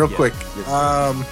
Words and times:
Real 0.00 0.10
Yeah. 0.10 0.16
quick. 0.16 0.34
Yes. 0.56 0.68
Um, 0.68 1.26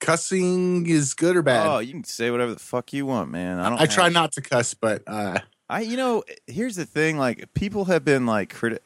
cussing 0.00 0.86
is 0.88 1.14
good 1.14 1.36
or 1.36 1.42
bad? 1.42 1.66
Oh, 1.68 1.78
you 1.78 1.92
can 1.92 2.02
say 2.02 2.32
whatever 2.32 2.52
the 2.52 2.58
fuck 2.58 2.92
you 2.92 3.06
want, 3.06 3.30
man. 3.30 3.60
I 3.60 3.68
don't. 3.68 3.80
I 3.80 3.86
try 3.86 4.08
not 4.08 4.32
to 4.32 4.40
cuss, 4.40 4.74
but 4.74 5.02
uh, 5.06 5.38
I, 5.68 5.82
you 5.82 5.96
know, 5.96 6.24
here's 6.48 6.74
the 6.74 6.84
thing. 6.84 7.16
Like, 7.16 7.54
people 7.54 7.84
have 7.84 8.04
been 8.04 8.26
like 8.26 8.52
criti- 8.52 8.78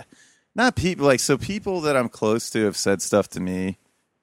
not 0.54 0.76
people 0.76 1.06
like 1.06 1.20
so 1.20 1.38
people 1.38 1.80
that 1.82 1.96
I'm 1.96 2.10
close 2.10 2.50
to 2.50 2.64
have 2.66 2.76
said 2.76 3.00
stuff 3.00 3.28
to 3.30 3.40
me, 3.40 3.78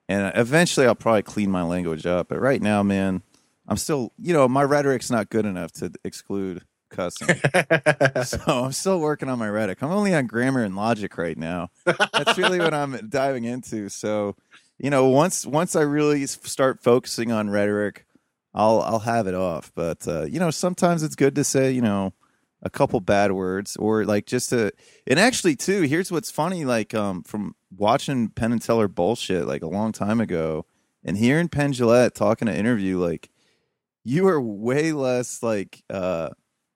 and 0.08 0.32
eventually 0.36 0.86
I'll 0.86 0.94
probably 0.94 1.24
clean 1.24 1.50
my 1.50 1.64
language 1.64 2.06
up. 2.06 2.28
But 2.30 2.40
right 2.40 2.62
now, 2.62 2.84
man, 2.84 3.24
I'm 3.68 3.78
still, 3.78 4.14
you 4.20 4.34
know, 4.34 4.48
my 4.48 4.62
rhetoric's 4.64 5.10
not 5.10 5.30
good 5.32 5.46
enough 5.48 5.72
to 5.74 5.92
exclude 6.04 6.64
cussing. 6.90 7.28
so 8.24 8.40
I'm 8.48 8.72
still 8.72 9.00
working 9.00 9.30
on 9.30 9.40
my 9.40 9.50
rhetoric. 9.50 9.82
I'm 9.82 9.92
only 9.92 10.14
on 10.14 10.28
grammar 10.28 10.64
and 10.64 10.76
logic 10.76 11.18
right 11.18 11.38
now. 11.38 11.70
That's 11.86 12.38
really 12.38 12.60
what 12.60 12.74
I'm 12.74 13.08
diving 13.10 13.46
into. 13.46 13.90
So, 13.90 14.36
you 14.78 14.90
know, 14.90 15.08
once 15.08 15.46
once 15.46 15.76
I 15.76 15.82
really 15.82 16.26
start 16.26 16.82
focusing 16.82 17.32
on 17.32 17.50
rhetoric, 17.50 18.06
I'll 18.54 18.82
I'll 18.82 19.00
have 19.00 19.28
it 19.28 19.36
off. 19.36 19.72
But 19.76 20.08
uh, 20.08 20.24
you 20.24 20.40
know, 20.40 20.52
sometimes 20.52 21.04
it's 21.04 21.16
good 21.16 21.36
to 21.36 21.44
say, 21.44 21.72
you 21.72 21.82
know, 21.82 22.14
a 22.62 22.70
couple 22.70 23.00
bad 23.00 23.32
words 23.32 23.78
or 23.78 24.06
like 24.06 24.26
just 24.26 24.50
to 24.50 24.72
and 25.08 25.20
actually 25.20 25.56
too, 25.56 25.84
here's 25.84 26.12
what's 26.12 26.32
funny, 26.32 26.66
like 26.66 26.94
um 26.94 27.24
from 27.24 27.56
watching 27.76 28.30
Penn 28.30 28.52
and 28.52 28.62
Teller 28.62 28.88
bullshit 28.88 29.48
like 29.48 29.62
a 29.62 29.68
long 29.68 29.92
time 29.92 30.20
ago 30.20 30.66
and 31.04 31.18
hearing 31.18 31.48
Penn 31.48 31.72
Jillette 31.72 32.14
talking 32.14 32.48
to 32.48 32.56
interview, 32.56 32.98
like 32.98 33.30
you 34.04 34.28
are 34.28 34.42
way 34.42 34.92
less 34.92 35.44
like 35.44 35.84
uh 35.90 36.30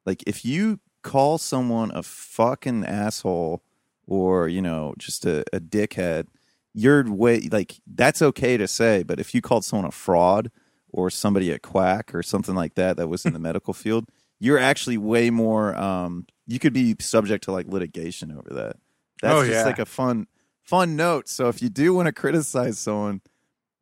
like 0.06 0.23
if 0.28 0.44
you 0.46 0.80
call 1.02 1.38
someone 1.38 1.92
a 1.94 2.04
fucking 2.04 2.86
asshole 2.86 3.62
or 4.08 4.48
you 4.48 4.62
know 4.62 4.94
just 4.98 5.26
a, 5.26 5.44
a 5.54 5.59
dickhead 5.59 6.28
you're 6.73 7.12
way 7.12 7.42
like 7.52 7.76
that's 7.88 8.22
okay 8.22 8.58
to 8.58 8.68
say 8.68 9.04
but 9.04 9.20
if 9.20 9.34
you 9.36 9.42
called 9.42 9.66
someone 9.66 9.86
a 9.88 9.92
fraud 9.92 10.50
or 10.90 11.09
somebody 11.09 11.52
a 11.52 11.59
quack 11.59 12.14
or 12.16 12.24
something 12.24 12.56
like 12.56 12.76
that 12.76 12.98
that 12.98 13.08
was 13.08 13.26
in 13.26 13.34
the 13.34 13.40
medical 13.50 13.74
field 13.74 14.06
you're 14.40 14.58
actually 14.59 14.98
way 14.98 15.30
more 15.30 15.76
um 15.76 16.26
you 16.48 16.59
could 16.59 16.74
be 16.74 16.96
subject 17.00 17.46
to 17.46 17.52
like 17.54 17.68
litigation 17.68 18.30
over 18.31 18.50
that. 18.54 18.76
That's 19.22 19.34
Oh, 19.36 19.46
just 19.46 19.54
yeah. 19.54 19.64
like 19.64 19.80
a 19.80 19.86
fun 19.86 20.28
fun 20.64 20.98
note. 20.98 21.30
So 21.30 21.48
if 21.48 21.62
you 21.62 21.70
do 21.70 21.94
want 21.94 22.08
to 22.08 22.12
criticize 22.12 22.78
someone 22.80 23.22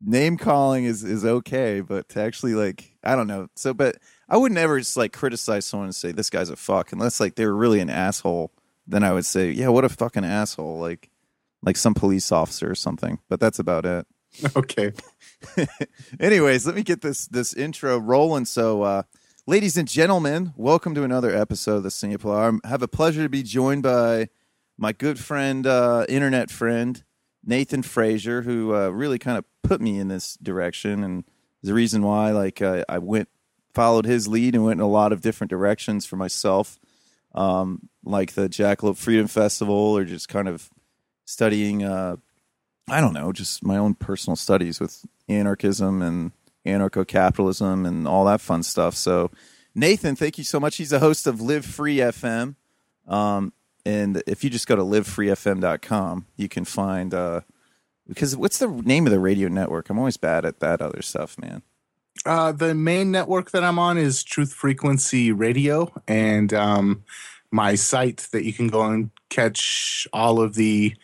name 0.00 0.36
calling 0.36 0.84
is 0.84 1.02
is 1.04 1.24
okay 1.24 1.80
but 1.80 2.08
to 2.08 2.20
actually 2.20 2.54
like 2.54 2.96
i 3.04 3.16
don't 3.16 3.26
know. 3.26 3.48
So 3.56 3.74
but 3.74 3.96
i 4.32 4.36
would 4.36 4.50
never 4.50 4.78
just 4.78 4.96
like 4.96 5.12
criticize 5.12 5.64
someone 5.66 5.88
and 5.88 5.94
say 5.94 6.10
this 6.10 6.30
guy's 6.30 6.50
a 6.50 6.56
fuck 6.56 6.90
unless 6.90 7.20
like 7.20 7.36
they're 7.36 7.54
really 7.54 7.78
an 7.78 7.90
asshole. 7.90 8.50
Then 8.88 9.04
i 9.04 9.12
would 9.12 9.26
say 9.26 9.52
yeah 9.52 9.68
what 9.68 9.84
a 9.84 9.88
fucking 9.88 10.24
asshole 10.24 10.80
like 10.80 11.10
like 11.62 11.76
some 11.76 11.94
police 11.94 12.32
officer 12.32 12.68
or 12.68 12.74
something. 12.74 13.20
But 13.28 13.38
that's 13.38 13.60
about 13.60 13.86
it. 13.86 14.06
Okay. 14.56 14.92
anyways 16.20 16.66
let 16.66 16.74
me 16.74 16.82
get 16.82 17.02
this 17.02 17.26
this 17.28 17.52
intro 17.54 17.98
rolling. 17.98 18.46
So 18.46 18.82
uh 18.82 19.02
ladies 19.46 19.76
and 19.76 19.86
gentlemen 19.86 20.54
welcome 20.56 20.94
to 20.94 21.04
another 21.04 21.36
episode 21.36 21.76
of 21.76 21.82
the 21.82 21.90
sample 21.90 22.32
hour 22.32 22.58
i 22.64 22.68
have 22.68 22.82
a 22.82 22.88
pleasure 22.88 23.24
to 23.24 23.28
be 23.28 23.42
joined 23.42 23.82
by 23.82 24.28
my 24.78 24.92
good 24.92 25.18
friend 25.18 25.66
uh 25.66 26.06
internet 26.08 26.48
friend 26.48 27.02
nathan 27.44 27.82
fraser 27.82 28.42
who 28.42 28.72
uh 28.72 28.88
really 28.88 29.18
kind 29.18 29.36
of 29.36 29.44
put 29.64 29.80
me 29.80 29.98
in 29.98 30.06
this 30.06 30.38
direction 30.40 31.02
and 31.02 31.24
the 31.60 31.74
reason 31.74 32.02
why 32.02 32.30
like 32.30 32.62
uh, 32.62 32.84
i 32.88 32.98
went 32.98 33.28
followed 33.74 34.04
his 34.04 34.28
lead 34.28 34.54
and 34.54 34.64
went 34.64 34.78
in 34.78 34.84
a 34.84 34.88
lot 34.88 35.12
of 35.12 35.20
different 35.20 35.50
directions 35.50 36.06
for 36.06 36.16
myself 36.16 36.78
um 37.34 37.88
like 38.04 38.32
the 38.32 38.48
jackalope 38.48 38.96
freedom 38.96 39.26
festival 39.26 39.74
or 39.74 40.04
just 40.04 40.28
kind 40.28 40.48
of 40.48 40.68
studying 41.24 41.82
uh 41.82 42.16
I 42.88 43.00
don't 43.00 43.12
know, 43.12 43.32
just 43.32 43.64
my 43.64 43.76
own 43.76 43.94
personal 43.94 44.36
studies 44.36 44.80
with 44.80 45.04
anarchism 45.28 46.02
and 46.02 46.32
anarcho 46.66 47.06
capitalism 47.06 47.86
and 47.86 48.06
all 48.06 48.24
that 48.26 48.40
fun 48.40 48.62
stuff. 48.62 48.94
So, 48.94 49.30
Nathan, 49.74 50.16
thank 50.16 50.38
you 50.38 50.44
so 50.44 50.60
much. 50.60 50.76
He's 50.76 50.90
the 50.90 50.98
host 50.98 51.26
of 51.26 51.40
Live 51.40 51.64
Free 51.64 51.96
FM. 51.98 52.56
Um, 53.06 53.52
and 53.84 54.22
if 54.26 54.44
you 54.44 54.50
just 54.50 54.66
go 54.66 54.76
to 54.76 54.82
livefreefm.com, 54.82 56.26
you 56.36 56.48
can 56.48 56.64
find, 56.64 57.14
uh, 57.14 57.40
because 58.06 58.36
what's 58.36 58.58
the 58.58 58.68
name 58.68 59.06
of 59.06 59.12
the 59.12 59.18
radio 59.18 59.48
network? 59.48 59.88
I'm 59.88 59.98
always 59.98 60.16
bad 60.16 60.44
at 60.44 60.60
that 60.60 60.80
other 60.80 61.02
stuff, 61.02 61.38
man. 61.38 61.62
Uh, 62.24 62.52
the 62.52 62.74
main 62.74 63.10
network 63.10 63.50
that 63.50 63.64
I'm 63.64 63.78
on 63.78 63.98
is 63.98 64.22
Truth 64.22 64.52
Frequency 64.52 65.32
Radio, 65.32 65.92
and 66.06 66.52
um, 66.54 67.04
my 67.50 67.74
site 67.74 68.28
that 68.32 68.44
you 68.44 68.52
can 68.52 68.68
go 68.68 68.82
and 68.82 69.10
catch 69.28 70.06
all 70.12 70.40
of 70.40 70.54
the 70.54 70.94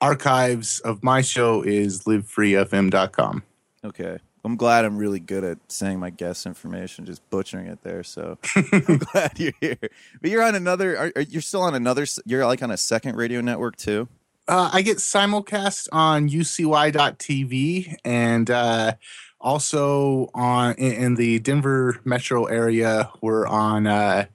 archives 0.00 0.80
of 0.80 1.02
my 1.02 1.20
show 1.20 1.62
is 1.62 2.04
livefreefm.com. 2.04 3.42
Okay. 3.84 4.18
I'm 4.44 4.56
glad 4.56 4.86
I'm 4.86 4.96
really 4.96 5.20
good 5.20 5.44
at 5.44 5.58
saying 5.68 6.00
my 6.00 6.08
guest 6.08 6.46
information, 6.46 7.04
just 7.04 7.28
butchering 7.28 7.66
it 7.66 7.82
there. 7.82 8.02
So 8.02 8.38
I'm 8.56 8.98
glad 8.98 9.38
you're 9.38 9.52
here. 9.60 9.76
But 10.20 10.30
you're 10.30 10.42
on 10.42 10.54
another. 10.54 10.96
Are, 10.96 11.12
are, 11.14 11.22
you're 11.22 11.42
still 11.42 11.62
on 11.62 11.74
another. 11.74 12.06
You're 12.24 12.46
like 12.46 12.62
on 12.62 12.70
a 12.70 12.78
second 12.78 13.16
radio 13.16 13.42
network 13.42 13.76
too. 13.76 14.08
Uh, 14.48 14.70
I 14.72 14.82
get 14.82 14.96
simulcast 14.96 15.88
on 15.92 16.28
ucy.tv 16.28 17.96
and 18.04 18.50
uh, 18.50 18.94
also 19.40 20.30
on 20.34 20.74
in, 20.74 21.14
the 21.14 21.38
Denver 21.38 22.00
metro 22.04 22.44
area. 22.44 23.10
We're 23.20 23.46
on 23.46 23.86
uh, 23.86 24.26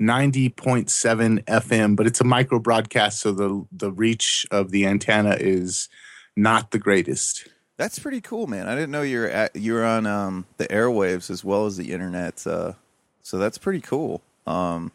90.7 0.00 1.44
FM, 1.44 1.96
but 1.96 2.06
it's 2.06 2.20
a 2.20 2.24
micro 2.24 2.58
broadcast, 2.58 3.20
so 3.20 3.32
the 3.32 3.66
the 3.72 3.92
reach 3.92 4.46
of 4.50 4.70
the 4.70 4.86
antenna 4.86 5.36
is 5.38 5.88
not 6.36 6.70
the 6.70 6.78
greatest. 6.78 7.48
That's 7.76 7.98
pretty 7.98 8.20
cool, 8.20 8.46
man. 8.46 8.68
I 8.68 8.74
didn't 8.74 8.90
know 8.90 9.02
you're 9.02 9.28
at, 9.28 9.56
you're 9.56 9.84
on 9.84 10.06
um, 10.06 10.46
the 10.58 10.66
airwaves 10.66 11.30
as 11.30 11.44
well 11.44 11.64
as 11.66 11.76
the 11.78 11.92
internet. 11.92 12.46
Uh, 12.46 12.74
so 13.22 13.38
that's 13.38 13.56
pretty 13.56 13.80
cool. 13.80 14.20
Um, 14.46 14.92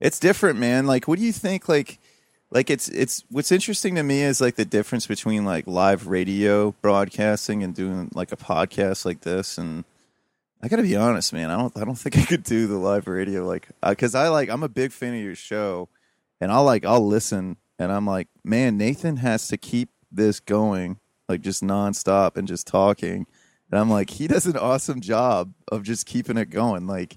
it's 0.00 0.18
different, 0.18 0.58
man. 0.58 0.86
Like, 0.86 1.06
what 1.06 1.18
do 1.18 1.24
you 1.24 1.32
think? 1.32 1.68
Like, 1.68 1.98
like 2.50 2.70
it's 2.70 2.88
it's 2.88 3.24
what's 3.30 3.52
interesting 3.52 3.94
to 3.94 4.02
me 4.02 4.22
is 4.22 4.40
like 4.40 4.56
the 4.56 4.64
difference 4.64 5.06
between 5.06 5.44
like 5.44 5.66
live 5.66 6.06
radio 6.06 6.72
broadcasting 6.82 7.62
and 7.62 7.74
doing 7.74 8.10
like 8.14 8.32
a 8.32 8.36
podcast 8.36 9.04
like 9.04 9.20
this. 9.20 9.58
And 9.58 9.84
I 10.62 10.68
got 10.68 10.76
to 10.76 10.82
be 10.82 10.96
honest, 10.96 11.32
man. 11.32 11.50
I 11.50 11.56
don't 11.56 11.76
I 11.76 11.84
don't 11.84 11.98
think 11.98 12.18
I 12.18 12.24
could 12.24 12.42
do 12.42 12.66
the 12.66 12.76
live 12.76 13.06
radio 13.06 13.44
like 13.46 13.68
because 13.86 14.14
I 14.14 14.28
like 14.28 14.48
I'm 14.48 14.62
a 14.62 14.68
big 14.68 14.92
fan 14.92 15.14
of 15.14 15.20
your 15.20 15.34
show, 15.34 15.88
and 16.40 16.50
I'll 16.50 16.64
like 16.64 16.84
I'll 16.84 17.06
listen 17.06 17.56
and 17.78 17.90
I'm 17.90 18.06
like, 18.06 18.28
man, 18.44 18.76
Nathan 18.76 19.16
has 19.16 19.48
to 19.48 19.56
keep 19.56 19.88
this 20.12 20.38
going 20.40 20.98
like 21.30 21.40
just 21.40 21.62
nonstop 21.62 22.36
and 22.36 22.46
just 22.46 22.66
talking. 22.66 23.26
And 23.70 23.80
I'm 23.80 23.88
like, 23.88 24.10
he 24.10 24.26
does 24.26 24.46
an 24.46 24.56
awesome 24.56 25.00
job 25.00 25.54
of 25.70 25.84
just 25.84 26.04
keeping 26.04 26.36
it 26.36 26.50
going. 26.50 26.86
Like, 26.86 27.16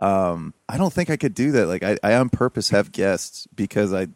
um, 0.00 0.52
I 0.68 0.76
don't 0.76 0.92
think 0.92 1.08
I 1.08 1.16
could 1.16 1.34
do 1.34 1.52
that. 1.52 1.66
Like, 1.66 1.84
I, 1.84 1.96
I 2.02 2.14
on 2.16 2.28
purpose 2.28 2.70
have 2.70 2.90
guests 2.90 3.46
because 3.54 3.94
I, 3.94 4.08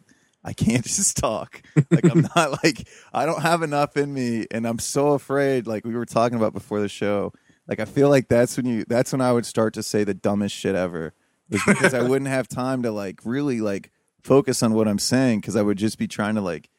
I 0.49 0.53
can't 0.53 0.83
just 0.83 1.15
talk. 1.15 1.61
Like, 1.91 2.09
I'm 2.09 2.27
not 2.35 2.63
like 2.63 2.87
I 3.13 3.25
don't 3.25 3.41
have 3.41 3.61
enough 3.61 3.95
in 3.95 4.13
me, 4.13 4.47
and 4.49 4.65
I'm 4.67 4.79
so 4.79 5.09
afraid. 5.09 5.67
Like 5.67 5.85
we 5.85 5.95
were 5.95 6.05
talking 6.05 6.37
about 6.37 6.53
before 6.53 6.81
the 6.81 6.89
show. 6.89 7.33
Like 7.67 7.79
I 7.79 7.85
feel 7.85 8.09
like 8.09 8.27
that's 8.27 8.57
when 8.57 8.65
you 8.65 8.83
that's 8.87 9.11
when 9.11 9.21
I 9.21 9.31
would 9.31 9.45
start 9.45 9.75
to 9.75 9.83
say 9.83 10.03
the 10.03 10.15
dumbest 10.15 10.55
shit 10.55 10.75
ever. 10.75 11.13
Was 11.49 11.61
because 11.65 11.93
I 11.93 12.01
wouldn't 12.01 12.29
have 12.29 12.47
time 12.47 12.83
to 12.83 12.91
like 12.91 13.21
really 13.23 13.61
like 13.61 13.91
focus 14.23 14.61
on 14.63 14.73
what 14.73 14.87
I'm 14.87 14.99
saying 14.99 15.39
because 15.39 15.55
I 15.55 15.61
would 15.61 15.77
just 15.77 15.97
be 15.97 16.07
trying 16.07 16.35
to 16.35 16.41
like 16.41 16.69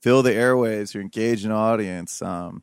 fill 0.00 0.22
the 0.22 0.30
airwaves 0.30 0.94
or 0.94 1.00
engage 1.00 1.44
an 1.44 1.52
audience. 1.52 2.22
Um, 2.22 2.62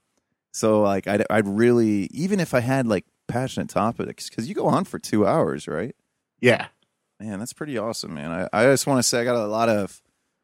so 0.51 0.81
like 0.81 1.07
I'd, 1.07 1.25
I'd 1.29 1.47
really 1.47 2.07
even 2.11 2.39
if 2.39 2.53
I 2.53 2.61
had 2.61 2.87
like 2.87 3.05
passionate 3.27 3.69
topics 3.69 4.29
because 4.29 4.47
you 4.47 4.55
go 4.55 4.67
on 4.67 4.85
for 4.85 4.99
two 4.99 5.27
hours, 5.27 5.67
right? 5.67 5.95
Yeah. 6.39 6.67
Man, 7.19 7.39
that's 7.39 7.53
pretty 7.53 7.77
awesome, 7.77 8.13
man. 8.13 8.31
I, 8.31 8.49
I 8.53 8.65
just 8.65 8.87
want 8.87 8.99
to 8.99 9.03
say 9.03 9.21
I 9.21 9.23
got 9.23 9.35
a 9.35 9.47
lot 9.47 9.69
of 9.69 10.01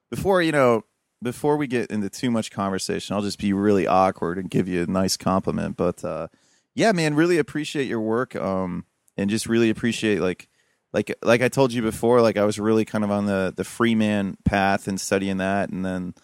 before 0.09 0.41
you 0.41 0.51
know 0.51 0.83
before 1.21 1.57
we 1.57 1.67
get 1.67 1.91
into 1.91 2.09
too 2.09 2.31
much 2.31 2.51
conversation, 2.51 3.15
I'll 3.15 3.21
just 3.21 3.39
be 3.39 3.51
really 3.53 3.87
awkward 3.87 4.37
and 4.37 4.49
give 4.49 4.67
you 4.67 4.83
a 4.83 4.87
nice 4.87 5.17
compliment. 5.17 5.75
But 5.75 6.03
uh, 6.03 6.29
yeah, 6.75 6.91
man, 6.93 7.15
really 7.15 7.37
appreciate 7.37 7.87
your 7.87 8.01
work. 8.01 8.35
Um, 8.35 8.85
and 9.17 9.29
just 9.29 9.47
really 9.47 9.69
appreciate 9.69 10.21
like 10.21 10.47
like 10.93 11.13
like 11.21 11.41
I 11.41 11.49
told 11.49 11.73
you 11.73 11.81
before, 11.81 12.21
like 12.21 12.37
I 12.37 12.45
was 12.45 12.59
really 12.59 12.85
kind 12.85 13.03
of 13.03 13.11
on 13.11 13.25
the 13.25 13.53
the 13.55 13.63
free 13.63 13.95
man 13.95 14.37
path 14.45 14.87
and 14.87 14.99
studying 14.99 15.37
that, 15.37 15.69
and 15.69 15.85
then 15.85 16.15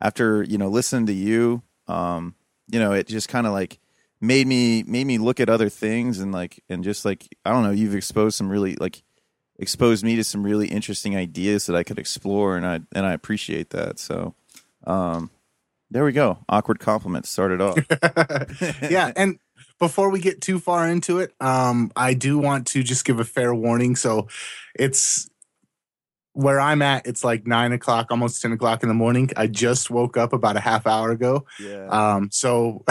after 0.00 0.42
you 0.44 0.56
know 0.56 0.68
listening 0.68 1.06
to 1.06 1.12
you, 1.12 1.62
um, 1.88 2.34
you 2.68 2.78
know, 2.78 2.92
it 2.92 3.06
just 3.06 3.28
kind 3.28 3.46
of 3.46 3.52
like 3.52 3.78
made 4.20 4.46
me 4.46 4.82
made 4.84 5.06
me 5.06 5.18
look 5.18 5.40
at 5.40 5.50
other 5.50 5.68
things 5.68 6.20
and 6.20 6.32
like 6.32 6.62
and 6.68 6.84
just 6.84 7.04
like 7.04 7.28
I 7.44 7.50
don't 7.50 7.64
know, 7.64 7.72
you've 7.72 7.94
exposed 7.94 8.36
some 8.36 8.48
really 8.48 8.76
like 8.76 9.02
exposed 9.58 10.04
me 10.04 10.16
to 10.16 10.24
some 10.24 10.42
really 10.42 10.68
interesting 10.68 11.16
ideas 11.16 11.66
that 11.66 11.76
I 11.76 11.82
could 11.82 11.98
explore, 11.98 12.56
and 12.56 12.66
I 12.66 12.80
and 12.92 13.06
I 13.06 13.12
appreciate 13.12 13.70
that. 13.70 13.98
So, 13.98 14.34
um, 14.86 15.30
there 15.90 16.04
we 16.04 16.12
go. 16.12 16.38
Awkward 16.48 16.80
compliment 16.80 17.26
started 17.26 17.60
off. 17.60 17.78
yeah, 18.90 19.12
and 19.16 19.38
before 19.78 20.10
we 20.10 20.20
get 20.20 20.40
too 20.40 20.58
far 20.58 20.88
into 20.88 21.18
it, 21.18 21.34
um, 21.40 21.90
I 21.96 22.14
do 22.14 22.38
want 22.38 22.68
to 22.68 22.82
just 22.82 23.04
give 23.04 23.20
a 23.20 23.24
fair 23.24 23.54
warning. 23.54 23.96
So 23.96 24.28
it's 24.74 25.28
where 26.32 26.58
I'm 26.58 26.82
at, 26.82 27.06
it's 27.06 27.22
like 27.22 27.46
nine 27.46 27.72
o'clock, 27.72 28.10
almost 28.10 28.42
10 28.42 28.52
o'clock 28.52 28.82
in 28.82 28.88
the 28.88 28.94
morning. 28.94 29.30
I 29.36 29.46
just 29.46 29.90
woke 29.90 30.16
up 30.16 30.32
about 30.32 30.56
a 30.56 30.60
half 30.60 30.86
hour 30.86 31.10
ago. 31.10 31.46
Yeah. 31.60 31.86
Um, 31.86 32.28
so 32.32 32.84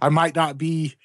I 0.00 0.08
might 0.10 0.36
not 0.36 0.58
be, 0.58 0.96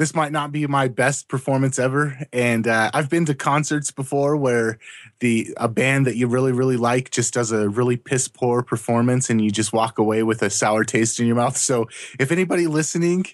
this 0.00 0.14
might 0.14 0.32
not 0.32 0.50
be 0.50 0.66
my 0.66 0.88
best 0.88 1.28
performance 1.28 1.78
ever. 1.78 2.18
And 2.32 2.66
uh, 2.66 2.90
I've 2.94 3.10
been 3.10 3.26
to 3.26 3.34
concerts 3.34 3.90
before 3.90 4.34
where 4.34 4.78
the 5.18 5.52
a 5.58 5.68
band 5.68 6.06
that 6.06 6.16
you 6.16 6.26
really, 6.26 6.52
really 6.52 6.78
like 6.78 7.10
just 7.10 7.34
does 7.34 7.52
a 7.52 7.68
really 7.68 7.98
piss 7.98 8.26
poor 8.26 8.62
performance 8.62 9.28
and 9.28 9.44
you 9.44 9.50
just 9.50 9.74
walk 9.74 9.98
away 9.98 10.22
with 10.22 10.40
a 10.40 10.48
sour 10.48 10.84
taste 10.84 11.20
in 11.20 11.26
your 11.26 11.36
mouth. 11.36 11.58
So 11.58 11.86
if 12.18 12.32
anybody 12.32 12.66
listening 12.66 13.26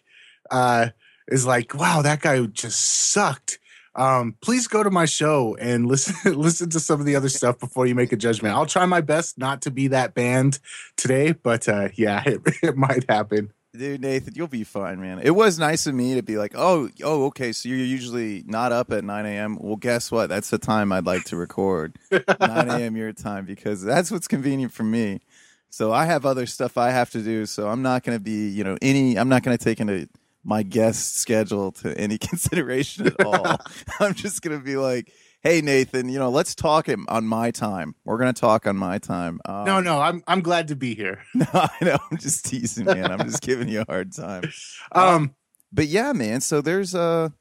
uh, 0.50 0.88
is 1.28 1.46
like, 1.46 1.72
wow, 1.72 2.02
that 2.02 2.20
guy 2.20 2.44
just 2.46 3.12
sucked 3.12 3.60
um, 3.94 4.36
please 4.42 4.66
go 4.66 4.82
to 4.82 4.90
my 4.90 5.06
show 5.06 5.56
and 5.58 5.86
listen 5.88 6.38
listen 6.38 6.68
to 6.70 6.80
some 6.80 7.00
of 7.00 7.06
the 7.06 7.16
other 7.16 7.28
stuff 7.30 7.58
before 7.60 7.86
you 7.86 7.94
make 7.94 8.12
a 8.12 8.16
judgment. 8.16 8.54
I'll 8.54 8.66
try 8.66 8.84
my 8.86 9.00
best 9.00 9.38
not 9.38 9.62
to 9.62 9.70
be 9.70 9.88
that 9.88 10.14
band 10.14 10.58
today, 10.96 11.32
but 11.32 11.68
uh, 11.68 11.88
yeah, 11.94 12.22
it, 12.26 12.40
it 12.62 12.76
might 12.76 13.08
happen. 13.08 13.52
Dude, 13.76 14.00
Nathan, 14.00 14.34
you'll 14.34 14.48
be 14.48 14.64
fine, 14.64 15.00
man. 15.00 15.20
It 15.22 15.30
was 15.30 15.58
nice 15.58 15.86
of 15.86 15.94
me 15.94 16.14
to 16.14 16.22
be 16.22 16.38
like, 16.38 16.52
oh, 16.54 16.88
oh, 17.02 17.26
okay, 17.26 17.52
so 17.52 17.68
you're 17.68 17.78
usually 17.78 18.42
not 18.46 18.72
up 18.72 18.90
at 18.92 19.04
9 19.04 19.26
a.m. 19.26 19.58
Well, 19.60 19.76
guess 19.76 20.10
what? 20.10 20.28
That's 20.28 20.50
the 20.50 20.58
time 20.58 20.92
I'd 20.92 21.06
like 21.06 21.24
to 21.24 21.36
record. 21.36 21.98
9 22.10 22.22
a.m. 22.40 22.96
your 22.96 23.12
time 23.12 23.44
because 23.44 23.82
that's 23.82 24.10
what's 24.10 24.28
convenient 24.28 24.72
for 24.72 24.84
me. 24.84 25.20
So 25.68 25.92
I 25.92 26.06
have 26.06 26.24
other 26.24 26.46
stuff 26.46 26.78
I 26.78 26.90
have 26.90 27.10
to 27.10 27.22
do. 27.22 27.44
So 27.46 27.68
I'm 27.68 27.82
not 27.82 28.02
going 28.02 28.16
to 28.16 28.22
be, 28.22 28.48
you 28.48 28.64
know, 28.64 28.78
any, 28.80 29.16
I'm 29.16 29.28
not 29.28 29.42
going 29.42 29.56
to 29.56 29.62
take 29.62 29.80
into 29.80 30.08
my 30.46 30.62
guest 30.62 31.16
schedule 31.16 31.72
to 31.72 31.98
any 31.98 32.16
consideration 32.18 33.08
at 33.08 33.24
all. 33.24 33.58
I'm 34.00 34.14
just 34.14 34.40
gonna 34.42 34.60
be 34.60 34.76
like, 34.76 35.12
"Hey, 35.46 35.60
Nathan, 35.60 36.08
you 36.08 36.18
know, 36.18 36.28
let's 36.28 36.54
talk 36.54 36.88
on 36.88 37.26
my 37.26 37.50
time. 37.50 37.94
We're 38.04 38.18
gonna 38.18 38.32
talk 38.32 38.66
on 38.66 38.76
my 38.76 38.98
time." 38.98 39.40
Um, 39.44 39.64
no, 39.64 39.80
no, 39.80 40.00
I'm 40.00 40.22
I'm 40.26 40.40
glad 40.40 40.68
to 40.68 40.76
be 40.76 40.94
here. 40.94 41.22
No, 41.34 41.46
I 41.52 41.76
know. 41.82 41.98
I'm 42.10 42.18
just 42.18 42.46
teasing, 42.46 42.86
man. 42.86 43.12
I'm 43.12 43.26
just 43.26 43.42
giving 43.42 43.68
you 43.68 43.82
a 43.82 43.84
hard 43.86 44.12
time. 44.12 44.50
Um, 44.92 45.34
but 45.72 45.86
yeah, 45.86 46.12
man. 46.12 46.40
So 46.40 46.60
there's 46.60 46.94
a. 46.94 47.32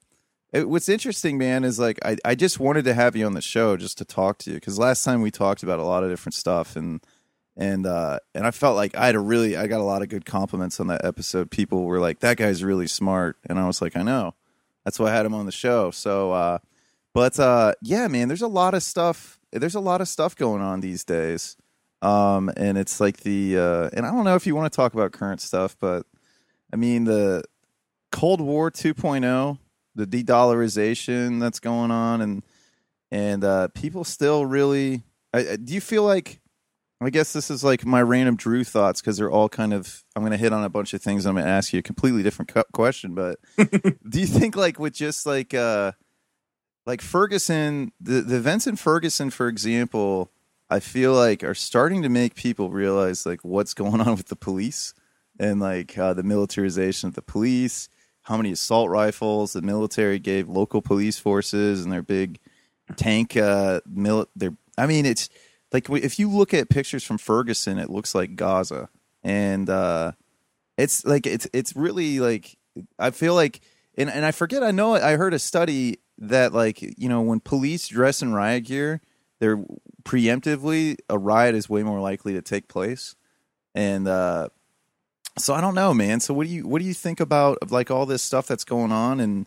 Uh, 0.53 0.67
what's 0.67 0.89
interesting, 0.89 1.37
man, 1.37 1.63
is 1.63 1.79
like 1.79 1.99
I 2.05 2.17
I 2.23 2.35
just 2.35 2.59
wanted 2.59 2.85
to 2.85 2.93
have 2.93 3.15
you 3.15 3.25
on 3.25 3.33
the 3.33 3.41
show 3.41 3.77
just 3.77 3.97
to 3.97 4.05
talk 4.05 4.37
to 4.39 4.51
you 4.51 4.55
because 4.57 4.77
last 4.77 5.03
time 5.03 5.21
we 5.21 5.31
talked 5.31 5.63
about 5.63 5.79
a 5.79 5.83
lot 5.83 6.03
of 6.03 6.09
different 6.09 6.33
stuff 6.33 6.75
and 6.75 7.01
and 7.57 7.85
uh, 7.87 8.19
and 8.33 8.45
I 8.45 8.51
felt 8.51 8.75
like 8.75 8.95
I 8.95 9.05
had 9.05 9.15
a 9.15 9.19
really 9.19 9.55
I 9.55 9.67
got 9.67 9.79
a 9.79 9.83
lot 9.83 10.01
of 10.01 10.09
good 10.09 10.25
compliments 10.25 10.79
on 10.79 10.87
that 10.87 11.05
episode. 11.05 11.49
People 11.49 11.83
were 11.85 11.99
like, 11.99 12.19
"That 12.19 12.37
guy's 12.37 12.63
really 12.63 12.87
smart," 12.87 13.37
and 13.49 13.57
I 13.57 13.67
was 13.67 13.81
like, 13.81 13.95
"I 13.95 14.03
know." 14.03 14.35
That's 14.83 14.99
why 14.99 15.07
I 15.07 15.15
had 15.15 15.25
him 15.25 15.33
on 15.33 15.47
the 15.47 15.51
show. 15.51 15.89
So, 15.89 16.31
uh, 16.31 16.59
but 17.15 17.39
uh, 17.39 17.71
yeah, 17.81 18.09
man, 18.09 18.27
there's 18.27 18.41
a 18.41 18.47
lot 18.47 18.73
of 18.73 18.83
stuff. 18.83 19.39
There's 19.53 19.73
a 19.73 19.79
lot 19.79 20.01
of 20.01 20.09
stuff 20.09 20.35
going 20.35 20.61
on 20.61 20.81
these 20.81 21.05
days, 21.05 21.55
um, 22.01 22.51
and 22.57 22.77
it's 22.77 22.99
like 22.99 23.21
the 23.21 23.57
uh, 23.57 23.89
and 23.93 24.05
I 24.05 24.11
don't 24.11 24.25
know 24.25 24.35
if 24.35 24.45
you 24.45 24.53
want 24.53 24.71
to 24.71 24.75
talk 24.75 24.93
about 24.93 25.13
current 25.13 25.39
stuff, 25.39 25.77
but 25.79 26.05
I 26.73 26.75
mean 26.75 27.05
the 27.05 27.45
Cold 28.11 28.41
War 28.41 28.69
2.0, 28.69 29.57
the 29.95 30.05
de-dollarization 30.05 31.39
that's 31.39 31.61
going 31.61 31.89
on, 31.89 32.19
and 32.19 32.43
and 33.11 33.45
uh, 33.45 33.69
people 33.69 34.03
still 34.03 34.45
really. 34.45 35.03
I, 35.33 35.55
do 35.55 35.73
you 35.73 35.79
feel 35.79 36.03
like 36.03 36.41
I 36.99 37.11
guess 37.11 37.31
this 37.31 37.49
is 37.49 37.63
like 37.63 37.85
my 37.85 38.01
random 38.01 38.35
Drew 38.35 38.65
thoughts 38.65 38.99
because 38.99 39.15
they're 39.15 39.31
all 39.31 39.47
kind 39.47 39.73
of. 39.73 40.03
I'm 40.17 40.21
going 40.21 40.31
to 40.31 40.37
hit 40.37 40.51
on 40.51 40.65
a 40.65 40.69
bunch 40.69 40.93
of 40.93 41.01
things. 41.01 41.25
I'm 41.25 41.35
going 41.35 41.45
to 41.45 41.51
ask 41.51 41.71
you 41.71 41.79
a 41.79 41.81
completely 41.81 42.23
different 42.23 42.51
question, 42.73 43.15
but 43.15 43.39
do 43.57 44.19
you 44.19 44.27
think 44.27 44.57
like 44.57 44.79
with 44.79 44.93
just 44.93 45.25
like 45.25 45.53
uh 45.53 45.93
like 46.85 47.01
Ferguson, 47.01 47.91
the 47.99 48.21
the 48.21 48.37
events 48.37 48.67
in 48.67 48.75
Ferguson, 48.75 49.29
for 49.29 49.47
example, 49.47 50.31
I 50.69 50.79
feel 50.79 51.13
like 51.13 51.43
are 51.43 51.55
starting 51.55 52.01
to 52.03 52.09
make 52.09 52.35
people 52.35 52.69
realize 52.69 53.25
like 53.25 53.41
what's 53.43 53.73
going 53.73 54.01
on 54.01 54.15
with 54.15 54.27
the 54.27 54.35
police 54.35 54.93
and 55.39 55.59
like 55.59 55.97
uh, 55.97 56.13
the 56.13 56.23
militarization 56.23 57.07
of 57.09 57.15
the 57.15 57.21
police, 57.21 57.89
how 58.23 58.37
many 58.37 58.51
assault 58.51 58.89
rifles 58.89 59.53
the 59.53 59.61
military 59.61 60.19
gave 60.19 60.47
local 60.47 60.81
police 60.81 61.19
forces 61.19 61.83
and 61.83 61.91
their 61.91 62.03
big 62.03 62.39
tank 62.95 63.35
uh 63.35 63.81
mil- 63.87 64.29
their 64.35 64.55
I 64.77 64.85
mean 64.85 65.07
it's 65.07 65.27
like 65.71 65.89
if 65.89 66.19
you 66.19 66.29
look 66.29 66.53
at 66.53 66.69
pictures 66.69 67.03
from 67.03 67.17
Ferguson, 67.17 67.77
it 67.79 67.89
looks 67.89 68.15
like 68.15 68.35
Gaza, 68.35 68.89
and 69.23 69.69
uh, 69.69 70.13
it's 70.77 71.05
like 71.05 71.27
it's 71.27 71.47
it's 71.53 71.75
really 71.75 72.19
like 72.19 72.55
I 72.97 73.11
feel 73.11 73.35
like 73.35 73.61
and 73.97 74.09
and 74.09 74.25
I 74.25 74.31
forget 74.31 74.63
I 74.63 74.71
know 74.71 74.95
I 74.95 75.17
heard 75.17 75.33
a 75.33 75.39
study 75.39 75.99
that 76.17 76.53
like 76.53 76.81
you 76.81 77.09
know 77.09 77.21
when 77.21 77.39
police 77.39 77.87
dress 77.87 78.21
in 78.21 78.33
riot 78.33 78.65
gear, 78.65 79.01
they're 79.39 79.63
preemptively 80.03 80.97
a 81.09 81.17
riot 81.17 81.55
is 81.55 81.69
way 81.69 81.83
more 81.83 81.99
likely 81.99 82.33
to 82.33 82.41
take 82.41 82.67
place, 82.67 83.15
and 83.73 84.07
uh, 84.07 84.49
so 85.37 85.53
I 85.53 85.61
don't 85.61 85.75
know, 85.75 85.93
man. 85.93 86.19
So 86.19 86.33
what 86.33 86.47
do 86.47 86.53
you 86.53 86.67
what 86.67 86.79
do 86.79 86.85
you 86.87 86.93
think 86.93 87.19
about 87.19 87.71
like 87.71 87.91
all 87.91 88.05
this 88.05 88.23
stuff 88.23 88.47
that's 88.47 88.63
going 88.63 88.91
on, 88.91 89.19
and 89.19 89.45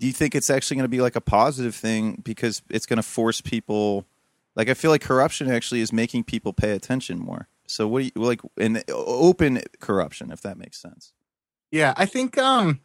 do 0.00 0.06
you 0.06 0.12
think 0.12 0.34
it's 0.34 0.50
actually 0.50 0.76
going 0.76 0.84
to 0.84 0.88
be 0.88 1.00
like 1.00 1.16
a 1.16 1.20
positive 1.20 1.74
thing 1.74 2.20
because 2.24 2.62
it's 2.70 2.86
going 2.86 2.98
to 2.98 3.02
force 3.02 3.40
people? 3.40 4.06
Like 4.54 4.68
I 4.68 4.74
feel 4.74 4.90
like 4.90 5.02
corruption 5.02 5.50
actually 5.50 5.82
is 5.82 5.92
making 5.92 6.24
people 6.24 6.52
pay 6.52 6.72
attention 6.72 7.18
more. 7.18 7.48
So 7.66 7.86
what 7.86 8.00
do 8.00 8.04
you 8.14 8.22
like 8.22 8.40
in 8.56 8.82
open 8.88 9.62
corruption, 9.80 10.30
if 10.30 10.40
that 10.42 10.56
makes 10.56 10.80
sense? 10.80 11.12
Yeah, 11.70 11.92
I 11.96 12.06
think 12.06 12.38
um 12.38 12.80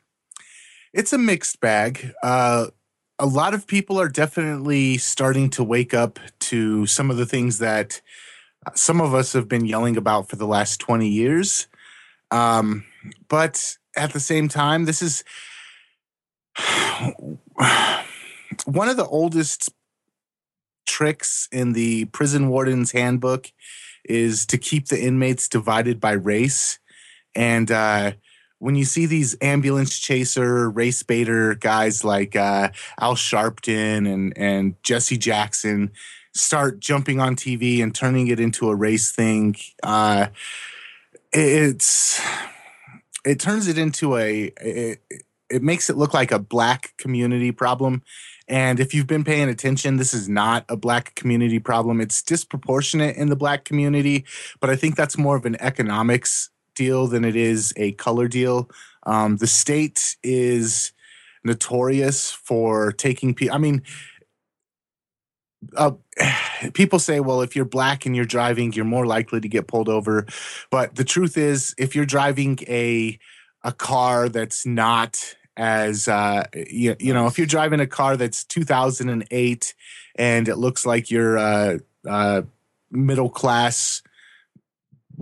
it's 0.93 1.13
a 1.13 1.17
mixed 1.17 1.61
bag. 1.61 2.13
Uh 2.21 2.67
a 3.21 3.27
lot 3.27 3.53
of 3.53 3.67
people 3.67 4.01
are 4.01 4.09
definitely 4.09 4.97
starting 4.97 5.51
to 5.51 5.63
wake 5.63 5.93
up 5.93 6.19
to 6.39 6.87
some 6.87 7.11
of 7.11 7.17
the 7.17 7.25
things 7.27 7.59
that 7.59 8.01
uh, 8.65 8.71
some 8.73 8.99
of 8.99 9.13
us 9.13 9.31
have 9.33 9.47
been 9.47 9.63
yelling 9.63 9.95
about 9.95 10.27
for 10.27 10.37
the 10.37 10.47
last 10.47 10.79
20 10.79 11.07
years. 11.07 11.67
Um, 12.31 12.83
but 13.29 13.77
at 13.95 14.11
the 14.13 14.19
same 14.19 14.47
time, 14.47 14.85
this 14.85 15.03
is 15.03 15.23
one 18.65 18.89
of 18.89 18.97
the 18.97 19.07
oldest 19.07 19.69
tricks 20.87 21.47
in 21.51 21.73
the 21.73 22.05
prison 22.05 22.49
warden's 22.49 22.91
handbook 22.91 23.51
is 24.03 24.47
to 24.47 24.57
keep 24.57 24.87
the 24.87 24.99
inmates 24.99 25.47
divided 25.47 25.99
by 25.99 26.13
race. 26.13 26.79
And 27.35 27.69
uh, 27.69 28.13
when 28.61 28.75
you 28.75 28.85
see 28.85 29.07
these 29.07 29.35
ambulance 29.41 29.97
chaser, 29.97 30.69
race 30.69 31.01
baiter 31.01 31.55
guys 31.55 32.03
like 32.03 32.35
uh, 32.35 32.69
Al 32.99 33.15
Sharpton 33.15 34.07
and, 34.07 34.37
and 34.37 34.75
Jesse 34.83 35.17
Jackson 35.17 35.91
start 36.35 36.79
jumping 36.79 37.19
on 37.19 37.35
TV 37.35 37.81
and 37.81 37.93
turning 37.93 38.27
it 38.27 38.39
into 38.39 38.69
a 38.69 38.75
race 38.75 39.11
thing, 39.11 39.55
uh, 39.81 40.27
it's 41.33 42.21
it 43.25 43.39
turns 43.39 43.67
it 43.67 43.79
into 43.79 44.15
a 44.15 44.53
it, 44.61 45.01
it 45.49 45.63
makes 45.63 45.89
it 45.89 45.97
look 45.97 46.13
like 46.13 46.31
a 46.31 46.39
black 46.39 46.93
community 46.97 47.51
problem 47.51 48.03
and 48.47 48.79
if 48.79 48.93
you've 48.93 49.07
been 49.07 49.23
paying 49.23 49.47
attention, 49.47 49.95
this 49.95 50.13
is 50.13 50.27
not 50.27 50.65
a 50.67 50.75
black 50.75 51.15
community 51.15 51.57
problem. 51.57 52.01
It's 52.01 52.21
disproportionate 52.21 53.15
in 53.15 53.29
the 53.29 53.35
black 53.37 53.63
community, 53.63 54.25
but 54.59 54.69
I 54.69 54.75
think 54.75 54.97
that's 54.97 55.17
more 55.17 55.37
of 55.37 55.45
an 55.45 55.55
economics 55.61 56.50
deal 56.75 57.07
than 57.07 57.25
it 57.25 57.35
is 57.35 57.73
a 57.77 57.93
color 57.93 58.27
deal. 58.27 58.69
Um, 59.03 59.37
the 59.37 59.47
state 59.47 60.15
is 60.23 60.91
notorious 61.43 62.31
for 62.31 62.91
taking 62.91 63.33
people. 63.33 63.55
I 63.55 63.57
mean, 63.57 63.81
uh, 65.75 65.91
people 66.73 66.99
say, 66.99 67.19
well, 67.19 67.41
if 67.41 67.55
you're 67.55 67.65
black 67.65 68.05
and 68.05 68.15
you're 68.15 68.25
driving, 68.25 68.73
you're 68.73 68.85
more 68.85 69.05
likely 69.05 69.41
to 69.41 69.47
get 69.47 69.67
pulled 69.67 69.89
over. 69.89 70.25
But 70.69 70.95
the 70.95 71.03
truth 71.03 71.37
is, 71.37 71.73
if 71.77 71.95
you're 71.95 72.05
driving 72.05 72.59
a 72.67 73.19
a 73.63 73.71
car 73.71 74.27
that's 74.27 74.65
not 74.65 75.35
as 75.55 76.07
uh, 76.07 76.45
you, 76.55 76.95
you 76.99 77.13
know 77.13 77.27
if 77.27 77.37
you're 77.37 77.47
driving 77.47 77.79
a 77.79 77.87
car 77.87 78.17
that's 78.17 78.43
2008 78.45 79.75
and 80.15 80.47
it 80.47 80.55
looks 80.55 80.85
like 80.85 81.11
you're 81.11 81.37
a, 81.37 81.79
a 82.05 82.43
middle 82.89 83.29
class 83.29 84.01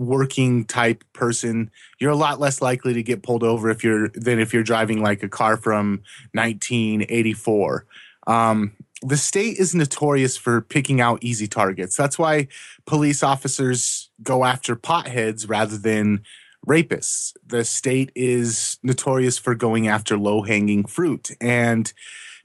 working 0.00 0.64
type 0.64 1.04
person 1.12 1.70
you're 1.98 2.10
a 2.10 2.16
lot 2.16 2.40
less 2.40 2.62
likely 2.62 2.94
to 2.94 3.02
get 3.02 3.22
pulled 3.22 3.42
over 3.42 3.68
if 3.68 3.84
you're 3.84 4.08
than 4.14 4.40
if 4.40 4.54
you're 4.54 4.62
driving 4.62 5.02
like 5.02 5.22
a 5.22 5.28
car 5.28 5.56
from 5.56 6.02
1984 6.32 7.86
um, 8.26 8.72
the 9.02 9.16
state 9.16 9.58
is 9.58 9.74
notorious 9.74 10.36
for 10.36 10.62
picking 10.62 11.00
out 11.00 11.18
easy 11.22 11.46
targets 11.46 11.96
that's 11.96 12.18
why 12.18 12.48
police 12.86 13.22
officers 13.22 14.10
go 14.22 14.44
after 14.44 14.74
potheads 14.74 15.48
rather 15.48 15.76
than 15.76 16.22
rapists. 16.66 17.32
The 17.46 17.64
state 17.64 18.12
is 18.14 18.78
notorious 18.82 19.38
for 19.38 19.54
going 19.54 19.88
after 19.88 20.16
low 20.16 20.42
hanging 20.42 20.84
fruit. 20.84 21.30
And 21.40 21.92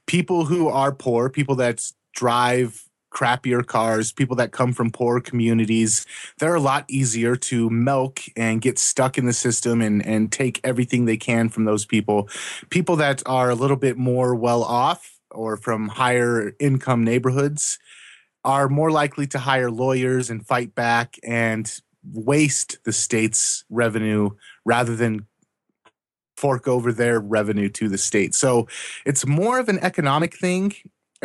people 0.06 0.46
who 0.46 0.68
are 0.68 0.94
poor, 0.94 1.30
people 1.30 1.56
that 1.56 1.92
drive 2.14 2.85
crappier 3.16 3.66
cars, 3.66 4.12
people 4.12 4.36
that 4.36 4.52
come 4.52 4.74
from 4.74 4.92
poor 4.92 5.22
communities, 5.22 6.06
they're 6.40 6.56
a 6.56 6.60
lot 6.60 6.86
easier 6.90 7.36
to 7.36 7.70
milk 7.70 8.20
and 8.36 8.62
get 8.62 8.78
stuck 8.78 9.18
in 9.18 9.26
the 9.26 9.34
system 9.34 9.82
and, 9.82 10.06
and 10.06 10.32
take 10.32 10.60
everything 10.64 11.06
they 11.06 11.18
can 11.18 11.48
from 11.50 11.64
those 11.64 11.86
people. 11.86 12.28
People 12.70 12.98
that 12.98 13.24
are 13.26 13.50
a 13.50 13.56
little 13.56 13.78
bit 13.78 13.98
more 13.98 14.36
well 14.36 14.64
off 14.64 15.18
or 15.32 15.58
from 15.58 15.88
higher 15.88 16.54
income 16.60 17.04
neighborhoods 17.04 17.80
are 18.44 18.70
more 18.70 18.92
likely 18.92 19.26
to 19.26 19.40
hire 19.40 19.72
lawyers 19.72 20.30
and 20.30 20.46
fight 20.46 20.76
back 20.76 21.16
and 21.24 21.80
waste 22.14 22.78
the 22.84 22.94
state's 22.94 23.64
revenue 23.70 24.30
rather 24.66 24.96
than 24.96 25.26
fork 26.38 26.68
over 26.68 26.92
their 26.92 27.20
revenue 27.20 27.70
to 27.70 27.88
the 27.88 27.98
state. 27.98 28.36
So 28.36 28.68
it's 29.06 29.26
more 29.26 29.58
of 29.58 29.70
an 29.70 29.80
economic 29.80 30.38
thing 30.38 30.74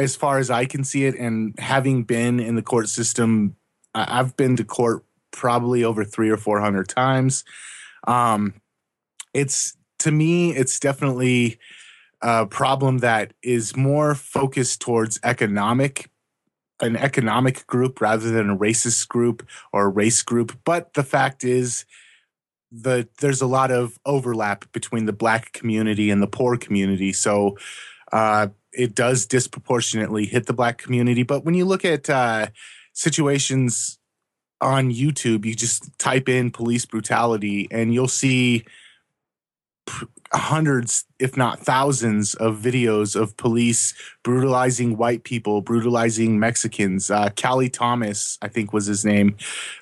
as 0.01 0.17
far 0.17 0.39
as 0.39 0.51
I 0.51 0.65
can 0.65 0.85
see 0.85 1.05
it. 1.05 1.15
And 1.17 1.55
having 1.59 2.05
been 2.05 2.41
in 2.41 2.57
the 2.57 2.63
court 2.63 2.89
system, 2.89 3.57
I've 3.95 4.37
been 4.37 4.57
to 4.57 4.65
court 4.65 5.05
probably 5.31 5.85
over 5.85 6.05
three 6.05 6.31
or 6.31 6.37
400 6.37 6.89
times. 6.89 7.45
Um, 8.07 8.55
it's 9.35 9.77
to 10.01 10.11
me, 10.11 10.55
it's 10.55 10.81
definitely 10.81 11.59
a 12.23 12.47
problem 12.47 12.99
that 12.99 13.33
is 13.43 13.77
more 13.77 14.15
focused 14.15 14.81
towards 14.81 15.21
economic 15.23 16.11
an 16.83 16.97
economic 16.97 17.67
group 17.67 18.01
rather 18.01 18.31
than 18.31 18.49
a 18.49 18.57
racist 18.57 19.07
group 19.09 19.47
or 19.71 19.85
a 19.85 19.89
race 19.89 20.23
group. 20.23 20.59
But 20.65 20.95
the 20.95 21.03
fact 21.03 21.45
is, 21.45 21.85
the 22.73 23.09
there's 23.21 23.43
a 23.43 23.47
lot 23.47 23.71
of 23.71 23.99
overlap 24.07 24.71
between 24.73 25.05
the 25.05 25.13
black 25.13 25.53
community 25.53 26.11
and 26.11 26.23
the 26.23 26.27
poor 26.27 26.57
community. 26.57 27.13
So 27.13 27.59
uh, 28.13 28.49
it 28.73 28.95
does 28.95 29.27
disproportionately 29.27 30.27
hit 30.27 30.47
the 30.47 30.53
black 30.53 30.79
community. 30.79 31.23
But 31.23 31.45
when 31.45 31.55
you 31.55 31.65
look 31.65 31.85
at 31.85 32.09
uh, 32.09 32.49
situations 32.93 33.99
on 34.61 34.91
YouTube, 34.91 35.45
you 35.45 35.55
just 35.55 35.99
type 35.99 36.29
in 36.29 36.51
police 36.51 36.85
brutality 36.85 37.69
and 37.71 37.93
you'll 37.95 38.09
see 38.09 38.65
hundreds, 40.33 41.05
if 41.19 41.37
not 41.37 41.59
thousands, 41.59 42.35
of 42.35 42.59
videos 42.59 43.21
of 43.21 43.37
police 43.37 43.95
brutalizing 44.23 44.97
white 44.97 45.25
people, 45.25 45.61
brutalizing 45.61 46.39
Mexicans. 46.39 47.11
Uh, 47.11 47.31
Kelly 47.31 47.69
Thomas, 47.69 48.39
I 48.41 48.49
think 48.49 48.73
was 48.73 48.87
his 48.87 49.05
name, 49.05 49.37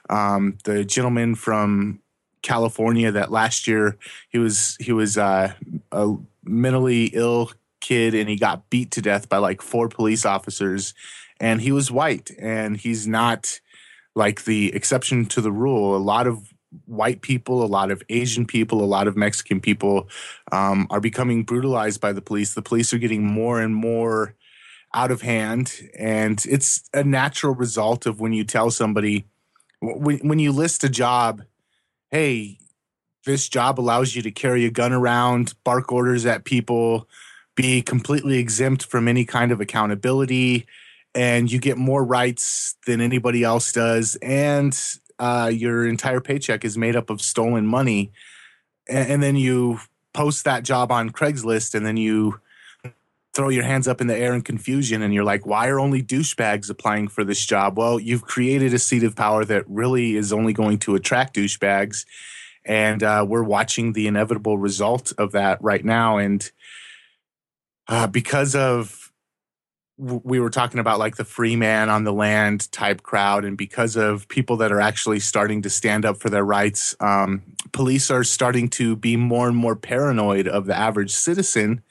um, 0.08 0.56
the 0.64 0.84
gentleman 0.84 1.34
from 1.34 2.00
California 2.42 3.10
that 3.12 3.30
last 3.30 3.66
year 3.66 3.98
he 4.30 4.38
was 4.38 4.76
he 4.80 4.92
was 4.92 5.18
uh, 5.18 5.52
a 5.92 6.14
mentally 6.44 7.06
ill 7.06 7.50
kid 7.80 8.14
and 8.14 8.28
he 8.28 8.36
got 8.36 8.68
beat 8.70 8.90
to 8.92 9.02
death 9.02 9.28
by 9.28 9.38
like 9.38 9.62
four 9.62 9.88
police 9.88 10.24
officers, 10.24 10.94
and 11.40 11.60
he 11.60 11.72
was 11.72 11.90
white 11.90 12.30
and 12.38 12.76
he's 12.76 13.06
not 13.06 13.60
like 14.14 14.44
the 14.44 14.74
exception 14.74 15.26
to 15.26 15.40
the 15.40 15.52
rule. 15.52 15.96
A 15.96 15.98
lot 15.98 16.26
of 16.26 16.52
white 16.86 17.22
people, 17.22 17.64
a 17.64 17.66
lot 17.66 17.90
of 17.90 18.02
Asian 18.08 18.46
people, 18.46 18.82
a 18.82 18.84
lot 18.84 19.06
of 19.06 19.16
Mexican 19.16 19.60
people 19.60 20.08
um, 20.52 20.86
are 20.90 21.00
becoming 21.00 21.44
brutalized 21.44 22.00
by 22.00 22.12
the 22.12 22.20
police. 22.20 22.54
The 22.54 22.62
police 22.62 22.92
are 22.92 22.98
getting 22.98 23.24
more 23.24 23.60
and 23.60 23.74
more 23.74 24.34
out 24.94 25.10
of 25.10 25.22
hand, 25.22 25.80
and 25.98 26.42
it's 26.48 26.88
a 26.94 27.04
natural 27.04 27.54
result 27.54 28.06
of 28.06 28.20
when 28.20 28.32
you 28.32 28.44
tell 28.44 28.70
somebody 28.70 29.26
when 29.80 30.18
when 30.18 30.38
you 30.38 30.52
list 30.52 30.84
a 30.84 30.88
job, 30.88 31.42
hey, 32.10 32.58
this 33.24 33.48
job 33.48 33.78
allows 33.78 34.16
you 34.16 34.22
to 34.22 34.30
carry 34.30 34.64
a 34.64 34.70
gun 34.70 34.92
around, 34.92 35.54
bark 35.64 35.92
orders 35.92 36.26
at 36.26 36.44
people, 36.44 37.08
be 37.58 37.82
completely 37.82 38.38
exempt 38.38 38.84
from 38.84 39.08
any 39.08 39.24
kind 39.24 39.50
of 39.50 39.60
accountability 39.60 40.64
and 41.12 41.50
you 41.50 41.58
get 41.58 41.76
more 41.76 42.04
rights 42.04 42.76
than 42.86 43.00
anybody 43.00 43.42
else 43.42 43.72
does 43.72 44.16
and 44.22 44.78
uh, 45.18 45.50
your 45.52 45.86
entire 45.86 46.20
paycheck 46.20 46.64
is 46.64 46.78
made 46.78 46.96
up 46.96 47.10
of 47.10 47.20
stolen 47.20 47.66
money, 47.66 48.12
and, 48.88 49.10
and 49.12 49.22
then 49.22 49.36
you 49.36 49.80
post 50.14 50.44
that 50.44 50.62
job 50.62 50.92
on 50.92 51.10
Craigslist, 51.10 51.74
and 51.74 51.84
then 51.84 51.96
you 51.96 52.40
throw 53.34 53.48
your 53.48 53.64
hands 53.64 53.86
up 53.86 54.00
in 54.00 54.06
the 54.06 54.16
air 54.16 54.34
in 54.34 54.42
confusion 54.42 55.00
and 55.00 55.14
you're 55.14 55.22
like, 55.22 55.46
why 55.46 55.68
are 55.68 55.78
only 55.78 56.02
douchebags 56.02 56.68
applying 56.68 57.06
for 57.06 57.22
this 57.22 57.44
job? 57.46 57.78
Well, 57.78 58.00
you've 58.00 58.24
created 58.24 58.74
a 58.74 58.80
seat 58.80 59.04
of 59.04 59.14
power 59.14 59.44
that 59.44 59.64
really 59.68 60.16
is 60.16 60.32
only 60.32 60.52
going 60.52 60.78
to 60.80 60.96
attract 60.96 61.36
douchebags. 61.36 62.04
And 62.64 63.00
uh, 63.04 63.24
we're 63.28 63.44
watching 63.44 63.92
the 63.92 64.08
inevitable 64.08 64.58
result 64.58 65.12
of 65.18 65.32
that 65.32 65.62
right 65.62 65.84
now. 65.84 66.18
And 66.18 66.50
uh, 67.88 68.06
because 68.06 68.54
of 68.54 69.12
we 69.98 70.38
were 70.38 70.50
talking 70.50 70.78
about 70.78 71.00
like 71.00 71.16
the 71.16 71.24
free 71.24 71.56
man 71.56 71.88
on 71.88 72.04
the 72.04 72.12
land 72.12 72.70
type 72.70 73.02
crowd 73.02 73.44
and 73.44 73.58
because 73.58 73.96
of 73.96 74.28
people 74.28 74.56
that 74.58 74.70
are 74.70 74.80
actually 74.80 75.18
starting 75.18 75.62
to 75.62 75.68
stand 75.68 76.04
up 76.04 76.18
for 76.18 76.30
their 76.30 76.44
rights 76.44 76.94
um, 77.00 77.42
police 77.72 78.08
are 78.08 78.22
starting 78.22 78.68
to 78.68 78.94
be 78.94 79.16
more 79.16 79.48
and 79.48 79.56
more 79.56 79.74
paranoid 79.74 80.46
of 80.46 80.66
the 80.66 80.76
average 80.76 81.10
citizen. 81.10 81.82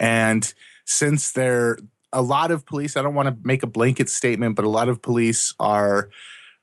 And 0.00 0.52
since 0.84 1.30
they're 1.30 1.78
a 2.12 2.22
lot 2.22 2.50
of 2.52 2.64
police 2.64 2.96
i 2.96 3.02
don't 3.02 3.14
want 3.14 3.28
to 3.28 3.36
make 3.46 3.62
a 3.62 3.66
blanket 3.66 4.08
statement 4.08 4.54
but 4.54 4.64
a 4.64 4.68
lot 4.68 4.88
of 4.88 5.02
police 5.02 5.52
are 5.58 6.10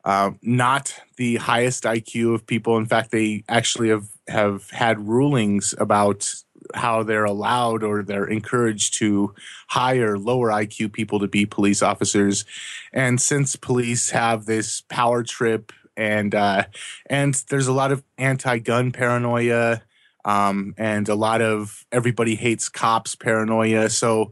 uh, 0.03 0.31
not 0.41 0.95
the 1.17 1.35
highest 1.37 1.83
iq 1.83 2.33
of 2.33 2.45
people. 2.45 2.77
In 2.77 2.85
fact 2.85 3.11
they 3.11 3.43
actually 3.47 3.89
have 3.89 4.07
have 4.27 4.69
had 4.71 5.07
rulings 5.07 5.73
about 5.77 6.33
how 6.75 7.03
they're 7.03 7.25
allowed 7.25 7.83
or 7.83 8.03
they're 8.03 8.25
encouraged 8.25 8.97
to 8.99 9.33
hire 9.67 10.17
lower 10.17 10.49
IQ 10.49 10.93
people 10.93 11.19
to 11.19 11.27
be 11.27 11.45
police 11.45 11.81
officers. 11.81 12.45
And 12.93 13.21
since 13.21 13.55
police 13.55 14.11
have 14.11 14.45
this 14.45 14.81
power 14.81 15.23
trip 15.23 15.71
and 15.97 16.33
uh, 16.33 16.63
and 17.07 17.33
there's 17.49 17.67
a 17.67 17.73
lot 17.73 17.91
of 17.91 18.03
anti-gun 18.17 18.91
paranoia 18.91 19.81
um, 20.25 20.73
and 20.77 21.07
a 21.09 21.15
lot 21.15 21.41
of 21.41 21.85
everybody 21.91 22.35
hates 22.35 22.69
cops 22.69 23.15
paranoia. 23.15 23.89
So 23.89 24.31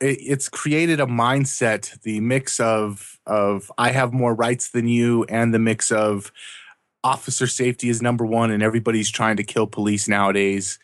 it, 0.00 0.18
it's 0.20 0.48
created 0.48 1.00
a 1.00 1.06
mindset, 1.06 2.00
the 2.02 2.20
mix 2.20 2.60
of 2.60 3.18
of 3.26 3.70
I 3.78 3.90
have 3.90 4.12
more 4.12 4.34
rights 4.34 4.70
than 4.70 4.88
you, 4.88 5.24
and 5.24 5.52
the 5.52 5.58
mix 5.58 5.90
of 5.90 6.32
officer 7.02 7.46
safety 7.46 7.88
is 7.88 8.02
number 8.02 8.24
one, 8.24 8.50
and 8.50 8.62
everybody's 8.62 9.10
trying 9.10 9.36
to 9.36 9.44
kill 9.44 9.66
police 9.66 10.08
nowadays. 10.08 10.78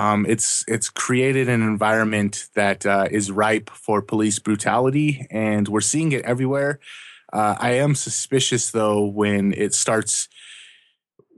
Um, 0.00 0.24
it's 0.26 0.64
it's 0.66 0.88
created 0.88 1.50
an 1.50 1.60
environment 1.60 2.48
that 2.54 2.86
uh, 2.86 3.08
is 3.10 3.30
ripe 3.30 3.68
for 3.68 4.00
police 4.00 4.38
brutality, 4.38 5.26
and 5.30 5.68
we're 5.68 5.82
seeing 5.82 6.12
it 6.12 6.24
everywhere. 6.24 6.80
Uh, 7.34 7.56
I 7.58 7.72
am 7.72 7.94
suspicious 7.94 8.70
though 8.70 9.04
when 9.04 9.52
it 9.52 9.74
starts 9.74 10.30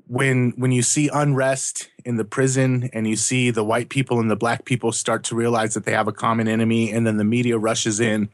when 0.06 0.52
when 0.56 0.70
you 0.70 0.82
see 0.82 1.10
unrest 1.12 1.90
in 2.04 2.18
the 2.18 2.24
prison 2.24 2.88
and 2.92 3.08
you 3.08 3.16
see 3.16 3.50
the 3.50 3.64
white 3.64 3.88
people 3.88 4.20
and 4.20 4.30
the 4.30 4.36
black 4.36 4.64
people 4.64 4.92
start 4.92 5.24
to 5.24 5.34
realize 5.34 5.74
that 5.74 5.84
they 5.84 5.92
have 5.92 6.06
a 6.06 6.12
common 6.12 6.46
enemy, 6.46 6.92
and 6.92 7.04
then 7.04 7.16
the 7.16 7.24
media 7.24 7.58
rushes 7.58 7.98
in 7.98 8.28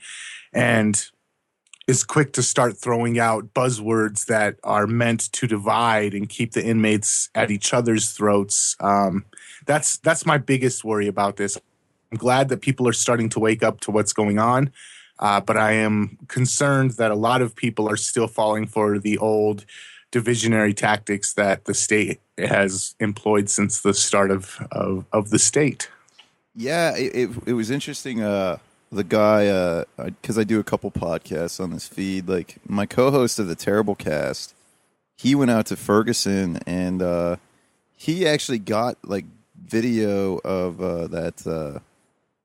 and 0.52 1.06
is 1.86 2.04
quick 2.04 2.34
to 2.34 2.42
start 2.42 2.76
throwing 2.76 3.18
out 3.18 3.54
buzzwords 3.54 4.26
that 4.26 4.56
are 4.62 4.86
meant 4.86 5.32
to 5.32 5.46
divide 5.46 6.12
and 6.12 6.28
keep 6.28 6.52
the 6.52 6.62
inmates 6.62 7.30
at 7.34 7.50
each 7.50 7.72
other's 7.72 8.10
throats. 8.12 8.76
Um, 8.78 9.24
that's 9.68 9.98
that's 9.98 10.26
my 10.26 10.38
biggest 10.38 10.82
worry 10.82 11.06
about 11.06 11.36
this. 11.36 11.56
I'm 12.10 12.18
glad 12.18 12.48
that 12.48 12.62
people 12.62 12.88
are 12.88 12.92
starting 12.92 13.28
to 13.30 13.38
wake 13.38 13.62
up 13.62 13.80
to 13.80 13.90
what's 13.92 14.14
going 14.14 14.38
on, 14.38 14.72
uh, 15.20 15.40
but 15.40 15.56
I 15.56 15.72
am 15.72 16.18
concerned 16.26 16.92
that 16.92 17.12
a 17.12 17.14
lot 17.14 17.42
of 17.42 17.54
people 17.54 17.88
are 17.88 17.98
still 17.98 18.26
falling 18.26 18.66
for 18.66 18.98
the 18.98 19.18
old 19.18 19.66
divisionary 20.10 20.74
tactics 20.74 21.34
that 21.34 21.66
the 21.66 21.74
state 21.74 22.18
has 22.38 22.94
employed 22.98 23.50
since 23.50 23.82
the 23.82 23.92
start 23.94 24.30
of 24.30 24.66
of, 24.72 25.04
of 25.12 25.30
the 25.30 25.38
state. 25.38 25.90
Yeah, 26.56 26.96
it, 26.96 27.14
it, 27.14 27.30
it 27.46 27.52
was 27.52 27.70
interesting. 27.70 28.22
Uh, 28.22 28.56
the 28.90 29.04
guy 29.04 29.44
because 29.96 30.38
uh, 30.38 30.40
I, 30.40 30.42
I 30.42 30.44
do 30.44 30.58
a 30.58 30.64
couple 30.64 30.90
podcasts 30.90 31.60
on 31.60 31.70
this 31.70 31.86
feed. 31.86 32.26
Like 32.26 32.56
my 32.66 32.86
co-host 32.86 33.38
of 33.38 33.46
the 33.46 33.54
Terrible 33.54 33.94
Cast, 33.94 34.54
he 35.18 35.34
went 35.34 35.50
out 35.50 35.66
to 35.66 35.76
Ferguson 35.76 36.58
and 36.66 37.02
uh, 37.02 37.36
he 37.96 38.26
actually 38.26 38.58
got 38.58 38.96
like 39.04 39.26
video 39.66 40.38
of 40.38 40.80
uh, 40.80 41.06
that. 41.08 41.46
Uh, 41.46 41.80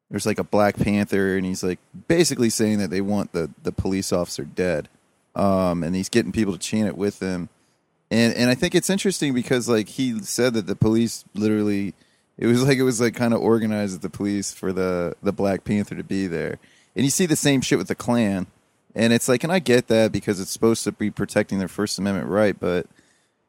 there's 0.10 0.26
like 0.26 0.40
a 0.40 0.44
Black 0.44 0.78
Panther, 0.78 1.38
and 1.38 1.46
he's 1.46 1.64
like 1.64 1.80
basically 2.08 2.50
saying 2.50 2.78
that 2.80 2.90
they 2.90 3.02
want 3.02 3.32
the 3.32 3.50
the 3.64 3.72
police 3.72 4.14
officer 4.14 4.44
dead, 4.44 4.88
um, 5.36 5.84
and 5.84 5.96
he's 5.96 6.10
getting 6.10 6.32
people 6.32 6.54
to 6.54 6.60
chant 6.60 6.88
it 6.88 6.98
with 6.98 7.20
him. 7.20 7.50
And 8.12 8.34
and 8.36 8.50
I 8.50 8.56
think 8.56 8.76
it's 8.76 8.92
interesting 8.92 9.34
because 9.34 9.68
like 9.68 9.90
he 9.90 10.22
said 10.22 10.54
that 10.54 10.68
the 10.68 10.76
police 10.76 11.26
literally 11.34 11.96
it 12.38 12.48
was 12.48 12.64
like 12.68 12.78
it 12.78 12.84
was 12.84 13.02
like 13.02 13.16
kind 13.16 13.34
of 13.34 13.42
organized 13.42 13.96
at 13.96 14.02
the 14.02 14.10
police 14.10 14.54
for 14.54 14.72
the 14.72 15.16
the 15.24 15.34
Black 15.34 15.64
Panther 15.64 15.96
to 15.96 16.04
be 16.04 16.28
there, 16.28 16.60
and 16.96 17.06
you 17.06 17.12
see 17.12 17.26
the 17.26 17.36
same 17.36 17.62
shit 17.62 17.78
with 17.78 17.88
the 17.88 17.96
Klan, 17.96 18.48
and 18.96 19.14
it's 19.14 19.28
like, 19.28 19.44
and 19.44 19.52
I 19.52 19.60
get 19.60 19.88
that 19.88 20.12
because 20.12 20.40
it's 20.40 20.52
supposed 20.52 20.84
to 20.84 20.92
be 20.92 21.10
protecting 21.10 21.60
their 21.60 21.68
First 21.68 21.98
Amendment 21.98 22.30
right, 22.30 22.60
but 22.60 22.86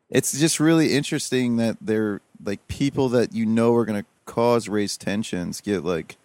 it's 0.09 0.39
just 0.39 0.61
really 0.61 0.95
interesting 0.95 1.57
that 1.57 1.77
they're 1.81 2.21
like 2.45 2.67
people 2.69 3.09
that 3.11 3.35
you 3.35 3.47
know 3.47 3.75
are 3.75 3.85
going 3.85 4.03
to 4.03 4.07
cause 4.27 4.69
race 4.69 4.97
tensions 4.97 5.61
get 5.61 5.85
like 5.85 6.17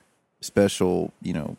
special, 0.41 1.13
you 1.21 1.33
know, 1.33 1.57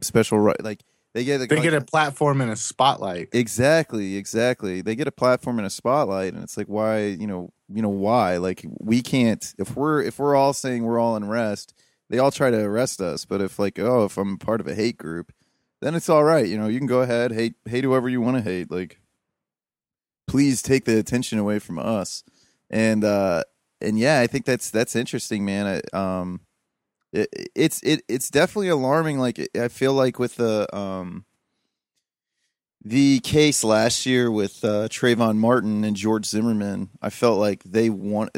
special 0.00 0.38
right, 0.38 0.62
like 0.62 0.80
they 1.14 1.24
get 1.24 1.46
they 1.48 1.60
get 1.60 1.74
a 1.74 1.82
platform 1.82 2.40
and 2.40 2.50
a 2.50 2.56
spotlight. 2.56 3.28
Exactly, 3.32 4.16
exactly. 4.16 4.80
They 4.80 4.94
get 4.94 5.06
a 5.06 5.12
platform 5.12 5.58
and 5.58 5.66
a 5.66 5.70
spotlight, 5.70 6.32
and 6.32 6.42
it's 6.42 6.56
like, 6.56 6.68
why, 6.68 7.04
you 7.04 7.26
know, 7.26 7.52
you 7.68 7.82
know, 7.82 7.90
why? 7.90 8.38
Like, 8.38 8.64
we 8.80 9.02
can't 9.02 9.54
if 9.58 9.76
we're 9.76 10.02
if 10.02 10.18
we're 10.18 10.34
all 10.34 10.54
saying 10.54 10.84
we're 10.84 10.98
all 10.98 11.16
in 11.16 11.28
rest, 11.28 11.74
they 12.08 12.18
all 12.18 12.30
try 12.30 12.50
to 12.50 12.58
arrest 12.58 13.00
us. 13.02 13.26
But 13.26 13.42
if 13.42 13.58
like, 13.58 13.78
oh, 13.78 14.06
if 14.06 14.16
I'm 14.16 14.38
part 14.38 14.60
of 14.60 14.66
a 14.66 14.74
hate 14.74 14.96
group, 14.96 15.32
then 15.82 15.94
it's 15.94 16.08
all 16.08 16.24
right. 16.24 16.46
You 16.46 16.56
know, 16.56 16.68
you 16.68 16.78
can 16.78 16.86
go 16.86 17.02
ahead, 17.02 17.32
hate 17.32 17.54
hate 17.66 17.84
whoever 17.84 18.08
you 18.08 18.22
want 18.22 18.38
to 18.38 18.42
hate. 18.42 18.70
Like, 18.70 18.98
please 20.26 20.62
take 20.62 20.86
the 20.86 20.98
attention 20.98 21.38
away 21.38 21.58
from 21.58 21.78
us. 21.78 22.24
And 22.70 23.04
uh, 23.04 23.42
and 23.82 23.98
yeah, 23.98 24.20
I 24.20 24.26
think 24.26 24.44
that's 24.44 24.70
that's 24.70 24.96
interesting, 24.96 25.44
man. 25.44 25.82
I, 25.92 25.96
um, 25.96 26.40
it, 27.12 27.28
it's 27.54 27.82
it 27.82 28.02
it's 28.08 28.30
definitely 28.30 28.68
alarming. 28.68 29.18
Like, 29.18 29.48
I 29.56 29.68
feel 29.68 29.94
like 29.94 30.18
with 30.18 30.36
the 30.36 30.74
um 30.74 31.24
the 32.84 33.20
case 33.20 33.62
last 33.62 34.06
year 34.06 34.30
with 34.30 34.64
uh, 34.64 34.88
Trayvon 34.88 35.36
Martin 35.36 35.84
and 35.84 35.94
George 35.94 36.26
Zimmerman, 36.26 36.90
I 37.00 37.10
felt 37.10 37.38
like 37.38 37.62
they 37.62 37.90
want 37.90 38.30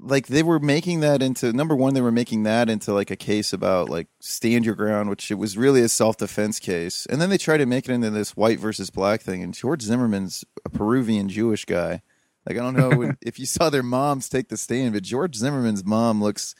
like 0.00 0.28
they 0.28 0.42
were 0.42 0.60
making 0.60 1.00
that 1.00 1.22
into 1.22 1.52
number 1.52 1.74
one 1.74 1.94
they 1.94 2.00
were 2.00 2.12
making 2.12 2.44
that 2.44 2.68
into 2.68 2.92
like 2.92 3.10
a 3.10 3.16
case 3.16 3.52
about 3.52 3.88
like 3.88 4.06
stand 4.20 4.64
your 4.64 4.74
ground 4.74 5.10
which 5.10 5.30
it 5.30 5.34
was 5.34 5.58
really 5.58 5.80
a 5.80 5.88
self-defense 5.88 6.60
case 6.60 7.06
and 7.06 7.20
then 7.20 7.30
they 7.30 7.38
tried 7.38 7.58
to 7.58 7.66
make 7.66 7.88
it 7.88 7.92
into 7.92 8.10
this 8.10 8.36
white 8.36 8.60
versus 8.60 8.90
black 8.90 9.20
thing 9.20 9.42
and 9.42 9.54
george 9.54 9.82
zimmerman's 9.82 10.44
a 10.64 10.70
peruvian 10.70 11.28
jewish 11.28 11.64
guy 11.64 12.00
like 12.48 12.58
i 12.58 12.62
don't 12.62 12.74
know 12.74 13.12
if 13.20 13.38
you 13.38 13.46
saw 13.46 13.70
their 13.70 13.82
moms 13.82 14.28
take 14.28 14.48
the 14.48 14.56
stand 14.56 14.92
but 14.92 15.02
george 15.02 15.34
zimmerman's 15.34 15.84
mom 15.84 16.22
looks 16.22 16.54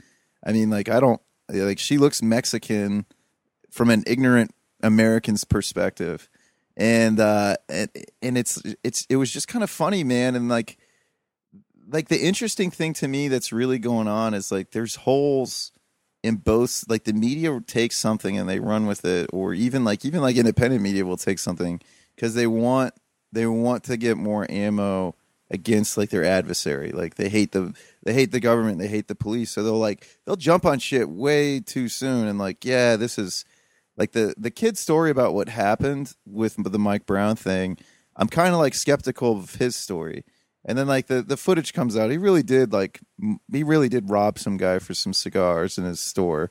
i 0.45 0.53
mean 0.53 0.71
like 0.71 0.89
i 0.89 1.01
don't 1.01 1.21
like 1.49 1.79
she 1.79 1.99
looks 1.99 2.23
mexican 2.23 3.07
from 3.71 3.91
an 3.91 4.05
ignorant 4.07 4.53
american's 4.83 5.45
perspective. 5.45 6.29
And 6.77 7.19
uh 7.19 7.57
and, 7.69 7.91
and 8.23 8.39
it's 8.39 8.63
it's 8.85 9.07
it 9.09 9.17
was 9.17 9.33
just 9.33 9.49
kind 9.49 9.63
of 9.63 9.71
funny 9.71 10.05
man. 10.05 10.37
And 10.37 10.49
like 10.49 10.79
like 11.91 12.09
the 12.09 12.21
interesting 12.21 12.71
thing 12.71 12.93
to 12.95 13.09
me 13.09 13.29
that's 13.29 13.53
really 13.53 13.79
going 13.79 14.09
on 14.09 14.35
is 14.35 14.53
like 14.53 14.71
there's 14.71 14.97
holes 14.97 15.73
in 16.23 16.37
both 16.37 16.85
like 16.89 17.05
the 17.05 17.13
media 17.13 17.61
takes 17.67 17.97
something 17.97 18.39
and 18.39 18.49
they 18.49 18.61
run 18.61 18.87
with 18.87 19.05
it 19.05 19.31
or 19.33 19.55
even 19.55 19.85
like 19.85 20.05
even 20.05 20.21
like 20.21 20.37
independent 20.37 20.83
media 20.83 21.05
will 21.05 21.17
take 21.17 21.39
something 21.39 21.81
because 22.15 22.35
they 22.35 22.47
want 22.47 22.95
they 23.33 23.47
want 23.47 23.85
to 23.85 23.97
get 23.97 24.17
more 24.17 24.47
ammo 24.51 25.15
against 25.51 25.97
like 25.97 26.11
their 26.11 26.25
adversary 26.25 26.93
like 26.93 27.15
they 27.15 27.29
hate 27.29 27.53
the 27.53 27.75
they 28.05 28.13
hate 28.13 28.33
the 28.33 28.41
government 28.41 28.79
they 28.79 28.89
hate 28.89 29.09
the 29.09 29.15
police 29.15 29.51
so 29.51 29.63
they'll 29.63 29.79
like 29.79 30.07
they'll 30.25 30.37
jump 30.37 30.67
on 30.67 30.79
shit 30.79 31.09
way 31.09 31.59
too 31.59 31.89
soon 31.89 32.29
and 32.29 32.39
like 32.39 32.65
yeah 32.65 32.97
this 32.97 33.19
is 33.19 33.45
like 33.97 34.13
the 34.13 34.35
the 34.37 34.51
kid's 34.51 34.79
story 34.79 35.11
about 35.11 35.33
what 35.33 35.49
happened 35.49 36.15
with 36.27 36.57
the 36.63 36.79
Mike 36.79 37.07
Brown 37.07 37.35
thing 37.35 37.79
I'm 38.15 38.29
kind 38.29 38.53
of 38.53 38.61
like 38.61 38.75
skeptical 38.75 39.39
of 39.39 39.55
his 39.55 39.75
story 39.75 40.25
and 40.69 40.77
then 40.77 40.87
like 40.87 41.07
the 41.07 41.23
the 41.23 41.37
footage 41.37 41.73
comes 41.73 41.97
out. 41.97 42.11
He 42.11 42.19
really 42.19 42.43
did 42.43 42.73
like 42.73 43.01
he 43.51 43.63
really 43.63 43.89
did 43.89 44.11
rob 44.11 44.39
some 44.39 44.59
guy 44.59 44.79
for 44.79 44.93
some 44.93 45.15
cigars 45.15 45.79
in 45.79 45.85
his 45.85 45.99
store. 45.99 46.51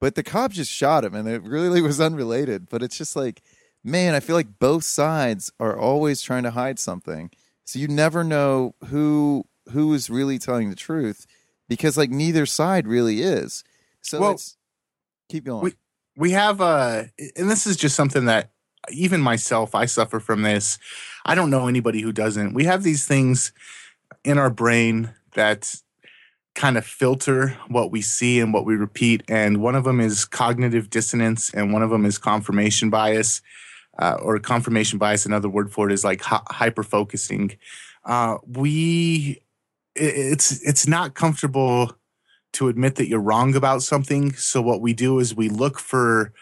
But 0.00 0.16
the 0.16 0.24
cop 0.24 0.50
just 0.50 0.72
shot 0.72 1.04
him 1.04 1.14
and 1.14 1.28
it 1.28 1.42
really 1.42 1.80
was 1.82 2.00
unrelated, 2.00 2.68
but 2.68 2.82
it's 2.82 2.98
just 2.98 3.14
like 3.16 3.42
man, 3.86 4.14
I 4.14 4.20
feel 4.20 4.34
like 4.34 4.58
both 4.58 4.82
sides 4.82 5.52
are 5.60 5.78
always 5.78 6.22
trying 6.22 6.44
to 6.44 6.50
hide 6.50 6.78
something. 6.78 7.30
So 7.64 7.78
you 7.78 7.88
never 7.88 8.24
know 8.24 8.74
who 8.86 9.44
who 9.70 9.94
is 9.94 10.10
really 10.10 10.38
telling 10.38 10.70
the 10.70 10.76
truth 10.76 11.26
because 11.68 11.96
like 11.96 12.10
neither 12.10 12.46
side 12.46 12.86
really 12.86 13.22
is. 13.22 13.64
So 14.02 14.20
well, 14.20 14.32
it's 14.32 14.56
keep 15.28 15.44
going. 15.44 15.62
We 15.62 15.74
we 16.16 16.30
have 16.32 16.60
uh 16.60 17.04
and 17.36 17.50
this 17.50 17.66
is 17.66 17.76
just 17.76 17.96
something 17.96 18.26
that 18.26 18.50
even 18.90 19.20
myself 19.20 19.74
I 19.74 19.86
suffer 19.86 20.20
from 20.20 20.42
this 20.42 20.78
I 21.24 21.34
don't 21.34 21.50
know 21.50 21.66
anybody 21.66 22.02
who 22.02 22.12
doesn't. 22.12 22.54
We 22.54 22.64
have 22.64 22.82
these 22.82 23.06
things 23.06 23.52
in 24.24 24.38
our 24.38 24.50
brain 24.50 25.14
that 25.32 25.74
kind 26.54 26.78
of 26.78 26.86
filter 26.86 27.56
what 27.68 27.90
we 27.90 28.00
see 28.00 28.40
and 28.40 28.52
what 28.52 28.64
we 28.64 28.76
repeat. 28.76 29.22
And 29.28 29.60
one 29.60 29.74
of 29.74 29.84
them 29.84 30.00
is 30.00 30.24
cognitive 30.24 30.90
dissonance, 30.90 31.52
and 31.52 31.72
one 31.72 31.82
of 31.82 31.90
them 31.90 32.04
is 32.04 32.18
confirmation 32.18 32.90
bias, 32.90 33.42
uh, 33.98 34.16
or 34.20 34.38
confirmation 34.38 34.98
bias. 34.98 35.26
Another 35.26 35.48
word 35.48 35.72
for 35.72 35.88
it 35.88 35.92
is 35.92 36.04
like 36.04 36.22
hyper 36.22 36.82
focusing. 36.82 37.56
Uh, 38.04 38.38
we, 38.46 39.40
it's 39.94 40.60
it's 40.62 40.86
not 40.86 41.14
comfortable 41.14 41.96
to 42.52 42.68
admit 42.68 42.96
that 42.96 43.08
you're 43.08 43.20
wrong 43.20 43.54
about 43.54 43.82
something. 43.82 44.32
So 44.34 44.62
what 44.62 44.80
we 44.80 44.92
do 44.92 45.18
is 45.18 45.34
we 45.34 45.48
look 45.48 45.78
for 45.78 46.32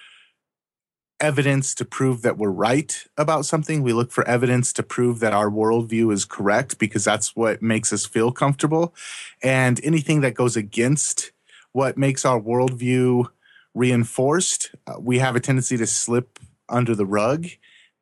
evidence 1.23 1.75
to 1.77 1.85
prove 1.85 2.23
that 2.23 2.37
we're 2.37 2.51
right 2.51 3.05
about 3.17 3.47
something. 3.47 3.83
We 3.83 3.93
look 3.93 4.11
for 4.11 4.27
evidence 4.27 4.73
to 4.75 4.83
prove 4.83 5.21
that 5.21 5.33
our 5.33 5.49
worldview 5.49 6.13
is 6.13 6.25
correct 6.25 6.79
because 6.79 7.05
that's 7.05 7.37
what 7.37 7.63
makes 7.63 7.93
us 7.93 8.05
feel 8.05 8.33
comfortable. 8.33 8.95
And 9.43 9.81
anything 9.85 10.21
that 10.23 10.35
goes 10.35 10.57
against 10.57 11.31
what 11.71 11.97
makes 11.97 12.25
our 12.25 12.41
worldview 12.41 13.27
reinforced, 13.73 14.75
uh, 14.87 14.95
we 14.99 15.21
have 15.21 15.37
a 15.37 15.41
tendency 15.41 15.77
to 15.77 15.87
slip 15.87 16.39
under 16.73 16.95
the 16.95 17.07
rug. 17.07 17.47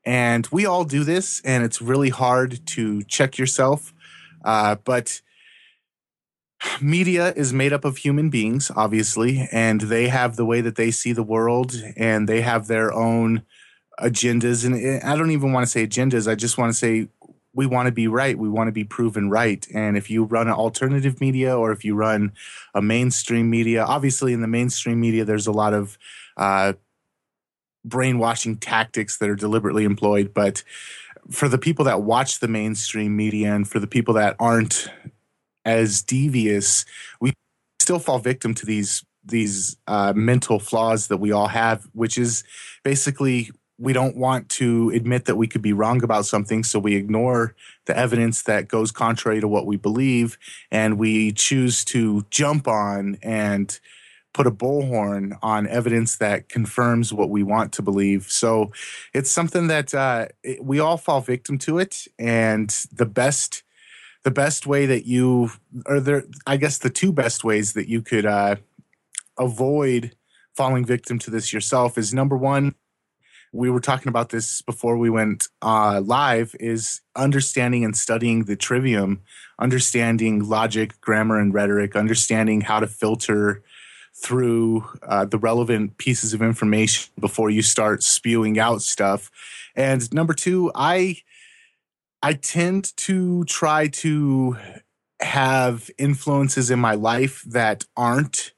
And 0.04 0.48
we 0.50 0.64
all 0.64 0.84
do 0.84 1.04
this, 1.04 1.42
and 1.44 1.62
it's 1.62 1.82
really 1.82 2.08
hard 2.08 2.66
to 2.68 3.02
check 3.02 3.36
yourself. 3.36 3.92
Uh, 4.44 4.76
but 4.76 5.20
media 6.80 7.32
is 7.34 7.52
made 7.52 7.72
up 7.72 7.84
of 7.84 7.98
human 7.98 8.30
beings, 8.30 8.70
obviously, 8.74 9.48
and 9.52 9.82
they 9.82 10.08
have 10.08 10.36
the 10.36 10.44
way 10.44 10.60
that 10.60 10.76
they 10.76 10.90
see 10.90 11.12
the 11.12 11.22
world 11.22 11.74
and 11.96 12.28
they 12.28 12.40
have 12.40 12.66
their 12.66 12.92
own 12.92 13.42
agendas. 14.00 14.64
And 14.64 15.02
I 15.02 15.16
don't 15.16 15.30
even 15.30 15.52
want 15.52 15.64
to 15.64 15.70
say 15.70 15.86
agendas, 15.86 16.30
I 16.30 16.34
just 16.34 16.58
want 16.58 16.72
to 16.72 16.78
say 16.78 17.08
we 17.52 17.66
want 17.66 17.86
to 17.86 17.92
be 17.92 18.06
right. 18.06 18.38
We 18.38 18.48
want 18.48 18.68
to 18.68 18.72
be 18.72 18.84
proven 18.84 19.28
right. 19.28 19.66
And 19.74 19.96
if 19.96 20.08
you 20.08 20.24
run 20.24 20.46
an 20.46 20.54
alternative 20.54 21.20
media 21.20 21.56
or 21.58 21.72
if 21.72 21.84
you 21.84 21.94
run 21.94 22.32
a 22.74 22.80
mainstream 22.80 23.50
media, 23.50 23.84
obviously 23.84 24.32
in 24.32 24.40
the 24.40 24.46
mainstream 24.46 25.00
media, 25.00 25.24
there's 25.24 25.48
a 25.48 25.52
lot 25.52 25.74
of 25.74 25.98
uh, 26.36 26.74
brainwashing 27.84 28.56
tactics 28.56 29.18
that 29.18 29.28
are 29.28 29.36
deliberately 29.36 29.84
employed. 29.84 30.32
But 30.34 30.62
for 31.30 31.48
the 31.48 31.58
people 31.58 31.84
that 31.84 32.02
watch 32.02 32.40
the 32.40 32.48
mainstream 32.48 33.16
media 33.16 33.54
and 33.54 33.68
for 33.68 33.78
the 33.78 33.86
people 33.86 34.14
that 34.14 34.36
aren't 34.38 34.88
as 35.64 36.02
devious, 36.02 36.84
we 37.20 37.32
still 37.80 37.98
fall 37.98 38.18
victim 38.18 38.54
to 38.54 38.66
these 38.66 39.04
these 39.22 39.76
uh, 39.86 40.14
mental 40.16 40.58
flaws 40.58 41.08
that 41.08 41.18
we 41.18 41.30
all 41.30 41.48
have, 41.48 41.86
which 41.92 42.16
is 42.16 42.42
basically 42.82 43.50
we 43.78 43.92
don't 43.92 44.16
want 44.16 44.48
to 44.50 44.90
admit 44.90 45.24
that 45.24 45.36
we 45.36 45.46
could 45.46 45.62
be 45.62 45.72
wrong 45.72 46.02
about 46.04 46.26
something, 46.26 46.62
so 46.62 46.78
we 46.78 46.94
ignore 46.94 47.54
the 47.86 47.96
evidence 47.96 48.42
that 48.42 48.68
goes 48.68 48.90
contrary 48.90 49.40
to 49.40 49.48
what 49.48 49.66
we 49.66 49.76
believe, 49.76 50.38
and 50.70 50.98
we 50.98 51.32
choose 51.32 51.84
to 51.86 52.24
jump 52.30 52.68
on 52.68 53.18
and 53.22 53.80
put 54.32 54.46
a 54.46 54.50
bullhorn 54.50 55.36
on 55.42 55.66
evidence 55.66 56.16
that 56.16 56.48
confirms 56.48 57.12
what 57.12 57.30
we 57.30 57.42
want 57.42 57.72
to 57.72 57.82
believe. 57.82 58.26
So 58.30 58.72
it's 59.12 59.30
something 59.30 59.66
that 59.66 59.94
uh, 59.94 60.26
we 60.60 60.78
all 60.78 60.96
fall 60.96 61.20
victim 61.20 61.58
to 61.58 61.78
it, 61.78 62.06
and 62.18 62.70
the 62.92 63.06
best 63.06 63.62
the 64.22 64.30
best 64.30 64.66
way 64.66 64.86
that 64.86 65.06
you 65.06 65.50
or 65.86 66.00
there 66.00 66.24
i 66.46 66.56
guess 66.56 66.78
the 66.78 66.90
two 66.90 67.12
best 67.12 67.44
ways 67.44 67.72
that 67.72 67.88
you 67.88 68.02
could 68.02 68.26
uh, 68.26 68.56
avoid 69.38 70.14
falling 70.54 70.84
victim 70.84 71.18
to 71.18 71.30
this 71.30 71.52
yourself 71.52 71.96
is 71.96 72.12
number 72.12 72.36
one 72.36 72.74
we 73.52 73.70
were 73.70 73.80
talking 73.80 74.08
about 74.08 74.28
this 74.28 74.62
before 74.62 74.96
we 74.96 75.10
went 75.10 75.48
uh, 75.62 76.00
live 76.04 76.54
is 76.60 77.00
understanding 77.16 77.84
and 77.84 77.96
studying 77.96 78.44
the 78.44 78.56
trivium 78.56 79.22
understanding 79.58 80.48
logic 80.48 81.00
grammar 81.00 81.38
and 81.38 81.54
rhetoric 81.54 81.96
understanding 81.96 82.60
how 82.60 82.78
to 82.78 82.86
filter 82.86 83.62
through 84.14 84.84
uh, 85.02 85.24
the 85.24 85.38
relevant 85.38 85.96
pieces 85.98 86.34
of 86.34 86.42
information 86.42 87.10
before 87.18 87.50
you 87.50 87.62
start 87.62 88.02
spewing 88.02 88.58
out 88.58 88.82
stuff 88.82 89.30
and 89.74 90.12
number 90.12 90.34
two 90.34 90.70
i 90.74 91.16
I 92.22 92.34
tend 92.34 92.94
to 92.98 93.44
try 93.44 93.88
to 93.88 94.58
have 95.20 95.90
influences 95.98 96.70
in 96.70 96.78
my 96.78 96.94
life 96.94 97.42
that 97.46 97.84
aren't 97.96 98.52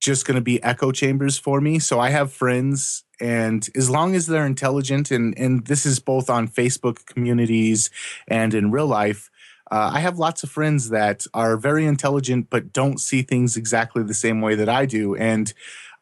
just 0.00 0.26
going 0.26 0.36
to 0.36 0.40
be 0.40 0.62
echo 0.62 0.92
chambers 0.92 1.38
for 1.38 1.60
me. 1.60 1.80
So 1.80 1.98
I 1.98 2.10
have 2.10 2.32
friends 2.32 3.04
and 3.20 3.68
as 3.74 3.90
long 3.90 4.14
as 4.14 4.26
they're 4.26 4.46
intelligent 4.46 5.10
and 5.10 5.36
and 5.36 5.66
this 5.66 5.84
is 5.84 5.98
both 5.98 6.30
on 6.30 6.46
Facebook 6.46 7.04
communities 7.06 7.90
and 8.28 8.54
in 8.54 8.70
real 8.70 8.86
life, 8.86 9.28
uh, 9.70 9.90
I 9.94 10.00
have 10.00 10.18
lots 10.18 10.42
of 10.42 10.50
friends 10.50 10.90
that 10.90 11.26
are 11.34 11.56
very 11.56 11.86
intelligent 11.86 12.48
but 12.50 12.72
don't 12.72 13.00
see 13.00 13.22
things 13.22 13.56
exactly 13.56 14.02
the 14.02 14.14
same 14.14 14.40
way 14.40 14.54
that 14.54 14.68
I 14.68 14.86
do. 14.86 15.14
And 15.14 15.52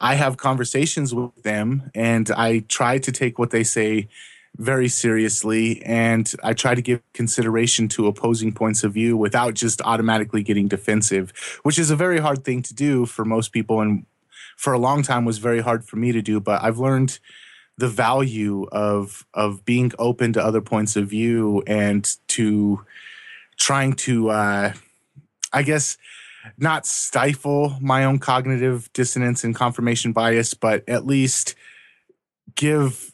I 0.00 0.14
have 0.14 0.36
conversations 0.36 1.14
with 1.14 1.42
them 1.42 1.90
and 1.94 2.30
I 2.30 2.60
try 2.68 2.98
to 2.98 3.12
take 3.12 3.38
what 3.38 3.50
they 3.50 3.64
say 3.64 4.08
very 4.56 4.88
seriously 4.88 5.82
and 5.84 6.32
I 6.42 6.54
try 6.54 6.74
to 6.74 6.82
give 6.82 7.00
consideration 7.12 7.88
to 7.88 8.06
opposing 8.06 8.52
points 8.52 8.84
of 8.84 8.92
view 8.92 9.16
without 9.16 9.54
just 9.54 9.82
automatically 9.82 10.42
getting 10.42 10.68
defensive, 10.68 11.32
which 11.62 11.78
is 11.78 11.90
a 11.90 11.96
very 11.96 12.18
hard 12.18 12.44
thing 12.44 12.62
to 12.62 12.74
do 12.74 13.06
for 13.06 13.24
most 13.24 13.52
people 13.52 13.80
and 13.80 14.06
for 14.56 14.72
a 14.72 14.78
long 14.78 15.02
time 15.02 15.24
was 15.24 15.38
very 15.38 15.60
hard 15.60 15.84
for 15.84 15.96
me 15.96 16.12
to 16.12 16.22
do, 16.22 16.40
but 16.40 16.62
I've 16.62 16.78
learned 16.78 17.18
the 17.78 17.88
value 17.88 18.66
of 18.72 19.26
of 19.34 19.64
being 19.66 19.92
open 19.98 20.32
to 20.32 20.42
other 20.42 20.62
points 20.62 20.96
of 20.96 21.08
view 21.08 21.62
and 21.66 22.16
to 22.28 22.84
trying 23.56 23.94
to 23.94 24.30
uh 24.30 24.72
I 25.52 25.62
guess 25.62 25.96
not 26.58 26.86
stifle 26.86 27.76
my 27.80 28.04
own 28.04 28.18
cognitive 28.18 28.92
dissonance 28.92 29.44
and 29.44 29.54
confirmation 29.54 30.12
bias, 30.12 30.54
but 30.54 30.88
at 30.88 31.06
least 31.06 31.54
give 32.54 33.12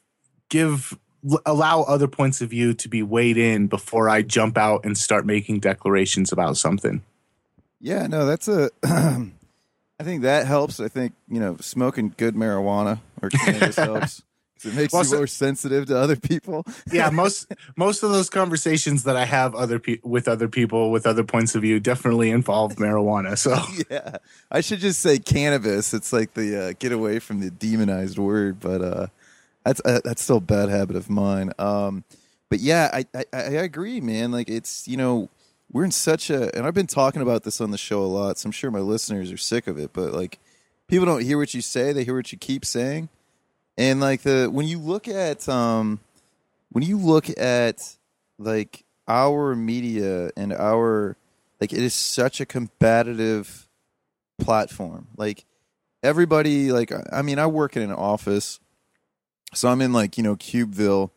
give 0.49 0.99
allow 1.47 1.83
other 1.83 2.09
points 2.09 2.41
of 2.41 2.51
view 2.51 2.75
to 2.75 2.89
be 2.89 3.03
weighed 3.03 3.39
in 3.39 3.69
before 3.69 4.09
I 4.09 4.23
jump 4.23 4.59
out 4.59 4.85
and 4.85 4.99
start 4.99 5.25
making 5.25 5.61
declarations 5.61 6.33
about 6.33 6.57
something. 6.57 7.03
Yeah, 7.81 8.07
no, 8.07 8.27
that's 8.27 8.49
a. 8.49 8.71
I 8.83 10.05
think 10.05 10.23
that 10.23 10.47
helps. 10.47 10.81
I 10.81 10.89
think 10.89 11.15
you 11.29 11.41
know 11.41 11.57
smoking 11.61 12.15
good 12.17 12.35
marijuana 12.35 13.01
or 13.21 13.31
cannabis 13.31 13.77
helps 13.77 14.23
it 14.65 14.75
makes 14.75 14.93
well, 14.93 15.05
you 15.05 15.17
more 15.17 15.27
sensitive 15.27 15.87
to 15.87 15.99
other 15.99 16.17
people. 16.17 16.65
yeah, 16.93 17.11
most 17.11 17.53
most 17.77 18.03
of 18.03 18.11
those 18.11 18.31
conversations 18.31 19.05
that 19.05 19.17
I 19.17 19.25
have 19.25 19.55
other 19.55 19.79
pe- 19.79 20.01
with 20.03 20.29
other 20.29 20.49
people 20.49 20.91
with 20.91 21.07
other 21.07 21.25
points 21.25 21.55
of 21.55 21.63
view 21.63 21.81
definitely 21.81 22.31
involve 22.31 22.77
marijuana. 22.77 23.37
So 23.39 23.57
yeah, 23.91 24.19
I 24.51 24.61
should 24.61 24.81
just 24.81 25.01
say 25.01 25.19
cannabis. 25.19 25.95
It's 25.95 26.13
like 26.13 26.35
the 26.35 26.69
uh, 26.69 26.73
get 26.79 26.93
away 26.93 27.19
from 27.19 27.41
the 27.41 27.51
demonized 27.51 28.19
word, 28.19 28.61
but 28.61 28.83
uh, 28.83 29.07
that's 29.65 29.81
uh, 29.85 30.01
that's 30.05 30.23
still 30.23 30.39
a 30.39 30.41
bad 30.41 30.69
habit 30.69 30.97
of 30.97 31.11
mine. 31.11 31.53
Um, 31.59 32.05
but 32.51 32.61
yeah, 32.61 32.91
I, 32.93 33.07
I 33.15 33.25
I 33.33 33.41
agree, 33.41 34.01
man. 34.01 34.33
Like 34.33 34.49
it's 34.49 34.87
you 34.87 34.97
know 34.97 35.29
we're 35.73 35.85
in 35.85 35.91
such 35.91 36.31
a 36.31 36.55
and 36.57 36.67
I've 36.67 36.75
been 36.75 36.87
talking 36.87 37.23
about 37.23 37.45
this 37.45 37.61
on 37.61 37.71
the 37.71 37.79
show 37.79 38.03
a 38.03 38.07
lot, 38.07 38.39
so 38.39 38.47
I'm 38.47 38.53
sure 38.53 38.71
my 38.71 38.81
listeners 38.81 39.33
are 39.33 39.39
sick 39.39 39.67
of 39.67 39.79
it, 39.79 39.93
but 39.93 40.13
like 40.13 40.39
people 40.89 41.07
don't 41.07 41.23
hear 41.23 41.39
what 41.39 41.55
you 41.55 41.63
say, 41.63 41.93
they 41.93 42.05
hear 42.05 42.15
what 42.15 42.31
you 42.33 42.39
keep 42.39 42.65
saying. 42.65 43.09
And 43.79 44.01
like 44.01 44.23
the 44.23 44.49
when 44.53 44.67
you 44.67 44.79
look 44.79 45.09
at 45.09 45.49
um 45.49 46.01
when 46.71 46.85
you 46.85 46.99
look 46.99 47.29
at 47.39 47.97
like 48.39 48.85
our 49.09 49.55
media 49.55 50.31
and 50.37 50.53
our 50.53 51.17
like 51.61 51.73
it 51.73 51.79
is 51.79 51.95
such 51.95 52.41
a 52.41 52.47
competitive 52.47 53.69
platform. 54.39 55.09
Like 55.17 55.45
everybody 56.03 56.73
like 56.73 56.93
I 57.13 57.23
mean 57.23 57.39
I 57.39 57.47
work 57.47 57.77
in 57.77 57.83
an 57.83 57.93
office 57.93 58.61
so 59.55 59.69
I'm 59.69 59.83
in 59.83 59.93
like, 59.93 60.17
you 60.17 60.23
know, 60.23 60.37
Cubeville 60.37 61.11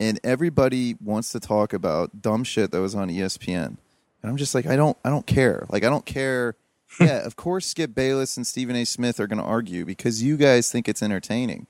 and 0.00 0.18
everybody 0.24 0.96
wants 1.02 1.32
to 1.32 1.40
talk 1.40 1.72
about 1.72 2.22
dumb 2.22 2.44
shit 2.44 2.70
that 2.70 2.80
was 2.80 2.94
on 2.94 3.08
ESPN. 3.08 3.66
And 3.66 3.78
I'm 4.30 4.36
just 4.36 4.54
like, 4.54 4.66
I 4.66 4.76
don't 4.76 4.96
I 5.04 5.10
don't 5.10 5.26
care. 5.26 5.66
Like 5.68 5.84
I 5.84 5.88
don't 5.88 6.06
care. 6.06 6.56
yeah, 7.00 7.24
of 7.24 7.36
course 7.36 7.66
Skip 7.66 7.94
Bayless 7.94 8.36
and 8.36 8.46
Stephen 8.46 8.76
A. 8.76 8.84
Smith 8.84 9.20
are 9.20 9.26
gonna 9.26 9.44
argue 9.44 9.84
because 9.84 10.22
you 10.22 10.36
guys 10.36 10.70
think 10.70 10.88
it's 10.88 11.02
entertaining. 11.02 11.66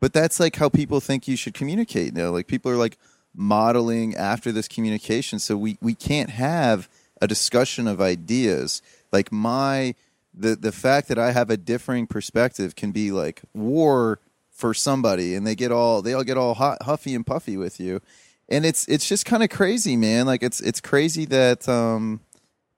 But 0.00 0.12
that's 0.12 0.40
like 0.40 0.56
how 0.56 0.68
people 0.68 1.00
think 1.00 1.28
you 1.28 1.36
should 1.36 1.54
communicate 1.54 2.14
now. 2.14 2.30
Like 2.30 2.46
people 2.46 2.70
are 2.70 2.76
like 2.76 2.98
modeling 3.34 4.14
after 4.14 4.52
this 4.52 4.68
communication. 4.68 5.38
So 5.38 5.56
we, 5.56 5.78
we 5.80 5.94
can't 5.94 6.30
have 6.30 6.88
a 7.20 7.26
discussion 7.26 7.88
of 7.88 8.00
ideas. 8.00 8.82
Like 9.12 9.32
my 9.32 9.94
the 10.34 10.56
the 10.56 10.72
fact 10.72 11.08
that 11.08 11.18
I 11.18 11.32
have 11.32 11.48
a 11.48 11.56
differing 11.56 12.06
perspective 12.06 12.74
can 12.74 12.90
be 12.90 13.12
like 13.12 13.42
war 13.54 14.18
for 14.50 14.74
somebody 14.74 15.34
and 15.34 15.46
they 15.46 15.54
get 15.54 15.72
all 15.72 16.02
they 16.02 16.12
all 16.12 16.24
get 16.24 16.36
all 16.36 16.54
hot 16.54 16.82
huffy 16.82 17.14
and 17.14 17.26
puffy 17.26 17.56
with 17.56 17.80
you 17.80 18.00
and 18.48 18.64
it's 18.64 18.86
it's 18.88 19.08
just 19.08 19.26
kind 19.26 19.42
of 19.42 19.50
crazy 19.50 19.96
man 19.96 20.26
like 20.26 20.42
it's 20.42 20.60
it's 20.60 20.80
crazy 20.80 21.24
that 21.24 21.68
um 21.68 22.20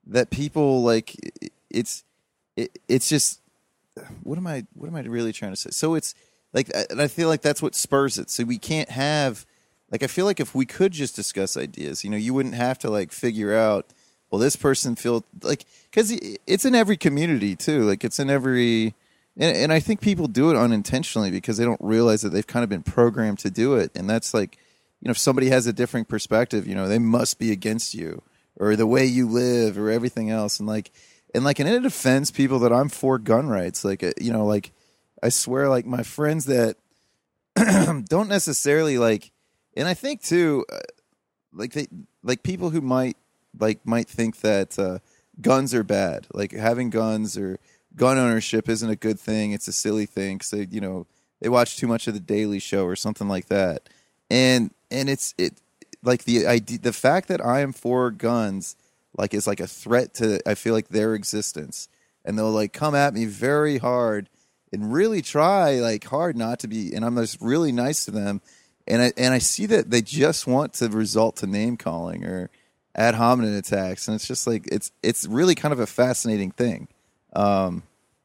that 0.07 0.31
people 0.31 0.83
like 0.83 1.15
it's 1.71 2.05
it, 2.57 2.79
it's 2.89 3.09
just 3.09 3.41
what 4.23 4.39
am 4.39 4.47
i 4.47 4.65
what 4.75 4.87
am 4.87 4.97
i 4.97 5.01
really 5.01 5.33
trying 5.33 5.53
to 5.53 5.57
say 5.57 5.71
so 5.71 5.95
it's 5.95 6.15
like 6.53 6.71
and 6.91 7.01
i 7.01 7.09
feel 7.09 7.29
like 7.29 7.43
that's 7.43 7.63
what 7.63 7.75
spurs 7.75 8.19
it 8.19 8.31
so 8.31 8.45
we 8.45 8.59
can't 8.59 8.91
have 8.91 9.47
like 9.91 10.03
i 10.03 10.07
feel 10.07 10.25
like 10.25 10.41
if 10.41 10.55
we 10.55 10.67
could 10.67 10.93
just 10.93 11.17
discuss 11.17 11.57
ideas 11.57 12.05
you 12.05 12.11
know 12.11 12.17
you 12.17 12.35
wouldn't 12.35 12.55
have 12.55 12.79
to 12.79 12.91
like 12.91 13.13
figure 13.13 13.55
out 13.55 13.87
well 14.31 14.41
this 14.41 14.57
person 14.57 14.97
feel 14.97 15.25
like 15.43 15.65
because 15.91 16.19
it's 16.47 16.65
in 16.65 16.75
every 16.75 16.97
community 16.97 17.55
too 17.57 17.83
like 17.83 18.05
it's 18.05 18.19
in 18.19 18.31
every 18.31 18.95
and, 19.37 19.57
and 19.57 19.73
I 19.73 19.81
think 19.81 20.01
people 20.01 20.29
do 20.29 20.51
it 20.51 20.57
unintentionally 20.57 21.31
because 21.31 21.57
they 21.57 21.65
don't 21.65 21.81
realize 21.81 22.23
that 22.23 22.31
they've 22.31 22.47
kind 22.47 22.65
of 22.65 22.71
been 22.71 22.83
programmed 22.83 23.39
to 23.41 23.51
do 23.51 23.75
it. 23.75 23.93
And 23.95 24.09
that's 24.09 24.33
like, 24.33 24.57
you 25.01 25.09
know, 25.09 25.11
if 25.11 25.19
somebody 25.19 25.51
has 25.51 25.67
a 25.67 25.73
different 25.73 26.09
perspective, 26.09 26.67
you 26.67 26.75
know, 26.75 26.89
they 26.89 26.99
must 26.99 27.39
be 27.39 27.53
against 27.53 27.95
you 27.95 28.23
or 28.59 28.77
the 28.77 28.87
way 28.87 29.05
you 29.05 29.29
live 29.29 29.79
or 29.79 29.91
everything 29.91 30.31
else. 30.31 30.59
And 30.59 30.67
like, 30.67 30.91
and 31.35 31.45
like, 31.45 31.59
and 31.59 31.69
it 31.69 31.85
offends 31.85 32.31
people 32.31 32.59
that 32.61 32.73
I'm 32.73 32.89
for 32.89 33.19
gun 33.19 33.49
rights. 33.49 33.85
Like, 33.85 34.03
uh, 34.03 34.13
you 34.19 34.33
know, 34.33 34.47
like, 34.47 34.73
I 35.27 35.31
swear, 35.31 35.69
like 35.69 35.87
my 35.87 36.03
friends 36.03 36.47
that 36.47 36.77
don't 38.09 38.29
necessarily 38.29 38.99
like, 38.99 39.33
and 39.77 39.87
I 39.87 39.95
think 39.95 40.23
too, 40.23 40.65
uh, 40.73 40.79
like 41.53 41.73
they, 41.73 41.87
like 42.23 42.43
people 42.43 42.71
who 42.71 42.81
might, 42.81 43.17
like, 43.59 43.87
might 43.87 44.09
think 44.09 44.41
that 44.41 44.79
uh, 44.79 44.99
guns 45.41 45.75
are 45.75 45.85
bad, 45.85 46.27
like 46.33 46.53
having 46.53 46.91
guns 46.91 47.37
or, 47.37 47.59
gun 47.97 48.19
ownership 48.19 48.69
isn't 48.69 48.91
a 48.91 48.97
good 48.97 49.19
thing. 49.19 49.53
It's 49.53 49.69
a 49.69 49.73
silly 49.73 50.07
thing 50.07 50.37
because 50.37 50.51
they, 50.51 50.69
you 50.71 50.81
know, 50.81 51.07
they 51.41 51.49
watch 51.49 51.77
too 51.77 51.87
much 51.87 52.07
of 52.07 52.15
the 52.15 52.21
Daily 52.21 52.59
Show 52.59 52.85
or 52.85 52.95
something 52.95 53.29
like 53.29 53.47
that. 53.47 53.89
And 54.31 54.71
and 54.91 55.09
it's 55.09 55.35
it 55.39 55.55
like 56.03 56.25
the 56.25 56.47
idea, 56.47 56.79
the 56.79 56.93
fact 56.93 57.29
that 57.29 57.45
I 57.45 57.61
am 57.61 57.73
for 57.73 58.11
guns 58.11 58.77
like 59.17 59.35
is 59.35 59.47
like 59.47 59.61
a 59.61 59.67
threat 59.67 60.15
to 60.15 60.41
I 60.49 60.55
feel 60.55 60.75
like 60.75 60.89
their 60.89 61.15
existence, 61.15 61.89
and 62.25 62.39
they'll 62.39 62.51
like 62.51 62.73
come 62.73 62.95
at 62.95 63.15
me 63.15 63.25
very 63.25 63.79
hard 63.79 64.29
and 64.77 64.93
really 64.93 65.23
try 65.23 65.81
like 65.81 66.05
hard 66.05 66.37
not 66.37 66.61
to 66.61 66.69
be. 66.69 66.95
And 66.95 67.05
I'm 67.05 67.17
just 67.17 67.41
really 67.41 67.73
nice 67.73 68.05
to 68.05 68.11
them. 68.11 68.41
And 68.87 69.03
I, 69.03 69.13
and 69.17 69.35
I 69.35 69.39
see 69.39 69.67
that 69.67 69.91
they 69.91 70.03
just 70.03 70.47
want 70.47 70.75
to 70.75 70.89
result 70.89 71.37
to 71.37 71.47
name 71.47 71.77
calling 71.77 72.25
or 72.25 72.51
ad 72.95 73.15
hominem 73.15 73.57
attacks, 73.57 74.09
and 74.09 74.15
it's 74.15 74.27
just 74.27 74.47
like 74.47 74.67
it's 74.71 74.93
it's 75.03 75.27
really 75.27 75.55
kind 75.55 75.73
of 75.73 75.81
a 75.81 75.87
fascinating 75.87 76.51
thing. 76.51 76.89
Um, 77.35 77.83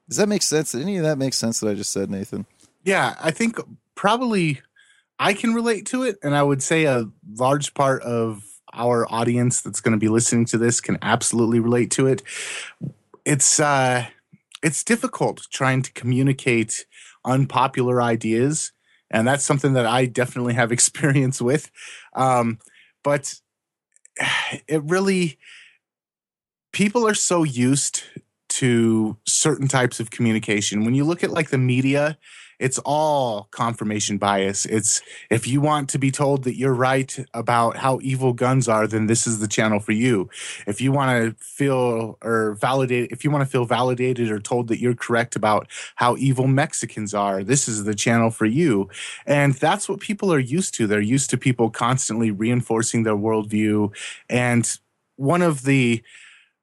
does 0.08 0.18
that 0.18 0.30
make 0.30 0.44
sense? 0.44 0.72
Did 0.72 0.82
any 0.82 0.98
of 0.98 1.04
that 1.04 1.18
make 1.18 1.34
sense 1.34 1.60
that 1.60 1.70
I 1.70 1.74
just 1.74 1.92
said, 1.92 2.10
Nathan? 2.10 2.46
Yeah, 2.84 3.16
I 3.20 3.32
think 3.32 3.60
probably 3.96 4.62
I 5.20 5.34
can 5.34 5.54
relate 5.54 5.88
to 5.88 6.04
it, 6.04 6.18
and 6.24 6.36
I 6.36 6.44
would 6.44 6.62
say 6.64 6.86
a 6.86 7.06
large 7.36 7.74
part 7.74 8.02
of 8.04 8.44
our 8.74 9.12
audience 9.12 9.62
that's 9.62 9.82
going 9.82 9.94
to 9.94 10.00
be 10.00 10.08
listening 10.08 10.46
to 10.46 10.58
this 10.58 10.80
can 10.80 10.98
absolutely 11.02 11.60
relate 11.60 11.92
to 11.92 12.08
it. 12.08 12.22
It's 13.26 13.60
uh, 13.60 14.06
it's 14.64 14.84
difficult 14.84 15.48
trying 15.52 15.82
to 15.82 15.94
communicate 15.94 16.86
unpopular 17.26 18.02
ideas, 18.02 18.72
and 19.10 19.28
that's 19.28 19.44
something 19.44 19.74
that 19.74 19.86
I 19.86 20.06
definitely 20.06 20.54
have 20.54 20.72
experience 20.78 21.42
with. 21.42 21.72
Um, 22.16 22.60
but 23.04 23.36
it 24.68 24.84
really, 24.84 25.38
people 26.72 27.08
are 27.08 27.14
so 27.14 27.44
used 27.44 28.04
to 28.50 29.18
certain 29.26 29.68
types 29.68 30.00
of 30.00 30.12
communication. 30.12 30.84
When 30.84 30.94
you 30.94 31.06
look 31.06 31.24
at 31.24 31.32
like 31.32 31.50
the 31.50 31.58
media, 31.58 32.18
it's 32.62 32.78
all 32.86 33.48
confirmation 33.50 34.20
bias. 34.20 34.66
It's 34.68 35.02
if 35.32 35.48
you 35.48 35.60
want 35.62 35.90
to 35.90 35.98
be 35.98 36.12
told 36.12 36.44
that 36.44 36.56
you're 36.56 36.76
right 36.76 37.26
about 37.34 37.78
how 37.78 38.00
evil 38.04 38.34
guns 38.34 38.68
are, 38.68 38.86
then 38.86 39.08
this 39.08 39.26
is 39.26 39.40
the 39.40 39.48
channel 39.48 39.80
for 39.80 39.94
you. 39.94 40.30
If 40.68 40.80
you 40.80 40.92
want 40.92 41.10
to 41.38 41.44
feel 41.44 42.20
or 42.22 42.54
validate, 42.54 43.12
if 43.12 43.24
you 43.24 43.32
want 43.32 43.44
to 43.44 43.50
feel 43.50 43.66
validated 43.66 44.30
or 44.30 44.40
told 44.40 44.68
that 44.68 44.80
you're 44.80 44.94
correct 44.94 45.36
about 45.36 45.68
how 45.96 46.16
evil 46.18 46.46
Mexicans 46.46 47.16
are, 47.16 47.44
this 47.44 47.68
is 47.68 47.84
the 47.84 47.96
channel 47.96 48.30
for 48.30 48.46
you. 48.46 48.90
And 49.26 49.56
that's 49.56 49.90
what 49.90 50.00
people 50.00 50.32
are 50.32 50.40
used 50.40 50.76
to. 50.76 50.86
They're 50.86 51.02
used 51.02 51.32
to 51.32 51.38
people 51.40 51.72
constantly 51.72 52.30
reinforcing 52.30 53.02
their 53.02 53.18
worldview. 53.18 53.92
And 54.30 54.70
one 55.16 55.42
of 55.42 55.64
the 55.64 56.04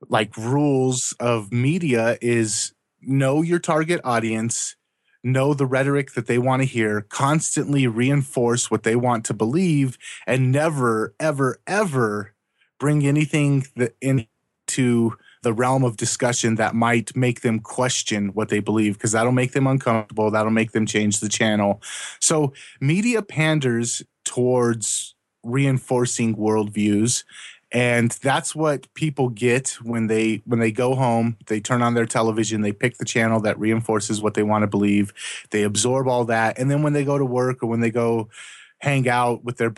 like 0.09 0.37
rules 0.37 1.13
of 1.19 1.53
media 1.53 2.19
is 2.21 2.73
know 3.01 3.43
your 3.43 3.59
target 3.59 4.01
audience, 4.05 4.77
know 5.25 5.55
the 5.55 5.67
rhetoric 5.67 6.13
that 6.13 6.27
they 6.27 6.39
want 6.39 6.63
to 6.63 6.67
hear, 6.67 7.03
constantly 7.03 7.87
reinforce 7.87 8.71
what 8.71 8.83
they 8.83 8.97
want 8.97 9.25
to 9.27 9.35
believe, 9.35 9.99
and 10.27 10.53
never, 10.53 11.15
ever, 11.19 11.61
ever 11.67 12.35
bring 12.79 13.07
anything 13.07 13.67
that 13.77 13.97
into 14.01 15.17
the 15.43 15.53
realm 15.53 15.85
of 15.85 15.97
discussion 15.97 16.57
that 16.57 16.75
might 16.75 17.15
make 17.17 17.41
them 17.43 17.61
question 17.61 18.29
what 18.29 18.49
they 18.49 18.61
believe 18.61 18.95
because 18.95 19.13
that'll 19.13 19.33
make 19.33 19.53
them 19.53 19.67
uncomfortable 19.67 20.31
that'll 20.31 20.51
make 20.51 20.73
them 20.73 20.87
change 20.87 21.21
the 21.21 21.29
channel. 21.29 21.81
So 22.21 22.53
media 22.81 23.23
panders 23.23 24.03
towards 24.25 25.15
reinforcing 25.45 26.37
worldviews 26.37 27.25
and 27.71 28.13
that's 28.23 28.55
what 28.55 28.93
people 28.95 29.29
get 29.29 29.71
when 29.83 30.07
they 30.07 30.43
when 30.47 30.59
they 30.59 30.73
go 30.73 30.95
home 30.95 31.37
they 31.47 31.61
turn 31.61 31.83
on 31.83 31.95
their 31.95 32.07
television 32.07 32.63
they 32.63 32.73
pick 32.73 32.97
the 32.99 33.05
channel 33.05 33.41
that 33.41 33.59
reinforces 33.59 34.23
what 34.23 34.35
they 34.35 34.43
want 34.43 34.63
to 34.63 34.67
believe 34.67 35.13
they 35.51 35.63
absorb 35.63 36.09
all 36.09 36.25
that 36.25 36.59
and 36.59 36.71
then 36.71 36.83
when 36.83 36.93
they 36.93 37.05
go 37.05 37.19
to 37.19 37.25
work 37.25 37.63
or 37.63 37.67
when 37.67 37.81
they 37.81 37.91
go 37.91 38.29
hang 38.79 39.09
out 39.09 39.45
with 39.45 39.59
their 39.59 39.75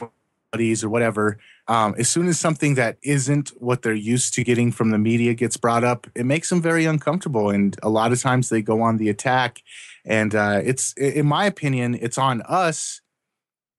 buddies 0.53 0.85
or 0.85 0.89
whatever 0.89 1.39
um, 1.69 1.95
as 1.99 2.09
soon 2.09 2.27
as 2.27 2.39
something 2.39 2.75
that 2.75 2.97
isn't 3.03 3.51
what 3.61 3.83
they're 3.83 3.93
used 3.93 4.35
to 4.35 4.43
getting 4.43 4.73
from 4.73 4.91
the 4.91 4.99
media 4.99 5.35
gets 5.35 5.57
brought 5.57 5.85
up 5.85 6.07
it 6.15 6.27
makes 6.27 6.49
them 6.49 6.61
very 6.61 6.85
uncomfortable 6.85 7.51
and 7.51 7.77
a 7.83 7.89
lot 7.89 8.13
of 8.13 8.21
times 8.21 8.49
they 8.49 8.63
go 8.63 8.83
on 8.83 8.97
the 8.97 9.09
attack. 9.09 9.63
And 10.05 10.35
uh, 10.35 10.61
it's 10.65 10.93
in 10.95 11.27
my 11.27 11.47
opinion 11.47 11.95
it's 11.95 12.19
on 12.19 12.43
us 12.43 13.01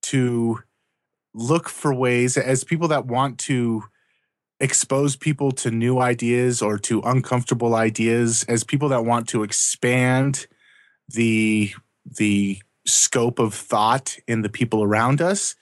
to 0.03 0.59
look 1.33 1.69
for 1.69 1.93
ways 1.93 2.37
as 2.37 2.63
people 2.63 2.89
that 2.89 3.05
want 3.05 3.39
to 3.39 3.83
expose 4.61 5.15
people 5.15 5.51
to 5.51 5.71
new 5.71 5.99
ideas 5.99 6.61
or 6.61 6.77
to 6.77 7.01
uncomfortable 7.01 7.75
ideas 7.75 8.45
as 8.47 8.63
people 8.63 8.89
that 8.89 9.03
want 9.03 9.27
to 9.29 9.43
expand 9.43 10.47
the 11.09 11.73
the 12.05 12.61
scope 12.85 13.39
of 13.39 13.53
thought 13.53 14.17
in 14.27 14.41
the 14.41 14.49
people 14.49 14.83
around 14.83 15.21
us, 15.21 15.55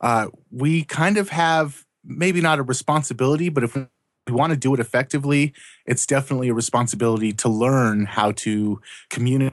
uh, 0.00 0.28
we 0.50 0.84
kind 0.84 1.18
of 1.18 1.28
have 1.28 1.84
maybe 2.04 2.40
not 2.40 2.58
a 2.58 2.62
responsibility, 2.62 3.48
but 3.48 3.64
if 3.64 3.74
we 3.74 3.86
want 4.28 4.52
to 4.52 4.56
do 4.56 4.74
it 4.74 4.80
effectively, 4.80 5.52
it's 5.86 6.06
definitely 6.06 6.48
a 6.48 6.54
responsibility 6.54 7.32
to 7.32 7.48
learn 7.48 8.06
how 8.06 8.32
to 8.32 8.80
communicate 9.10 9.52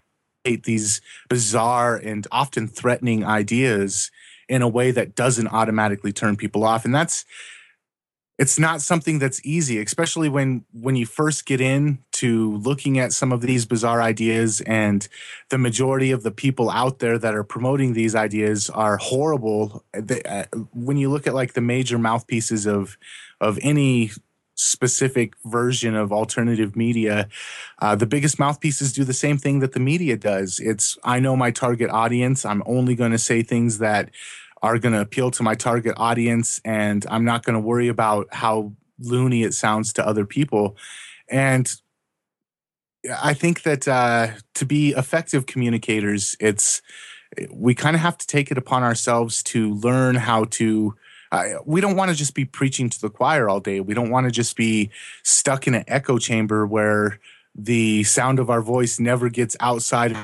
these 0.63 1.01
bizarre 1.29 1.95
and 1.95 2.27
often 2.31 2.67
threatening 2.67 3.23
ideas 3.23 4.11
in 4.49 4.61
a 4.61 4.67
way 4.67 4.91
that 4.91 5.15
doesn't 5.15 5.47
automatically 5.47 6.11
turn 6.11 6.35
people 6.35 6.63
off. 6.63 6.85
And 6.85 6.93
that's 6.93 7.25
it's 8.41 8.57
not 8.57 8.81
something 8.81 9.19
that's 9.19 9.39
easy 9.45 9.79
especially 9.79 10.27
when 10.27 10.65
when 10.73 10.95
you 10.95 11.05
first 11.05 11.45
get 11.45 11.61
in 11.61 11.99
to 12.21 12.55
looking 12.57 12.99
at 12.99 13.11
some 13.11 13.31
of 13.31 13.41
these 13.41 13.65
bizarre 13.65 13.99
ideas 13.99 14.61
and 14.61 15.07
the 15.49 15.57
majority 15.57 16.11
of 16.11 16.21
the 16.21 16.29
people 16.29 16.69
out 16.69 16.99
there 16.99 17.17
that 17.17 17.33
are 17.33 17.43
promoting 17.43 17.93
these 17.93 18.13
ideas 18.13 18.69
are 18.69 18.97
horrible. 18.97 19.83
Uh, 19.95 20.43
when 20.71 20.97
you 20.97 21.09
look 21.09 21.25
at 21.25 21.33
like 21.33 21.53
the 21.53 21.61
major 21.61 21.97
mouthpieces 21.97 22.67
of 22.67 22.95
of 23.39 23.57
any 23.63 24.11
specific 24.53 25.33
version 25.45 25.95
of 25.95 26.11
alternative 26.11 26.75
media 26.75 27.27
uh, 27.79 27.95
the 27.95 28.05
biggest 28.05 28.37
mouthpieces 28.37 28.93
do 28.93 29.03
the 29.03 29.13
same 29.13 29.39
thing 29.39 29.59
that 29.61 29.71
the 29.71 29.79
media 29.79 30.15
does. 30.15 30.59
It's 30.59 30.95
i 31.03 31.19
know 31.19 31.35
my 31.35 31.49
target 31.49 31.89
audience. 31.89 32.45
I'm 32.45 32.61
only 32.67 32.93
going 32.93 33.13
to 33.13 33.17
say 33.17 33.41
things 33.41 33.79
that 33.79 34.11
are 34.61 34.77
going 34.77 34.93
to 34.93 35.01
appeal 35.01 35.31
to 35.31 35.43
my 35.43 35.55
target 35.55 35.95
audience 35.97 36.61
and 36.63 37.05
I'm 37.09 37.25
not 37.25 37.43
going 37.43 37.55
to 37.55 37.59
worry 37.59 37.87
about 37.87 38.27
how 38.31 38.73
loony 38.99 39.43
it 39.43 39.53
sounds 39.53 39.93
to 39.93 40.05
other 40.05 40.25
people. 40.25 40.77
And 41.27 41.73
I 43.21 43.33
think 43.33 43.63
that 43.63 43.87
uh, 43.87 44.27
to 44.55 44.65
be 44.65 44.91
effective 44.91 45.45
communicators, 45.45 46.35
it's 46.39 46.81
we 47.51 47.73
kind 47.73 47.95
of 47.95 48.01
have 48.01 48.17
to 48.17 48.27
take 48.27 48.51
it 48.51 48.57
upon 48.57 48.83
ourselves 48.83 49.41
to 49.43 49.73
learn 49.75 50.15
how 50.15 50.45
to. 50.45 50.95
Uh, 51.31 51.45
we 51.65 51.79
don't 51.79 51.95
want 51.95 52.11
to 52.11 52.15
just 52.15 52.35
be 52.35 52.43
preaching 52.43 52.89
to 52.89 52.99
the 52.99 53.09
choir 53.09 53.47
all 53.47 53.61
day. 53.61 53.79
We 53.79 53.93
don't 53.93 54.09
want 54.09 54.25
to 54.25 54.31
just 54.31 54.57
be 54.57 54.91
stuck 55.23 55.65
in 55.65 55.73
an 55.73 55.85
echo 55.87 56.17
chamber 56.17 56.67
where 56.67 57.21
the 57.55 58.03
sound 58.03 58.37
of 58.37 58.49
our 58.49 58.61
voice 58.61 58.99
never 58.99 59.29
gets 59.29 59.55
outside 59.61 60.15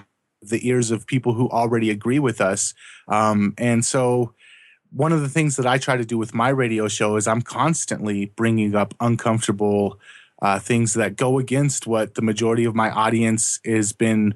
the 0.42 0.68
ears 0.68 0.92
of 0.92 1.08
people 1.08 1.34
who 1.34 1.50
already 1.50 1.90
agree 1.90 2.20
with 2.20 2.42
us. 2.42 2.74
Um, 3.08 3.54
and 3.58 3.86
so, 3.86 4.34
one 4.92 5.12
of 5.12 5.22
the 5.22 5.30
things 5.30 5.58
that 5.58 5.66
I 5.66 5.78
try 5.78 5.98
to 5.98 6.06
do 6.06 6.18
with 6.18 6.34
my 6.34 6.50
radio 6.50 6.88
show 6.88 7.18
is 7.18 7.28
I'm 7.28 7.42
constantly 7.42 8.28
bringing 8.36 8.74
up 8.74 8.94
uncomfortable 9.02 10.00
uh, 10.42 10.60
things 10.60 10.94
that 10.94 11.18
go 11.18 11.40
against 11.40 11.88
what 11.88 12.16
the 12.16 12.22
majority 12.22 12.64
of 12.64 12.76
my 12.76 12.90
audience 12.90 13.60
has 13.66 13.92
been 13.92 14.36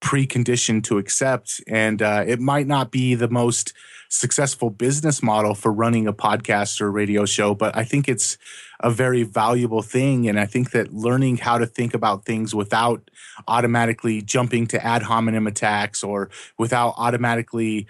preconditioned 0.00 0.84
to 0.84 0.98
accept. 0.98 1.60
And 1.66 2.00
uh, 2.00 2.24
it 2.26 2.40
might 2.40 2.66
not 2.66 2.90
be 2.90 3.14
the 3.14 3.28
most 3.28 3.72
successful 4.08 4.70
business 4.70 5.22
model 5.22 5.54
for 5.54 5.72
running 5.72 6.06
a 6.06 6.12
podcast 6.12 6.80
or 6.80 6.86
a 6.86 6.90
radio 6.90 7.24
show, 7.24 7.54
but 7.54 7.76
I 7.76 7.84
think 7.84 8.08
it's 8.08 8.38
a 8.80 8.90
very 8.90 9.22
valuable 9.22 9.82
thing. 9.82 10.28
And 10.28 10.38
I 10.38 10.46
think 10.46 10.70
that 10.70 10.92
learning 10.92 11.38
how 11.38 11.58
to 11.58 11.66
think 11.66 11.94
about 11.94 12.24
things 12.24 12.54
without 12.54 13.10
automatically 13.48 14.22
jumping 14.22 14.66
to 14.68 14.84
ad 14.84 15.02
hominem 15.02 15.46
attacks 15.46 16.04
or 16.04 16.30
without 16.58 16.94
automatically 16.96 17.86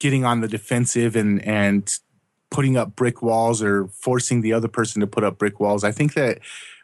getting 0.00 0.24
on 0.24 0.40
the 0.40 0.48
defensive 0.48 1.16
and, 1.16 1.44
and 1.44 1.98
putting 2.50 2.76
up 2.76 2.94
brick 2.94 3.22
walls 3.22 3.62
or 3.62 3.88
forcing 3.88 4.42
the 4.42 4.52
other 4.52 4.68
person 4.68 5.00
to 5.00 5.06
put 5.06 5.24
up 5.24 5.38
brick 5.38 5.58
walls. 5.58 5.84
I 5.84 5.92
think 5.92 6.14
that 6.14 6.38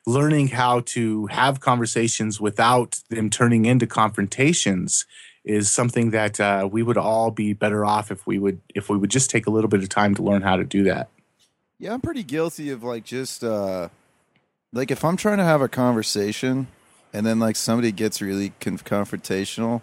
learning 0.07 0.49
how 0.49 0.81
to 0.81 1.27
have 1.27 1.61
conversations 1.61 2.41
without 2.41 3.01
them 3.11 3.29
turning 3.29 3.67
into 3.67 3.87
confrontations 3.87 5.05
is 5.49 5.71
something 5.71 6.11
that 6.11 6.39
uh, 6.39 6.69
we 6.71 6.83
would 6.83 6.99
all 6.99 7.31
be 7.31 7.55
better 7.55 7.85
off 7.85 8.11
if 8.11 8.27
we 8.27 8.39
would 8.39 8.61
if 8.75 8.91
we 8.91 8.99
would 8.99 9.11
just 9.11 9.31
take 9.31 9.47
a 9.47 9.51
little 9.51 9.69
bit 9.69 9.83
of 9.83 9.89
time 9.89 10.15
to 10.15 10.23
learn 10.23 10.43
how 10.43 10.57
to 10.57 10.65
do 10.65 10.85
that. 10.85 11.09
Yeah, 11.79 11.95
I'm 11.95 12.03
pretty 12.03 12.23
guilty 12.23 12.71
of 12.71 12.83
like 12.83 13.05
just 13.05 13.43
uh 13.43 13.89
like 14.73 14.91
if 14.91 15.05
I'm 15.05 15.17
trying 15.17 15.39
to 15.39 15.45
have 15.45 15.63
a 15.63 15.69
conversation 15.69 16.67
and 17.15 17.25
then 17.25 17.39
like 17.39 17.57
somebody 17.57 17.93
gets 17.93 18.21
really 18.21 18.53
con- 18.61 18.79
confrontational, 18.79 19.81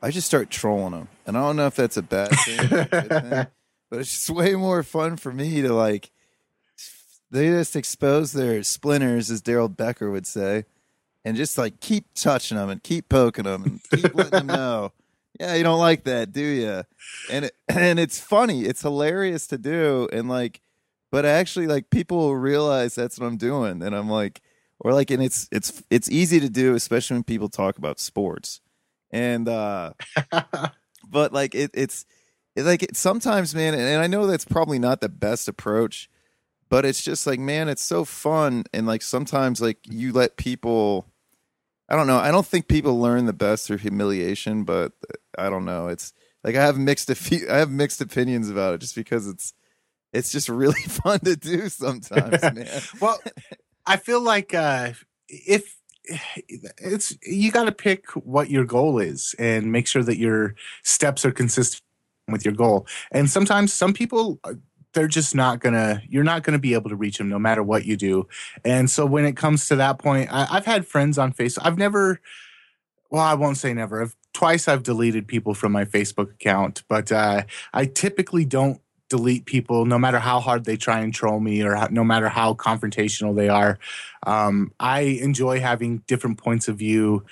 I 0.00 0.10
just 0.10 0.26
start 0.26 0.48
trolling 0.48 0.92
them. 0.92 1.08
And 1.26 1.36
I 1.36 1.40
don't 1.40 1.56
know 1.56 1.66
if 1.66 1.76
that's 1.76 1.98
a 1.98 2.02
bad 2.02 2.30
thing, 2.30 2.58
a 2.60 2.84
thing 2.84 3.46
but 3.90 4.00
it's 4.00 4.10
just 4.10 4.30
way 4.30 4.54
more 4.54 4.82
fun 4.82 5.18
for 5.18 5.30
me 5.30 5.60
to 5.60 5.74
like 5.74 6.10
they 7.30 7.48
just 7.48 7.76
expose 7.76 8.32
their 8.32 8.62
splinters 8.62 9.30
as 9.30 9.42
Daryl 9.42 9.74
Becker 9.74 10.10
would 10.10 10.26
say 10.26 10.64
and 11.22 11.36
just 11.36 11.58
like 11.58 11.80
keep 11.80 12.06
touching 12.14 12.56
them 12.56 12.70
and 12.70 12.82
keep 12.82 13.10
poking 13.10 13.44
them 13.44 13.64
and 13.64 13.80
keep 13.90 14.14
letting 14.14 14.30
them 14.30 14.46
know 14.58 14.92
yeah, 15.40 15.54
you 15.54 15.62
don't 15.62 15.78
like 15.78 16.04
that, 16.04 16.32
do 16.32 16.42
you? 16.42 16.82
And 17.30 17.46
it, 17.46 17.56
and 17.68 17.98
it's 17.98 18.20
funny, 18.20 18.64
it's 18.64 18.82
hilarious 18.82 19.46
to 19.48 19.58
do, 19.58 20.08
and 20.12 20.28
like, 20.28 20.60
but 21.10 21.24
actually, 21.24 21.66
like 21.66 21.90
people 21.90 22.36
realize 22.36 22.94
that's 22.94 23.18
what 23.18 23.26
I'm 23.26 23.36
doing, 23.36 23.82
and 23.82 23.94
I'm 23.94 24.08
like, 24.08 24.40
or 24.80 24.92
like, 24.92 25.10
and 25.10 25.22
it's 25.22 25.48
it's 25.52 25.82
it's 25.90 26.10
easy 26.10 26.40
to 26.40 26.48
do, 26.48 26.74
especially 26.74 27.16
when 27.16 27.24
people 27.24 27.48
talk 27.48 27.78
about 27.78 28.00
sports, 28.00 28.60
and 29.10 29.48
uh, 29.48 29.92
but 31.10 31.32
like 31.32 31.54
it, 31.54 31.70
it's 31.74 32.04
it, 32.56 32.64
like 32.64 32.82
it, 32.82 32.96
sometimes, 32.96 33.54
man, 33.54 33.74
and, 33.74 33.82
and 33.82 34.02
I 34.02 34.06
know 34.06 34.26
that's 34.26 34.44
probably 34.44 34.78
not 34.78 35.00
the 35.00 35.08
best 35.08 35.48
approach, 35.48 36.10
but 36.68 36.84
it's 36.84 37.02
just 37.02 37.26
like, 37.26 37.38
man, 37.38 37.68
it's 37.68 37.82
so 37.82 38.04
fun, 38.04 38.64
and 38.72 38.86
like 38.86 39.02
sometimes, 39.02 39.60
like 39.60 39.78
you 39.88 40.12
let 40.12 40.36
people 40.36 41.06
I 41.92 41.96
don't 41.96 42.06
know. 42.06 42.16
I 42.16 42.30
don't 42.30 42.46
think 42.46 42.68
people 42.68 42.98
learn 42.98 43.26
the 43.26 43.34
best 43.34 43.66
through 43.66 43.76
humiliation, 43.76 44.64
but 44.64 44.92
I 45.36 45.50
don't 45.50 45.66
know. 45.66 45.88
It's 45.88 46.14
like 46.42 46.56
I 46.56 46.64
have 46.64 46.78
mixed 46.78 47.10
I 47.50 47.58
have 47.58 47.70
mixed 47.70 48.00
opinions 48.00 48.48
about 48.48 48.74
it 48.74 48.78
just 48.78 48.94
because 48.94 49.28
it's 49.28 49.52
it's 50.10 50.32
just 50.32 50.48
really 50.48 50.80
fun 50.88 51.20
to 51.20 51.36
do 51.36 51.68
sometimes, 51.68 52.40
man. 52.42 52.80
well, 52.98 53.20
I 53.84 53.98
feel 53.98 54.22
like 54.22 54.54
uh 54.54 54.92
if 55.28 55.76
it's 56.78 57.14
you 57.24 57.52
got 57.52 57.64
to 57.64 57.72
pick 57.72 58.08
what 58.12 58.48
your 58.48 58.64
goal 58.64 58.98
is 58.98 59.34
and 59.38 59.70
make 59.70 59.86
sure 59.86 60.02
that 60.02 60.16
your 60.16 60.54
steps 60.82 61.26
are 61.26 61.30
consistent 61.30 61.82
with 62.26 62.44
your 62.44 62.54
goal. 62.54 62.86
And 63.10 63.28
sometimes 63.28 63.70
some 63.70 63.92
people 63.92 64.40
they're 64.92 65.08
just 65.08 65.34
not 65.34 65.60
gonna 65.60 66.02
you're 66.08 66.24
not 66.24 66.42
gonna 66.42 66.58
be 66.58 66.74
able 66.74 66.90
to 66.90 66.96
reach 66.96 67.18
them 67.18 67.28
no 67.28 67.38
matter 67.38 67.62
what 67.62 67.84
you 67.84 67.96
do. 67.96 68.28
And 68.64 68.90
so 68.90 69.06
when 69.06 69.24
it 69.24 69.36
comes 69.36 69.68
to 69.68 69.76
that 69.76 69.98
point 69.98 70.32
I, 70.32 70.46
have 70.46 70.66
had 70.66 70.86
friends 70.86 71.18
on 71.18 71.32
facebook 71.32 71.62
i've 71.62 71.78
never 71.78 72.20
well 73.10 73.22
i 73.22 73.34
won't 73.34 73.56
say 73.56 73.72
never 73.74 74.02
I've, 74.02 74.16
twice 74.32 74.68
i've 74.68 74.82
deleted 74.82 75.26
people 75.26 75.54
from 75.54 75.72
my 75.72 75.84
facebook 75.84 76.30
account 76.32 76.82
but 76.88 77.10
uh, 77.10 77.42
i 77.72 77.86
typically 77.86 78.44
don't 78.44 78.80
delete 79.08 79.44
people 79.44 79.84
no 79.84 79.98
matter 79.98 80.18
how 80.18 80.40
hard 80.40 80.64
they 80.64 80.76
try 80.76 81.00
and 81.00 81.12
troll 81.12 81.38
me 81.38 81.62
or 81.62 81.74
how, 81.74 81.86
no 81.90 82.02
matter 82.02 82.30
how 82.30 82.54
confrontational 82.54 83.36
they 83.36 83.48
are. 83.50 83.78
Um, 84.26 84.72
i 84.80 85.00
enjoy 85.00 85.60
having 85.60 85.98
different 86.06 86.38
points 86.38 86.66
of 86.66 86.76
view 86.76 87.24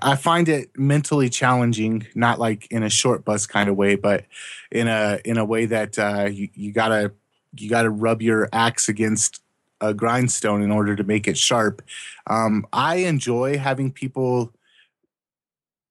I 0.00 0.16
find 0.16 0.48
it 0.48 0.70
mentally 0.78 1.28
challenging, 1.28 2.06
not 2.14 2.38
like 2.38 2.66
in 2.70 2.82
a 2.82 2.88
short 2.88 3.24
bus 3.24 3.46
kind 3.46 3.68
of 3.68 3.76
way, 3.76 3.96
but 3.96 4.24
in 4.72 4.88
a 4.88 5.20
in 5.24 5.36
a 5.36 5.44
way 5.44 5.66
that 5.66 5.98
uh, 5.98 6.28
you, 6.30 6.48
you 6.54 6.72
gotta 6.72 7.12
you 7.56 7.68
gotta 7.68 7.90
rub 7.90 8.22
your 8.22 8.48
axe 8.52 8.88
against 8.88 9.42
a 9.80 9.92
grindstone 9.92 10.62
in 10.62 10.70
order 10.70 10.96
to 10.96 11.04
make 11.04 11.28
it 11.28 11.36
sharp. 11.36 11.82
Um, 12.26 12.66
I 12.72 12.96
enjoy 12.96 13.58
having 13.58 13.92
people 13.92 14.52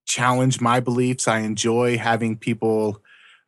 challenge 0.06 0.60
my 0.60 0.80
beliefs. 0.80 1.28
I 1.28 1.40
enjoy 1.40 1.98
having 1.98 2.36
people 2.36 3.02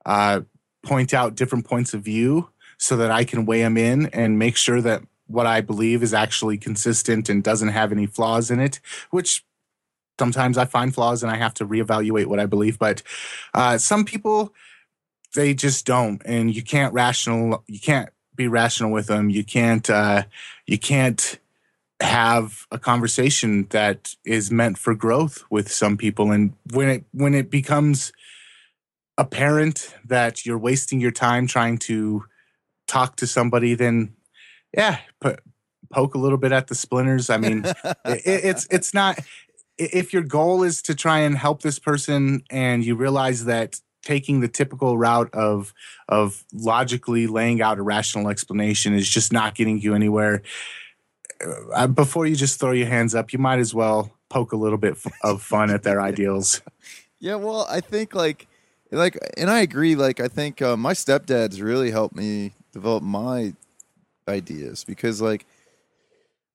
uh, 0.05 0.41
point 0.83 1.13
out 1.13 1.35
different 1.35 1.65
points 1.65 1.93
of 1.93 2.01
view 2.01 2.49
so 2.77 2.95
that 2.97 3.11
I 3.11 3.23
can 3.23 3.45
weigh 3.45 3.61
them 3.61 3.77
in 3.77 4.07
and 4.07 4.39
make 4.39 4.55
sure 4.55 4.81
that 4.81 5.01
what 5.27 5.45
I 5.45 5.61
believe 5.61 6.01
is 6.01 6.13
actually 6.13 6.57
consistent 6.57 7.29
and 7.29 7.43
doesn't 7.43 7.69
have 7.69 7.91
any 7.91 8.05
flaws 8.05 8.49
in 8.49 8.59
it, 8.59 8.79
which 9.11 9.43
sometimes 10.19 10.57
I 10.57 10.65
find 10.65 10.93
flaws 10.93 11.23
and 11.23 11.31
I 11.31 11.37
have 11.37 11.53
to 11.55 11.65
reevaluate 11.65 12.27
what 12.27 12.39
I 12.39 12.45
believe. 12.45 12.77
But 12.77 13.01
uh, 13.53 13.77
some 13.77 14.05
people, 14.05 14.53
they 15.33 15.53
just 15.53 15.85
don't, 15.85 16.21
and 16.25 16.53
you 16.53 16.61
can't 16.61 16.93
rational. 16.93 17.63
You 17.67 17.79
can't 17.79 18.09
be 18.35 18.47
rational 18.47 18.91
with 18.91 19.07
them. 19.07 19.29
You 19.29 19.43
can't. 19.43 19.89
Uh, 19.89 20.23
you 20.67 20.77
can't 20.77 21.39
have 22.01 22.65
a 22.71 22.79
conversation 22.79 23.67
that 23.71 24.15
is 24.25 24.51
meant 24.51 24.77
for 24.77 24.95
growth 24.95 25.43
with 25.49 25.71
some 25.71 25.97
people. 25.97 26.31
And 26.31 26.53
when 26.71 26.89
it 26.89 27.03
when 27.11 27.33
it 27.33 27.49
becomes 27.49 28.13
apparent 29.17 29.93
that 30.05 30.45
you're 30.45 30.57
wasting 30.57 31.01
your 31.01 31.11
time 31.11 31.45
trying 31.45 31.77
to 31.77 32.23
talk 32.87 33.17
to 33.17 33.27
somebody, 33.27 33.75
then 33.75 34.13
yeah, 34.75 34.99
put, 35.19 35.41
poke 35.91 36.15
a 36.15 36.19
little 36.19 36.37
bit 36.37 36.51
at 36.51 36.67
the 36.67 36.75
splinters. 36.75 37.29
I 37.29 37.37
mean, 37.37 37.65
it, 38.05 38.21
it's 38.25 38.67
it's 38.71 38.93
not 38.93 39.19
if 39.79 40.13
your 40.13 40.23
goal 40.23 40.63
is 40.63 40.81
to 40.83 40.95
try 40.95 41.19
and 41.19 41.37
help 41.37 41.61
this 41.61 41.79
person 41.79 42.43
and 42.49 42.83
you 42.83 42.95
realize 42.95 43.45
that 43.45 43.79
taking 44.03 44.39
the 44.39 44.47
typical 44.47 44.97
route 44.97 45.33
of 45.33 45.73
of 46.07 46.43
logically 46.53 47.27
laying 47.27 47.61
out 47.61 47.79
a 47.79 47.81
rational 47.81 48.29
explanation 48.29 48.93
is 48.93 49.09
just 49.09 49.33
not 49.33 49.55
getting 49.55 49.79
you 49.79 49.93
anywhere 49.93 50.41
uh, 51.73 51.87
before 51.87 52.25
you 52.25 52.35
just 52.35 52.59
throw 52.59 52.71
your 52.71 52.87
hands 52.87 53.15
up 53.15 53.33
you 53.33 53.39
might 53.39 53.59
as 53.59 53.73
well 53.73 54.11
poke 54.29 54.51
a 54.51 54.55
little 54.55 54.77
bit 54.77 54.97
of 55.23 55.41
fun 55.41 55.69
at 55.69 55.83
their 55.83 56.01
ideals. 56.01 56.61
Yeah, 57.21 57.35
well, 57.35 57.67
I 57.69 57.81
think 57.81 58.15
like 58.15 58.47
like 58.91 59.19
and 59.35 59.49
I 59.49 59.59
agree 59.59 59.97
like 59.97 60.21
I 60.21 60.29
think 60.29 60.61
uh, 60.61 60.77
my 60.77 60.93
stepdad's 60.93 61.61
really 61.61 61.91
helped 61.91 62.15
me 62.15 62.53
develop 62.71 63.03
my 63.03 63.55
ideas 64.25 64.85
because 64.85 65.19
like 65.19 65.45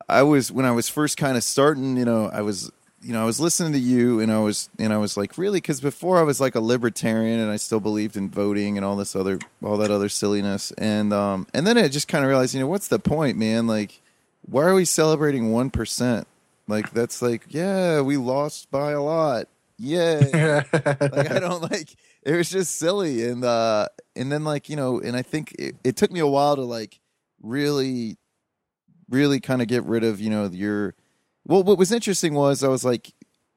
I 0.09 0.23
was 0.23 0.51
when 0.51 0.65
I 0.65 0.71
was 0.71 0.89
first 0.89 1.19
kind 1.19 1.37
of 1.37 1.45
starting, 1.45 1.99
you 1.99 2.07
know, 2.07 2.31
I 2.33 2.41
was 2.41 2.73
you 3.05 3.13
know, 3.13 3.21
I 3.21 3.27
was 3.27 3.39
listening 3.39 3.73
to 3.75 3.79
you 3.79 4.21
and 4.21 4.33
I 4.33 4.39
was 4.39 4.71
and 4.79 4.93
I 4.93 4.97
was 4.97 5.17
like 5.17 5.37
really 5.37 5.61
cuz 5.61 5.81
before 5.81 6.19
I 6.19 6.23
was 6.23 6.41
like 6.41 6.55
a 6.55 6.61
libertarian 6.61 7.39
and 7.39 7.51
I 7.51 7.57
still 7.57 7.81
believed 7.81 8.17
in 8.17 8.31
voting 8.31 8.79
and 8.79 8.85
all 8.85 8.97
this 8.97 9.15
other 9.15 9.39
all 9.63 9.77
that 9.77 9.91
other 9.91 10.09
silliness 10.09 10.73
and 10.79 11.13
um 11.13 11.47
and 11.53 11.67
then 11.67 11.77
I 11.77 11.89
just 11.89 12.09
kind 12.09 12.25
of 12.25 12.29
realized, 12.29 12.55
you 12.55 12.61
know, 12.61 12.67
what's 12.67 12.89
the 12.89 12.99
point, 12.99 13.37
man? 13.37 13.67
Like 13.67 14.01
why 14.49 14.65
are 14.65 14.75
we 14.75 14.87
celebrating 14.87 15.51
1%? 15.51 16.25
Like 16.67 16.93
that's 16.93 17.21
like, 17.21 17.45
yeah, 17.49 18.01
we 18.01 18.17
lost 18.17 18.71
by 18.71 18.93
a 18.93 19.03
lot. 19.03 19.49
Yeah. 19.79 20.63
like 20.73 21.31
I 21.31 21.41
don't 21.41 21.71
like 21.71 21.95
it 22.23 22.33
was 22.33 22.49
just 22.49 22.79
silly 22.79 23.29
and 23.29 23.45
uh 23.45 23.89
and 24.17 24.33
then 24.33 24.45
like, 24.45 24.71
you 24.71 24.77
know, 24.77 24.99
and 24.99 25.15
I 25.15 25.23
think 25.23 25.55
it, 25.59 25.77
it 25.85 25.97
took 25.97 26.11
me 26.11 26.21
a 26.21 26.27
while 26.27 26.57
to 26.57 26.63
like 26.63 27.01
really 27.43 28.17
really 29.11 29.41
kind 29.41 29.61
of 29.61 29.69
get 29.69 29.85
rid 29.85 30.05
of, 30.05 30.23
you 30.23 30.31
know, 30.31 30.47
your 30.47 30.95
well 31.47 31.63
what 31.63 31.79
was 31.79 31.93
interesting 31.93 32.35
was 32.35 32.63
I 32.63 32.69
was 32.69 32.85
like 32.85 33.13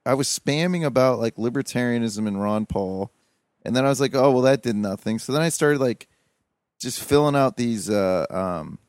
I 0.06 0.13
was 0.13 0.28
spamming 0.28 0.86
about 0.86 1.19
like 1.19 1.36
libertarianism 1.36 2.28
and 2.28 2.41
Ron 2.41 2.65
Paul 2.65 3.12
and 3.67 3.76
then 3.76 3.86
I 3.86 3.89
was 3.89 4.00
like, 4.00 4.15
"Oh, 4.15 4.32
well 4.32 4.43
that 4.43 4.63
did 4.63 4.78
nothing." 4.78 5.19
So 5.19 5.34
then 5.34 5.41
I 5.41 5.50
started 5.50 5.82
like 5.82 6.08
just 6.80 7.04
filling 7.04 7.36
out 7.36 7.58
these 7.58 7.89
uh 7.89 8.26
um 8.30 8.80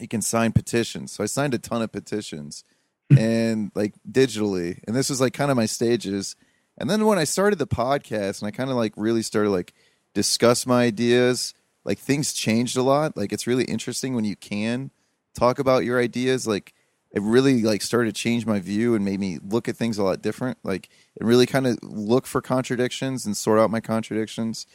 you 0.00 0.08
can 0.08 0.22
sign 0.22 0.52
petitions. 0.52 1.12
So 1.12 1.22
I 1.22 1.26
signed 1.26 1.54
a 1.54 1.58
ton 1.58 1.82
of 1.82 1.92
petitions 1.92 2.64
and 3.16 3.70
like 3.74 3.94
digitally. 4.10 4.80
And 4.86 4.96
this 4.96 5.10
was 5.10 5.20
like 5.20 5.32
kind 5.32 5.50
of 5.50 5.56
my 5.56 5.66
stages. 5.66 6.36
And 6.76 6.88
then 6.88 7.06
when 7.06 7.18
I 7.18 7.24
started 7.24 7.58
the 7.58 7.66
podcast 7.66 8.40
and 8.40 8.48
I 8.48 8.50
kind 8.50 8.70
of 8.70 8.76
like 8.76 8.94
really 8.96 9.22
started 9.22 9.50
like 9.50 9.74
discuss 10.14 10.66
my 10.66 10.84
ideas, 10.84 11.54
like 11.84 11.98
things 11.98 12.32
changed 12.32 12.76
a 12.76 12.82
lot. 12.82 13.16
Like 13.16 13.32
it's 13.32 13.46
really 13.46 13.64
interesting 13.64 14.14
when 14.14 14.24
you 14.24 14.36
can 14.36 14.90
talk 15.34 15.58
about 15.58 15.84
your 15.84 16.00
ideas. 16.00 16.46
Like 16.46 16.74
it 17.12 17.22
really 17.22 17.62
like 17.62 17.82
started 17.82 18.14
to 18.14 18.20
change 18.20 18.44
my 18.44 18.60
view 18.60 18.94
and 18.94 19.04
made 19.04 19.20
me 19.20 19.38
look 19.42 19.68
at 19.68 19.76
things 19.76 19.98
a 19.98 20.02
lot 20.02 20.22
different. 20.22 20.58
Like 20.62 20.88
it 21.16 21.24
really 21.24 21.46
kind 21.46 21.66
of 21.66 21.78
look 21.82 22.26
for 22.26 22.40
contradictions 22.40 23.24
and 23.24 23.36
sort 23.36 23.58
out 23.58 23.70
my 23.70 23.80
contradictions. 23.80 24.66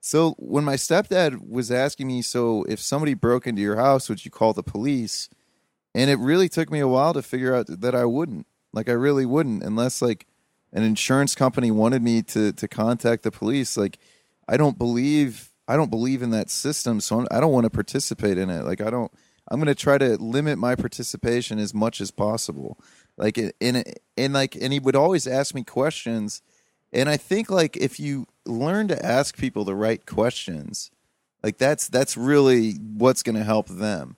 So 0.00 0.34
when 0.38 0.64
my 0.64 0.74
stepdad 0.74 1.48
was 1.48 1.70
asking 1.70 2.08
me, 2.08 2.22
so 2.22 2.64
if 2.68 2.80
somebody 2.80 3.14
broke 3.14 3.46
into 3.46 3.62
your 3.62 3.76
house, 3.76 4.08
would 4.08 4.24
you 4.24 4.30
call 4.30 4.52
the 4.52 4.62
police? 4.62 5.28
And 5.94 6.10
it 6.10 6.18
really 6.18 6.48
took 6.48 6.70
me 6.70 6.80
a 6.80 6.88
while 6.88 7.14
to 7.14 7.22
figure 7.22 7.54
out 7.54 7.66
that 7.68 7.94
I 7.94 8.04
wouldn't. 8.04 8.46
Like 8.72 8.88
I 8.88 8.92
really 8.92 9.24
wouldn't, 9.24 9.62
unless 9.62 10.02
like 10.02 10.26
an 10.72 10.82
insurance 10.82 11.34
company 11.34 11.70
wanted 11.70 12.02
me 12.02 12.22
to 12.22 12.52
to 12.52 12.68
contact 12.68 13.22
the 13.22 13.30
police. 13.30 13.76
Like 13.76 13.98
I 14.46 14.56
don't 14.56 14.76
believe 14.76 15.52
I 15.68 15.76
don't 15.76 15.90
believe 15.90 16.22
in 16.22 16.30
that 16.30 16.50
system, 16.50 17.00
so 17.00 17.26
I 17.30 17.40
don't 17.40 17.52
want 17.52 17.64
to 17.64 17.70
participate 17.70 18.38
in 18.38 18.50
it. 18.50 18.64
Like 18.64 18.80
I 18.80 18.90
don't. 18.90 19.10
I'm 19.48 19.58
going 19.58 19.66
to 19.66 19.74
try 19.74 19.98
to 19.98 20.16
limit 20.16 20.58
my 20.58 20.74
participation 20.74 21.58
as 21.58 21.72
much 21.72 22.00
as 22.00 22.10
possible. 22.10 22.78
Like 23.16 23.38
in 23.38 23.84
and 24.16 24.32
like 24.32 24.54
and 24.54 24.72
he 24.72 24.78
would 24.78 24.96
always 24.96 25.26
ask 25.26 25.54
me 25.54 25.62
questions, 25.62 26.42
and 26.92 27.08
I 27.08 27.16
think 27.16 27.50
like 27.50 27.76
if 27.76 27.98
you 27.98 28.26
learn 28.44 28.88
to 28.88 29.06
ask 29.06 29.36
people 29.36 29.64
the 29.64 29.74
right 29.74 30.04
questions, 30.04 30.90
like 31.42 31.56
that's 31.56 31.88
that's 31.88 32.16
really 32.16 32.72
what's 32.72 33.22
going 33.22 33.36
to 33.36 33.44
help 33.44 33.68
them 33.68 34.16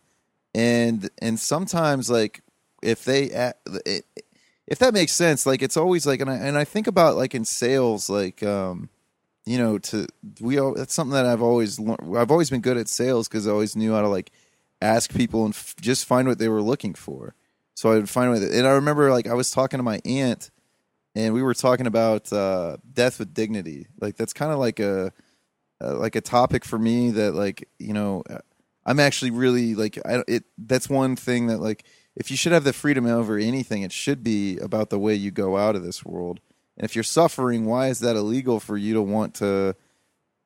and 0.54 1.08
and 1.18 1.38
sometimes 1.38 2.10
like 2.10 2.40
if 2.82 3.04
they 3.04 3.52
if 4.66 4.78
that 4.78 4.94
makes 4.94 5.12
sense 5.12 5.46
like 5.46 5.62
it's 5.62 5.76
always 5.76 6.06
like 6.06 6.20
and 6.20 6.30
I 6.30 6.36
and 6.36 6.56
I 6.56 6.64
think 6.64 6.86
about 6.86 7.16
like 7.16 7.34
in 7.34 7.44
sales 7.44 8.08
like 8.08 8.42
um 8.42 8.88
you 9.44 9.58
know 9.58 9.78
to 9.78 10.06
we 10.40 10.58
all 10.58 10.74
that's 10.74 10.94
something 10.94 11.14
that 11.14 11.26
I've 11.26 11.42
always 11.42 11.78
I've 11.78 12.30
always 12.30 12.50
been 12.50 12.60
good 12.60 12.76
at 12.76 12.88
sales 12.88 13.28
cuz 13.28 13.46
I 13.46 13.50
always 13.50 13.76
knew 13.76 13.92
how 13.92 14.02
to 14.02 14.08
like 14.08 14.32
ask 14.80 15.12
people 15.12 15.44
and 15.44 15.54
f- 15.54 15.74
just 15.80 16.04
find 16.04 16.28
what 16.28 16.38
they 16.38 16.48
were 16.48 16.62
looking 16.62 16.94
for 16.94 17.34
so 17.74 17.92
I 17.92 17.96
would 17.96 18.08
find 18.08 18.30
what 18.30 18.42
and 18.42 18.66
I 18.66 18.72
remember 18.72 19.10
like 19.10 19.26
I 19.26 19.34
was 19.34 19.50
talking 19.50 19.78
to 19.78 19.84
my 19.84 20.00
aunt 20.04 20.50
and 21.14 21.34
we 21.34 21.42
were 21.42 21.54
talking 21.54 21.86
about 21.86 22.32
uh 22.32 22.76
death 22.92 23.18
with 23.18 23.34
dignity 23.34 23.86
like 24.00 24.16
that's 24.16 24.32
kind 24.32 24.52
of 24.52 24.58
like 24.58 24.80
a 24.80 25.12
uh, 25.80 25.94
like 25.96 26.16
a 26.16 26.20
topic 26.20 26.64
for 26.64 26.78
me 26.78 27.10
that 27.12 27.34
like 27.34 27.68
you 27.78 27.92
know 27.92 28.24
I'm 28.88 29.00
actually 29.00 29.30
really 29.30 29.74
like 29.74 29.98
I 30.06 30.24
it 30.26 30.44
that's 30.56 30.88
one 30.88 31.14
thing 31.14 31.48
that 31.48 31.58
like 31.58 31.84
if 32.16 32.30
you 32.30 32.38
should 32.38 32.52
have 32.52 32.64
the 32.64 32.72
freedom 32.72 33.04
over 33.06 33.36
anything 33.36 33.82
it 33.82 33.92
should 33.92 34.24
be 34.24 34.56
about 34.58 34.88
the 34.88 34.98
way 34.98 35.14
you 35.14 35.30
go 35.30 35.58
out 35.58 35.76
of 35.76 35.82
this 35.84 36.04
world. 36.04 36.40
And 36.76 36.84
if 36.84 36.94
you're 36.94 37.04
suffering, 37.04 37.66
why 37.66 37.88
is 37.88 38.00
that 38.00 38.16
illegal 38.16 38.60
for 38.60 38.76
you 38.76 38.94
to 38.94 39.02
want 39.02 39.34
to 39.36 39.76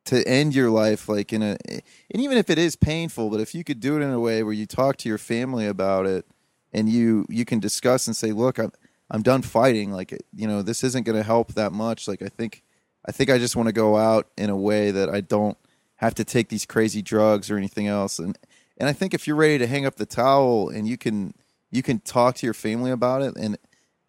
to 0.05 0.27
end 0.27 0.55
your 0.55 0.71
life 0.71 1.09
like 1.09 1.33
in 1.33 1.43
a 1.43 1.57
and 1.69 1.83
even 2.11 2.37
if 2.37 2.51
it 2.51 2.59
is 2.59 2.77
painful, 2.77 3.31
but 3.31 3.41
if 3.41 3.55
you 3.55 3.65
could 3.65 3.81
do 3.81 3.97
it 3.97 4.03
in 4.03 4.11
a 4.11 4.21
way 4.21 4.43
where 4.43 4.53
you 4.53 4.67
talk 4.67 4.97
to 4.99 5.09
your 5.09 5.19
family 5.19 5.67
about 5.67 6.07
it 6.07 6.27
and 6.73 6.89
you 6.89 7.27
you 7.29 7.45
can 7.45 7.61
discuss 7.61 8.07
and 8.07 8.17
say, 8.17 8.33
"Look, 8.33 8.59
I'm 8.59 8.73
I'm 9.13 9.23
done 9.23 9.43
fighting. 9.43 9.93
Like, 9.93 10.19
you 10.35 10.49
know, 10.49 10.63
this 10.63 10.83
isn't 10.83 11.05
going 11.05 11.19
to 11.19 11.23
help 11.23 11.53
that 11.53 11.73
much. 11.73 12.09
Like 12.09 12.23
I 12.23 12.29
think 12.29 12.63
I 13.07 13.13
think 13.13 13.31
I 13.31 13.39
just 13.39 13.55
want 13.55 13.69
to 13.69 13.73
go 13.73 13.97
out 13.97 14.29
in 14.37 14.49
a 14.49 14.57
way 14.57 14.91
that 14.91 15.11
I 15.11 15.21
don't 15.21 15.59
have 15.97 16.15
to 16.17 16.25
take 16.25 16.49
these 16.49 16.67
crazy 16.67 17.03
drugs 17.03 17.51
or 17.51 17.57
anything 17.57 17.87
else. 17.87 18.19
And 18.19 18.39
and 18.79 18.89
I 18.89 18.93
think 18.95 19.13
if 19.13 19.27
you're 19.27 19.37
ready 19.37 19.59
to 19.59 19.67
hang 19.67 19.85
up 19.85 19.97
the 19.97 20.07
towel 20.07 20.71
and 20.71 20.89
you 20.89 20.97
can 20.97 21.35
you 21.71 21.83
can 21.83 22.01
talk 22.01 22.37
to 22.37 22.47
your 22.47 22.55
family 22.55 22.91
about 22.91 23.23
it 23.23 23.37
and 23.37 23.59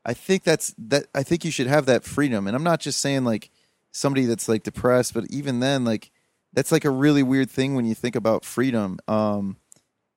I 0.06 0.14
think 0.14 0.44
that's 0.44 0.74
that 0.78 1.06
I 1.14 1.22
think 1.24 1.44
you 1.44 1.52
should 1.52 1.68
have 1.68 1.86
that 1.86 2.04
freedom. 2.04 2.48
And 2.48 2.56
I'm 2.56 2.64
not 2.64 2.80
just 2.80 3.00
saying 3.00 3.26
like 3.26 3.52
somebody 3.94 4.26
that's 4.26 4.50
like 4.50 4.64
depressed, 4.64 5.14
but 5.14 5.26
even 5.30 5.62
then 5.62 5.86
like 5.86 6.12
that's 6.52 6.72
like 6.72 6.84
a 6.84 6.90
really 6.90 7.24
weird 7.24 7.50
thing 7.50 7.76
when 7.76 7.86
you 7.86 7.96
think 7.96 8.18
about 8.18 8.44
freedom. 8.44 9.00
Um 9.08 9.56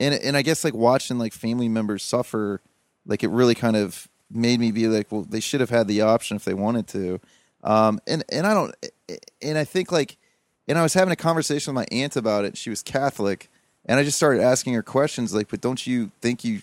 and 0.01 0.15
and 0.15 0.37
I 0.37 0.43
guess 0.43 0.65
like 0.65 0.75
watching 0.75 1.19
like 1.19 1.33
family 1.33 1.69
members 1.69 2.03
suffer 2.03 2.61
like 3.07 3.23
it 3.23 3.31
really 3.31 3.55
kind 3.55 3.77
of 3.77 4.09
made 4.31 4.61
me 4.61 4.73
be 4.73 4.89
like, 4.89 5.11
well, 5.11 5.23
they 5.23 5.41
should 5.41 5.61
have 5.61 5.71
had 5.71 5.89
the 5.89 6.01
option 6.01 6.37
if 6.37 6.45
they 6.45 6.55
wanted 6.55 6.89
to. 6.89 7.21
Um, 7.63 8.01
and 8.07 8.25
and 8.31 8.47
I 8.47 8.55
don't, 8.55 8.75
and 9.43 9.59
I 9.59 9.65
think 9.65 9.91
like 9.91 10.17
and 10.69 10.79
I 10.79 10.83
was 10.83 10.95
having 10.95 11.13
a 11.13 11.17
conversation 11.17 11.75
with 11.75 11.89
my 11.89 11.97
aunt 11.97 12.17
about 12.17 12.45
it. 12.45 12.57
She 12.57 12.71
was 12.71 12.83
Catholic, 12.83 13.51
and 13.85 13.99
I 13.99 14.05
just 14.05 14.17
started 14.17 14.43
asking 14.43 14.75
her 14.75 14.83
questions 14.83 15.35
like, 15.35 15.49
"But 15.49 15.61
don't 15.61 15.87
you 15.87 16.11
think 16.21 16.45
you 16.45 16.63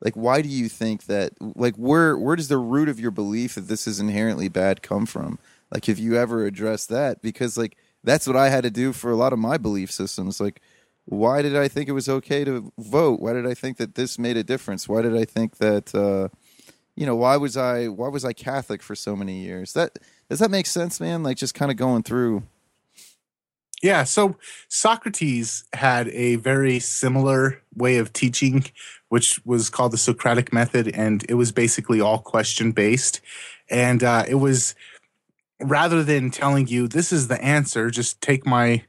like 0.00 0.14
why 0.14 0.42
do 0.42 0.48
you 0.48 0.68
think 0.68 1.04
that 1.06 1.32
like 1.40 1.76
where 1.76 2.16
where 2.16 2.36
does 2.36 2.48
the 2.48 2.58
root 2.58 2.88
of 2.88 2.98
your 2.98 3.10
belief 3.10 3.54
that 3.54 3.68
this 3.68 3.86
is 3.86 4.00
inherently 4.00 4.48
bad 4.48 4.82
come 4.82 5.06
from? 5.06 5.38
Like 5.72 5.86
have 5.86 5.98
you 5.98 6.16
ever 6.16 6.46
addressed 6.46 6.88
that? 6.88 7.22
Because 7.22 7.56
like 7.56 7.76
that's 8.02 8.26
what 8.26 8.36
I 8.36 8.48
had 8.48 8.64
to 8.64 8.70
do 8.70 8.92
for 8.92 9.10
a 9.10 9.16
lot 9.16 9.32
of 9.32 9.38
my 9.38 9.56
belief 9.58 9.90
systems. 9.90 10.40
Like 10.40 10.60
why 11.06 11.42
did 11.42 11.56
I 11.56 11.68
think 11.68 11.88
it 11.88 11.92
was 11.92 12.08
okay 12.08 12.44
to 12.44 12.72
vote? 12.78 13.20
Why 13.20 13.32
did 13.32 13.46
I 13.46 13.54
think 13.54 13.78
that 13.78 13.94
this 13.94 14.18
made 14.18 14.36
a 14.36 14.44
difference? 14.44 14.88
Why 14.88 15.02
did 15.02 15.16
I 15.16 15.24
think 15.24 15.58
that 15.58 15.94
uh 15.94 16.28
you 16.96 17.06
know, 17.06 17.16
why 17.16 17.36
was 17.36 17.56
I 17.56 17.88
why 17.88 18.08
was 18.08 18.24
I 18.24 18.32
Catholic 18.32 18.82
for 18.82 18.94
so 18.94 19.16
many 19.16 19.40
years? 19.40 19.72
That 19.72 19.98
does 20.28 20.38
that 20.38 20.50
make 20.50 20.66
sense, 20.66 21.00
man? 21.00 21.22
Like 21.22 21.36
just 21.36 21.54
kind 21.54 21.70
of 21.70 21.76
going 21.76 22.02
through 22.02 22.42
yeah, 23.82 24.04
so 24.04 24.36
Socrates 24.68 25.64
had 25.72 26.08
a 26.08 26.36
very 26.36 26.80
similar 26.80 27.62
way 27.74 27.96
of 27.96 28.12
teaching, 28.12 28.64
which 29.08 29.40
was 29.46 29.70
called 29.70 29.92
the 29.92 29.98
Socratic 29.98 30.52
method, 30.52 30.88
and 30.88 31.24
it 31.28 31.34
was 31.34 31.50
basically 31.50 32.00
all 32.00 32.18
question 32.18 32.72
based. 32.72 33.20
And 33.70 34.04
uh, 34.04 34.24
it 34.28 34.34
was 34.34 34.74
rather 35.62 36.02
than 36.02 36.30
telling 36.30 36.66
you 36.66 36.88
this 36.88 37.12
is 37.12 37.28
the 37.28 37.42
answer, 37.42 37.90
just 37.90 38.20
take 38.20 38.46
my 38.46 38.84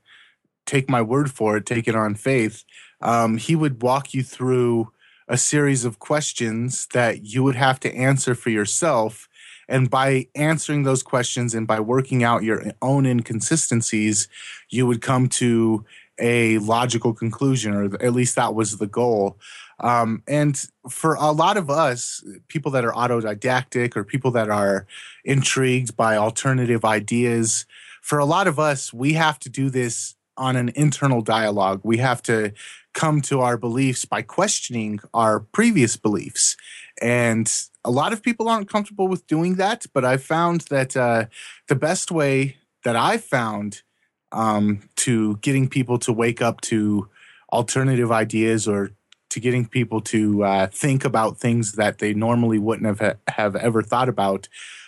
take 0.66 0.90
my 0.90 1.02
word 1.02 1.32
for 1.32 1.58
it, 1.58 1.66
take 1.66 1.88
it 1.88 1.96
on 1.96 2.16
faith. 2.16 2.64
Um, 3.02 3.38
he 3.38 3.56
would 3.56 3.82
walk 3.82 4.14
you 4.14 4.24
through 4.24 4.92
a 5.28 5.38
series 5.38 5.86
of 5.86 6.00
questions 6.00 6.88
that 6.94 7.26
you 7.26 7.44
would 7.44 7.56
have 7.56 7.80
to 7.82 7.94
answer 7.94 8.36
for 8.36 8.50
yourself 8.52 9.28
and 9.72 9.90
by 9.90 10.28
answering 10.36 10.84
those 10.84 11.02
questions 11.02 11.56
and 11.56 11.66
by 11.66 11.80
working 11.80 12.26
out 12.26 12.44
your 12.44 12.62
own 12.82 13.06
inconsistencies, 13.06 14.28
you 14.70 14.86
would 14.86 15.02
come 15.02 15.30
to 15.30 15.86
a 16.20 16.58
logical 16.60 17.14
conclusion, 17.14 17.74
or 17.74 17.86
at 18.04 18.14
least 18.14 18.36
that 18.36 18.54
was 18.54 18.78
the 18.78 18.86
goal. 18.86 19.40
Um, 19.82 20.24
and 20.28 20.64
for 20.90 21.16
a 21.16 21.32
lot 21.32 21.58
of 21.58 21.70
us, 21.70 22.24
people 22.48 22.72
that 22.72 22.86
are 22.86 22.94
autodidactic 22.94 23.98
or 23.98 24.04
people 24.04 24.32
that 24.32 24.50
are 24.50 24.86
intrigued 25.26 25.98
by 25.98 26.16
alternative 26.16 26.86
ideas, 26.86 27.66
for 28.02 28.20
a 28.20 28.26
lot 28.26 28.48
of 28.48 28.60
us, 28.60 28.94
we 28.94 29.14
have 29.14 29.40
to 29.40 29.50
do 29.50 29.70
this 29.70 30.16
on 30.38 30.56
an 30.56 30.72
internal 30.76 31.22
dialogue. 31.22 31.82
We 31.84 31.98
have 31.98 32.22
to 32.24 32.54
come 32.94 33.22
to 33.22 33.42
our 33.42 33.58
beliefs 33.58 34.06
by 34.06 34.22
questioning 34.22 35.00
our 35.14 35.40
previous 35.40 35.98
beliefs. 35.98 36.58
And 37.02 37.52
a 37.84 37.92
lot 37.92 38.14
of 38.14 38.22
people 38.22 38.48
aren't 38.48 38.70
comfortable 38.70 39.08
with 39.08 39.28
doing 39.28 39.56
that, 39.56 39.86
but 39.94 40.06
I've 40.06 40.24
found 40.24 40.62
that 40.62 40.96
uh, 40.96 41.26
the 41.68 41.76
best 41.76 42.12
way 42.12 42.58
that 42.84 42.96
I've 42.96 43.24
found 43.24 43.82
um, 44.32 44.82
to 44.98 45.38
getting 45.38 45.68
people 45.68 46.00
to 46.00 46.14
wake 46.14 46.42
up 46.42 46.62
to 46.62 47.10
alternative 47.52 48.12
ideas 48.12 48.68
or 48.68 48.92
to 49.32 49.40
getting 49.40 49.66
people 49.66 50.02
to 50.02 50.44
uh, 50.44 50.68
think 50.68 51.04
about 51.04 51.38
things 51.38 51.74
that 51.74 51.98
they 51.98 52.14
normally 52.14 52.60
wouldn't 52.60 53.00
have 53.00 53.18
have 53.28 53.56
ever 53.56 53.82
thought 53.82 54.10
about, 54.10 54.48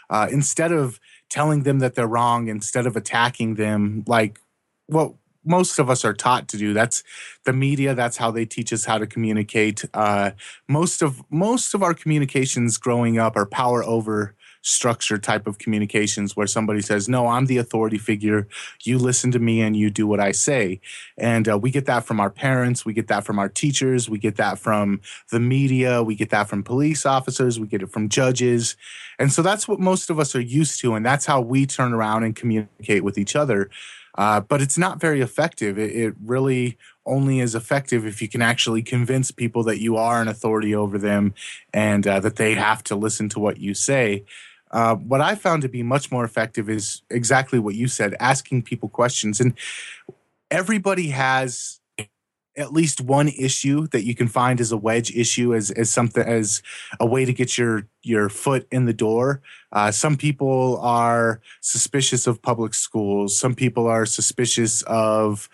uh, 0.09 0.27
instead 0.31 0.71
of 0.71 0.99
telling 1.29 1.63
them 1.63 1.79
that 1.79 1.95
they're 1.95 2.07
wrong 2.07 2.47
instead 2.47 2.85
of 2.85 2.95
attacking 2.95 3.55
them 3.55 4.03
like 4.05 4.39
what 4.85 5.13
most 5.45 5.79
of 5.79 5.89
us 5.89 6.05
are 6.05 6.13
taught 6.13 6.47
to 6.47 6.57
do. 6.57 6.73
That's 6.73 7.03
the 7.43 7.53
media 7.53 7.95
that's 7.95 8.17
how 8.17 8.31
they 8.31 8.45
teach 8.45 8.71
us 8.71 8.85
how 8.85 8.97
to 8.97 9.07
communicate. 9.07 9.83
Uh, 9.93 10.31
most 10.67 11.01
of 11.01 11.23
most 11.29 11.73
of 11.73 11.83
our 11.83 11.93
communications 11.93 12.77
growing 12.77 13.17
up 13.17 13.35
are 13.35 13.45
power 13.45 13.83
over 13.83 14.35
structure 14.63 15.17
type 15.17 15.45
of 15.45 15.59
communications 15.59 16.35
where 16.35 16.47
somebody 16.47 16.81
says, 16.81 17.07
No, 17.07 17.27
I'm 17.27 17.45
the 17.45 17.57
authority 17.57 17.97
figure. 17.97 18.47
You 18.83 18.97
listen 18.97 19.31
to 19.31 19.39
me 19.39 19.61
and 19.61 19.77
you 19.77 19.91
do 19.91 20.07
what 20.07 20.19
I 20.19 20.31
say. 20.31 20.79
And 21.17 21.47
uh, 21.47 21.57
we 21.57 21.69
get 21.69 21.85
that 21.85 22.05
from 22.05 22.19
our 22.19 22.29
parents. 22.29 22.85
We 22.85 22.93
get 22.93 23.07
that 23.09 23.25
from 23.25 23.37
our 23.37 23.49
teachers. 23.49 24.09
We 24.09 24.17
get 24.17 24.37
that 24.37 24.57
from 24.57 25.01
the 25.29 25.39
media. 25.39 26.01
We 26.01 26.15
get 26.15 26.31
that 26.31 26.49
from 26.49 26.63
police 26.63 27.05
officers. 27.05 27.59
We 27.59 27.67
get 27.67 27.83
it 27.83 27.91
from 27.91 28.09
judges. 28.09 28.75
And 29.19 29.31
so 29.31 29.41
that's 29.41 29.67
what 29.67 29.79
most 29.79 30.09
of 30.09 30.19
us 30.19 30.35
are 30.35 30.41
used 30.41 30.79
to. 30.81 30.95
And 30.95 31.05
that's 31.05 31.25
how 31.25 31.41
we 31.41 31.65
turn 31.65 31.93
around 31.93 32.23
and 32.23 32.35
communicate 32.35 33.03
with 33.03 33.17
each 33.17 33.35
other. 33.35 33.69
Uh, 34.15 34.39
but 34.39 34.61
it's 34.61 34.77
not 34.77 35.01
very 35.01 35.21
effective. 35.21 35.77
It, 35.77 35.95
it, 35.95 36.13
really 36.23 36.77
only 37.05 37.39
is 37.39 37.55
effective 37.55 38.05
if 38.05 38.21
you 38.21 38.29
can 38.29 38.41
actually 38.41 38.83
convince 38.83 39.31
people 39.31 39.63
that 39.63 39.81
you 39.81 39.97
are 39.97 40.21
an 40.21 40.27
authority 40.27 40.73
over 40.73 40.97
them 40.97 41.33
and 41.73 42.07
uh, 42.07 42.19
that 42.19 42.35
they 42.37 42.53
have 42.53 42.83
to 42.83 42.95
listen 42.95 43.27
to 43.29 43.39
what 43.39 43.57
you 43.57 43.73
say. 43.73 44.23
Uh, 44.73 44.95
what 44.95 45.21
I 45.21 45.35
found 45.35 45.61
to 45.61 45.69
be 45.69 45.83
much 45.83 46.11
more 46.11 46.25
effective 46.25 46.69
is 46.69 47.03
exactly 47.09 47.59
what 47.59 47.75
you 47.75 47.87
said, 47.87 48.15
asking 48.19 48.63
people 48.63 48.89
questions. 48.89 49.39
And 49.39 49.53
everybody 50.49 51.09
has 51.09 51.79
at 52.55 52.73
least 52.73 53.01
one 53.01 53.29
issue 53.29 53.87
that 53.87 54.03
you 54.03 54.13
can 54.13 54.27
find 54.27 54.59
as 54.59 54.71
a 54.71 54.77
wedge 54.77 55.15
issue 55.15 55.55
as, 55.55 55.71
as 55.71 55.89
something 55.89 56.23
as 56.23 56.61
a 56.99 57.05
way 57.05 57.25
to 57.25 57.33
get 57.33 57.57
your 57.57 57.87
your 58.03 58.29
foot 58.29 58.67
in 58.71 58.85
the 58.85 58.93
door 58.93 59.41
uh, 59.71 59.89
some 59.89 60.15
people 60.15 60.77
are 60.81 61.41
suspicious 61.61 62.27
of 62.27 62.41
public 62.41 62.73
schools 62.73 63.37
some 63.37 63.55
people 63.55 63.87
are 63.87 64.05
suspicious 64.05 64.83
of 64.83 65.49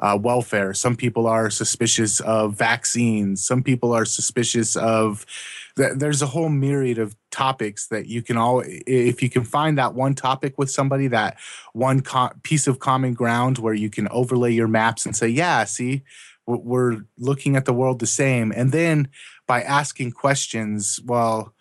uh, 0.00 0.18
welfare. 0.20 0.72
Some 0.72 0.96
people 0.96 1.26
are 1.26 1.50
suspicious 1.50 2.20
of 2.20 2.54
vaccines. 2.54 3.44
Some 3.44 3.62
people 3.62 3.92
are 3.92 4.04
suspicious 4.04 4.74
of. 4.76 5.26
There's 5.76 6.20
a 6.20 6.26
whole 6.26 6.48
myriad 6.48 6.98
of 6.98 7.16
topics 7.30 7.86
that 7.88 8.06
you 8.06 8.22
can 8.22 8.36
all. 8.36 8.62
If 8.66 9.22
you 9.22 9.30
can 9.30 9.44
find 9.44 9.78
that 9.78 9.94
one 9.94 10.14
topic 10.14 10.58
with 10.58 10.70
somebody, 10.70 11.06
that 11.08 11.38
one 11.74 12.00
co- 12.00 12.32
piece 12.42 12.66
of 12.66 12.78
common 12.78 13.14
ground 13.14 13.58
where 13.58 13.74
you 13.74 13.90
can 13.90 14.08
overlay 14.08 14.52
your 14.52 14.68
maps 14.68 15.04
and 15.04 15.14
say, 15.14 15.28
"Yeah, 15.28 15.64
see, 15.64 16.02
we're 16.46 17.02
looking 17.18 17.54
at 17.54 17.66
the 17.66 17.74
world 17.74 17.98
the 17.98 18.06
same." 18.06 18.52
And 18.56 18.72
then 18.72 19.08
by 19.46 19.62
asking 19.62 20.12
questions, 20.12 20.98
well, 21.04 21.54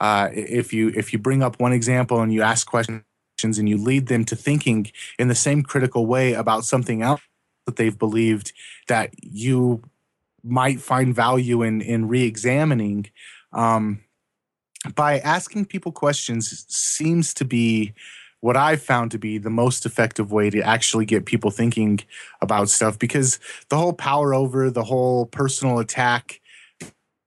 uh, 0.00 0.28
if 0.32 0.72
you 0.72 0.92
if 0.96 1.12
you 1.12 1.18
bring 1.20 1.42
up 1.42 1.60
one 1.60 1.72
example 1.72 2.20
and 2.20 2.32
you 2.32 2.42
ask 2.42 2.66
questions 2.66 3.04
and 3.42 3.68
you 3.68 3.76
lead 3.76 4.08
them 4.08 4.24
to 4.24 4.36
thinking 4.36 4.90
in 5.18 5.28
the 5.28 5.34
same 5.34 5.62
critical 5.62 6.06
way 6.06 6.32
about 6.32 6.64
something 6.64 7.02
else 7.02 7.20
that 7.66 7.76
they've 7.76 7.98
believed 7.98 8.52
that 8.88 9.10
you 9.22 9.82
might 10.42 10.80
find 10.80 11.14
value 11.14 11.62
in 11.62 11.80
in 11.80 12.06
re-examining 12.06 13.06
um, 13.52 14.00
by 14.94 15.18
asking 15.20 15.64
people 15.64 15.92
questions 15.92 16.66
seems 16.68 17.32
to 17.34 17.44
be 17.44 17.94
what 18.40 18.58
I've 18.58 18.82
found 18.82 19.10
to 19.12 19.18
be 19.18 19.38
the 19.38 19.48
most 19.48 19.86
effective 19.86 20.30
way 20.30 20.50
to 20.50 20.60
actually 20.60 21.06
get 21.06 21.24
people 21.24 21.50
thinking 21.50 22.00
about 22.42 22.68
stuff 22.68 22.98
because 22.98 23.40
the 23.70 23.78
whole 23.78 23.94
power 23.94 24.34
over, 24.34 24.70
the 24.70 24.84
whole 24.84 25.24
personal 25.24 25.78
attack 25.78 26.42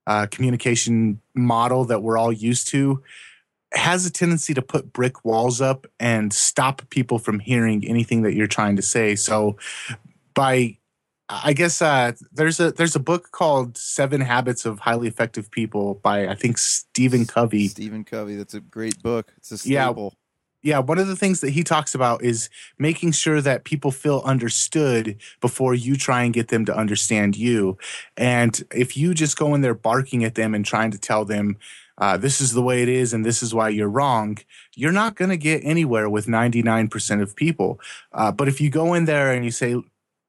uh, 0.06 0.26
communication 0.30 1.20
model 1.34 1.84
that 1.86 2.04
we're 2.04 2.16
all 2.16 2.32
used 2.32 2.68
to 2.68 3.02
has 3.72 4.06
a 4.06 4.12
tendency 4.12 4.54
to 4.54 4.62
put 4.62 4.92
brick 4.92 5.24
walls 5.24 5.60
up 5.60 5.86
and 5.98 6.32
stop 6.32 6.88
people 6.88 7.18
from 7.18 7.40
hearing 7.40 7.84
anything 7.84 8.22
that 8.22 8.34
you're 8.34 8.46
trying 8.46 8.76
to 8.76 8.82
say. 8.82 9.16
So 9.16 9.56
by 10.38 10.78
I 11.30 11.52
guess 11.52 11.82
uh, 11.82 12.12
there's 12.32 12.58
a 12.58 12.70
there's 12.72 12.96
a 12.96 13.00
book 13.00 13.32
called 13.32 13.76
Seven 13.76 14.22
Habits 14.22 14.64
of 14.64 14.78
Highly 14.78 15.08
Effective 15.08 15.50
People 15.50 15.94
by 15.96 16.26
I 16.26 16.34
think 16.34 16.56
Stephen 16.56 17.26
Covey. 17.26 17.68
Stephen 17.68 18.04
Covey, 18.04 18.36
that's 18.36 18.54
a 18.54 18.60
great 18.60 19.02
book. 19.02 19.34
It's 19.36 19.52
a 19.52 19.58
staple. 19.58 20.14
Yeah, 20.62 20.76
yeah. 20.76 20.78
One 20.78 20.98
of 20.98 21.06
the 21.06 21.16
things 21.16 21.40
that 21.40 21.50
he 21.50 21.62
talks 21.62 21.94
about 21.94 22.24
is 22.24 22.48
making 22.78 23.12
sure 23.12 23.42
that 23.42 23.64
people 23.64 23.90
feel 23.90 24.22
understood 24.24 25.18
before 25.42 25.74
you 25.74 25.96
try 25.96 26.22
and 26.22 26.32
get 26.32 26.48
them 26.48 26.64
to 26.64 26.74
understand 26.74 27.36
you. 27.36 27.76
And 28.16 28.62
if 28.72 28.96
you 28.96 29.12
just 29.12 29.36
go 29.36 29.54
in 29.54 29.60
there 29.60 29.74
barking 29.74 30.24
at 30.24 30.34
them 30.34 30.54
and 30.54 30.64
trying 30.64 30.92
to 30.92 30.98
tell 30.98 31.26
them 31.26 31.58
uh, 31.98 32.16
this 32.16 32.40
is 32.40 32.52
the 32.52 32.62
way 32.62 32.82
it 32.82 32.88
is 32.88 33.12
and 33.12 33.24
this 33.24 33.42
is 33.42 33.52
why 33.52 33.68
you're 33.68 33.88
wrong, 33.88 34.38
you're 34.74 34.92
not 34.92 35.16
going 35.16 35.30
to 35.30 35.36
get 35.36 35.60
anywhere 35.62 36.08
with 36.08 36.26
99% 36.26 37.20
of 37.20 37.36
people. 37.36 37.80
Uh, 38.12 38.32
but 38.32 38.48
if 38.48 38.60
you 38.60 38.70
go 38.70 38.94
in 38.94 39.04
there 39.04 39.32
and 39.32 39.44
you 39.44 39.50
say, 39.50 39.76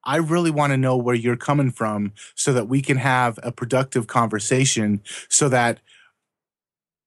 I 0.04 0.18
really 0.18 0.52
want 0.52 0.72
to 0.72 0.78
know 0.78 0.98
where 0.98 1.16
you're 1.16 1.36
coming 1.36 1.72
from 1.72 2.14
so 2.36 2.54
that 2.54 2.68
we 2.68 2.82
can 2.82 2.98
have 2.98 3.40
a 3.44 3.52
productive 3.52 4.08
conversation 4.08 5.02
so 5.28 5.50
that 5.50 5.80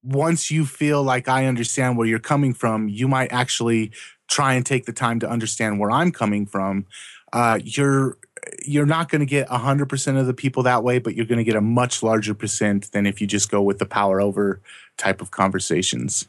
once 0.03 0.51
you 0.51 0.67
feel 0.67 1.03
like 1.03 1.29
I 1.29 1.47
understand 1.47 1.97
where 1.97 2.07
you're 2.07 2.19
coming 2.19 2.55
from, 2.55 2.89
you 2.89 3.07
might 3.09 3.33
actually 3.33 3.93
try 4.29 4.55
and 4.55 4.67
take 4.67 4.87
the 4.87 4.93
time 4.93 5.21
to 5.21 5.29
understand 5.29 5.79
where 5.79 5.91
I'm 5.91 6.11
coming 6.11 6.47
from. 6.47 6.87
Uh, 7.33 7.59
you're 7.63 8.19
you're 8.65 8.87
not 8.87 9.09
going 9.09 9.21
to 9.21 9.27
get 9.27 9.49
100% 9.49 10.19
of 10.19 10.27
the 10.27 10.35
people 10.35 10.65
that 10.65 10.83
way, 10.83 10.99
but 10.99 11.15
you're 11.15 11.27
going 11.27 11.39
to 11.39 11.45
get 11.45 11.55
a 11.55 11.61
much 11.61 12.03
larger 12.03 12.35
percent 12.35 12.91
than 12.91 13.07
if 13.07 13.21
you 13.21 13.27
just 13.27 13.51
go 13.51 13.63
with 13.63 13.79
the 13.79 13.87
power 13.87 14.21
over 14.21 14.61
type 14.97 15.21
of 15.21 15.31
conversations. 15.31 16.27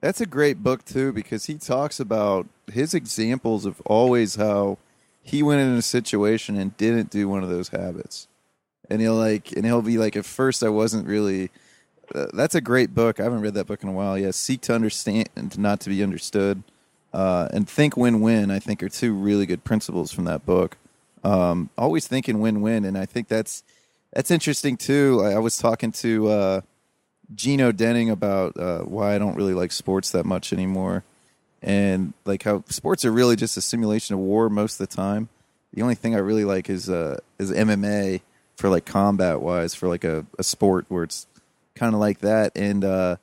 That's 0.00 0.22
a 0.22 0.26
great 0.26 0.62
book 0.62 0.84
too 0.86 1.12
because 1.12 1.44
he 1.44 1.54
talks 1.58 2.00
about 2.00 2.46
his 2.72 2.94
examples 2.94 3.66
of 3.66 3.80
always 3.82 4.36
how 4.36 4.78
he 5.30 5.44
went 5.44 5.60
in 5.60 5.76
a 5.76 5.82
situation 5.82 6.56
and 6.56 6.76
didn't 6.76 7.10
do 7.10 7.28
one 7.28 7.44
of 7.44 7.48
those 7.48 7.68
habits. 7.68 8.26
And 8.90 9.00
he'll 9.00 9.14
like, 9.14 9.52
and 9.52 9.64
he'll 9.64 9.80
be 9.82 9.96
like, 9.96 10.16
at 10.16 10.24
first 10.24 10.64
I 10.64 10.68
wasn't 10.68 11.06
really. 11.06 11.50
Uh, 12.12 12.26
that's 12.32 12.56
a 12.56 12.60
great 12.60 12.92
book. 12.92 13.20
I 13.20 13.22
haven't 13.22 13.40
read 13.40 13.54
that 13.54 13.68
book 13.68 13.84
in 13.84 13.88
a 13.88 13.92
while. 13.92 14.18
Yeah, 14.18 14.32
seek 14.32 14.62
to 14.62 14.74
understand 14.74 15.28
and 15.36 15.56
not 15.56 15.78
to 15.80 15.88
be 15.88 16.02
understood, 16.02 16.64
uh, 17.12 17.46
and 17.52 17.68
think 17.68 17.96
win-win. 17.96 18.50
I 18.50 18.58
think 18.58 18.82
are 18.82 18.88
two 18.88 19.14
really 19.14 19.46
good 19.46 19.62
principles 19.62 20.10
from 20.10 20.24
that 20.24 20.44
book. 20.44 20.76
Um, 21.22 21.70
always 21.78 22.08
thinking 22.08 22.40
win-win, 22.40 22.84
and 22.84 22.98
I 22.98 23.06
think 23.06 23.28
that's 23.28 23.62
that's 24.12 24.32
interesting 24.32 24.76
too. 24.76 25.22
I, 25.22 25.34
I 25.34 25.38
was 25.38 25.56
talking 25.56 25.92
to 25.92 26.28
uh, 26.28 26.60
Gino 27.32 27.70
Denning 27.70 28.10
about 28.10 28.56
uh, 28.56 28.80
why 28.80 29.14
I 29.14 29.18
don't 29.18 29.36
really 29.36 29.54
like 29.54 29.70
sports 29.70 30.10
that 30.10 30.26
much 30.26 30.52
anymore, 30.52 31.04
and 31.62 32.14
like 32.24 32.42
how 32.42 32.64
sports 32.68 33.04
are 33.04 33.12
really 33.12 33.36
just 33.36 33.56
a 33.56 33.60
simulation 33.60 34.14
of 34.14 34.20
war 34.20 34.48
most 34.48 34.80
of 34.80 34.88
the 34.88 34.94
time. 34.94 35.28
The 35.72 35.82
only 35.82 35.94
thing 35.94 36.14
I 36.14 36.18
really 36.18 36.44
like 36.44 36.70
is 36.70 36.88
uh 36.88 37.18
is 37.38 37.50
MMA 37.50 38.22
for 38.56 38.68
like 38.68 38.84
combat 38.84 39.40
wise 39.40 39.74
for 39.74 39.88
like 39.88 40.04
a, 40.04 40.26
a 40.38 40.42
sport 40.42 40.86
where 40.88 41.04
it's 41.04 41.26
kind 41.74 41.94
of 41.94 42.00
like 42.00 42.20
that. 42.20 42.52
And 42.56 42.84
uh 42.84 43.16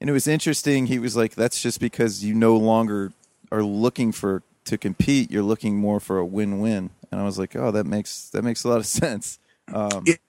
and 0.00 0.10
it 0.10 0.12
was 0.12 0.26
interesting. 0.26 0.86
He 0.86 0.98
was 0.98 1.16
like 1.16 1.34
that's 1.34 1.60
just 1.60 1.80
because 1.80 2.24
you 2.24 2.34
no 2.34 2.56
longer 2.56 3.12
are 3.52 3.62
looking 3.62 4.12
for 4.12 4.42
to 4.64 4.76
compete. 4.76 5.30
You're 5.30 5.42
looking 5.42 5.76
more 5.76 6.00
for 6.00 6.18
a 6.18 6.26
win-win. 6.26 6.90
And 7.10 7.20
I 7.20 7.24
was 7.24 7.38
like 7.38 7.54
oh 7.54 7.70
that 7.70 7.84
makes 7.84 8.30
that 8.30 8.42
makes 8.42 8.64
a 8.64 8.68
lot 8.68 8.78
of 8.78 8.86
sense. 8.86 9.38
Um 9.72 10.04
it, 10.06 10.20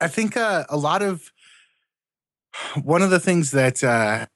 I 0.00 0.06
think 0.06 0.36
uh, 0.36 0.64
a 0.68 0.76
lot 0.76 1.02
of 1.02 1.32
one 2.82 3.02
of 3.02 3.10
the 3.10 3.18
things 3.18 3.50
that 3.50 3.82
uh 3.82 4.26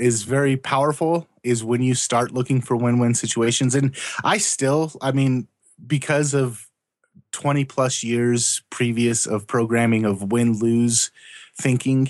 is 0.00 0.22
very 0.22 0.56
powerful 0.56 1.28
is 1.42 1.64
when 1.64 1.82
you 1.82 1.94
start 1.94 2.32
looking 2.32 2.60
for 2.60 2.76
win-win 2.76 3.14
situations. 3.14 3.74
And 3.74 3.94
i 4.24 4.38
still 4.38 4.92
i 5.00 5.12
mean 5.12 5.48
because 5.86 6.34
of 6.34 6.68
20 7.32 7.64
plus 7.64 8.02
years 8.02 8.62
previous 8.70 9.26
of 9.26 9.46
programming 9.46 10.04
of 10.04 10.32
win-lose 10.32 11.10
thinking 11.56 12.08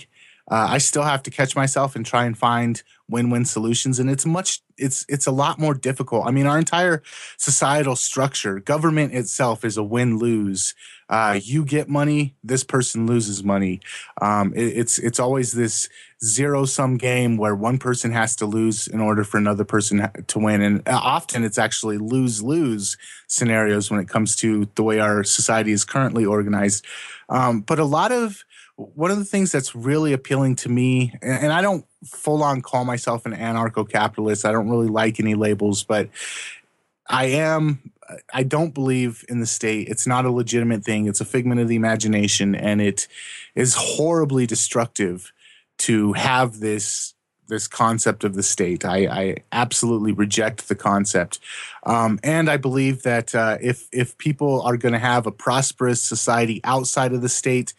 uh, 0.51 0.67
i 0.71 0.79
still 0.79 1.03
have 1.03 1.23
to 1.23 1.31
catch 1.31 1.55
myself 1.55 1.95
and 1.95 2.05
try 2.07 2.25
and 2.25 2.37
find 2.37 2.83
win-win 3.11 3.45
solutions 3.45 3.99
and 3.99 4.11
it's 4.11 4.25
much 4.25 4.63
it's 4.79 5.05
it's 5.09 5.27
a 5.27 5.33
lot 5.33 5.59
more 5.59 5.75
difficult. 5.75 6.27
I 6.27 6.31
mean 6.31 6.47
our 6.47 6.59
entire 6.59 7.03
societal 7.37 7.97
structure 7.97 8.61
government 8.61 9.13
itself 9.15 9.65
is 9.65 9.77
a 9.77 9.83
win-lose. 9.83 10.75
Uh, 11.09 11.41
you 11.43 11.65
get 11.65 11.89
money 11.89 12.37
this 12.45 12.63
person 12.63 13.07
loses 13.07 13.43
money. 13.43 13.81
Um, 14.23 14.55
it, 14.55 14.79
it's 14.79 14.99
it's 14.99 15.19
always 15.19 15.53
this 15.53 15.89
zero 16.25 16.65
sum 16.65 16.97
game 16.97 17.37
where 17.37 17.55
one 17.55 17.79
person 17.79 18.13
has 18.13 18.37
to 18.37 18.47
lose 18.47 18.87
in 18.87 19.01
order 19.01 19.25
for 19.25 19.39
another 19.39 19.65
person 19.65 20.09
to 20.27 20.39
win 20.39 20.61
and 20.61 20.87
uh, 20.87 21.01
often 21.03 21.45
it's 21.45 21.59
actually 21.59 21.99
lose 21.99 22.43
lose 22.43 22.97
scenarios 23.27 23.91
when 23.91 24.01
it 24.01 24.09
comes 24.09 24.37
to 24.37 24.69
the 24.75 24.83
way 24.83 25.01
our 25.01 25.25
society 25.25 25.73
is 25.73 25.85
currently 25.85 26.25
organized. 26.25 26.85
Um, 27.29 27.61
but 27.61 27.79
a 27.79 27.85
lot 27.85 28.13
of 28.13 28.45
one 28.81 29.11
of 29.11 29.19
the 29.19 29.25
things 29.25 29.53
that's 29.53 29.75
really 29.75 30.13
appealing 30.13 30.57
to 30.57 30.69
me, 30.69 31.15
and 31.23 31.53
I 31.53 31.61
don't 31.61 31.85
full 32.05 32.43
on 32.43 32.63
call 32.63 32.85
myself 32.85 33.27
an 33.27 33.33
anarcho 33.33 33.89
capitalist, 33.89 34.45
I 34.45 34.53
don't 34.53 34.71
really 34.71 34.89
like 34.89 35.21
any 35.21 35.35
labels, 35.35 35.85
but 35.85 36.09
I 37.09 37.27
am, 37.27 37.93
I 38.33 38.43
don't 38.43 38.73
believe 38.73 39.25
in 39.29 39.41
the 39.41 39.47
state. 39.47 39.89
It's 39.89 40.07
not 40.07 40.25
a 40.25 40.31
legitimate 40.31 40.85
thing, 40.85 41.07
it's 41.07 41.21
a 41.21 41.25
figment 41.25 41.61
of 41.61 41.69
the 41.69 41.77
imagination, 41.77 42.55
and 42.55 42.81
it 42.81 43.09
is 43.55 43.75
horribly 43.75 44.47
destructive 44.47 45.33
to 45.79 46.13
have 46.15 46.61
this 46.61 47.15
this 47.49 47.67
concept 47.67 48.23
of 48.23 48.35
the 48.35 48.45
state. 48.45 48.85
I, 48.85 49.07
I 49.09 49.37
absolutely 49.51 50.13
reject 50.13 50.69
the 50.69 50.77
concept, 50.77 51.41
um, 51.85 52.21
and 52.23 52.49
I 52.49 52.57
believe 52.57 53.03
that 53.03 53.35
uh, 53.35 53.59
if 53.61 53.89
if 53.93 54.17
people 54.19 54.63
are 54.63 54.77
going 54.77 54.93
to 54.93 55.01
have 55.01 55.27
a 55.27 55.33
prosperous 55.33 56.01
society 56.01 56.61
outside 56.63 57.13
of 57.13 57.23
the 57.23 57.29
state, 57.29 57.75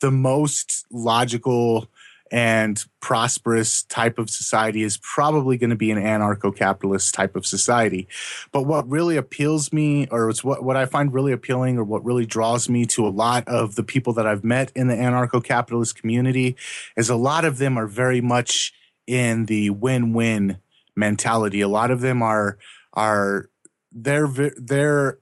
the 0.00 0.10
most 0.10 0.86
logical 0.90 1.88
and 2.30 2.84
prosperous 3.00 3.82
type 3.84 4.18
of 4.18 4.30
society 4.30 4.82
is 4.82 4.98
probably 4.98 5.56
going 5.56 5.70
to 5.70 5.76
be 5.76 5.90
an 5.90 5.98
anarcho-capitalist 5.98 7.12
type 7.12 7.34
of 7.34 7.44
society. 7.44 8.06
But 8.52 8.62
what 8.62 8.88
really 8.88 9.16
appeals 9.16 9.72
me, 9.72 10.06
or 10.10 10.30
it's 10.30 10.44
what, 10.44 10.62
what 10.62 10.76
I 10.76 10.86
find 10.86 11.12
really 11.12 11.32
appealing, 11.32 11.76
or 11.76 11.84
what 11.84 12.04
really 12.04 12.26
draws 12.26 12.68
me 12.68 12.86
to 12.86 13.06
a 13.06 13.10
lot 13.10 13.48
of 13.48 13.74
the 13.74 13.82
people 13.82 14.12
that 14.14 14.26
I've 14.26 14.44
met 14.44 14.70
in 14.76 14.86
the 14.86 14.94
anarcho-capitalist 14.94 15.96
community, 15.96 16.56
is 16.96 17.10
a 17.10 17.16
lot 17.16 17.44
of 17.44 17.58
them 17.58 17.76
are 17.76 17.88
very 17.88 18.20
much 18.20 18.72
in 19.06 19.46
the 19.46 19.70
win-win 19.70 20.58
mentality. 20.94 21.60
A 21.60 21.68
lot 21.68 21.90
of 21.90 22.00
them 22.00 22.22
are 22.22 22.58
are 22.92 23.48
their 23.92 24.28
their 24.56 25.18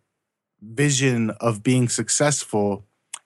vision 0.60 1.30
of 1.40 1.62
being 1.62 1.88
successful 1.88 2.84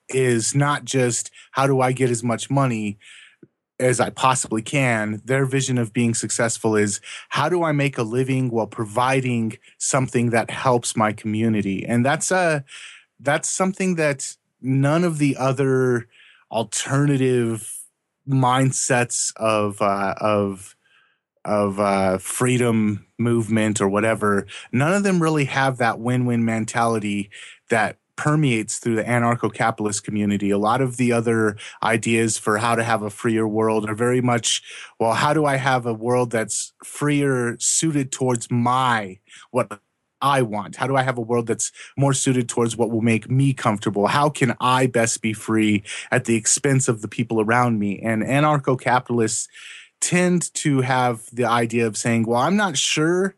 is 0.09 0.53
not 0.53 0.85
just 0.85 1.31
how 1.51 1.65
do 1.65 1.81
I 1.81 1.91
get 1.91 2.09
as 2.09 2.23
much 2.23 2.49
money 2.49 2.97
as 3.83 3.99
I 3.99 4.09
possibly 4.09 4.61
can. 4.61 5.21
Their 5.25 5.45
vision 5.45 5.77
of 5.77 5.93
being 5.93 6.13
successful 6.13 6.75
is 6.75 7.01
how 7.29 7.49
do 7.49 7.63
I 7.63 7.71
make 7.71 7.97
a 7.97 8.03
living 8.03 8.49
while 8.49 8.67
providing 8.67 9.57
something 9.77 10.29
that 10.31 10.49
helps 10.49 10.95
my 10.95 11.11
community? 11.11 11.85
And 11.85 12.05
that's 12.05 12.31
a 12.31 12.63
that's 13.19 13.49
something 13.49 13.95
that 13.95 14.35
none 14.61 15.03
of 15.03 15.17
the 15.17 15.37
other 15.37 16.07
alternative 16.51 17.83
mindsets 18.27 19.33
of 19.37 19.81
uh, 19.81 20.15
of 20.19 20.75
of 21.45 21.79
uh, 21.79 22.17
freedom 22.19 23.05
movement 23.17 23.81
or 23.81 23.89
whatever, 23.89 24.47
none 24.71 24.93
of 24.93 25.03
them 25.03 25.21
really 25.21 25.45
have 25.45 25.77
that 25.77 25.99
win-win 25.99 26.45
mentality 26.45 27.29
that 27.69 27.97
permeates 28.15 28.77
through 28.77 28.95
the 28.95 29.03
anarcho-capitalist 29.03 30.03
community. 30.03 30.49
A 30.51 30.57
lot 30.57 30.81
of 30.81 30.97
the 30.97 31.11
other 31.11 31.57
ideas 31.81 32.37
for 32.37 32.57
how 32.57 32.75
to 32.75 32.83
have 32.83 33.01
a 33.01 33.09
freer 33.09 33.47
world 33.47 33.89
are 33.89 33.95
very 33.95 34.21
much, 34.21 34.61
well, 34.99 35.13
how 35.13 35.33
do 35.33 35.45
I 35.45 35.55
have 35.55 35.85
a 35.85 35.93
world 35.93 36.31
that's 36.31 36.73
freer, 36.83 37.57
suited 37.59 38.11
towards 38.11 38.51
my 38.51 39.19
what 39.51 39.79
I 40.21 40.41
want? 40.41 40.77
How 40.77 40.87
do 40.87 40.95
I 40.95 41.01
have 41.01 41.17
a 41.17 41.21
world 41.21 41.47
that's 41.47 41.71
more 41.97 42.13
suited 42.13 42.47
towards 42.47 42.77
what 42.77 42.91
will 42.91 43.01
make 43.01 43.29
me 43.29 43.51
comfortable? 43.53 44.07
How 44.07 44.29
can 44.29 44.55
I 44.61 44.87
best 44.87 45.21
be 45.21 45.33
free 45.33 45.83
at 46.11 46.25
the 46.25 46.35
expense 46.35 46.87
of 46.87 47.01
the 47.01 47.07
people 47.07 47.41
around 47.41 47.79
me? 47.79 47.99
And 47.99 48.23
anarcho-capitalists 48.23 49.47
tend 49.99 50.53
to 50.53 50.81
have 50.81 51.23
the 51.33 51.45
idea 51.45 51.87
of 51.87 51.97
saying, 51.97 52.25
well, 52.25 52.41
I'm 52.41 52.55
not 52.55 52.77
sure 52.77 53.35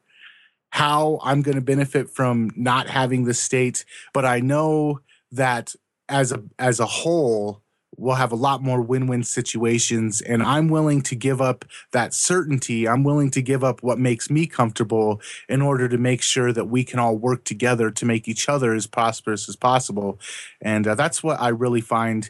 how 0.75 1.19
I'm 1.23 1.41
going 1.41 1.55
to 1.55 1.61
benefit 1.61 2.09
from 2.09 2.51
not 2.57 2.89
having 2.89 3.23
the 3.23 3.33
state, 3.33 3.85
but 4.13 4.25
I 4.25 4.41
know 4.41 4.99
that 5.31 5.73
as 6.09 6.33
a 6.33 6.43
as 6.59 6.81
a 6.81 6.85
whole 6.85 7.61
we'll 7.95 8.15
have 8.15 8.33
a 8.33 8.35
lot 8.35 8.61
more 8.61 8.81
win-win 8.81 9.23
situations 9.23 10.19
and 10.19 10.43
I'm 10.43 10.67
willing 10.67 11.01
to 11.03 11.15
give 11.15 11.39
up 11.39 11.63
that 11.93 12.13
certainty. 12.13 12.89
I'm 12.89 13.05
willing 13.05 13.31
to 13.31 13.41
give 13.41 13.63
up 13.63 13.83
what 13.83 13.97
makes 13.97 14.29
me 14.29 14.47
comfortable 14.47 15.21
in 15.47 15.61
order 15.61 15.87
to 15.87 15.97
make 15.97 16.21
sure 16.21 16.51
that 16.51 16.65
we 16.65 16.83
can 16.83 16.99
all 16.99 17.15
work 17.15 17.45
together 17.45 17.89
to 17.91 18.05
make 18.05 18.27
each 18.27 18.49
other 18.49 18.73
as 18.73 18.85
prosperous 18.85 19.47
as 19.47 19.55
possible. 19.55 20.19
And 20.61 20.85
uh, 20.85 20.95
that's 20.95 21.23
what 21.23 21.39
I 21.39 21.47
really 21.47 21.79
find 21.79 22.29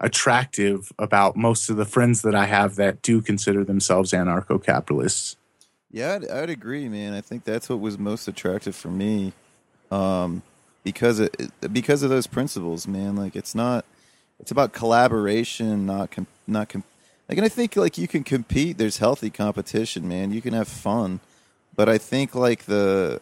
attractive 0.00 0.90
about 0.98 1.36
most 1.36 1.70
of 1.70 1.76
the 1.76 1.84
friends 1.84 2.22
that 2.22 2.34
I 2.34 2.46
have 2.46 2.74
that 2.74 3.02
do 3.02 3.22
consider 3.22 3.62
themselves 3.62 4.10
anarcho-capitalists. 4.10 5.36
Yeah, 5.94 6.14
I'd, 6.16 6.28
I'd, 6.28 6.50
agree, 6.50 6.88
man. 6.88 7.14
I 7.14 7.20
think 7.20 7.44
that's 7.44 7.68
what 7.68 7.78
was 7.78 7.96
most 7.96 8.26
attractive 8.26 8.74
for 8.74 8.88
me, 8.88 9.32
um, 9.92 10.42
because 10.82 11.20
it, 11.20 11.52
because 11.72 12.02
of 12.02 12.10
those 12.10 12.26
principles, 12.26 12.88
man. 12.88 13.14
Like 13.14 13.36
it's 13.36 13.54
not, 13.54 13.84
it's 14.40 14.50
about 14.50 14.72
collaboration, 14.72 15.86
not 15.86 16.10
com- 16.10 16.26
not 16.48 16.68
com- 16.68 16.82
like. 17.28 17.38
And 17.38 17.44
I 17.44 17.48
think 17.48 17.76
like 17.76 17.96
you 17.96 18.08
can 18.08 18.24
compete. 18.24 18.76
There's 18.76 18.98
healthy 18.98 19.30
competition, 19.30 20.08
man. 20.08 20.32
You 20.32 20.42
can 20.42 20.52
have 20.52 20.66
fun, 20.66 21.20
but 21.76 21.88
I 21.88 21.98
think 21.98 22.34
like 22.34 22.64
the, 22.64 23.20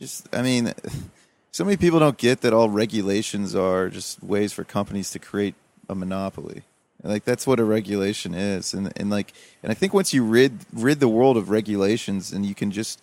just 0.00 0.26
I 0.34 0.42
mean, 0.42 0.74
so 1.52 1.62
many 1.62 1.76
people 1.76 2.00
don't 2.00 2.18
get 2.18 2.40
that 2.40 2.52
all 2.52 2.68
regulations 2.68 3.54
are 3.54 3.88
just 3.88 4.20
ways 4.20 4.52
for 4.52 4.64
companies 4.64 5.12
to 5.12 5.20
create 5.20 5.54
a 5.88 5.94
monopoly. 5.94 6.64
Like 7.02 7.24
that's 7.24 7.46
what 7.46 7.58
a 7.58 7.64
regulation 7.64 8.34
is, 8.34 8.74
and 8.74 8.92
and 8.96 9.10
like 9.10 9.32
and 9.62 9.72
I 9.72 9.74
think 9.74 9.94
once 9.94 10.12
you 10.12 10.22
rid 10.22 10.60
rid 10.72 11.00
the 11.00 11.08
world 11.08 11.36
of 11.36 11.48
regulations, 11.48 12.32
and 12.32 12.44
you 12.44 12.54
can 12.54 12.70
just 12.70 13.00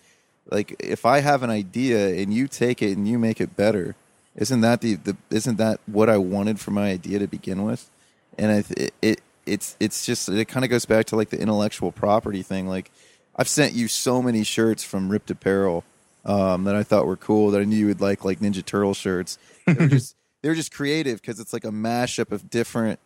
like 0.50 0.76
if 0.78 1.04
I 1.04 1.20
have 1.20 1.42
an 1.42 1.50
idea 1.50 2.20
and 2.22 2.32
you 2.32 2.46
take 2.46 2.80
it 2.80 2.96
and 2.96 3.08
you 3.08 3.18
make 3.18 3.40
it 3.40 3.56
better, 3.56 3.96
isn't 4.36 4.60
that 4.60 4.80
the, 4.82 4.94
the 4.94 5.16
isn't 5.30 5.56
that 5.56 5.80
what 5.86 6.08
I 6.08 6.16
wanted 6.16 6.60
for 6.60 6.70
my 6.70 6.90
idea 6.90 7.18
to 7.18 7.26
begin 7.26 7.64
with? 7.64 7.90
And 8.38 8.52
I 8.52 8.64
it, 8.76 8.94
it 9.02 9.20
it's 9.46 9.76
it's 9.80 10.06
just 10.06 10.28
it 10.28 10.46
kind 10.46 10.64
of 10.64 10.70
goes 10.70 10.84
back 10.84 11.06
to 11.06 11.16
like 11.16 11.30
the 11.30 11.40
intellectual 11.40 11.90
property 11.90 12.42
thing. 12.42 12.68
Like 12.68 12.92
I've 13.34 13.48
sent 13.48 13.72
you 13.72 13.88
so 13.88 14.22
many 14.22 14.44
shirts 14.44 14.84
from 14.84 15.08
RIPT 15.08 15.30
Apparel 15.30 15.84
um, 16.24 16.64
that 16.64 16.74
I 16.74 16.82
thought 16.82 17.06
were 17.06 17.16
cool 17.16 17.50
that 17.50 17.60
I 17.60 17.64
knew 17.64 17.76
you 17.76 17.86
would 17.86 18.00
like, 18.00 18.24
like 18.24 18.40
Ninja 18.40 18.64
Turtle 18.64 18.94
shirts. 18.94 19.38
They're 19.66 19.88
just 19.88 20.16
they're 20.42 20.54
just 20.54 20.72
creative 20.72 21.20
because 21.20 21.40
it's 21.40 21.52
like 21.52 21.64
a 21.64 21.70
mashup 21.70 22.30
of 22.30 22.50
different 22.50 23.00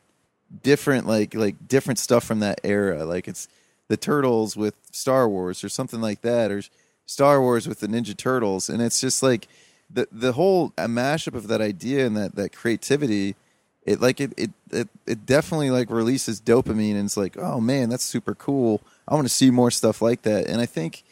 different 0.62 1.06
like 1.06 1.34
like 1.34 1.68
different 1.68 1.98
stuff 1.98 2.24
from 2.24 2.40
that 2.40 2.60
era. 2.64 3.04
Like 3.04 3.28
it's 3.28 3.48
the 3.88 3.96
Turtles 3.96 4.56
with 4.56 4.74
Star 4.90 5.28
Wars 5.28 5.62
or 5.62 5.68
something 5.68 6.00
like 6.00 6.22
that, 6.22 6.50
or 6.50 6.62
Star 7.06 7.40
Wars 7.40 7.68
with 7.68 7.80
the 7.80 7.86
Ninja 7.86 8.16
Turtles, 8.16 8.68
and 8.68 8.82
it's 8.82 9.00
just 9.00 9.22
like 9.22 9.48
the 9.90 10.08
the 10.10 10.32
whole 10.32 10.70
mashup 10.70 11.34
of 11.34 11.48
that 11.48 11.60
idea 11.60 12.06
and 12.06 12.16
that 12.16 12.34
that 12.36 12.54
creativity. 12.54 13.36
It 13.84 14.00
like 14.00 14.20
it 14.20 14.32
it 14.36 14.50
it, 14.70 14.88
it 15.06 15.26
definitely 15.26 15.70
like 15.70 15.90
releases 15.90 16.40
dopamine, 16.40 16.94
and 16.94 17.04
it's 17.04 17.16
like, 17.16 17.36
oh 17.36 17.60
man, 17.60 17.88
that's 17.88 18.04
super 18.04 18.34
cool. 18.34 18.80
I 19.08 19.14
want 19.14 19.26
to 19.26 19.34
see 19.34 19.50
more 19.50 19.70
stuff 19.70 20.00
like 20.00 20.22
that, 20.22 20.46
and 20.46 20.60
I 20.60 20.66
think, 20.66 21.02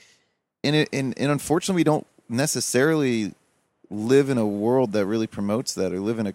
and 0.62 0.76
it, 0.76 0.88
and 0.92 1.12
and 1.18 1.32
unfortunately, 1.32 1.80
we 1.80 1.84
don't 1.84 2.06
necessarily 2.28 3.34
live 3.90 4.30
in 4.30 4.38
a 4.38 4.46
world 4.46 4.92
that 4.92 5.04
really 5.04 5.26
promotes 5.26 5.74
that, 5.74 5.92
or 5.92 5.98
live 6.00 6.20
in 6.20 6.28
a 6.28 6.34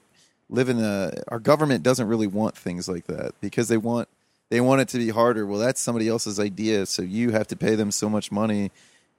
live 0.49 0.69
in 0.69 0.79
a 0.79 1.11
our 1.27 1.39
government 1.39 1.83
doesn't 1.83 2.07
really 2.07 2.27
want 2.27 2.55
things 2.57 2.87
like 2.87 3.07
that 3.07 3.33
because 3.41 3.67
they 3.67 3.77
want 3.77 4.07
they 4.49 4.61
want 4.61 4.81
it 4.81 4.87
to 4.89 4.97
be 4.97 5.09
harder. 5.09 5.45
Well, 5.45 5.59
that's 5.59 5.81
somebody 5.81 6.07
else's 6.07 6.39
idea, 6.39 6.85
so 6.85 7.01
you 7.01 7.31
have 7.31 7.47
to 7.47 7.55
pay 7.55 7.75
them 7.75 7.91
so 7.91 8.09
much 8.09 8.31
money, 8.31 8.71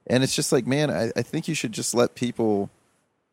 and 0.05 0.23
it's 0.23 0.35
just 0.35 0.51
like, 0.51 0.65
man, 0.65 0.89
I, 0.89 1.11
I 1.15 1.21
think 1.21 1.47
you 1.47 1.55
should 1.55 1.73
just 1.73 1.93
let 1.93 2.15
people 2.15 2.69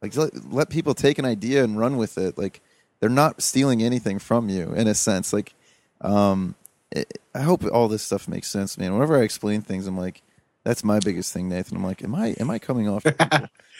like 0.02 0.16
let, 0.16 0.52
let 0.52 0.70
people 0.70 0.94
take 0.94 1.18
an 1.18 1.24
idea 1.24 1.64
and 1.64 1.78
run 1.78 1.96
with 1.96 2.18
it. 2.18 2.36
Like 2.36 2.60
they're 3.00 3.08
not 3.08 3.42
stealing 3.42 3.82
anything 3.82 4.18
from 4.18 4.48
you 4.48 4.72
in 4.74 4.88
a 4.88 4.94
sense. 4.94 5.32
Like, 5.32 5.54
um, 6.00 6.54
it, 6.90 7.18
I 7.34 7.42
hope 7.42 7.64
all 7.72 7.88
this 7.88 8.02
stuff 8.02 8.28
makes 8.28 8.48
sense, 8.48 8.76
man. 8.76 8.92
Whenever 8.92 9.18
I 9.18 9.22
explain 9.22 9.62
things, 9.62 9.86
I'm 9.86 9.98
like, 9.98 10.22
that's 10.64 10.82
my 10.82 10.98
biggest 10.98 11.32
thing, 11.32 11.48
Nathan. 11.48 11.76
I'm 11.76 11.84
like, 11.84 12.02
am 12.02 12.14
I 12.14 12.28
am 12.40 12.50
I 12.50 12.58
coming 12.58 12.88
off? 12.88 13.04
no, 13.04 13.14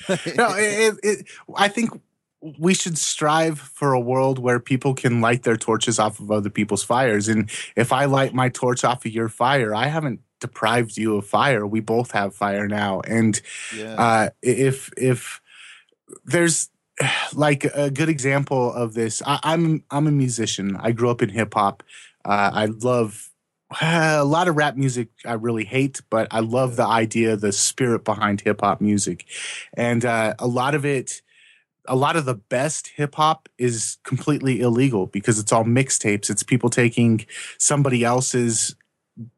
it, 0.08 0.98
it, 1.02 1.26
I 1.56 1.68
think 1.68 2.00
we 2.58 2.74
should 2.74 2.98
strive 2.98 3.58
for 3.58 3.92
a 3.92 4.00
world 4.00 4.38
where 4.38 4.60
people 4.60 4.94
can 4.94 5.20
light 5.20 5.44
their 5.44 5.56
torches 5.56 5.98
off 5.98 6.20
of 6.20 6.30
other 6.30 6.50
people's 6.50 6.84
fires. 6.84 7.26
And 7.28 7.50
if 7.74 7.92
I 7.92 8.04
light 8.04 8.34
my 8.34 8.50
torch 8.50 8.84
off 8.84 9.06
of 9.06 9.12
your 9.12 9.28
fire, 9.30 9.74
I 9.74 9.86
haven't 9.86 10.20
deprived 10.40 10.96
you 10.98 11.16
of 11.16 11.26
fire. 11.26 11.66
We 11.66 11.80
both 11.80 12.10
have 12.10 12.34
fire 12.34 12.68
now. 12.68 13.00
And 13.00 13.40
yeah. 13.74 13.94
uh, 13.94 14.30
if 14.42 14.90
if 14.96 15.40
there's 16.24 16.68
like 17.34 17.64
a 17.64 17.90
good 17.90 18.10
example 18.10 18.72
of 18.72 18.92
this, 18.92 19.22
I, 19.24 19.40
I'm 19.42 19.84
I'm 19.90 20.06
a 20.06 20.12
musician. 20.12 20.76
I 20.78 20.92
grew 20.92 21.10
up 21.10 21.22
in 21.22 21.30
hip 21.30 21.54
hop. 21.54 21.82
Uh, 22.26 22.50
I 22.52 22.66
love 22.66 23.30
a 23.80 24.24
lot 24.24 24.48
of 24.48 24.56
rap 24.56 24.76
music 24.76 25.08
I 25.24 25.32
really 25.32 25.64
hate, 25.64 26.02
but 26.10 26.28
I 26.30 26.40
love 26.40 26.76
the 26.76 26.86
idea, 26.86 27.36
the 27.36 27.52
spirit 27.52 28.04
behind 28.04 28.42
hip 28.42 28.60
hop 28.60 28.82
music, 28.82 29.24
and 29.74 30.04
uh, 30.04 30.34
a 30.38 30.46
lot 30.46 30.74
of 30.74 30.84
it 30.84 31.22
a 31.86 31.96
lot 31.96 32.16
of 32.16 32.24
the 32.24 32.34
best 32.34 32.88
hip 32.88 33.14
hop 33.14 33.48
is 33.58 33.98
completely 34.04 34.60
illegal 34.60 35.06
because 35.06 35.38
it's 35.38 35.52
all 35.52 35.64
mixtapes. 35.64 36.30
It's 36.30 36.42
people 36.42 36.70
taking 36.70 37.26
somebody 37.58 38.04
else's 38.04 38.74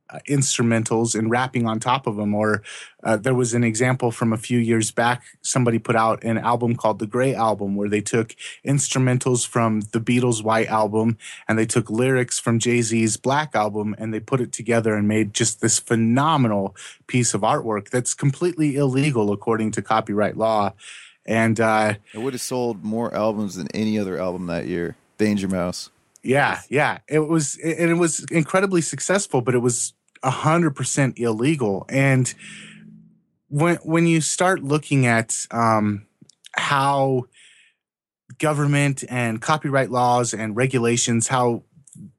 uh, 0.08 0.20
instrumentals 0.28 1.18
and 1.18 1.28
rapping 1.30 1.66
on 1.66 1.80
top 1.80 2.06
of 2.06 2.14
them. 2.14 2.32
Or 2.32 2.62
uh, 3.02 3.16
there 3.16 3.34
was 3.34 3.54
an 3.54 3.64
example 3.64 4.12
from 4.12 4.32
a 4.32 4.36
few 4.36 4.58
years 4.58 4.92
back. 4.92 5.24
Somebody 5.42 5.80
put 5.80 5.96
out 5.96 6.22
an 6.22 6.38
album 6.38 6.76
called 6.76 7.00
the 7.00 7.08
Gray 7.08 7.34
Album, 7.34 7.74
where 7.74 7.88
they 7.88 8.00
took 8.00 8.36
instrumentals 8.64 9.44
from 9.44 9.80
the 9.92 10.00
Beatles' 10.00 10.44
White 10.44 10.68
Album 10.68 11.18
and 11.48 11.58
they 11.58 11.66
took 11.66 11.90
lyrics 11.90 12.38
from 12.38 12.60
Jay 12.60 12.82
Z's 12.82 13.16
Black 13.16 13.56
Album 13.56 13.96
and 13.98 14.14
they 14.14 14.20
put 14.20 14.40
it 14.40 14.52
together 14.52 14.94
and 14.94 15.08
made 15.08 15.34
just 15.34 15.60
this 15.60 15.80
phenomenal 15.80 16.76
piece 17.08 17.34
of 17.34 17.40
artwork 17.40 17.90
that's 17.90 18.14
completely 18.14 18.76
illegal 18.76 19.32
according 19.32 19.72
to 19.72 19.82
copyright 19.82 20.36
law. 20.36 20.72
And 21.26 21.58
uh, 21.60 21.94
it 22.14 22.18
would 22.18 22.34
have 22.34 22.40
sold 22.40 22.84
more 22.84 23.14
albums 23.14 23.56
than 23.56 23.68
any 23.74 23.98
other 23.98 24.18
album 24.18 24.46
that 24.46 24.66
year. 24.66 24.96
Danger 25.18 25.48
Mouse. 25.48 25.90
Yeah, 26.22 26.60
yeah. 26.68 26.98
It 27.08 27.20
was, 27.20 27.56
and 27.58 27.90
it 27.90 27.94
was 27.94 28.24
incredibly 28.30 28.82
successful, 28.82 29.40
but 29.40 29.54
it 29.54 29.58
was 29.58 29.92
hundred 30.24 30.74
percent 30.74 31.18
illegal. 31.18 31.86
And 31.88 32.32
when 33.48 33.76
when 33.76 34.06
you 34.06 34.20
start 34.20 34.62
looking 34.62 35.06
at 35.06 35.46
um, 35.50 36.06
how 36.52 37.26
government 38.38 39.04
and 39.08 39.40
copyright 39.40 39.90
laws 39.90 40.34
and 40.34 40.56
regulations, 40.56 41.28
how 41.28 41.62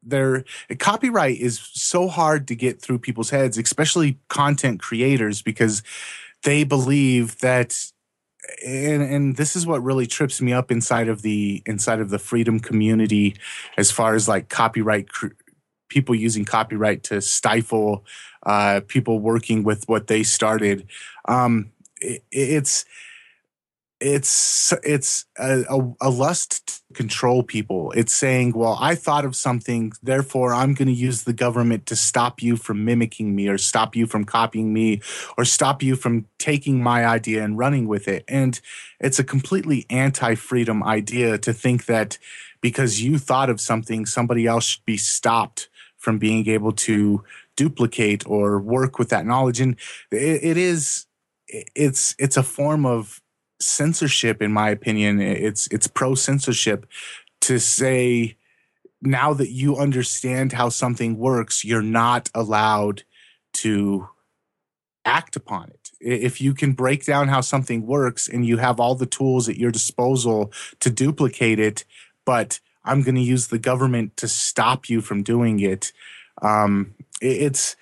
their 0.02 0.46
copyright 0.80 1.38
is 1.38 1.60
so 1.74 2.08
hard 2.08 2.48
to 2.48 2.56
get 2.56 2.82
through 2.82 3.00
people's 3.00 3.30
heads, 3.30 3.58
especially 3.58 4.20
content 4.30 4.80
creators, 4.80 5.42
because 5.42 5.84
they 6.44 6.64
believe 6.64 7.38
that 7.40 7.92
and 8.66 9.02
and 9.02 9.36
this 9.36 9.56
is 9.56 9.66
what 9.66 9.84
really 9.84 10.08
trips 10.08 10.42
me 10.42 10.54
up 10.54 10.72
inside 10.72 11.08
of 11.08 11.22
the 11.22 11.62
inside 11.66 12.00
of 12.00 12.10
the 12.10 12.20
freedom 12.20 12.60
community 12.60 13.36
as 13.78 13.92
far 13.92 14.16
as 14.16 14.28
like 14.28 14.50
copyright 14.50 15.10
cr- 15.10 15.28
people 15.90 16.16
using 16.16 16.46
copyright 16.46 17.04
to 17.04 17.22
stifle 17.22 18.06
uh, 18.46 18.82
people 18.88 19.20
working 19.20 19.64
with 19.64 19.88
what 19.88 20.08
they 20.08 20.24
started. 20.24 20.88
Um, 21.28 21.72
it, 22.02 22.24
it's 22.32 22.86
it's 24.00 24.74
it's 24.84 25.26
a, 25.38 25.64
a, 25.70 25.94
a, 26.02 26.10
lust 26.10 26.68
to 26.88 26.94
control 26.94 27.42
people. 27.42 27.92
It's 27.96 28.14
saying 28.14 28.54
well 28.54 28.78
i 28.80 28.96
thought 28.96 29.26
of 29.26 29.36
something 29.36 29.92
therefore 30.02 30.54
i'm 30.54 30.74
going 30.74 30.88
to 30.88 30.94
use 30.94 31.24
the 31.24 31.34
government 31.34 31.86
to 31.88 31.96
stop 31.96 32.42
you 32.42 32.58
from 32.58 32.86
mimicking 32.86 33.36
me 33.36 33.48
or 33.48 33.58
stop 33.58 33.96
you 33.96 34.06
from 34.06 34.24
copying 34.24 34.74
me 34.74 35.02
or 35.38 35.46
stop 35.46 35.82
you 35.82 35.96
from 35.96 36.26
taking 36.38 36.82
my 36.82 37.06
idea 37.06 37.44
and 37.44 37.58
running 37.58 37.88
with 37.88 38.08
it. 38.08 38.24
And 38.28 38.60
it's 39.00 39.20
a 39.20 39.24
completely 39.24 39.86
anti-freedom 39.90 40.84
idea 40.84 41.38
to 41.40 41.54
think 41.54 41.86
that 41.86 42.18
because 42.62 43.02
you 43.02 43.18
thought 43.18 43.50
of 43.50 43.62
something 43.62 44.06
somebody 44.06 44.46
else 44.48 44.66
should 44.66 44.86
be 44.86 44.98
stopped 44.98 45.70
from 45.98 46.18
being 46.18 46.48
able 46.48 46.72
to 46.72 47.24
duplicate 47.56 48.26
or 48.28 48.60
work 48.60 48.98
with 48.98 49.10
that 49.10 49.26
knowledge. 49.26 49.60
And 49.60 49.76
it, 50.12 50.44
it 50.44 50.58
is 50.58 51.06
it's 51.48 52.16
it's 52.20 52.38
a 52.38 52.44
form 52.44 52.86
of 52.86 53.22
censorship 53.60 54.42
in 54.42 54.52
my 54.52 54.70
opinion 54.70 55.20
it's 55.20 55.68
it's 55.68 55.88
pro 55.88 56.14
censorship 56.14 56.86
to 57.42 57.60
say 57.60 58.36
now 59.02 59.34
that 59.34 59.50
you 59.50 59.78
understand 59.78 60.54
how 60.54 60.70
something 60.70 61.18
works 61.18 61.66
you're 61.66 61.82
not 61.82 62.30
allowed 62.36 63.04
to 63.54 64.08
act 65.08 65.36
upon 65.36 65.70
it. 65.70 65.92
If 66.00 66.42
you 66.42 66.54
can 66.54 66.74
break 66.74 67.06
down 67.06 67.30
how 67.30 67.42
something 67.42 67.88
works 67.88 68.28
and 68.28 68.46
you 68.46 68.58
have 68.58 68.80
all 68.80 68.94
the 68.94 69.06
tools 69.06 69.48
at 69.50 69.58
your 69.58 69.72
disposal 69.72 70.52
to 70.82 70.92
duplicate 70.92 71.60
it 71.60 71.86
but 72.28 72.60
i'm 72.86 73.02
going 73.02 73.16
to 73.16 73.22
use 73.22 73.48
the 73.48 73.58
government 73.58 74.16
to 74.18 74.28
stop 74.28 74.90
you 74.90 75.02
from 75.02 75.24
doing 75.24 75.60
it 75.60 75.92
um, 76.44 76.94
it's 77.20 77.76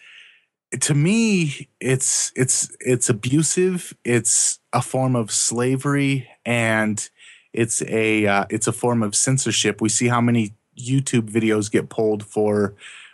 to 0.82 0.94
me 0.94 1.68
it's 1.80 2.32
it's 2.36 2.76
it's 2.80 3.10
abusive. 3.10 3.96
It's 4.04 4.60
a 4.74 4.82
form 4.82 5.16
of 5.16 5.32
slavery 5.32 6.28
and 6.46 7.08
it's 7.54 7.82
a 7.84 8.28
uh, 8.28 8.46
it's 8.50 8.68
a 8.68 8.74
form 8.74 9.04
of 9.04 9.16
censorship. 9.16 9.82
We 9.82 9.90
see 9.90 10.08
how 10.08 10.22
many 10.22 10.54
youtube 10.78 11.30
videos 11.30 11.72
get 11.72 11.88
pulled 11.88 12.26
for 12.26 12.74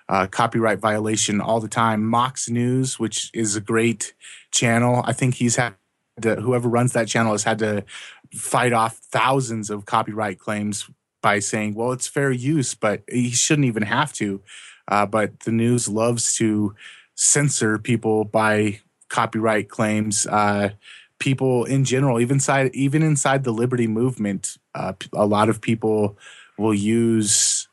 uh, 0.10 0.26
copyright 0.26 0.80
violation 0.80 1.40
all 1.40 1.60
the 1.60 1.68
time. 1.68 2.06
Mox 2.06 2.50
news 2.50 3.00
which 3.00 3.30
is 3.34 3.56
a 3.56 3.62
great 3.62 4.14
channel 4.52 5.02
i 5.06 5.14
think 5.14 5.36
he's 5.36 5.56
had 5.56 5.76
to, 6.22 6.36
whoever 6.36 6.68
runs 6.68 6.92
that 6.92 7.08
channel 7.08 7.32
has 7.32 7.44
had 7.44 7.60
to 7.60 7.86
fight 8.34 8.74
off 8.74 8.98
thousands 8.98 9.70
of 9.70 9.86
copyright 9.86 10.40
claims 10.40 10.90
by 11.22 11.40
saying 11.40 11.74
well 11.76 11.92
it's 11.92 12.08
fair 12.08 12.32
use 12.32 12.74
but 12.74 13.04
he 13.10 13.30
shouldn't 13.30 13.68
even 13.68 13.84
have 13.84 14.12
to. 14.14 14.42
Uh, 14.88 15.06
but 15.06 15.42
the 15.42 15.52
news 15.52 15.88
loves 15.88 16.36
to 16.36 16.76
censor 17.22 17.78
people 17.78 18.26
by 18.26 18.80
copyright 19.08 19.70
claims. 19.70 20.26
Uh, 20.26 20.72
people 21.20 21.66
in 21.66 21.86
general, 21.86 22.20
even 22.20 22.38
inside 22.38 22.74
even 22.74 23.04
inside 23.04 23.44
the 23.44 23.52
liberty 23.52 23.86
movement, 23.86 24.58
uh, 24.74 24.94
a 25.14 25.26
lot 25.26 25.48
of 25.48 25.62
people 25.62 26.18
will 26.58 26.74
use 26.74 27.68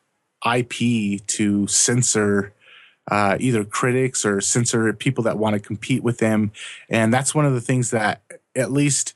IP 0.45 1.27
to 1.27 1.67
censor 1.67 2.53
uh, 3.11 3.39
either 3.41 3.65
critics 3.65 4.27
or 4.27 4.43
censor 4.43 4.93
people 4.93 5.25
that 5.25 5.39
want 5.39 5.55
to 5.55 5.61
compete 5.61 6.03
with 6.03 6.19
them, 6.19 6.53
and 6.91 7.13
that's 7.13 7.35
one 7.35 7.47
of 7.47 7.55
the 7.55 7.61
things 7.63 7.91
that 7.91 8.21
at 8.55 8.71
least 8.71 9.15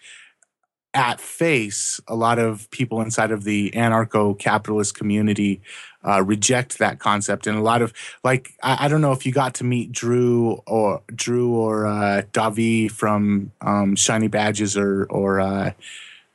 at 0.94 1.20
face, 1.20 2.00
a 2.06 2.14
lot 2.14 2.38
of 2.38 2.70
people 2.70 3.00
inside 3.00 3.30
of 3.30 3.44
the 3.44 3.70
anarcho 3.70 4.38
capitalist 4.38 4.94
community 4.94 5.60
uh, 6.06 6.22
reject 6.22 6.78
that 6.78 6.98
concept. 6.98 7.46
And 7.46 7.56
a 7.56 7.62
lot 7.62 7.82
of 7.82 7.92
like, 8.24 8.52
I, 8.62 8.86
I, 8.86 8.88
don't 8.88 9.00
know 9.00 9.12
if 9.12 9.24
you 9.24 9.32
got 9.32 9.54
to 9.54 9.64
meet 9.64 9.92
Drew 9.92 10.62
or 10.66 11.02
Drew 11.14 11.54
or 11.54 11.86
uh, 11.86 12.22
Davi 12.32 12.90
from 12.90 13.52
um, 13.60 13.96
Shiny 13.96 14.28
Badges 14.28 14.76
or 14.76 15.04
or 15.04 15.40
uh, 15.40 15.72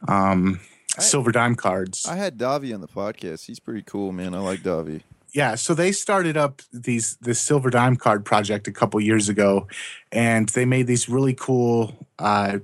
um, 0.07 0.59
Silver 0.97 1.31
Dime 1.31 1.55
Cards. 1.55 2.05
I 2.07 2.15
had 2.15 2.37
Davi 2.37 2.73
on 2.73 2.81
the 2.81 2.87
podcast. 2.87 3.45
He's 3.45 3.59
pretty 3.59 3.83
cool, 3.83 4.11
man. 4.11 4.33
I 4.33 4.39
like 4.39 4.61
Davi. 4.61 5.01
Yeah, 5.33 5.55
so 5.55 5.73
they 5.73 5.91
started 5.91 6.37
up 6.37 6.61
these 6.73 7.17
this 7.17 7.39
Silver 7.39 7.69
Dime 7.69 7.97
Card 7.97 8.25
project 8.25 8.67
a 8.67 8.71
couple 8.71 8.99
years 9.01 9.29
ago, 9.29 9.67
and 10.11 10.49
they 10.49 10.65
made 10.65 10.87
these 10.87 11.09
really 11.09 11.33
cool 11.33 12.07
uh, 12.17 12.59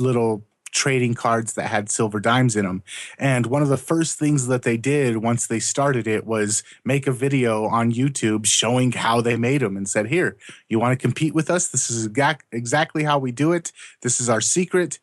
little 0.00 0.42
trading 0.70 1.14
cards 1.14 1.54
that 1.54 1.68
had 1.68 1.90
silver 1.90 2.20
dimes 2.20 2.56
in 2.56 2.64
them. 2.64 2.82
And 3.18 3.46
one 3.46 3.62
of 3.62 3.68
the 3.68 3.76
first 3.76 4.18
things 4.18 4.46
that 4.46 4.62
they 4.62 4.76
did 4.76 5.18
once 5.18 5.46
they 5.46 5.60
started 5.60 6.06
it 6.06 6.26
was 6.26 6.62
make 6.84 7.06
a 7.06 7.12
video 7.12 7.64
on 7.66 7.92
YouTube 7.92 8.46
showing 8.46 8.92
how 8.92 9.20
they 9.20 9.36
made 9.36 9.62
them 9.62 9.76
and 9.76 9.88
said, 9.88 10.08
Here, 10.08 10.36
you 10.68 10.78
want 10.78 10.98
to 10.98 11.02
compete 11.02 11.34
with 11.34 11.50
us? 11.50 11.68
This 11.68 11.90
is 11.90 12.08
exactly 12.52 13.04
how 13.04 13.18
we 13.18 13.32
do 13.32 13.52
it. 13.52 13.72
This 14.02 14.20
is 14.20 14.28
our 14.28 14.40
secret. 14.40 14.98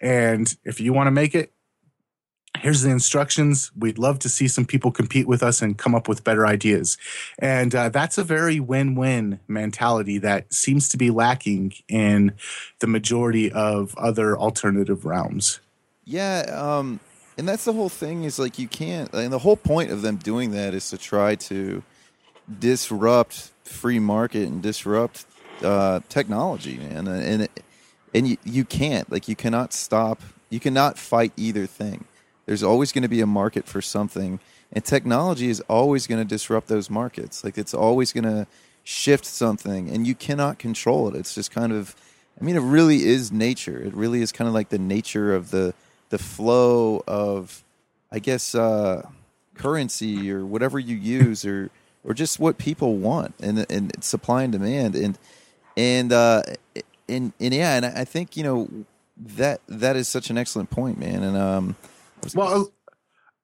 And 0.00 0.54
if 0.64 0.80
you 0.80 0.92
want 0.92 1.06
to 1.06 1.10
make 1.12 1.34
it, 1.34 1.52
here's 2.60 2.82
the 2.82 2.90
instructions. 2.90 3.70
We'd 3.76 3.98
love 3.98 4.18
to 4.20 4.28
see 4.28 4.48
some 4.48 4.64
people 4.64 4.90
compete 4.90 5.26
with 5.26 5.42
us 5.42 5.62
and 5.62 5.76
come 5.76 5.94
up 5.94 6.08
with 6.08 6.24
better 6.24 6.46
ideas. 6.46 6.98
And 7.38 7.74
uh, 7.74 7.88
that's 7.88 8.18
a 8.18 8.24
very 8.24 8.60
win 8.60 8.94
win 8.94 9.40
mentality 9.48 10.18
that 10.18 10.52
seems 10.52 10.88
to 10.90 10.96
be 10.96 11.10
lacking 11.10 11.74
in 11.88 12.32
the 12.80 12.86
majority 12.86 13.50
of 13.52 13.96
other 13.96 14.36
alternative 14.36 15.04
realms. 15.04 15.60
Yeah. 16.04 16.40
Um, 16.52 17.00
and 17.38 17.48
that's 17.48 17.64
the 17.64 17.72
whole 17.72 17.88
thing 17.88 18.24
is 18.24 18.38
like 18.38 18.58
you 18.58 18.68
can't, 18.68 19.12
and 19.12 19.32
the 19.32 19.38
whole 19.38 19.56
point 19.56 19.90
of 19.90 20.02
them 20.02 20.16
doing 20.16 20.52
that 20.52 20.74
is 20.74 20.90
to 20.90 20.98
try 20.98 21.34
to 21.34 21.82
disrupt 22.58 23.50
free 23.64 23.98
market 23.98 24.48
and 24.48 24.62
disrupt 24.62 25.26
uh, 25.62 26.00
technology, 26.08 26.78
man. 26.78 27.06
And, 27.08 27.48
and 28.14 28.28
you, 28.28 28.36
you 28.44 28.64
can't, 28.64 29.10
like, 29.10 29.28
you 29.28 29.36
cannot 29.36 29.72
stop, 29.72 30.22
you 30.48 30.60
cannot 30.60 30.96
fight 30.96 31.32
either 31.36 31.66
thing 31.66 32.04
there's 32.46 32.62
always 32.62 32.92
going 32.92 33.02
to 33.02 33.08
be 33.08 33.20
a 33.20 33.26
market 33.26 33.66
for 33.66 33.82
something, 33.82 34.40
and 34.72 34.84
technology 34.84 35.50
is 35.50 35.60
always 35.62 36.06
going 36.06 36.20
to 36.20 36.24
disrupt 36.24 36.68
those 36.68 36.88
markets. 36.88 37.44
Like 37.44 37.58
it's 37.58 37.74
always 37.74 38.12
going 38.12 38.24
to 38.24 38.46
shift 38.84 39.24
something, 39.24 39.90
and 39.90 40.06
you 40.06 40.14
cannot 40.14 40.58
control 40.58 41.08
it. 41.08 41.16
It's 41.16 41.34
just 41.34 41.50
kind 41.50 41.72
of, 41.72 41.94
I 42.40 42.44
mean, 42.44 42.56
it 42.56 42.60
really 42.60 43.04
is 43.04 43.32
nature. 43.32 43.78
It 43.82 43.94
really 43.94 44.22
is 44.22 44.32
kind 44.32 44.46
of 44.48 44.54
like 44.54 44.68
the 44.68 44.78
nature 44.78 45.34
of 45.34 45.50
the 45.50 45.74
the 46.08 46.18
flow 46.18 47.02
of, 47.08 47.64
I 48.12 48.20
guess, 48.20 48.54
uh, 48.54 49.08
currency 49.54 50.30
or 50.30 50.46
whatever 50.46 50.78
you 50.78 50.96
use, 50.96 51.44
or 51.44 51.70
or 52.04 52.14
just 52.14 52.38
what 52.38 52.58
people 52.58 52.96
want, 52.96 53.34
and 53.40 53.66
and 53.68 53.92
supply 54.04 54.44
and 54.44 54.52
demand, 54.52 54.94
and 54.94 55.18
and 55.76 56.12
uh, 56.12 56.42
and 57.08 57.32
and 57.40 57.54
yeah, 57.54 57.74
and 57.76 57.84
I 57.84 58.04
think 58.04 58.36
you 58.36 58.44
know 58.44 58.68
that 59.16 59.62
that 59.66 59.96
is 59.96 60.06
such 60.06 60.30
an 60.30 60.38
excellent 60.38 60.70
point, 60.70 60.98
man, 60.98 61.24
and 61.24 61.36
um 61.36 61.76
well, 62.34 62.72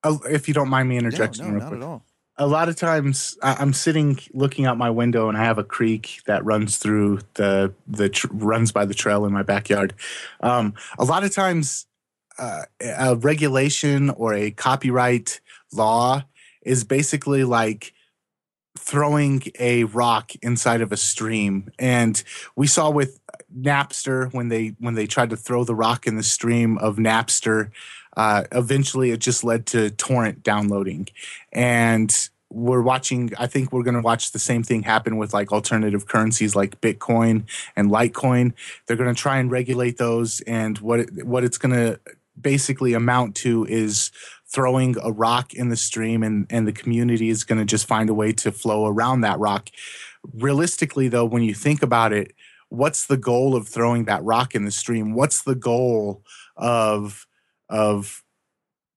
if 0.05 0.49
you 0.49 0.55
don't 0.55 0.69
mind 0.69 0.89
me 0.89 0.99
interjecting, 0.99 1.47
no, 1.47 1.53
no, 1.53 1.59
not 1.59 1.69
quick. 1.69 1.81
at 1.81 1.87
all. 1.87 2.05
A 2.39 2.47
lot 2.47 2.69
of 2.69 2.77
times, 2.77 3.37
I'm 3.43 3.73
sitting 3.73 4.19
looking 4.33 4.65
out 4.65 4.79
my 4.79 4.91
window, 4.91 5.29
and 5.29 5.37
I 5.37 5.45
have 5.45 5.59
a 5.59 5.65
creek 5.65 6.21
that 6.27 6.45
runs 6.45 6.79
through 6.79 7.21
the 7.35 7.75
the 7.87 8.09
tr- 8.09 8.29
runs 8.33 8.73
by 8.73 8.85
the 8.85 8.95
trail 8.95 9.27
in 9.27 9.33
my 9.33 9.43
backyard. 9.43 9.95
Um, 10.41 10.75
a 10.99 11.05
lot 11.05 11.25
of 11.25 11.35
times, 11.35 11.87
uh, 12.39 12.63
a 12.81 13.17
regulation 13.17 14.11
or 14.11 14.35
a 14.35 14.51
copyright 14.51 15.41
law 15.73 16.25
is 16.63 16.85
basically 16.85 17.45
like 17.45 17.93
throwing 18.79 19.43
a 19.59 19.85
rock 19.85 20.33
inside 20.43 20.81
of 20.81 20.93
a 20.93 20.97
stream 20.97 21.71
and 21.79 22.25
we 22.57 22.67
saw 22.67 22.91
with 22.91 23.21
napster 23.55 24.33
when 24.33 24.49
they 24.49 24.75
when 24.79 24.95
they 24.95 25.07
tried 25.07 25.31
to 25.31 25.37
throw 25.37 25.63
the 25.63 25.75
rock 25.75 26.07
in 26.07 26.17
the 26.17 26.23
stream 26.23 26.79
of 26.79 26.97
napster 26.97 27.71
uh, 28.17 28.45
eventually 28.53 29.11
it 29.11 29.21
just 29.21 29.45
led 29.45 29.67
to 29.67 29.91
torrent 29.91 30.43
downloading 30.43 31.09
and 31.53 32.29
we're 32.51 32.83
watching 32.83 33.31
i 33.39 33.47
think 33.47 33.73
we're 33.73 33.83
going 33.83 33.95
to 33.95 34.03
watch 34.03 34.33
the 34.33 34.39
same 34.39 34.63
thing 34.63 34.83
happen 34.83 35.17
with 35.17 35.33
like 35.33 35.53
alternative 35.53 36.07
currencies 36.07 36.55
like 36.55 36.81
bitcoin 36.83 37.45
and 37.77 37.91
litecoin 37.91 38.53
they're 38.87 38.97
going 38.97 39.13
to 39.13 39.19
try 39.19 39.39
and 39.39 39.51
regulate 39.51 39.97
those 39.97 40.41
and 40.43 40.79
what 40.79 41.01
it, 41.01 41.27
what 41.27 41.45
it's 41.45 41.57
going 41.57 41.75
to 41.75 41.99
basically 42.41 42.93
amount 42.95 43.35
to 43.37 43.65
is 43.67 44.11
throwing 44.47 44.97
a 45.03 45.11
rock 45.11 45.55
in 45.55 45.69
the 45.69 45.77
stream 45.77 46.23
and, 46.23 46.47
and 46.51 46.67
the 46.67 46.73
community 46.73 47.29
is 47.29 47.45
going 47.45 47.59
to 47.59 47.65
just 47.65 47.87
find 47.87 48.11
a 48.11 48.15
way 48.15 48.33
to 48.33 48.53
flow 48.53 48.87
around 48.87 49.23
that 49.23 49.39
rock. 49.39 49.71
Realistically, 50.35 51.09
though, 51.09 51.25
when 51.25 51.43
you 51.43 51.55
think 51.55 51.83
about 51.83 52.13
it, 52.13 52.35
what's 52.69 53.07
the 53.07 53.17
goal 53.17 53.57
of 53.57 53.67
throwing 53.67 54.05
that 54.05 54.23
rock 54.23 54.55
in 54.55 54.65
the 54.65 54.71
stream? 54.71 55.15
What's 55.15 55.43
the 55.43 55.55
goal 55.55 56.23
of 56.57 57.27
of 57.73 58.23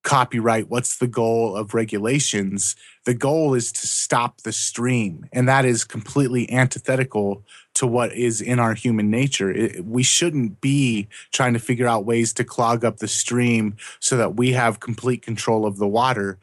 copyright? 0.04 0.70
What's 0.70 0.98
the 0.98 1.08
goal 1.08 1.56
of 1.56 1.74
regulations? 1.74 2.76
The 3.06 3.16
goal 3.16 3.56
is 3.56 3.72
to 3.72 3.88
stop 3.88 4.42
the 4.42 4.52
stream, 4.52 5.28
and 5.34 5.50
that 5.50 5.66
is 5.66 5.84
completely 5.84 6.50
antithetical 6.52 7.44
to 7.74 7.88
what 7.88 8.14
is 8.14 8.40
in 8.40 8.60
our 8.60 8.76
human 8.76 9.10
nature. 9.10 9.52
It, 9.52 9.84
we 9.84 10.04
shouldn't 10.04 10.62
be 10.62 11.08
trying 11.32 11.54
to 11.54 11.60
figure 11.60 11.88
out 11.88 12.06
ways 12.06 12.34
to 12.34 12.44
clog 12.44 12.86
up 12.86 12.98
the 12.98 13.08
stream 13.08 13.76
so 14.00 14.16
that 14.18 14.36
we 14.36 14.52
have 14.52 14.80
complete 14.80 15.24
control 15.24 15.66
of 15.66 15.78
the 15.78 15.88
water 15.88 16.38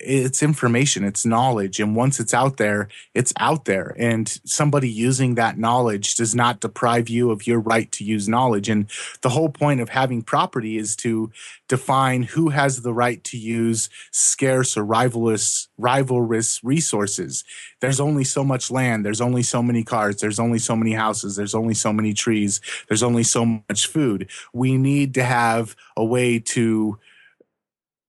it's 0.00 0.42
information, 0.42 1.04
it's 1.04 1.24
knowledge. 1.24 1.78
And 1.78 1.94
once 1.94 2.18
it's 2.18 2.34
out 2.34 2.56
there, 2.56 2.88
it's 3.14 3.32
out 3.38 3.64
there. 3.64 3.94
And 3.98 4.28
somebody 4.44 4.88
using 4.88 5.36
that 5.36 5.56
knowledge 5.56 6.16
does 6.16 6.34
not 6.34 6.60
deprive 6.60 7.08
you 7.08 7.30
of 7.30 7.46
your 7.46 7.60
right 7.60 7.90
to 7.92 8.04
use 8.04 8.28
knowledge. 8.28 8.68
And 8.68 8.90
the 9.22 9.28
whole 9.28 9.48
point 9.48 9.80
of 9.80 9.90
having 9.90 10.22
property 10.22 10.78
is 10.78 10.96
to 10.96 11.30
define 11.68 12.24
who 12.24 12.48
has 12.48 12.82
the 12.82 12.92
right 12.92 13.22
to 13.24 13.38
use 13.38 13.88
scarce 14.10 14.76
or 14.76 14.84
rivalrous, 14.84 15.68
rivalrous 15.80 16.60
resources. 16.64 17.44
There's 17.80 18.00
only 18.00 18.24
so 18.24 18.42
much 18.42 18.70
land, 18.70 19.04
there's 19.04 19.20
only 19.20 19.42
so 19.42 19.62
many 19.62 19.84
cars, 19.84 20.20
there's 20.20 20.40
only 20.40 20.58
so 20.58 20.74
many 20.74 20.92
houses, 20.92 21.36
there's 21.36 21.54
only 21.54 21.74
so 21.74 21.92
many 21.92 22.14
trees, 22.14 22.60
there's 22.88 23.02
only 23.02 23.22
so 23.22 23.44
much 23.44 23.86
food. 23.86 24.28
We 24.52 24.76
need 24.76 25.14
to 25.14 25.22
have 25.22 25.76
a 25.96 26.04
way 26.04 26.40
to 26.40 26.98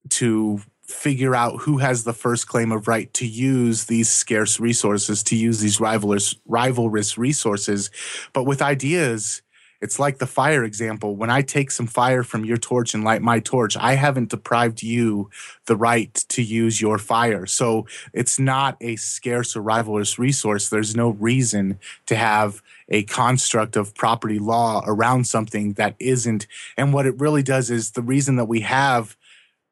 to 0.08 0.62
figure 0.88 1.36
out 1.36 1.62
who 1.62 1.78
has 1.80 2.04
the 2.04 2.14
first 2.14 2.48
claim 2.48 2.72
of 2.72 2.88
right 2.88 3.14
to 3.14 3.26
use 3.26 3.86
these 3.86 4.10
scarce 4.10 4.60
resources, 4.60 5.24
to 5.24 5.36
use 5.36 5.60
these 5.60 5.78
rivalrous, 5.78 6.36
rivalrous 6.48 7.18
resources. 7.18 7.90
But 8.34 8.44
with 8.44 8.62
ideas, 8.62 9.42
it's 9.82 10.00
like 10.00 10.18
the 10.18 10.28
fire 10.28 10.64
example. 10.64 11.16
When 11.16 11.30
I 11.30 11.42
take 11.42 11.70
some 11.70 11.88
fire 11.88 12.24
from 12.24 12.46
your 12.46 12.58
torch 12.58 12.94
and 12.94 13.04
light 13.04 13.22
my 13.22 13.40
torch, 13.40 13.76
I 13.78 13.94
haven't 13.96 14.30
deprived 14.30 14.82
you 14.82 15.30
the 15.66 15.76
right 15.76 16.14
to 16.30 16.42
use 16.42 16.82
your 16.82 16.98
fire. 16.98 17.46
So 17.46 17.86
it's 18.14 18.40
not 18.40 18.78
a 18.82 18.96
scarce 18.96 19.56
or 19.56 19.62
rivalrous 19.62 20.18
resource. 20.18 20.70
There's 20.70 20.96
no 20.96 21.10
reason 21.10 21.78
to 22.06 22.16
have 22.16 22.62
a 22.90 23.04
construct 23.04 23.76
of 23.76 23.94
property 23.96 24.40
law 24.40 24.84
around 24.88 25.28
something 25.28 25.74
that 25.74 25.96
isn't. 26.00 26.48
And 26.78 26.94
what 26.94 27.06
it 27.06 27.20
really 27.20 27.44
does 27.44 27.70
is 27.70 27.92
the 27.92 28.02
reason 28.02 28.38
that 28.38 28.46
we 28.46 28.62
have 28.62 29.18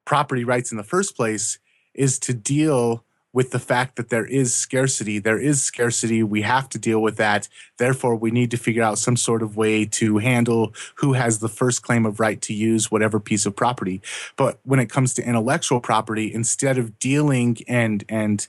property 0.06 0.44
rights 0.44 0.72
in 0.72 0.78
the 0.78 0.84
first 0.84 1.16
place 1.16 1.60
is 1.94 2.20
to 2.20 2.34
deal 2.34 3.04
with 3.34 3.50
the 3.50 3.60
fact 3.60 3.96
that 3.96 4.10
there 4.10 4.26
is 4.26 4.54
scarcity. 4.54 5.18
There 5.18 5.40
is 5.40 5.62
scarcity. 5.62 6.22
We 6.22 6.44
have 6.44 6.70
to 6.70 6.78
deal 6.78 7.02
with 7.02 7.18
that. 7.18 7.48
Therefore, 7.80 8.16
we 8.16 8.30
need 8.30 8.52
to 8.52 8.58
figure 8.58 8.84
out 8.84 9.00
some 9.00 9.18
sort 9.18 9.42
of 9.42 9.58
way 9.58 9.86
to 9.86 10.20
handle 10.20 10.74
who 10.96 11.14
has 11.14 11.40
the 11.40 11.50
first 11.50 11.82
claim 11.82 12.06
of 12.06 12.20
right 12.20 12.40
to 12.44 12.54
use 12.54 12.92
whatever 12.92 13.20
piece 13.20 13.48
of 13.48 13.56
property. 13.56 14.02
But 14.38 14.60
when 14.64 14.80
it 14.80 14.90
comes 14.90 15.16
to 15.16 15.28
intellectual 15.28 15.82
property, 15.82 16.32
instead 16.32 16.78
of 16.78 17.00
dealing 17.00 17.58
and 17.68 18.06
and 18.08 18.48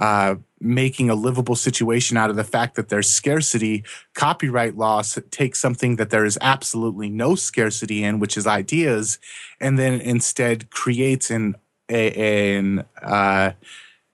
uh, 0.00 0.36
making 0.60 1.10
a 1.10 1.14
livable 1.14 1.56
situation 1.56 2.16
out 2.16 2.30
of 2.30 2.36
the 2.36 2.44
fact 2.44 2.74
that 2.76 2.88
there's 2.88 3.10
scarcity, 3.10 3.84
copyright 4.14 4.76
law 4.76 5.02
takes 5.30 5.60
something 5.60 5.96
that 5.96 6.10
there 6.10 6.24
is 6.24 6.38
absolutely 6.40 7.08
no 7.08 7.34
scarcity 7.34 8.02
in, 8.02 8.18
which 8.18 8.36
is 8.36 8.46
ideas, 8.46 9.18
and 9.60 9.78
then 9.78 10.00
instead 10.00 10.70
creates 10.70 11.30
an 11.30 11.56
an 11.88 12.84
uh, 13.00 13.52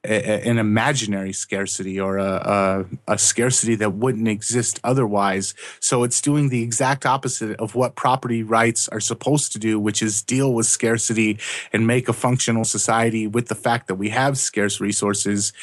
an 0.04 0.58
imaginary 0.58 1.32
scarcity 1.32 1.98
or 1.98 2.18
a, 2.18 2.84
a, 3.08 3.12
a, 3.14 3.18
scarcity 3.18 3.74
that 3.74 3.94
wouldn't 3.94 4.28
exist 4.28 4.78
otherwise. 4.84 5.54
So 5.80 6.02
it's 6.02 6.20
doing 6.20 6.50
the 6.50 6.62
exact 6.62 7.06
opposite 7.06 7.58
of 7.58 7.74
what 7.74 7.96
property 7.96 8.42
rights 8.42 8.86
are 8.88 9.00
supposed 9.00 9.52
to 9.52 9.58
do, 9.58 9.80
which 9.80 10.02
is 10.02 10.20
deal 10.20 10.52
with 10.52 10.66
scarcity 10.66 11.38
and 11.72 11.86
make 11.86 12.08
a 12.08 12.12
functional 12.12 12.64
society 12.64 13.26
with 13.26 13.48
the 13.48 13.54
fact 13.54 13.86
that 13.88 13.94
we 13.94 14.10
have 14.10 14.36
scarce 14.36 14.78
resources. 14.78 15.54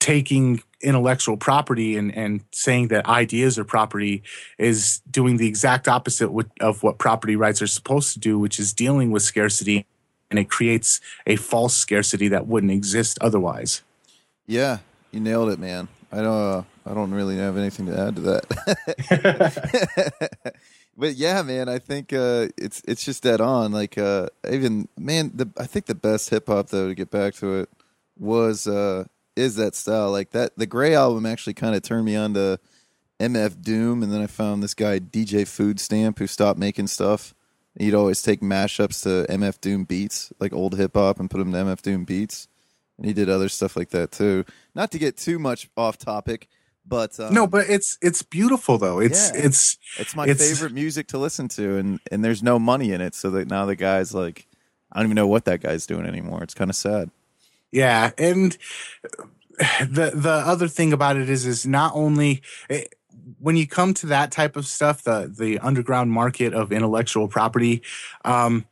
Taking 0.00 0.62
intellectual 0.82 1.36
property 1.36 1.96
and, 1.96 2.14
and 2.16 2.42
saying 2.52 2.88
that 2.88 3.06
ideas 3.06 3.58
are 3.58 3.64
property 3.64 4.22
is 4.58 5.00
doing 5.10 5.36
the 5.36 5.46
exact 5.46 5.86
opposite 5.86 6.30
of 6.60 6.82
what 6.82 6.98
property 6.98 7.36
rights 7.36 7.62
are 7.62 7.66
supposed 7.66 8.14
to 8.14 8.18
do, 8.18 8.38
which 8.38 8.58
is 8.58 8.72
dealing 8.72 9.10
with 9.10 9.22
scarcity 9.22 9.86
and 10.30 10.38
it 10.38 10.48
creates 10.48 11.00
a 11.26 11.36
false 11.36 11.76
scarcity 11.76 12.28
that 12.28 12.46
wouldn't 12.46 12.72
exist 12.72 13.18
otherwise. 13.20 13.82
Yeah, 14.46 14.78
you 15.10 15.20
nailed 15.20 15.50
it, 15.50 15.58
man. 15.58 15.88
I 16.12 16.16
don't. 16.22 16.26
Uh, 16.26 16.62
I 16.86 16.94
don't 16.94 17.12
really 17.12 17.36
have 17.36 17.56
anything 17.56 17.86
to 17.86 17.98
add 17.98 18.16
to 18.16 18.22
that. 18.22 18.46
but 20.96 21.14
yeah, 21.14 21.42
man, 21.42 21.68
I 21.68 21.78
think 21.78 22.12
uh, 22.12 22.48
it's 22.56 22.82
it's 22.86 23.04
just 23.04 23.22
dead 23.22 23.40
on. 23.40 23.70
Like 23.70 23.96
uh, 23.98 24.28
even 24.50 24.88
man, 24.98 25.30
the, 25.34 25.48
I 25.56 25.66
think 25.66 25.86
the 25.86 25.94
best 25.94 26.30
hip 26.30 26.48
hop 26.48 26.68
though 26.70 26.88
to 26.88 26.94
get 26.94 27.10
back 27.10 27.34
to 27.34 27.60
it 27.60 27.68
was 28.18 28.66
uh, 28.66 29.04
is 29.36 29.56
that 29.56 29.74
style. 29.74 30.10
Like 30.10 30.30
that, 30.30 30.56
the 30.56 30.66
Gray 30.66 30.94
album 30.94 31.26
actually 31.26 31.54
kind 31.54 31.74
of 31.74 31.82
turned 31.82 32.04
me 32.04 32.16
on 32.16 32.34
to 32.34 32.58
MF 33.18 33.62
Doom, 33.62 34.02
and 34.02 34.12
then 34.12 34.20
I 34.22 34.26
found 34.26 34.62
this 34.62 34.74
guy 34.74 34.98
DJ 34.98 35.46
Food 35.46 35.80
Stamp 35.80 36.18
who 36.18 36.26
stopped 36.26 36.58
making 36.58 36.86
stuff 36.86 37.34
He'd 37.78 37.94
always 37.94 38.20
take 38.22 38.40
mashups 38.40 39.02
to 39.04 39.32
MF 39.32 39.60
Doom 39.60 39.84
beats, 39.84 40.32
like 40.40 40.52
old 40.52 40.76
hip 40.76 40.94
hop, 40.94 41.20
and 41.20 41.30
put 41.30 41.38
them 41.38 41.52
to 41.52 41.58
MF 41.58 41.80
Doom 41.82 42.04
beats. 42.04 42.48
And 42.98 43.06
he 43.06 43.12
did 43.12 43.30
other 43.30 43.48
stuff 43.48 43.76
like 43.76 43.90
that 43.90 44.12
too. 44.12 44.44
Not 44.74 44.90
to 44.92 44.98
get 44.98 45.16
too 45.16 45.38
much 45.38 45.70
off 45.76 45.96
topic, 45.96 46.48
but 46.84 47.18
um, 47.20 47.32
no, 47.32 47.46
but 47.46 47.70
it's 47.70 47.96
it's 48.02 48.22
beautiful 48.22 48.76
though. 48.76 48.98
It's 48.98 49.32
yeah, 49.32 49.44
it's 49.44 49.78
it's 49.98 50.16
my 50.16 50.26
it's, 50.26 50.46
favorite 50.46 50.72
music 50.72 51.06
to 51.08 51.18
listen 51.18 51.48
to, 51.48 51.76
and 51.76 52.00
and 52.10 52.24
there's 52.24 52.42
no 52.42 52.58
money 52.58 52.92
in 52.92 53.00
it, 53.00 53.14
so 53.14 53.30
that 53.30 53.48
now 53.48 53.64
the 53.66 53.76
guy's 53.76 54.12
like, 54.12 54.46
I 54.92 54.98
don't 54.98 55.06
even 55.06 55.14
know 55.14 55.28
what 55.28 55.44
that 55.44 55.62
guy's 55.62 55.86
doing 55.86 56.06
anymore. 56.06 56.42
It's 56.42 56.54
kind 56.54 56.70
of 56.70 56.76
sad. 56.76 57.10
Yeah, 57.72 58.10
and 58.18 58.56
the 59.80 60.12
the 60.14 60.42
other 60.44 60.68
thing 60.68 60.92
about 60.92 61.16
it 61.16 61.28
is 61.28 61.46
is 61.46 61.66
not 61.66 61.92
only. 61.94 62.42
It, 62.68 62.94
when 63.38 63.56
you 63.56 63.66
come 63.66 63.94
to 63.94 64.06
that 64.06 64.32
type 64.32 64.56
of 64.56 64.66
stuff, 64.66 65.02
the 65.02 65.32
the 65.34 65.58
underground 65.60 66.10
market 66.10 66.52
of 66.52 66.72
intellectual 66.72 67.28
property, 67.28 67.82
um, 68.24 68.66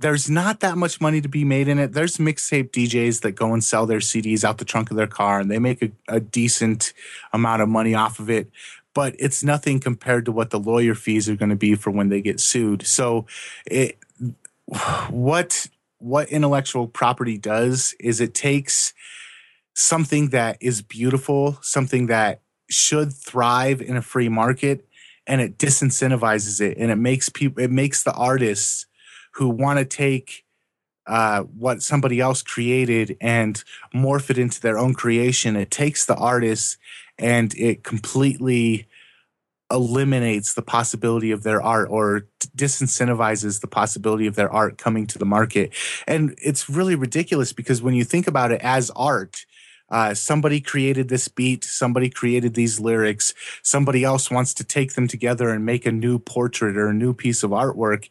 there's 0.00 0.30
not 0.30 0.60
that 0.60 0.78
much 0.78 1.00
money 1.00 1.20
to 1.20 1.28
be 1.28 1.44
made 1.44 1.68
in 1.68 1.78
it. 1.78 1.92
There's 1.92 2.16
mixtape 2.16 2.70
DJs 2.70 3.20
that 3.20 3.32
go 3.32 3.52
and 3.52 3.62
sell 3.62 3.86
their 3.86 3.98
CDs 3.98 4.42
out 4.42 4.58
the 4.58 4.64
trunk 4.64 4.90
of 4.90 4.96
their 4.96 5.06
car, 5.06 5.38
and 5.38 5.50
they 5.50 5.58
make 5.58 5.82
a, 5.82 5.90
a 6.08 6.20
decent 6.20 6.92
amount 7.32 7.62
of 7.62 7.68
money 7.68 7.94
off 7.94 8.18
of 8.18 8.30
it. 8.30 8.50
But 8.94 9.14
it's 9.18 9.44
nothing 9.44 9.78
compared 9.78 10.24
to 10.24 10.32
what 10.32 10.50
the 10.50 10.58
lawyer 10.58 10.94
fees 10.94 11.28
are 11.28 11.36
going 11.36 11.50
to 11.50 11.56
be 11.56 11.74
for 11.74 11.90
when 11.90 12.08
they 12.08 12.20
get 12.20 12.40
sued. 12.40 12.86
So, 12.86 13.26
it, 13.66 13.98
what 15.10 15.68
what 16.00 16.28
intellectual 16.30 16.88
property 16.88 17.38
does 17.38 17.94
is 18.00 18.20
it 18.20 18.34
takes 18.34 18.92
something 19.74 20.30
that 20.30 20.56
is 20.60 20.82
beautiful, 20.82 21.58
something 21.62 22.06
that 22.06 22.40
should 22.70 23.12
thrive 23.12 23.80
in 23.80 23.96
a 23.96 24.02
free 24.02 24.28
market 24.28 24.86
and 25.26 25.40
it 25.40 25.58
disincentivizes 25.58 26.60
it 26.60 26.78
and 26.78 26.90
it 26.90 26.96
makes 26.96 27.28
people 27.28 27.62
it 27.62 27.70
makes 27.70 28.02
the 28.02 28.12
artists 28.12 28.86
who 29.34 29.48
want 29.48 29.78
to 29.78 29.84
take 29.84 30.44
uh, 31.06 31.42
what 31.42 31.82
somebody 31.82 32.20
else 32.20 32.42
created 32.42 33.16
and 33.20 33.64
morph 33.92 34.30
it 34.30 34.38
into 34.38 34.60
their 34.60 34.78
own 34.78 34.94
creation 34.94 35.56
it 35.56 35.70
takes 35.70 36.06
the 36.06 36.14
artists 36.14 36.78
and 37.18 37.54
it 37.56 37.82
completely 37.82 38.86
eliminates 39.70 40.54
the 40.54 40.62
possibility 40.62 41.32
of 41.32 41.42
their 41.42 41.60
art 41.60 41.88
or 41.90 42.26
disincentivizes 42.56 43.60
the 43.60 43.66
possibility 43.66 44.26
of 44.26 44.34
their 44.34 44.50
art 44.50 44.78
coming 44.78 45.06
to 45.06 45.18
the 45.18 45.24
market 45.24 45.72
and 46.06 46.34
it's 46.42 46.68
really 46.68 46.94
ridiculous 46.94 47.52
because 47.52 47.82
when 47.82 47.94
you 47.94 48.04
think 48.04 48.26
about 48.26 48.52
it 48.52 48.60
as 48.62 48.90
art 48.96 49.46
uh, 49.90 50.14
somebody 50.14 50.60
created 50.60 51.08
this 51.08 51.28
beat, 51.28 51.64
somebody 51.64 52.08
created 52.08 52.54
these 52.54 52.78
lyrics, 52.78 53.34
somebody 53.62 54.04
else 54.04 54.30
wants 54.30 54.54
to 54.54 54.64
take 54.64 54.94
them 54.94 55.08
together 55.08 55.50
and 55.50 55.66
make 55.66 55.84
a 55.84 55.92
new 55.92 56.18
portrait 56.18 56.76
or 56.76 56.88
a 56.88 56.94
new 56.94 57.12
piece 57.12 57.42
of 57.42 57.50
artwork. 57.50 58.08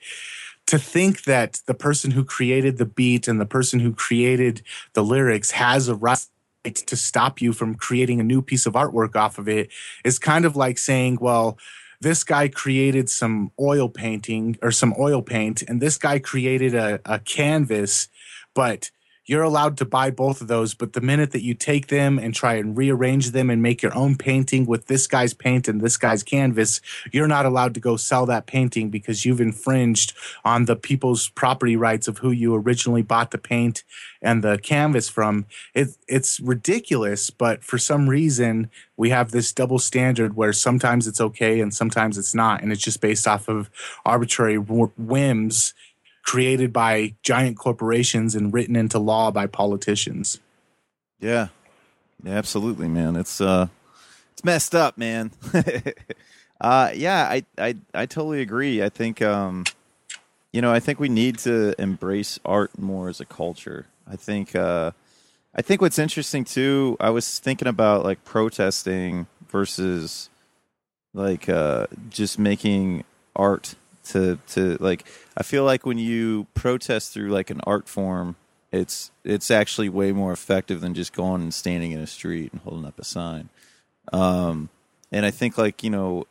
To 0.67 0.77
think 0.77 1.23
that 1.23 1.61
the 1.65 1.73
person 1.73 2.11
who 2.11 2.23
created 2.23 2.77
the 2.77 2.85
beat 2.85 3.27
and 3.27 3.41
the 3.41 3.45
person 3.45 3.79
who 3.79 3.93
created 3.93 4.61
the 4.93 5.03
lyrics 5.03 5.51
has 5.51 5.87
a 5.87 5.95
right 5.95 6.19
to 6.63 6.95
stop 6.95 7.41
you 7.41 7.53
from 7.53 7.73
creating 7.73 8.19
a 8.19 8.23
new 8.23 8.41
piece 8.41 8.65
of 8.65 8.73
artwork 8.73 9.15
off 9.15 9.39
of 9.39 9.47
it 9.47 9.69
is 10.03 10.19
kind 10.19 10.45
of 10.45 10.55
like 10.55 10.77
saying, 10.77 11.17
well, 11.19 11.57
this 12.01 12.23
guy 12.23 12.47
created 12.47 13.09
some 13.09 13.51
oil 13.59 13.89
painting 13.89 14.57
or 14.61 14.71
some 14.71 14.93
oil 14.99 15.21
paint, 15.21 15.61
and 15.63 15.81
this 15.81 15.97
guy 15.97 16.19
created 16.19 16.73
a, 16.73 16.99
a 17.05 17.19
canvas, 17.19 18.07
but 18.55 18.91
you're 19.29 19.43
allowed 19.43 19.77
to 19.77 19.85
buy 19.85 20.09
both 20.09 20.41
of 20.41 20.47
those. 20.47 20.73
But 20.73 20.93
the 20.93 21.01
minute 21.01 21.33
that 21.33 21.43
you 21.43 21.53
take 21.53 21.85
them 21.85 22.17
and 22.17 22.33
try 22.33 22.55
and 22.55 22.75
rearrange 22.75 23.29
them 23.29 23.51
and 23.51 23.61
make 23.61 23.83
your 23.83 23.95
own 23.95 24.15
painting 24.15 24.65
with 24.65 24.87
this 24.87 25.05
guy's 25.05 25.35
paint 25.35 25.67
and 25.67 25.81
this 25.81 25.97
guy's 25.97 26.23
canvas, 26.23 26.81
you're 27.11 27.27
not 27.27 27.45
allowed 27.45 27.75
to 27.75 27.79
go 27.79 27.95
sell 27.95 28.25
that 28.25 28.47
painting 28.47 28.89
because 28.89 29.25
you've 29.25 29.39
infringed 29.39 30.13
on 30.43 30.65
the 30.65 30.75
people's 30.75 31.29
property 31.29 31.75
rights 31.75 32.07
of 32.07 32.17
who 32.17 32.31
you 32.31 32.55
originally 32.55 33.03
bought 33.03 33.29
the 33.29 33.37
paint 33.37 33.83
and 34.19 34.43
the 34.43 34.57
canvas 34.57 35.09
from. 35.09 35.45
It, 35.75 35.89
it's 36.07 36.39
ridiculous, 36.39 37.29
but 37.29 37.63
for 37.63 37.77
some 37.77 38.09
reason, 38.09 38.71
we 38.97 39.11
have 39.11 39.29
this 39.29 39.53
double 39.53 39.77
standard 39.77 40.35
where 40.35 40.53
sometimes 40.53 41.07
it's 41.07 41.21
okay 41.21 41.61
and 41.61 41.71
sometimes 41.71 42.17
it's 42.17 42.33
not. 42.33 42.63
And 42.63 42.71
it's 42.71 42.81
just 42.81 42.99
based 42.99 43.27
off 43.27 43.47
of 43.47 43.69
arbitrary 44.07 44.57
whims 44.57 45.75
created 46.29 46.71
by 46.71 47.11
giant 47.23 47.57
corporations 47.57 48.35
and 48.35 48.53
written 48.53 48.75
into 48.75 48.99
law 48.99 49.31
by 49.31 49.47
politicians. 49.47 50.39
Yeah. 51.19 51.47
Yeah, 52.23 52.33
absolutely, 52.33 52.87
man. 52.87 53.15
It's 53.15 53.41
uh 53.41 53.65
it's 54.33 54.43
messed 54.43 54.75
up, 54.75 54.95
man. 54.95 55.31
uh 56.61 56.91
yeah, 56.93 57.23
I 57.23 57.43
I 57.57 57.75
I 57.95 58.05
totally 58.05 58.41
agree. 58.41 58.83
I 58.83 58.89
think 58.89 59.23
um 59.23 59.65
you 60.53 60.61
know, 60.61 60.71
I 60.71 60.79
think 60.79 60.99
we 60.99 61.09
need 61.09 61.39
to 61.39 61.73
embrace 61.81 62.39
art 62.45 62.77
more 62.77 63.09
as 63.09 63.19
a 63.19 63.25
culture. 63.25 63.87
I 64.07 64.15
think 64.15 64.55
uh 64.55 64.91
I 65.55 65.63
think 65.63 65.81
what's 65.81 65.97
interesting 65.97 66.45
too, 66.45 66.95
I 66.99 67.09
was 67.09 67.39
thinking 67.39 67.67
about 67.67 68.03
like 68.03 68.23
protesting 68.23 69.25
versus 69.49 70.29
like 71.11 71.49
uh 71.49 71.87
just 72.11 72.37
making 72.37 73.03
art 73.35 73.73
to 74.05 74.39
to 74.49 74.77
like 74.79 75.05
I 75.37 75.43
feel 75.43 75.63
like 75.63 75.85
when 75.85 75.97
you 75.97 76.47
protest 76.53 77.13
through 77.13 77.29
like 77.29 77.49
an 77.49 77.61
art 77.65 77.87
form, 77.87 78.35
it's 78.71 79.11
it's 79.23 79.51
actually 79.51 79.89
way 79.89 80.11
more 80.11 80.31
effective 80.31 80.81
than 80.81 80.93
just 80.93 81.13
going 81.13 81.41
and 81.41 81.53
standing 81.53 81.91
in 81.91 81.99
a 81.99 82.07
street 82.07 82.51
and 82.51 82.61
holding 82.61 82.85
up 82.85 82.99
a 82.99 83.05
sign. 83.05 83.49
Um, 84.11 84.69
and 85.11 85.25
I 85.25 85.31
think 85.31 85.57
like 85.57 85.83
you 85.83 85.89
know, 85.89 86.25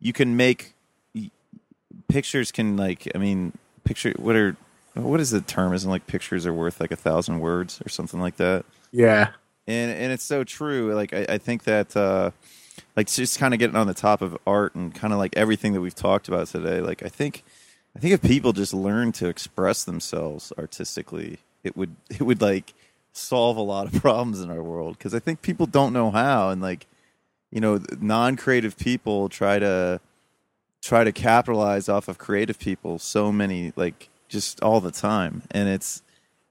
you 0.00 0.12
can 0.12 0.36
make 0.36 0.74
pictures 2.08 2.52
can 2.52 2.76
like 2.76 3.08
I 3.14 3.18
mean 3.18 3.52
picture 3.84 4.12
what 4.18 4.36
are 4.36 4.56
what 4.94 5.20
is 5.20 5.30
the 5.30 5.40
term? 5.40 5.72
Isn't 5.72 5.90
like 5.90 6.06
pictures 6.06 6.46
are 6.46 6.52
worth 6.52 6.80
like 6.80 6.90
a 6.90 6.96
thousand 6.96 7.40
words 7.40 7.80
or 7.84 7.88
something 7.88 8.20
like 8.20 8.36
that? 8.36 8.64
Yeah. 8.90 9.30
And 9.66 9.90
and 9.90 10.12
it's 10.12 10.24
so 10.24 10.44
true. 10.44 10.94
Like 10.94 11.12
I, 11.12 11.26
I 11.30 11.38
think 11.38 11.64
that 11.64 11.96
uh, 11.96 12.32
like 12.96 13.08
just 13.08 13.38
kind 13.38 13.54
of 13.54 13.60
getting 13.60 13.76
on 13.76 13.86
the 13.86 13.94
top 13.94 14.22
of 14.22 14.36
art 14.46 14.74
and 14.74 14.94
kind 14.94 15.12
of 15.12 15.18
like 15.18 15.34
everything 15.36 15.72
that 15.72 15.80
we've 15.80 15.94
talked 15.94 16.28
about 16.28 16.46
today. 16.48 16.80
Like 16.80 17.02
I 17.02 17.08
think 17.08 17.44
I 17.96 17.98
think 17.98 18.14
if 18.14 18.22
people 18.22 18.52
just 18.52 18.74
learn 18.74 19.12
to 19.12 19.28
express 19.28 19.84
themselves 19.84 20.52
artistically, 20.58 21.38
it 21.64 21.76
would 21.76 21.96
it 22.10 22.22
would 22.22 22.40
like 22.40 22.74
solve 23.12 23.56
a 23.56 23.62
lot 23.62 23.92
of 23.92 23.92
problems 24.02 24.40
in 24.40 24.50
our 24.50 24.62
world 24.62 24.98
because 24.98 25.14
I 25.14 25.18
think 25.18 25.42
people 25.42 25.66
don't 25.66 25.92
know 25.92 26.10
how 26.10 26.50
and 26.50 26.62
like 26.62 26.86
you 27.50 27.60
know 27.60 27.80
non-creative 28.00 28.76
people 28.76 29.28
try 29.28 29.58
to 29.58 30.00
try 30.82 31.04
to 31.04 31.12
capitalize 31.12 31.88
off 31.88 32.08
of 32.08 32.18
creative 32.18 32.58
people 32.58 32.98
so 32.98 33.30
many 33.30 33.72
like 33.76 34.08
just 34.28 34.62
all 34.62 34.80
the 34.80 34.90
time 34.90 35.42
and 35.50 35.68
it's 35.68 36.02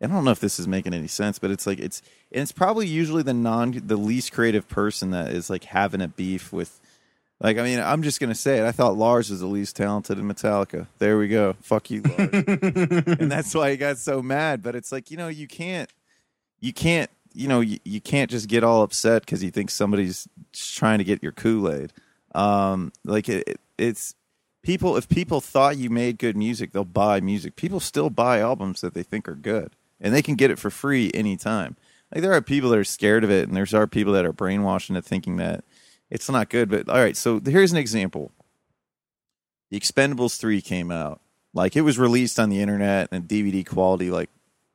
I 0.02 0.08
don't 0.08 0.26
know 0.26 0.32
if 0.32 0.40
this 0.40 0.60
is 0.60 0.68
making 0.68 0.94
any 0.94 1.08
sense 1.08 1.40
but 1.40 1.52
it's 1.52 1.68
like 1.68 1.80
it's 1.80 2.02
and 2.32 2.42
it's 2.42 2.52
probably 2.52 2.88
usually 2.88 3.24
the 3.24 3.34
non 3.34 3.82
the 3.86 3.98
least 3.98 4.32
creative 4.32 4.68
person 4.68 5.12
that 5.12 5.32
is 5.32 5.50
like 5.50 5.66
having 5.66 6.02
a 6.02 6.08
beef 6.08 6.52
with 6.52 6.80
like, 7.42 7.58
I 7.58 7.64
mean, 7.64 7.80
I'm 7.80 8.04
just 8.04 8.20
gonna 8.20 8.36
say 8.36 8.60
it. 8.60 8.66
I 8.66 8.72
thought 8.72 8.98
Lars 8.98 9.32
was 9.32 9.40
the 9.40 9.48
least 9.48 9.76
talented 9.76 10.20
in 10.20 10.28
Metallica. 10.28 10.86
There 11.00 11.18
we 11.18 11.28
go. 11.28 11.56
Fuck 11.62 11.90
you, 11.90 12.04
Lars. 12.04 12.30
and 12.34 13.32
that's 13.32 13.56
why 13.56 13.72
he 13.72 13.78
got 13.78 13.98
so 13.98 14.22
mad. 14.22 14.62
But 14.62 14.76
it's 14.76 14.92
like, 14.92 15.10
you 15.10 15.18
know, 15.18 15.28
you 15.28 15.48
can't, 15.48 15.90
you 16.60 16.72
can't, 16.72 17.10
you 17.34 17.48
know, 17.48 17.62
you, 17.62 17.80
you 17.84 18.00
can't 18.00 18.30
just 18.30 18.48
get 18.48 18.64
all 18.64 18.84
upset 18.84 19.24
because 19.24 19.44
you 19.44 19.50
think 19.50 19.72
somebody's 19.72 20.28
trying 20.54 21.00
to 21.00 21.04
get 21.04 21.24
your 21.24 21.32
Kool 21.32 21.72
Aid. 21.72 21.94
Um, 22.36 22.94
like 23.04 23.28
it, 23.28 23.48
it, 23.48 23.60
it's 23.76 24.14
people. 24.62 24.96
If 24.96 25.10
people 25.10 25.42
thought 25.42 25.78
you 25.78 25.90
made 25.90 26.20
good 26.20 26.38
music, 26.38 26.74
they'll 26.74 26.86
buy 26.86 27.22
music. 27.22 27.56
People 27.56 27.80
still 27.80 28.12
buy 28.12 28.40
albums 28.40 28.82
that 28.82 28.94
they 28.94 29.04
think 29.04 29.28
are 29.28 29.36
good, 29.36 29.72
and 30.02 30.14
they 30.14 30.22
can 30.22 30.36
get 30.36 30.52
it 30.52 30.60
for 30.60 30.70
free 30.70 31.12
anytime. 31.14 31.78
Like 32.14 32.22
there 32.22 32.34
are 32.34 32.42
people 32.42 32.72
that 32.72 32.80
are 32.80 32.84
scared 32.84 33.24
of 33.24 33.32
it, 33.32 33.48
and 33.48 33.56
there's 33.56 33.74
are 33.74 33.88
people 33.88 34.14
that 34.14 34.26
are 34.26 34.34
brainwashed 34.34 34.90
into 34.90 35.02
thinking 35.02 35.38
that 35.38 35.64
it's 36.10 36.30
not 36.30 36.50
good. 36.50 36.70
But 36.70 36.90
all 36.90 36.98
right, 36.98 37.16
so 37.16 37.40
here's 37.40 37.72
an 37.72 37.78
example. 37.78 38.32
The 39.70 39.80
Expendables 39.80 40.38
3 40.38 40.62
came 40.62 40.92
out. 40.92 41.22
Like 41.54 41.76
it 41.76 41.82
was 41.82 41.98
released 41.98 42.40
on 42.40 42.50
the 42.50 42.62
internet 42.62 43.10
and 43.12 43.28
DVD 43.28 43.66
quality 43.66 44.12
like 44.12 44.30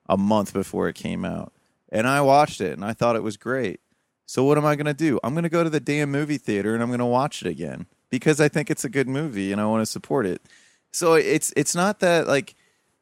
a 0.08 0.16
month 0.16 0.52
before 0.52 0.88
it 0.88 0.94
came 0.94 1.24
out. 1.24 1.52
And 1.90 2.06
I 2.06 2.20
watched 2.20 2.60
it 2.60 2.72
and 2.72 2.84
I 2.84 2.92
thought 2.92 3.16
it 3.16 3.22
was 3.22 3.36
great. 3.36 3.80
So 4.26 4.44
what 4.44 4.58
am 4.58 4.66
I 4.66 4.74
going 4.74 4.86
to 4.86 4.94
do? 4.94 5.20
I'm 5.22 5.34
going 5.34 5.44
to 5.44 5.48
go 5.48 5.64
to 5.64 5.70
the 5.70 5.80
damn 5.80 6.10
movie 6.10 6.38
theater 6.38 6.74
and 6.74 6.82
I'm 6.82 6.88
going 6.88 6.98
to 6.98 7.06
watch 7.06 7.42
it 7.42 7.48
again 7.48 7.86
because 8.10 8.40
I 8.40 8.48
think 8.48 8.70
it's 8.70 8.84
a 8.84 8.88
good 8.88 9.08
movie 9.08 9.52
and 9.52 9.60
I 9.60 9.66
want 9.66 9.82
to 9.82 9.86
support 9.86 10.26
it. 10.26 10.42
So 10.92 11.14
it's 11.14 11.52
it's 11.56 11.74
not 11.74 12.00
that 12.00 12.26
like 12.26 12.54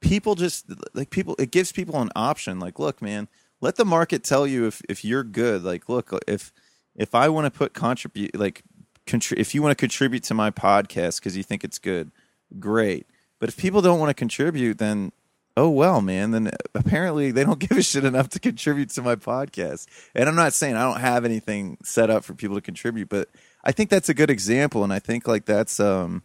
people 0.05 0.35
just 0.35 0.67
like 0.93 1.11
people 1.11 1.35
it 1.39 1.51
gives 1.51 1.73
people 1.73 2.01
an 2.01 2.11
option 2.15 2.61
like 2.61 2.79
look 2.79 3.01
man, 3.01 3.29
let 3.61 3.77
the 3.77 3.85
market 3.85 4.23
tell 4.23 4.47
you 4.47 4.67
if 4.67 4.83
if 4.89 5.05
you're 5.05 5.25
good. 5.25 5.65
Like 5.65 5.89
look, 5.89 6.13
if 6.29 6.53
if 6.95 7.15
I 7.15 7.29
want 7.29 7.47
to 7.47 7.51
put 7.51 7.73
contribute 7.73 8.37
like 8.39 8.63
contri- 9.07 9.39
if 9.39 9.55
you 9.55 9.63
want 9.63 9.77
to 9.77 9.81
contribute 9.81 10.23
to 10.25 10.35
my 10.35 10.51
podcast 10.51 11.21
because 11.21 11.37
you 11.37 11.43
think 11.43 11.65
it's 11.65 11.79
good, 11.79 12.13
great. 12.59 13.07
But 13.41 13.49
if 13.49 13.57
people 13.57 13.81
don't 13.81 13.99
want 13.99 14.11
to 14.11 14.15
contribute, 14.15 14.79
then 14.79 15.13
oh 15.57 15.71
well, 15.71 16.03
man. 16.03 16.33
Then 16.33 16.51
apparently 16.75 17.31
they 17.31 17.45
don't 17.45 17.59
give 17.69 17.79
a 17.79 17.83
shit 17.83 18.05
enough 18.05 18.29
to 18.31 18.39
contribute 18.39 18.91
to 18.91 19.03
my 19.03 19.17
podcast. 19.17 19.87
And 20.15 20.29
I'm 20.29 20.37
not 20.37 20.53
saying 20.53 20.77
I 20.77 20.83
don't 20.83 21.01
have 21.01 21.25
anything 21.25 21.79
set 21.83 22.11
up 22.11 22.25
for 22.25 22.35
people 22.35 22.57
to 22.57 22.63
contribute, 22.63 23.09
but 23.09 23.29
I 23.65 23.73
think 23.73 23.89
that's 23.89 24.11
a 24.11 24.15
good 24.15 24.31
example. 24.31 24.85
And 24.85 24.93
I 24.93 24.99
think 24.99 25.27
like 25.27 25.47
that's 25.47 25.81
um, 25.81 26.23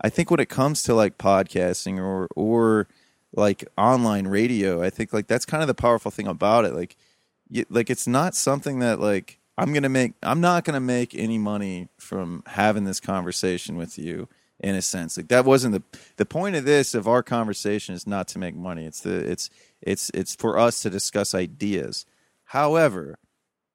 I 0.00 0.08
think 0.08 0.30
when 0.30 0.40
it 0.40 0.48
comes 0.48 0.82
to 0.84 0.94
like 0.94 1.18
podcasting 1.18 1.98
or 1.98 2.28
or 2.34 2.88
like 3.32 3.64
online 3.78 4.26
radio, 4.26 4.82
I 4.82 4.90
think 4.90 5.12
like 5.12 5.26
that's 5.26 5.46
kind 5.46 5.62
of 5.62 5.68
the 5.68 5.74
powerful 5.74 6.10
thing 6.10 6.26
about 6.26 6.64
it. 6.64 6.74
Like, 6.74 6.96
you, 7.48 7.64
like 7.68 7.90
it's 7.90 8.06
not 8.06 8.34
something 8.34 8.80
that 8.80 9.00
like 9.00 9.38
I'm 9.56 9.72
gonna 9.72 9.88
make 9.88 10.14
I'm 10.22 10.40
not 10.40 10.64
gonna 10.64 10.80
make 10.80 11.14
any 11.14 11.38
money 11.38 11.88
from 11.98 12.42
having 12.46 12.84
this 12.84 13.00
conversation 13.00 13.76
with 13.76 13.98
you 13.98 14.28
in 14.58 14.74
a 14.74 14.82
sense. 14.82 15.16
Like 15.16 15.28
that 15.28 15.44
wasn't 15.44 15.74
the 15.74 15.98
the 16.16 16.26
point 16.26 16.56
of 16.56 16.64
this 16.64 16.94
of 16.94 17.08
our 17.08 17.22
conversation 17.22 17.94
is 17.94 18.06
not 18.06 18.28
to 18.28 18.38
make 18.38 18.54
money. 18.54 18.84
It's 18.84 19.00
the 19.00 19.30
it's 19.30 19.50
it's 19.80 20.10
it's 20.14 20.34
for 20.34 20.58
us 20.58 20.80
to 20.82 20.90
discuss 20.90 21.34
ideas. 21.34 22.06
However, 22.46 23.18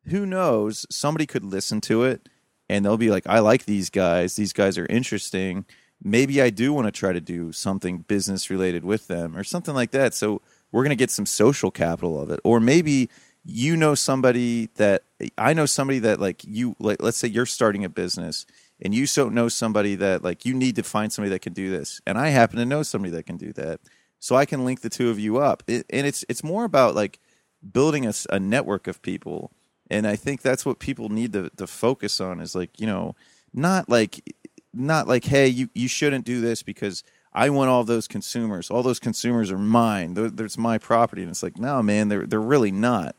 who 0.07 0.25
knows? 0.25 0.85
Somebody 0.89 1.25
could 1.25 1.43
listen 1.43 1.81
to 1.81 2.03
it 2.03 2.29
and 2.69 2.83
they'll 2.83 2.97
be 2.97 3.11
like, 3.11 3.27
I 3.27 3.39
like 3.39 3.65
these 3.65 3.89
guys. 3.89 4.35
These 4.35 4.53
guys 4.53 4.77
are 4.77 4.85
interesting. 4.87 5.65
Maybe 6.05 6.41
I 6.41 6.51
do 6.51 6.71
want 6.71 6.85
to 6.85 6.91
try 6.91 7.11
to 7.13 7.19
do 7.19 7.51
something 7.51 7.97
business 7.99 8.51
related 8.51 8.85
with 8.85 9.07
them 9.07 9.35
or 9.35 9.43
something 9.43 9.73
like 9.73 9.89
that. 9.91 10.13
So 10.13 10.41
we're 10.71 10.83
going 10.83 10.91
to 10.91 10.95
get 10.95 11.09
some 11.09 11.25
social 11.25 11.71
capital 11.71 12.21
of 12.21 12.29
it. 12.29 12.39
Or 12.43 12.59
maybe 12.59 13.09
you 13.45 13.77
know 13.77 13.95
somebody 13.95 14.69
that 14.75 15.03
I 15.37 15.53
know 15.53 15.65
somebody 15.65 15.99
that 15.99 16.19
like 16.19 16.43
you 16.43 16.75
like 16.79 17.01
let's 17.01 17.17
say 17.17 17.27
you're 17.27 17.45
starting 17.45 17.85
a 17.85 17.89
business 17.89 18.45
and 18.81 18.93
you 18.93 19.05
so 19.05 19.29
know 19.29 19.49
somebody 19.49 19.95
that 19.95 20.23
like 20.23 20.45
you 20.45 20.53
need 20.55 20.75
to 20.77 20.83
find 20.83 21.13
somebody 21.13 21.29
that 21.29 21.43
can 21.43 21.53
do 21.53 21.69
this 21.69 22.01
and 22.07 22.17
I 22.17 22.29
happen 22.29 22.57
to 22.57 22.65
know 22.65 22.81
somebody 22.81 23.11
that 23.11 23.27
can 23.27 23.37
do 23.37 23.53
that 23.53 23.81
so 24.19 24.35
I 24.35 24.45
can 24.45 24.65
link 24.65 24.81
the 24.81 24.89
two 24.89 25.11
of 25.11 25.19
you 25.19 25.37
up 25.37 25.61
it, 25.67 25.85
and 25.91 26.07
it's 26.07 26.25
it's 26.27 26.43
more 26.43 26.63
about 26.65 26.95
like 26.95 27.19
building 27.71 28.07
a, 28.07 28.13
a 28.31 28.39
network 28.39 28.87
of 28.87 29.03
people 29.03 29.51
and 29.91 30.07
I 30.07 30.15
think 30.15 30.41
that's 30.41 30.65
what 30.65 30.79
people 30.79 31.09
need 31.09 31.33
to, 31.33 31.51
to 31.57 31.67
focus 31.67 32.19
on 32.19 32.39
is 32.39 32.55
like 32.55 32.79
you 32.79 32.87
know 32.87 33.15
not 33.53 33.87
like 33.89 34.21
not 34.76 35.07
like 35.07 35.26
hey 35.26 35.47
you 35.47 35.69
you 35.73 35.88
shouldn't 35.88 36.26
do 36.26 36.41
this 36.41 36.63
because 36.63 37.03
I 37.34 37.49
want 37.49 37.69
all 37.69 37.84
those 37.84 38.07
consumers 38.07 38.69
all 38.69 38.84
those 38.84 38.99
consumers 38.99 39.51
are 39.51 39.57
mine 39.57 40.13
there's 40.13 40.57
my 40.57 40.78
property 40.78 41.21
and 41.21 41.32
it's 41.32 41.43
like 41.43 41.57
no 41.57 41.82
man 41.82 42.09
they're 42.09 42.26
they're 42.26 42.39
really 42.41 42.71
not 42.71 43.15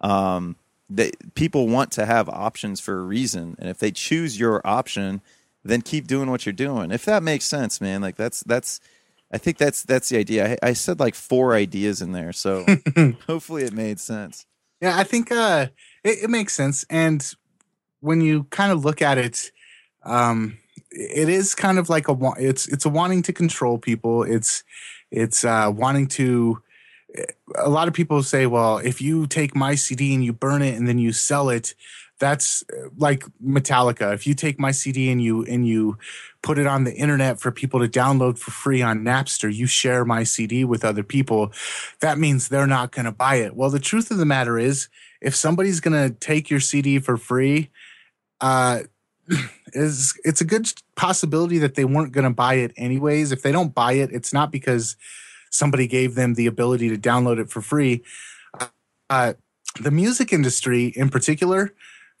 um, 0.00 0.56
that 0.90 1.34
people 1.34 1.68
want 1.68 1.92
to 1.92 2.06
have 2.06 2.28
options 2.28 2.80
for 2.80 2.98
a 2.98 3.02
reason, 3.02 3.56
and 3.58 3.68
if 3.68 3.78
they 3.78 3.90
choose 3.90 4.38
your 4.38 4.66
option, 4.66 5.20
then 5.64 5.82
keep 5.82 6.06
doing 6.06 6.30
what 6.30 6.46
you're 6.46 6.52
doing. 6.52 6.90
If 6.90 7.04
that 7.04 7.22
makes 7.22 7.44
sense, 7.44 7.80
man. 7.80 8.00
Like 8.00 8.16
that's 8.16 8.40
that's. 8.40 8.80
I 9.30 9.36
think 9.36 9.58
that's 9.58 9.82
that's 9.82 10.08
the 10.08 10.16
idea. 10.16 10.56
I, 10.62 10.68
I 10.68 10.72
said 10.72 10.98
like 10.98 11.14
four 11.14 11.54
ideas 11.54 12.00
in 12.00 12.12
there, 12.12 12.32
so 12.32 12.64
hopefully 13.26 13.64
it 13.64 13.74
made 13.74 14.00
sense. 14.00 14.46
Yeah, 14.80 14.96
I 14.96 15.04
think 15.04 15.30
uh, 15.30 15.66
it, 16.02 16.24
it 16.24 16.30
makes 16.30 16.54
sense. 16.54 16.86
And 16.88 17.22
when 18.00 18.22
you 18.22 18.44
kind 18.44 18.72
of 18.72 18.84
look 18.86 19.02
at 19.02 19.18
it, 19.18 19.50
um, 20.02 20.56
it 20.90 21.28
is 21.28 21.54
kind 21.54 21.78
of 21.78 21.88
like 21.88 22.08
a 22.08 22.16
it's 22.38 22.66
it's 22.68 22.84
a 22.84 22.88
wanting 22.88 23.22
to 23.22 23.32
control 23.32 23.78
people. 23.78 24.22
It's 24.22 24.64
it's 25.10 25.44
uh, 25.44 25.72
wanting 25.74 26.06
to 26.08 26.62
a 27.56 27.68
lot 27.68 27.88
of 27.88 27.94
people 27.94 28.22
say, 28.22 28.46
well, 28.46 28.78
if 28.78 29.00
you 29.00 29.26
take 29.26 29.56
my 29.56 29.74
CD 29.74 30.14
and 30.14 30.24
you 30.24 30.32
burn 30.32 30.62
it 30.62 30.76
and 30.76 30.86
then 30.86 30.98
you 30.98 31.12
sell 31.12 31.48
it, 31.48 31.74
that's 32.18 32.64
uh, 32.72 32.88
like 32.96 33.24
Metallica. 33.44 34.12
If 34.12 34.26
you 34.26 34.34
take 34.34 34.58
my 34.58 34.72
CD 34.72 35.10
and 35.10 35.22
you 35.22 35.44
and 35.44 35.66
you 35.66 35.98
put 36.42 36.58
it 36.58 36.66
on 36.66 36.84
the 36.84 36.94
internet 36.94 37.40
for 37.40 37.50
people 37.50 37.80
to 37.80 37.88
download 37.88 38.38
for 38.38 38.50
free 38.50 38.82
on 38.82 39.04
Napster, 39.04 39.52
you 39.52 39.66
share 39.66 40.04
my 40.04 40.24
CD 40.24 40.64
with 40.64 40.84
other 40.84 41.02
people. 41.02 41.52
That 42.00 42.18
means 42.18 42.48
they're 42.48 42.66
not 42.66 42.90
going 42.90 43.06
to 43.06 43.12
buy 43.12 43.36
it. 43.36 43.54
Well, 43.54 43.70
the 43.70 43.78
truth 43.78 44.10
of 44.10 44.18
the 44.18 44.26
matter 44.26 44.58
is, 44.58 44.88
if 45.20 45.34
somebody's 45.34 45.80
going 45.80 46.10
to 46.10 46.14
take 46.14 46.50
your 46.50 46.60
CD 46.60 46.98
for 46.98 47.16
free, 47.16 47.70
uh, 48.40 48.82
is 49.78 50.18
it's 50.24 50.40
a 50.40 50.44
good 50.44 50.72
possibility 50.96 51.58
that 51.58 51.74
they 51.74 51.84
weren't 51.84 52.12
going 52.12 52.24
to 52.24 52.34
buy 52.34 52.54
it 52.54 52.72
anyways. 52.76 53.32
If 53.32 53.42
they 53.42 53.52
don't 53.52 53.74
buy 53.74 53.92
it, 53.92 54.10
it's 54.12 54.32
not 54.32 54.50
because 54.50 54.96
somebody 55.50 55.86
gave 55.86 56.14
them 56.14 56.34
the 56.34 56.46
ability 56.46 56.88
to 56.90 56.96
download 56.96 57.38
it 57.38 57.50
for 57.50 57.62
free. 57.62 58.02
Uh, 59.08 59.34
the 59.80 59.90
music 59.90 60.32
industry, 60.32 60.86
in 60.86 61.08
particular, 61.08 61.72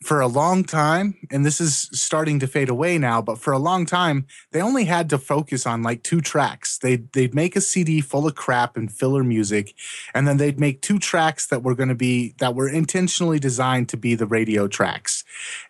for 0.02 0.20
a 0.20 0.28
long 0.28 0.62
time, 0.62 1.16
and 1.30 1.44
this 1.44 1.60
is 1.60 1.90
starting 1.92 2.38
to 2.38 2.46
fade 2.46 2.68
away 2.68 2.98
now, 2.98 3.20
but 3.20 3.38
for 3.38 3.52
a 3.52 3.58
long 3.58 3.84
time, 3.84 4.26
they 4.52 4.60
only 4.60 4.84
had 4.84 5.10
to 5.10 5.18
focus 5.18 5.66
on 5.66 5.82
like 5.82 6.04
two 6.04 6.20
tracks. 6.20 6.78
They'd, 6.78 7.12
they'd 7.12 7.34
make 7.34 7.56
a 7.56 7.60
CD 7.60 8.00
full 8.00 8.26
of 8.26 8.36
crap 8.36 8.76
and 8.76 8.92
filler 8.92 9.24
music, 9.24 9.74
and 10.14 10.28
then 10.28 10.36
they'd 10.36 10.60
make 10.60 10.82
two 10.82 11.00
tracks 11.00 11.46
that 11.48 11.64
were 11.64 11.74
going 11.74 11.88
to 11.88 11.96
be, 11.96 12.34
that 12.38 12.54
were 12.54 12.68
intentionally 12.68 13.40
designed 13.40 13.88
to 13.88 13.96
be 13.96 14.14
the 14.14 14.26
radio 14.26 14.68
tracks. 14.68 15.24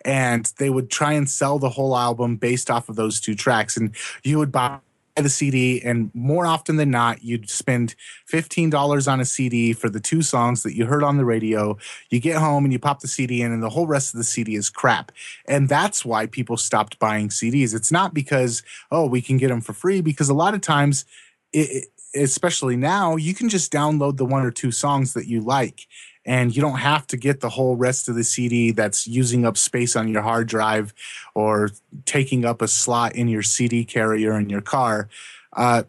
And 0.04 0.52
they 0.58 0.68
would 0.68 0.90
try 0.90 1.12
and 1.12 1.28
sell 1.28 1.58
the 1.58 1.70
whole 1.70 1.96
album 1.96 2.36
based 2.36 2.70
off 2.70 2.88
of 2.90 2.96
those 2.96 3.20
two 3.20 3.34
tracks. 3.34 3.76
And 3.76 3.94
you 4.22 4.38
would 4.38 4.52
buy 4.52 4.80
the 5.22 5.28
CD, 5.28 5.80
and 5.82 6.10
more 6.14 6.46
often 6.46 6.76
than 6.76 6.90
not, 6.90 7.22
you'd 7.22 7.48
spend 7.50 7.94
$15 8.30 9.10
on 9.10 9.20
a 9.20 9.24
CD 9.24 9.72
for 9.72 9.88
the 9.88 10.00
two 10.00 10.22
songs 10.22 10.62
that 10.62 10.74
you 10.74 10.86
heard 10.86 11.02
on 11.02 11.16
the 11.16 11.24
radio. 11.24 11.76
You 12.10 12.20
get 12.20 12.36
home 12.36 12.64
and 12.64 12.72
you 12.72 12.78
pop 12.78 13.00
the 13.00 13.08
CD 13.08 13.42
in, 13.42 13.52
and 13.52 13.62
the 13.62 13.70
whole 13.70 13.86
rest 13.86 14.14
of 14.14 14.18
the 14.18 14.24
CD 14.24 14.54
is 14.54 14.70
crap. 14.70 15.12
And 15.46 15.68
that's 15.68 16.04
why 16.04 16.26
people 16.26 16.56
stopped 16.56 16.98
buying 16.98 17.28
CDs. 17.28 17.74
It's 17.74 17.92
not 17.92 18.14
because, 18.14 18.62
oh, 18.90 19.06
we 19.06 19.20
can 19.20 19.36
get 19.36 19.48
them 19.48 19.60
for 19.60 19.72
free, 19.72 20.00
because 20.00 20.28
a 20.28 20.34
lot 20.34 20.54
of 20.54 20.60
times, 20.60 21.04
it, 21.52 21.86
especially 22.14 22.76
now, 22.76 23.16
you 23.16 23.34
can 23.34 23.48
just 23.48 23.72
download 23.72 24.16
the 24.16 24.24
one 24.24 24.44
or 24.44 24.50
two 24.50 24.72
songs 24.72 25.12
that 25.14 25.26
you 25.26 25.40
like 25.40 25.86
and 26.24 26.54
you 26.54 26.60
don't 26.60 26.78
have 26.78 27.06
to 27.08 27.16
get 27.16 27.40
the 27.40 27.48
whole 27.48 27.76
rest 27.76 28.08
of 28.08 28.14
the 28.14 28.24
CD 28.24 28.70
that's 28.70 29.06
using 29.06 29.44
up 29.44 29.56
space 29.56 29.96
on 29.96 30.08
your 30.08 30.22
hard 30.22 30.48
drive 30.48 30.92
or 31.34 31.70
taking 32.04 32.44
up 32.44 32.60
a 32.62 32.68
slot 32.68 33.14
in 33.14 33.28
your 33.28 33.42
CD 33.42 33.84
carrier 33.84 34.38
in 34.38 34.50
your 34.50 34.60
car. 34.60 35.08
Uh, 35.56 35.84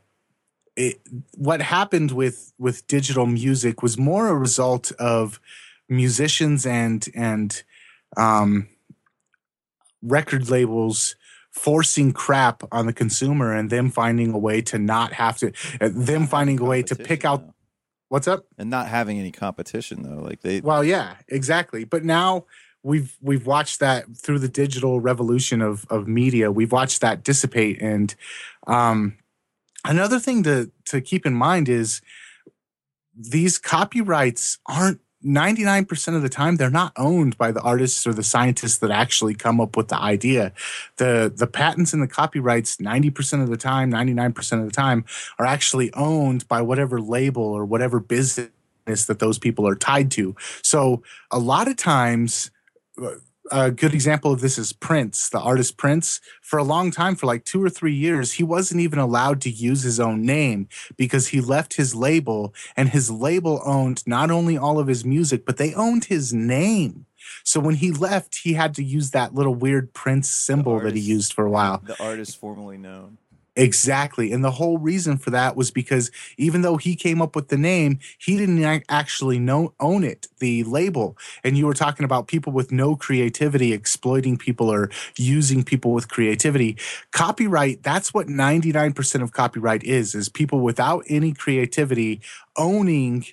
it, 0.75 1.01
what 1.35 1.61
happened 1.61 2.11
with 2.11 2.53
with 2.57 2.87
digital 2.87 3.25
music 3.25 3.83
was 3.83 3.97
more 3.97 4.29
a 4.29 4.35
result 4.35 4.91
of 4.93 5.39
musicians 5.89 6.65
and 6.65 7.07
and 7.13 7.63
um, 8.15 8.69
record 10.01 10.49
labels 10.49 11.15
forcing 11.51 12.13
crap 12.13 12.63
on 12.71 12.85
the 12.85 12.93
consumer 12.93 13.53
and 13.53 13.69
them 13.69 13.89
finding 13.89 14.31
a 14.31 14.37
way 14.37 14.61
to 14.61 14.77
not 14.77 15.13
have 15.13 15.37
to 15.37 15.51
uh, 15.81 15.89
them 15.91 16.27
finding 16.27 16.59
a 16.59 16.65
way 16.65 16.81
to 16.81 16.95
pick 16.95 17.25
out. 17.25 17.43
What's 18.09 18.27
up 18.27 18.45
and 18.57 18.69
not 18.69 18.87
having 18.87 19.17
any 19.17 19.31
competition 19.31 20.03
though. 20.03 20.21
Like 20.21 20.41
they, 20.41 20.61
Well, 20.61 20.83
yeah, 20.83 21.15
exactly. 21.27 21.85
But 21.85 22.03
now 22.03 22.45
we've 22.83 23.17
we've 23.21 23.45
watched 23.45 23.79
that 23.79 24.05
through 24.15 24.39
the 24.39 24.49
digital 24.49 24.99
revolution 24.99 25.61
of 25.61 25.85
of 25.89 26.07
media. 26.07 26.51
We've 26.51 26.71
watched 26.71 27.01
that 27.01 27.23
dissipate, 27.23 27.81
and 27.81 28.13
um, 28.67 29.17
another 29.85 30.19
thing 30.19 30.43
to 30.43 30.71
to 30.85 31.01
keep 31.01 31.25
in 31.25 31.33
mind 31.33 31.69
is 31.69 32.01
these 33.15 33.57
copyrights 33.57 34.59
aren't. 34.67 34.99
99% 35.25 36.15
of 36.15 36.21
the 36.21 36.29
time 36.29 36.55
they're 36.55 36.69
not 36.69 36.93
owned 36.95 37.37
by 37.37 37.51
the 37.51 37.61
artists 37.61 38.07
or 38.07 38.13
the 38.13 38.23
scientists 38.23 38.77
that 38.77 38.91
actually 38.91 39.35
come 39.35 39.59
up 39.59 39.75
with 39.75 39.89
the 39.89 39.99
idea 39.99 40.53
the 40.95 41.31
the 41.35 41.47
patents 41.47 41.91
and 41.91 42.01
the 42.01 42.07
copyrights 42.07 42.77
90% 42.77 43.43
of 43.43 43.49
the 43.49 43.57
time 43.57 43.91
99% 43.91 44.59
of 44.59 44.65
the 44.65 44.71
time 44.71 45.03
are 45.37 45.45
actually 45.45 45.93
owned 45.93 46.47
by 46.47 46.61
whatever 46.61 47.01
label 47.01 47.43
or 47.43 47.65
whatever 47.65 47.99
business 47.99 48.49
that 48.85 49.19
those 49.19 49.37
people 49.37 49.67
are 49.67 49.75
tied 49.75 50.09
to. 50.11 50.35
So 50.63 51.03
a 51.31 51.39
lot 51.39 51.67
of 51.67 51.77
times, 51.77 52.51
uh, 53.01 53.11
a 53.51 53.71
good 53.71 53.93
example 53.93 54.31
of 54.31 54.41
this 54.41 54.57
is 54.57 54.73
Prince, 54.73 55.29
the 55.29 55.39
artist 55.39 55.77
Prince. 55.77 56.21
For 56.41 56.57
a 56.57 56.63
long 56.63 56.91
time, 56.91 57.15
for 57.15 57.25
like 57.25 57.45
two 57.45 57.63
or 57.63 57.69
three 57.69 57.93
years, 57.93 58.33
he 58.33 58.43
wasn't 58.43 58.81
even 58.81 58.99
allowed 58.99 59.41
to 59.41 59.49
use 59.49 59.83
his 59.83 59.99
own 59.99 60.21
name 60.23 60.67
because 60.97 61.27
he 61.27 61.41
left 61.41 61.73
his 61.75 61.95
label, 61.95 62.53
and 62.75 62.89
his 62.89 63.09
label 63.11 63.61
owned 63.65 64.05
not 64.07 64.31
only 64.31 64.57
all 64.57 64.79
of 64.79 64.87
his 64.87 65.05
music, 65.05 65.45
but 65.45 65.57
they 65.57 65.73
owned 65.73 66.05
his 66.05 66.33
name. 66.33 67.05
So 67.43 67.59
when 67.59 67.75
he 67.75 67.91
left, 67.91 68.37
he 68.37 68.53
had 68.53 68.73
to 68.75 68.83
use 68.83 69.11
that 69.11 69.35
little 69.35 69.55
weird 69.55 69.93
Prince 69.93 70.29
symbol 70.29 70.79
that 70.79 70.95
he 70.95 71.01
used 71.01 71.33
for 71.33 71.45
a 71.45 71.51
while. 71.51 71.81
the 71.83 72.01
artist 72.01 72.39
formerly 72.39 72.77
known. 72.77 73.17
Exactly. 73.59 74.31
And 74.31 74.41
the 74.41 74.51
whole 74.51 74.77
reason 74.77 75.17
for 75.17 75.31
that 75.31 75.57
was 75.57 75.69
because 75.69 76.11
even 76.37 76.61
though 76.61 76.77
he 76.77 76.95
came 76.95 77.21
up 77.21 77.35
with 77.35 77.49
the 77.49 77.57
name, 77.57 77.99
he 78.17 78.37
didn't 78.37 78.85
actually 78.87 79.37
know, 79.37 79.73
own 79.81 80.05
it, 80.05 80.27
the 80.39 80.63
label. 80.63 81.17
And 81.43 81.57
you 81.57 81.65
were 81.65 81.73
talking 81.73 82.05
about 82.05 82.29
people 82.29 82.53
with 82.53 82.71
no 82.71 82.95
creativity 82.95 83.73
exploiting 83.73 84.37
people 84.37 84.69
or 84.71 84.89
using 85.17 85.65
people 85.65 85.91
with 85.91 86.07
creativity. 86.07 86.77
Copyright, 87.11 87.83
that's 87.83 88.13
what 88.13 88.27
99% 88.27 89.21
of 89.21 89.33
copyright 89.33 89.83
is, 89.83 90.15
is 90.15 90.29
people 90.29 90.61
without 90.61 91.03
any 91.09 91.33
creativity 91.33 92.21
owning 92.55 93.25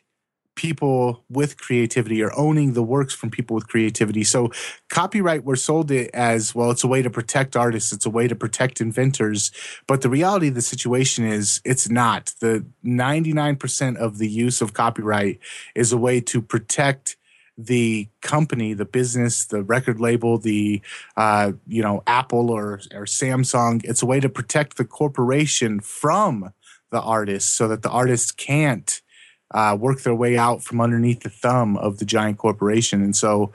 people 0.56 1.22
with 1.28 1.56
creativity 1.58 2.22
or 2.22 2.36
owning 2.36 2.72
the 2.72 2.82
works 2.82 3.14
from 3.14 3.30
people 3.30 3.54
with 3.54 3.68
creativity. 3.68 4.24
So 4.24 4.50
copyright 4.88 5.44
we're 5.44 5.56
sold 5.56 5.90
it 5.90 6.10
as 6.12 6.54
well 6.54 6.70
it's 6.70 6.82
a 6.82 6.88
way 6.88 7.02
to 7.02 7.10
protect 7.10 7.54
artists, 7.54 7.92
it's 7.92 8.06
a 8.06 8.10
way 8.10 8.26
to 8.26 8.34
protect 8.34 8.80
inventors, 8.80 9.52
but 9.86 10.00
the 10.00 10.10
reality 10.10 10.48
of 10.48 10.54
the 10.54 10.62
situation 10.62 11.24
is 11.24 11.60
it's 11.64 11.88
not. 11.88 12.34
The 12.40 12.66
99% 12.84 13.96
of 13.96 14.18
the 14.18 14.28
use 14.28 14.60
of 14.60 14.72
copyright 14.72 15.38
is 15.74 15.92
a 15.92 15.96
way 15.96 16.20
to 16.22 16.42
protect 16.42 17.16
the 17.58 18.08
company, 18.20 18.74
the 18.74 18.84
business, 18.84 19.46
the 19.46 19.62
record 19.62 20.00
label, 20.00 20.38
the 20.38 20.82
uh, 21.16 21.52
you 21.66 21.82
know 21.82 22.02
Apple 22.06 22.50
or 22.50 22.80
or 22.92 23.06
Samsung. 23.06 23.82
It's 23.84 24.02
a 24.02 24.06
way 24.06 24.20
to 24.20 24.28
protect 24.28 24.76
the 24.76 24.84
corporation 24.84 25.80
from 25.80 26.52
the 26.90 27.00
artist, 27.00 27.56
so 27.56 27.66
that 27.68 27.82
the 27.82 27.90
artist 27.90 28.36
can't 28.36 29.00
uh, 29.52 29.76
work 29.78 30.02
their 30.02 30.14
way 30.14 30.36
out 30.36 30.62
from 30.62 30.80
underneath 30.80 31.20
the 31.20 31.30
thumb 31.30 31.76
of 31.76 31.98
the 31.98 32.04
giant 32.04 32.38
corporation. 32.38 33.02
And 33.02 33.14
so, 33.14 33.52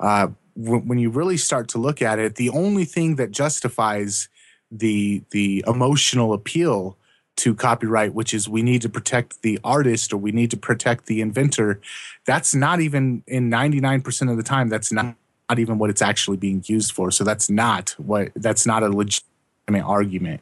uh, 0.00 0.28
w- 0.60 0.82
when 0.82 0.98
you 0.98 1.10
really 1.10 1.36
start 1.36 1.68
to 1.68 1.78
look 1.78 2.00
at 2.00 2.18
it, 2.18 2.36
the 2.36 2.50
only 2.50 2.84
thing 2.84 3.16
that 3.16 3.30
justifies 3.30 4.28
the 4.70 5.22
the 5.30 5.64
emotional 5.66 6.32
appeal 6.32 6.96
to 7.36 7.54
copyright, 7.54 8.14
which 8.14 8.34
is 8.34 8.48
we 8.48 8.62
need 8.62 8.82
to 8.82 8.88
protect 8.88 9.42
the 9.42 9.58
artist 9.64 10.12
or 10.12 10.16
we 10.18 10.32
need 10.32 10.50
to 10.50 10.56
protect 10.56 11.06
the 11.06 11.20
inventor, 11.20 11.80
that's 12.26 12.54
not 12.54 12.80
even 12.80 13.22
in 13.26 13.50
99% 13.50 14.30
of 14.30 14.36
the 14.36 14.42
time, 14.42 14.68
that's 14.68 14.92
not, 14.92 15.16
not 15.48 15.58
even 15.58 15.78
what 15.78 15.88
it's 15.88 16.02
actually 16.02 16.36
being 16.36 16.62
used 16.66 16.92
for. 16.92 17.10
So 17.10 17.24
that's 17.24 17.48
not 17.48 17.94
what 17.98 18.32
that's 18.36 18.66
not 18.66 18.82
a 18.82 18.88
legitimate 18.88 19.82
argument. 19.84 20.40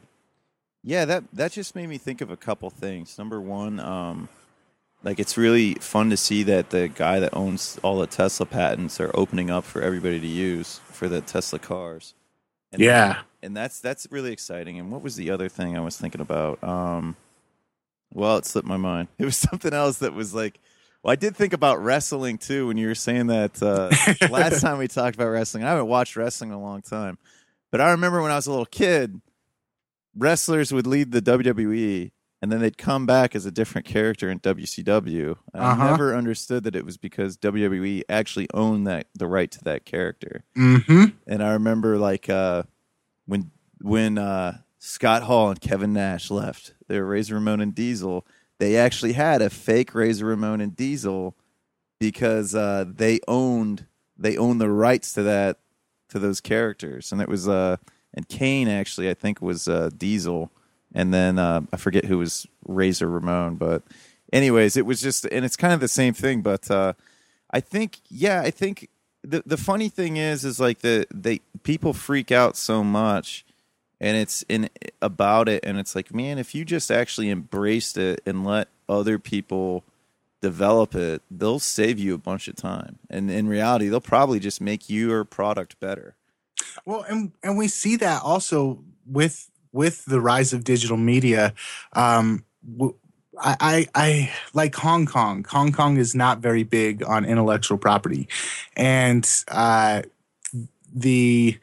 Yeah, 0.83 1.05
that 1.05 1.23
that 1.33 1.51
just 1.51 1.75
made 1.75 1.87
me 1.87 1.97
think 1.97 2.21
of 2.21 2.31
a 2.31 2.37
couple 2.37 2.69
things. 2.69 3.17
Number 3.17 3.39
one, 3.39 3.79
um, 3.79 4.29
like 5.03 5.19
it's 5.19 5.37
really 5.37 5.75
fun 5.75 6.09
to 6.11 6.17
see 6.17 6.43
that 6.43 6.69
the 6.69 6.87
guy 6.87 7.19
that 7.19 7.35
owns 7.35 7.79
all 7.83 7.99
the 7.99 8.07
Tesla 8.07 8.45
patents 8.45 8.99
are 8.99 9.11
opening 9.15 9.49
up 9.49 9.63
for 9.63 9.81
everybody 9.81 10.19
to 10.19 10.27
use 10.27 10.79
for 10.85 11.07
the 11.09 11.21
Tesla 11.21 11.59
cars. 11.59 12.13
And 12.71 12.81
Yeah. 12.81 13.21
and 13.41 13.55
that's 13.57 13.79
that's 13.79 14.07
really 14.11 14.31
exciting. 14.31 14.79
And 14.79 14.91
what 14.91 15.01
was 15.01 15.15
the 15.15 15.31
other 15.31 15.49
thing 15.49 15.75
I 15.75 15.81
was 15.81 15.97
thinking 15.97 16.21
about? 16.21 16.63
Um, 16.63 17.15
well, 18.13 18.37
it 18.37 18.45
slipped 18.45 18.67
my 18.67 18.77
mind. 18.77 19.07
It 19.17 19.25
was 19.25 19.37
something 19.37 19.73
else 19.73 19.99
that 19.99 20.13
was 20.13 20.33
like. 20.33 20.59
Well, 21.03 21.11
I 21.11 21.15
did 21.15 21.35
think 21.35 21.53
about 21.53 21.81
wrestling 21.83 22.37
too 22.37 22.67
when 22.67 22.77
you 22.77 22.85
were 22.85 22.93
saying 22.93 23.25
that 23.27 23.59
uh, 23.63 23.89
last 24.29 24.61
time 24.61 24.77
we 24.77 24.87
talked 24.87 25.15
about 25.15 25.29
wrestling. 25.29 25.63
I 25.63 25.69
haven't 25.69 25.87
watched 25.87 26.15
wrestling 26.15 26.51
in 26.51 26.55
a 26.55 26.61
long 26.61 26.83
time, 26.83 27.17
but 27.71 27.81
I 27.81 27.89
remember 27.89 28.21
when 28.21 28.29
I 28.31 28.35
was 28.35 28.45
a 28.45 28.51
little 28.51 28.67
kid, 28.67 29.19
wrestlers 30.15 30.71
would 30.71 30.85
lead 30.85 31.11
the 31.11 31.19
WWE 31.21 32.11
and 32.41 32.51
then 32.51 32.59
they'd 32.59 32.77
come 32.77 33.05
back 33.05 33.35
as 33.35 33.45
a 33.45 33.51
different 33.51 33.85
character 33.85 34.29
in 34.29 34.39
WCW. 34.39 35.37
Uh-huh. 35.53 35.83
I 35.83 35.91
never 35.91 36.15
understood 36.15 36.63
that 36.63 36.75
it 36.75 36.85
was 36.85 36.97
because 36.97 37.37
WWE 37.37 38.03
actually 38.09 38.47
owned 38.53 38.87
that 38.87 39.07
the 39.13 39.27
right 39.27 39.51
to 39.51 39.63
that 39.65 39.85
character. 39.85 40.43
Mm-hmm. 40.57 41.05
And 41.27 41.43
I 41.43 41.53
remember 41.53 41.97
like 41.97 42.29
uh, 42.29 42.63
when 43.27 43.51
when 43.79 44.17
uh, 44.17 44.57
Scott 44.79 45.23
Hall 45.23 45.49
and 45.49 45.61
Kevin 45.61 45.93
Nash 45.93 46.31
left, 46.31 46.73
they 46.87 46.99
were 46.99 47.05
Razor 47.05 47.35
Ramon 47.35 47.61
and 47.61 47.75
Diesel. 47.75 48.25
They 48.57 48.75
actually 48.75 49.13
had 49.13 49.41
a 49.41 49.49
fake 49.49 49.93
Razor 49.93 50.25
Ramon 50.25 50.61
and 50.61 50.75
Diesel 50.75 51.35
because 51.99 52.55
uh, 52.55 52.85
they 52.87 53.19
owned 53.27 53.85
they 54.17 54.35
owned 54.37 54.59
the 54.59 54.69
rights 54.69 55.13
to 55.13 55.23
that 55.23 55.59
to 56.09 56.17
those 56.17 56.41
characters, 56.41 57.11
and 57.11 57.21
it 57.21 57.29
was 57.29 57.47
uh 57.47 57.77
and 58.13 58.27
Kane 58.27 58.67
actually 58.67 59.11
I 59.11 59.13
think 59.13 59.41
was 59.41 59.67
uh, 59.67 59.91
Diesel, 59.95 60.51
and 60.93 61.13
then 61.13 61.39
uh, 61.39 61.61
I 61.71 61.77
forget 61.77 62.05
who 62.05 62.17
was 62.17 62.47
Razor 62.67 63.09
Ramon, 63.09 63.55
but 63.55 63.83
anyways, 64.31 64.77
it 64.77 64.85
was 64.85 65.01
just 65.01 65.25
and 65.25 65.45
it's 65.45 65.55
kind 65.55 65.73
of 65.73 65.79
the 65.79 65.87
same 65.87 66.13
thing, 66.13 66.41
but 66.41 66.69
uh, 66.69 66.93
I 67.51 67.59
think 67.59 67.99
yeah, 68.09 68.41
I 68.41 68.51
think 68.51 68.89
the 69.23 69.43
the 69.45 69.57
funny 69.57 69.89
thing 69.89 70.17
is, 70.17 70.43
is 70.45 70.59
like 70.59 70.79
the 70.79 71.07
they 71.13 71.41
people 71.63 71.93
freak 71.93 72.31
out 72.31 72.57
so 72.57 72.83
much, 72.83 73.45
and 73.99 74.17
it's 74.17 74.43
in 74.49 74.69
about 75.01 75.47
it, 75.47 75.63
and 75.65 75.77
it's 75.77 75.95
like, 75.95 76.13
man, 76.13 76.37
if 76.37 76.55
you 76.55 76.65
just 76.65 76.91
actually 76.91 77.29
embraced 77.29 77.97
it 77.97 78.21
and 78.25 78.45
let 78.45 78.67
other 78.89 79.19
people 79.19 79.83
develop 80.41 80.95
it, 80.95 81.21
they'll 81.29 81.59
save 81.59 81.99
you 81.99 82.13
a 82.15 82.17
bunch 82.17 82.47
of 82.47 82.55
time, 82.55 82.99
and 83.09 83.29
in 83.29 83.47
reality, 83.47 83.89
they'll 83.89 84.01
probably 84.01 84.39
just 84.39 84.59
make 84.59 84.89
your 84.89 85.23
product 85.23 85.79
better. 85.79 86.15
Well, 86.85 87.05
and 87.07 87.31
and 87.43 87.57
we 87.57 87.67
see 87.67 87.95
that 87.97 88.21
also 88.23 88.79
with 89.05 89.50
with 89.71 90.05
the 90.05 90.21
rise 90.21 90.53
of 90.53 90.63
digital 90.63 90.97
media. 90.97 91.53
Um, 91.93 92.45
I, 93.39 93.55
I, 93.59 93.87
I 93.95 94.31
like 94.53 94.75
Hong 94.75 95.05
Kong. 95.05 95.45
Hong 95.49 95.71
Kong 95.71 95.97
is 95.97 96.13
not 96.13 96.39
very 96.39 96.63
big 96.63 97.03
on 97.03 97.25
intellectual 97.25 97.77
property, 97.77 98.27
and 98.75 99.27
uh, 99.47 100.03
the 100.93 101.57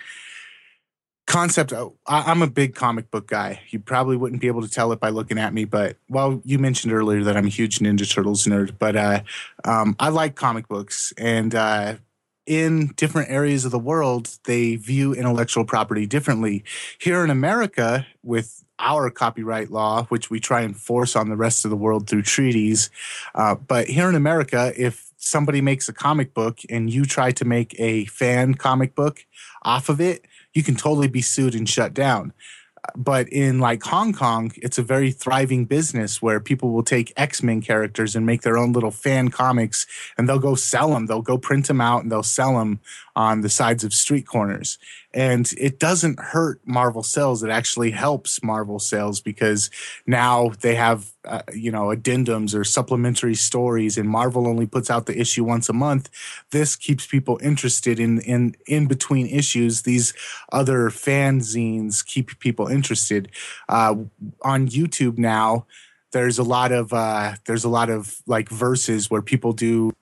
concept 1.29 1.75
I, 1.75 2.31
am 2.31 2.41
a 2.41 2.47
big 2.47 2.75
comic 2.75 3.11
book 3.11 3.27
guy 3.27 3.61
you 3.69 3.81
probably 3.81 4.17
wouldn't 4.17 4.41
be 4.41 4.47
able 4.47 4.63
to 4.63 4.69
tell 4.69 4.93
it 4.93 4.99
by 4.99 5.11
looking 5.11 5.37
at 5.39 5.53
me 5.53 5.67
but 5.67 5.99
well 6.09 6.41
you 6.43 6.59
mentioned 6.59 6.91
earlier 6.91 7.23
that 7.25 7.37
i'm 7.37 7.45
a 7.45 7.51
huge 7.51 7.81
ninja 7.81 8.11
turtles 8.11 8.47
nerd 8.47 8.79
but 8.79 8.97
uh, 8.97 9.21
um, 9.67 9.95
i 10.01 10.09
like 10.09 10.37
comic 10.37 10.67
books 10.69 11.13
and 11.19 11.55
uh, 11.55 11.97
in 12.49 12.89
different 12.97 13.31
areas 13.31 13.67
of 13.67 13.71
the 13.71 13.79
world, 13.79 14.39
they 14.45 14.77
view 14.77 15.13
intellectual 15.13 15.65
property 15.67 16.07
differently. 16.07 16.65
Here 16.99 17.23
in 17.23 17.31
America, 17.31 18.07
with 18.23 18.65
our 18.79 19.11
copyright 19.11 19.71
law, 19.71 20.05
which 20.05 20.31
we 20.31 20.41
try 20.41 20.63
and 20.63 20.77
force 20.77 21.15
on 21.15 21.29
the 21.29 21.37
rest 21.37 21.65
of 21.65 21.71
the 21.71 21.77
world 21.77 22.09
through 22.09 22.23
treaties, 22.23 22.91
uh, 23.35 23.55
but 23.55 23.87
here 23.89 24.09
in 24.09 24.15
America, 24.15 24.73
if 24.77 25.13
somebody 25.19 25.61
makes 25.61 25.89
a 25.89 25.93
comic 25.93 26.33
book 26.33 26.61
and 26.71 26.91
you 26.91 27.05
try 27.05 27.31
to 27.33 27.45
make 27.45 27.79
a 27.79 28.07
fan 28.07 28.55
comic 28.55 28.95
book 28.95 29.27
off 29.63 29.89
of 29.91 30.01
it, 30.01 30.25
you 30.55 30.63
can 30.63 30.75
totally 30.75 31.09
be 31.09 31.21
sued 31.21 31.55
and 31.55 31.69
shut 31.69 31.93
down 31.93 32.33
but 32.97 33.29
in 33.29 33.59
like 33.59 33.83
Hong 33.85 34.13
Kong, 34.13 34.53
it's 34.57 34.79
a 34.79 34.83
very 34.83 35.11
thriving 35.11 35.65
business 35.65 36.23
where 36.23 36.41
people 36.41 36.71
will 36.71 36.83
take 36.83 37.13
X 37.17 37.43
Men 37.43 37.61
characters 37.61 38.17
and 38.17 38.27
make 38.27 38.43
their 38.43 38.59
own 38.59 38.73
little 38.73 38.91
fan 38.91 39.29
comics, 39.29 39.87
and 40.17 40.29
they'll 40.29 40.39
go 40.39 40.55
sell 40.55 40.91
them. 40.91 41.07
They'll 41.07 41.23
go 41.23 41.39
print 41.39 41.69
them 41.69 41.81
out 41.81 42.03
and 42.03 42.11
they'll 42.13 42.23
sell 42.23 42.59
them 42.59 42.81
on 43.15 43.41
the 43.41 43.49
sides 43.49 43.85
of 43.85 43.93
street 43.93 44.27
corners. 44.27 44.79
And 45.15 45.51
it 45.57 45.79
doesn't 45.79 46.21
hurt 46.21 46.61
Marvel 46.67 47.03
sales. 47.03 47.43
It 47.43 47.51
actually 47.51 47.93
helps 47.93 48.43
Marvel 48.43 48.79
sales 48.79 49.21
because 49.21 49.71
now 50.07 50.51
they 50.61 50.75
have, 50.75 51.13
uh, 51.25 51.43
you 51.55 51.71
know, 51.71 51.87
addendums 51.87 52.55
or 52.55 52.63
supplementary 52.63 53.35
stories, 53.35 53.97
and 53.97 54.09
Marvel 54.09 54.47
only 54.47 54.67
puts 54.67 54.91
out 54.91 55.07
the 55.07 55.19
issue 55.19 55.45
once 55.45 55.71
a 55.71 55.73
month. 55.73 56.11
This 56.51 56.77
keeps 56.77 57.07
people 57.07 57.39
interested 57.43 57.99
in 57.99 58.21
in 58.21 58.55
in 58.67 58.87
between 58.87 59.27
issues. 59.27 59.83
These 59.83 60.13
other 60.53 60.91
fanzines 60.91 62.05
keep 62.05 62.39
people 62.39 62.67
interested. 62.67 63.31
Uh, 63.67 63.95
on 64.43 64.69
YouTube 64.69 65.17
now, 65.17 65.67
there's 66.13 66.39
a 66.39 66.43
lot 66.43 66.73
of 66.73 66.93
uh, 66.93 67.35
there's 67.47 67.65
a 67.65 67.69
lot 67.69 67.91
of 67.91 68.21
like 68.27 68.49
verses 68.49 69.11
where 69.11 69.23
people 69.23 69.53
do 69.53 69.93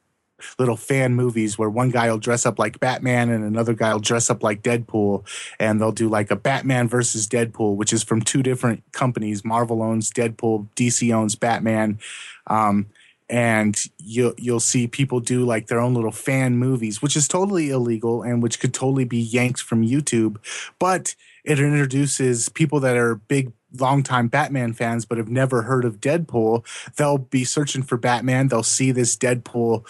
little 0.59 0.76
fan 0.76 1.14
movies 1.14 1.59
where 1.59 1.70
one 1.70 1.91
guy 1.91 2.11
will 2.11 2.18
dress 2.18 2.47
up 2.47 2.59
like 2.59 2.80
Batman 2.80 3.30
and 3.30 3.45
another 3.45 3.74
guy 3.74 3.93
will 3.93 4.01
dress 4.01 4.30
up 4.30 4.43
like 4.43 4.62
Deadpool, 4.62 5.26
and 5.59 5.80
they'll 5.80 5.93
do 5.93 6.09
like 6.09 6.30
a 6.30 6.37
Batman 6.37 6.89
versus 6.89 7.26
Deadpool, 7.26 7.76
which 7.76 7.93
is 7.93 8.03
from 8.03 8.20
two 8.20 8.43
different 8.43 8.82
companies. 8.93 9.45
Marvel 9.45 9.82
owns 9.82 10.11
Deadpool, 10.11 10.68
DC 10.76 11.12
owns 11.14 11.34
Batman. 11.34 11.99
Um, 12.47 12.87
and 13.28 13.87
you'll 13.99 14.34
you'll 14.39 14.61
see 14.61 14.87
people 14.87 15.18
do 15.18 15.45
like 15.45 15.66
their 15.66 15.80
own 15.80 15.95
little 15.95 16.12
fan 16.12 16.59
movies, 16.59 17.03
which 17.03 17.16
is 17.16 17.26
totally 17.26 17.70
illegal 17.70 18.22
and 18.22 18.43
which 18.43 18.61
could 18.61 18.72
totally 18.72 19.05
be 19.05 19.18
yanked 19.18 19.61
from 19.61 19.84
YouTube, 19.84 20.37
but 20.78 21.14
it 21.45 21.61
introduces 21.61 22.49
people 22.49 22.80
that 22.80 22.97
are 22.97 23.16
big 23.16 23.53
longtime 23.80 24.28
Batman 24.28 24.72
fans 24.72 25.05
but 25.05 25.18
have 25.18 25.28
never 25.28 25.62
heard 25.62 25.84
of 25.84 26.01
Deadpool. 26.01 26.64
They'll 26.97 27.18
be 27.18 27.45
searching 27.45 27.82
for 27.82 27.97
Batman. 27.97 28.49
They'll 28.49 28.62
see 28.62 28.91
this 28.91 29.16
Deadpool 29.16 29.84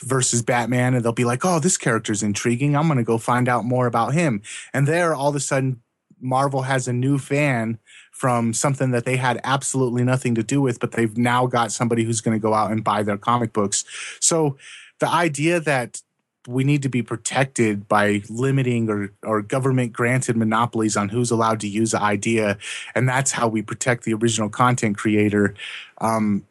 versus 0.00 0.42
Batman, 0.42 0.94
and 0.94 1.04
they'll 1.04 1.12
be 1.12 1.24
like, 1.24 1.44
"Oh, 1.44 1.58
this 1.58 1.76
character's 1.76 2.22
intriguing. 2.22 2.76
I'm 2.76 2.86
going 2.86 2.98
to 2.98 3.04
go 3.04 3.18
find 3.18 3.48
out 3.48 3.64
more 3.64 3.86
about 3.86 4.14
him." 4.14 4.42
And 4.72 4.86
there, 4.86 5.14
all 5.14 5.30
of 5.30 5.36
a 5.36 5.40
sudden, 5.40 5.80
Marvel 6.20 6.62
has 6.62 6.88
a 6.88 6.92
new 6.92 7.18
fan 7.18 7.78
from 8.12 8.54
something 8.54 8.92
that 8.92 9.04
they 9.04 9.16
had 9.16 9.40
absolutely 9.44 10.02
nothing 10.02 10.34
to 10.34 10.42
do 10.42 10.60
with, 10.60 10.80
but 10.80 10.92
they've 10.92 11.18
now 11.18 11.46
got 11.46 11.70
somebody 11.70 12.04
who's 12.04 12.20
going 12.20 12.36
to 12.36 12.42
go 12.42 12.54
out 12.54 12.70
and 12.70 12.82
buy 12.82 13.02
their 13.02 13.18
comic 13.18 13.52
books. 13.52 13.84
So 14.20 14.56
the 15.00 15.08
idea 15.08 15.60
that 15.60 16.00
we 16.46 16.64
need 16.64 16.82
to 16.82 16.88
be 16.88 17.02
protected 17.02 17.88
by 17.88 18.22
limiting 18.28 18.88
or, 18.88 19.12
or 19.22 19.42
government 19.42 19.92
granted 19.92 20.36
monopolies 20.36 20.96
on 20.96 21.08
who's 21.08 21.30
allowed 21.30 21.60
to 21.60 21.68
use 21.68 21.92
an 21.92 22.02
idea, 22.02 22.56
and 22.94 23.08
that's 23.08 23.32
how 23.32 23.48
we 23.48 23.62
protect 23.62 24.04
the 24.04 24.14
original 24.14 24.48
content 24.48 24.96
creator. 24.96 25.54
Um, 25.98 26.46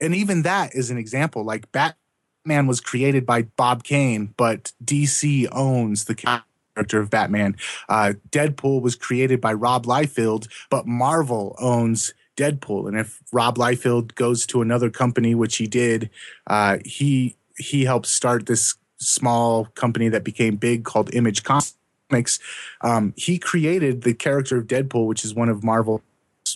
and 0.00 0.14
even 0.14 0.42
that 0.42 0.74
is 0.74 0.90
an 0.90 0.98
example. 0.98 1.44
Like 1.44 1.70
Bat 1.72 1.96
Batman 2.44 2.66
was 2.66 2.80
created 2.80 3.24
by 3.24 3.42
Bob 3.42 3.84
Kane, 3.84 4.34
but 4.36 4.72
DC 4.84 5.46
owns 5.52 6.06
the 6.06 6.14
character 6.14 7.00
of 7.00 7.10
Batman. 7.10 7.56
Uh, 7.88 8.14
Deadpool 8.30 8.82
was 8.82 8.96
created 8.96 9.40
by 9.40 9.52
Rob 9.52 9.86
Liefeld, 9.86 10.48
but 10.68 10.86
Marvel 10.86 11.54
owns 11.60 12.14
Deadpool. 12.36 12.88
And 12.88 12.98
if 12.98 13.20
Rob 13.32 13.58
Liefeld 13.58 14.16
goes 14.16 14.44
to 14.46 14.60
another 14.60 14.90
company, 14.90 15.34
which 15.34 15.56
he 15.56 15.66
did, 15.66 16.10
uh, 16.48 16.78
he 16.84 17.36
he 17.56 17.84
helped 17.84 18.06
start 18.06 18.46
this 18.46 18.74
small 18.98 19.66
company 19.66 20.08
that 20.08 20.24
became 20.24 20.56
big 20.56 20.84
called 20.84 21.14
Image 21.14 21.44
Comics. 21.44 22.38
Um, 22.80 23.14
he 23.16 23.38
created 23.38 24.02
the 24.02 24.14
character 24.14 24.56
of 24.56 24.66
Deadpool, 24.66 25.06
which 25.06 25.24
is 25.24 25.34
one 25.34 25.48
of 25.48 25.62
Marvel 25.62 26.02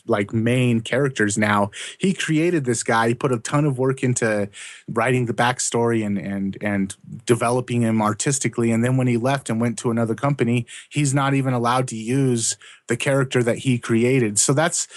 like 0.07 0.33
main 0.33 0.81
characters 0.81 1.37
now. 1.37 1.71
He 1.99 2.13
created 2.13 2.65
this 2.65 2.83
guy. 2.83 3.09
He 3.09 3.15
put 3.15 3.33
a 3.33 3.39
ton 3.39 3.65
of 3.65 3.79
work 3.79 4.03
into 4.03 4.49
writing 4.89 5.27
the 5.27 5.35
backstory 5.35 6.05
and 6.05 6.19
and 6.19 6.57
and 6.61 6.97
developing 7.25 7.83
him 7.83 8.03
artistically. 8.03 8.71
And 8.71 8.85
then 8.85 8.97
when 8.97 9.07
he 9.07 9.17
left 9.17 9.51
and 9.51 9.61
went 9.61 9.79
to 9.81 9.91
another 9.91 10.15
company, 10.15 10.67
he's 10.89 11.15
not 11.15 11.35
even 11.35 11.55
allowed 11.55 11.89
to 11.89 11.97
use 11.97 12.57
the 12.89 12.97
character 12.97 13.43
that 13.43 13.59
he 13.59 13.79
created. 13.79 14.39
So 14.39 14.53
that's 14.53 14.89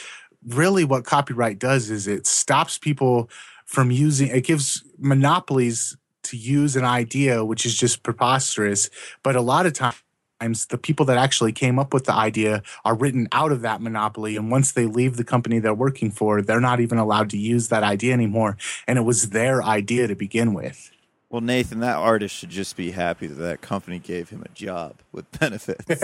really 0.47 0.83
what 0.83 1.05
copyright 1.05 1.59
does 1.59 1.89
is 1.89 2.07
it 2.07 2.25
stops 2.25 2.77
people 2.77 3.29
from 3.65 3.91
using 3.91 4.29
it 4.29 4.43
gives 4.45 4.83
monopolies 4.97 5.97
to 6.23 6.37
use 6.37 6.75
an 6.75 6.85
idea 6.85 7.43
which 7.43 7.65
is 7.65 7.75
just 7.75 8.03
preposterous 8.03 8.89
but 9.21 9.35
a 9.35 9.41
lot 9.41 9.65
of 9.65 9.73
times 9.73 10.01
times 10.39 10.67
the 10.67 10.77
people 10.77 11.05
that 11.05 11.17
actually 11.17 11.51
came 11.51 11.79
up 11.79 11.93
with 11.93 12.05
the 12.05 12.13
idea 12.13 12.63
are 12.85 12.95
written 12.95 13.27
out 13.31 13.51
of 13.51 13.61
that 13.61 13.81
monopoly 13.81 14.35
and 14.35 14.51
once 14.51 14.71
they 14.71 14.85
leave 14.85 15.17
the 15.17 15.23
company 15.23 15.59
they're 15.59 15.73
working 15.73 16.11
for 16.11 16.41
they're 16.41 16.61
not 16.61 16.79
even 16.79 16.97
allowed 16.97 17.29
to 17.29 17.37
use 17.37 17.69
that 17.69 17.83
idea 17.83 18.13
anymore 18.13 18.57
and 18.87 18.97
it 18.97 19.03
was 19.03 19.29
their 19.29 19.63
idea 19.63 20.07
to 20.07 20.15
begin 20.15 20.53
with. 20.53 20.91
Well 21.29 21.41
nathan 21.41 21.79
that 21.81 21.97
artist 21.97 22.35
should 22.35 22.49
just 22.49 22.75
be 22.75 22.91
happy 22.91 23.27
that 23.27 23.35
that 23.35 23.61
company 23.61 23.99
gave 23.99 24.29
him 24.29 24.43
a 24.43 24.49
job 24.49 24.95
with 25.11 25.29
benefits. 25.39 25.85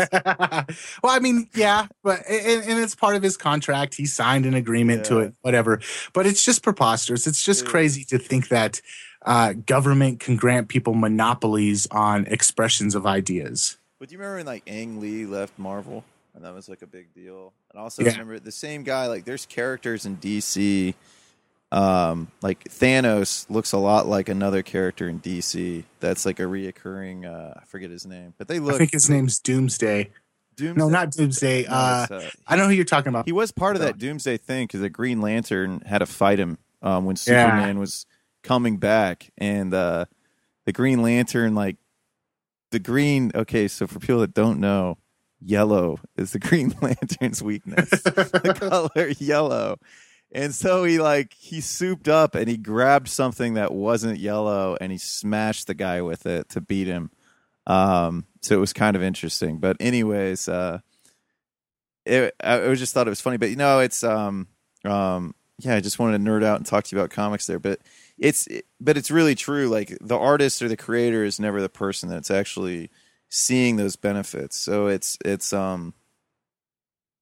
Well 1.03 1.15
i 1.15 1.19
mean 1.19 1.47
yeah 1.55 1.88
but 2.03 2.27
and, 2.27 2.64
and, 2.64 2.80
it's 2.80 2.95
part 2.95 3.15
of 3.15 3.23
his 3.23 3.38
contract. 3.38 3.95
He 3.95 4.05
signed 4.05 4.45
an 4.45 4.53
agreement 4.53 4.99
yeah. 4.99 5.09
to 5.09 5.19
it 5.19 5.34
whatever. 5.41 5.80
But 6.14 6.26
it's 6.26 6.43
just 6.43 6.64
preposterous. 6.64 7.27
It's 7.27 7.43
just 7.43 7.64
yeah. 7.64 7.72
crazy 7.72 8.03
to 8.05 8.18
think 8.18 8.49
that 8.49 8.81
uh, 9.26 9.53
government 9.53 10.19
can 10.19 10.35
grant 10.35 10.68
people 10.68 10.93
monopolies 10.93 11.88
on 11.89 12.27
expressions 12.27 12.93
of 12.93 13.07
ideas 13.07 13.77
but 13.99 14.09
do 14.09 14.13
you 14.13 14.19
remember 14.19 14.38
when 14.38 14.45
like 14.45 14.63
Ang 14.67 14.99
Lee 14.99 15.26
left 15.26 15.57
Marvel? 15.57 16.03
And 16.34 16.43
that 16.43 16.53
was 16.53 16.67
like 16.67 16.81
a 16.81 16.88
big 16.88 17.13
deal. 17.13 17.53
And 17.72 17.80
also 17.80 18.03
yeah. 18.03 18.11
remember 18.11 18.39
the 18.39 18.51
same 18.51 18.84
guy, 18.84 19.07
like 19.07 19.23
there's 19.26 19.45
characters 19.45 20.05
in 20.05 20.17
DC. 20.17 20.93
Um, 21.72 22.30
like 22.41 22.63
Thanos 22.65 23.49
looks 23.49 23.72
a 23.72 23.77
lot 23.77 24.07
like 24.07 24.30
another 24.30 24.61
character 24.61 25.07
in 25.07 25.19
DC. 25.19 25.84
That's 25.99 26.26
like 26.26 26.39
a 26.39 26.43
reoccurring 26.43 27.26
uh 27.26 27.59
I 27.59 27.65
forget 27.65 27.89
his 27.89 28.05
name. 28.05 28.34
But 28.38 28.47
they 28.47 28.59
look 28.59 28.76
I 28.76 28.77
think 28.80 28.91
his 28.91 29.09
name's 29.09 29.39
Doomsday. 29.39 30.09
Doomsday? 30.55 30.80
No, 30.80 30.89
not 30.89 31.11
Doomsday. 31.11 31.63
No, 31.63 31.69
uh, 31.69 32.07
uh, 32.09 32.22
I 32.47 32.55
know 32.55 32.67
who 32.67 32.73
you're 32.73 32.85
talking 32.85 33.09
about. 33.09 33.26
He 33.26 33.31
was 33.31 33.51
part 33.51 33.76
of 33.76 33.81
that 33.81 33.97
Doomsday 33.97 34.38
thing 34.38 34.65
because 34.65 34.81
the 34.81 34.89
Green 34.89 35.22
Lantern 35.22 35.81
had 35.85 35.99
to 35.99 36.05
fight 36.05 36.39
him 36.39 36.57
um, 36.81 37.05
when 37.05 37.15
Superman 37.15 37.76
yeah. 37.76 37.80
was 37.80 38.05
coming 38.43 38.77
back, 38.77 39.31
and 39.38 39.73
uh, 39.73 40.05
the 40.65 40.72
Green 40.72 41.01
Lantern 41.01 41.55
like 41.55 41.77
the 42.71 42.79
green. 42.79 43.31
Okay, 43.33 43.67
so 43.67 43.87
for 43.87 43.99
people 43.99 44.19
that 44.19 44.33
don't 44.33 44.59
know, 44.59 44.97
yellow 45.39 45.99
is 46.17 46.31
the 46.31 46.39
Green 46.47 46.73
Lantern's 46.81 47.41
weakness. 47.41 47.89
the 47.89 48.89
color 48.93 49.09
yellow. 49.19 49.77
And 50.31 50.53
so 50.53 50.83
he 50.83 50.99
like 50.99 51.33
he 51.33 51.61
souped 51.61 52.07
up 52.07 52.35
and 52.35 52.47
he 52.47 52.57
grabbed 52.57 53.07
something 53.07 53.53
that 53.53 53.73
wasn't 53.73 54.19
yellow 54.19 54.75
and 54.81 54.91
he 54.91 54.97
smashed 54.97 55.67
the 55.67 55.73
guy 55.73 56.01
with 56.01 56.25
it 56.25 56.49
to 56.49 56.61
beat 56.61 56.87
him. 56.87 57.11
Um, 57.67 58.25
so 58.41 58.55
it 58.55 58.59
was 58.59 58.73
kind 58.73 58.95
of 58.95 59.03
interesting. 59.03 59.59
But 59.59 59.77
anyways, 59.79 60.49
uh, 60.49 60.79
it, 62.05 62.35
I 62.43 62.73
just 62.73 62.93
thought 62.93 63.07
it 63.07 63.11
was 63.11 63.21
funny. 63.21 63.37
But 63.37 63.49
you 63.49 63.55
know, 63.55 63.79
it's 63.79 64.03
um, 64.03 64.47
um, 64.83 65.35
yeah, 65.59 65.75
I 65.75 65.79
just 65.79 65.99
wanted 65.99 66.17
to 66.17 66.23
nerd 66.23 66.43
out 66.43 66.57
and 66.57 66.65
talk 66.65 66.83
to 66.85 66.95
you 66.95 67.01
about 67.01 67.11
comics 67.11 67.47
there. 67.47 67.59
But 67.59 67.79
it's 68.17 68.47
but 68.79 68.97
it's 68.97 69.11
really 69.11 69.35
true. 69.35 69.67
Like 69.67 69.97
the 70.01 70.17
artist 70.17 70.61
or 70.61 70.67
the 70.67 70.77
creator 70.77 71.23
is 71.23 71.39
never 71.39 71.61
the 71.61 71.69
person 71.69 72.09
that's 72.09 72.31
actually 72.31 72.89
seeing 73.29 73.75
those 73.75 73.95
benefits. 73.95 74.57
So 74.57 74.87
it's 74.87 75.17
it's 75.25 75.53
um 75.53 75.93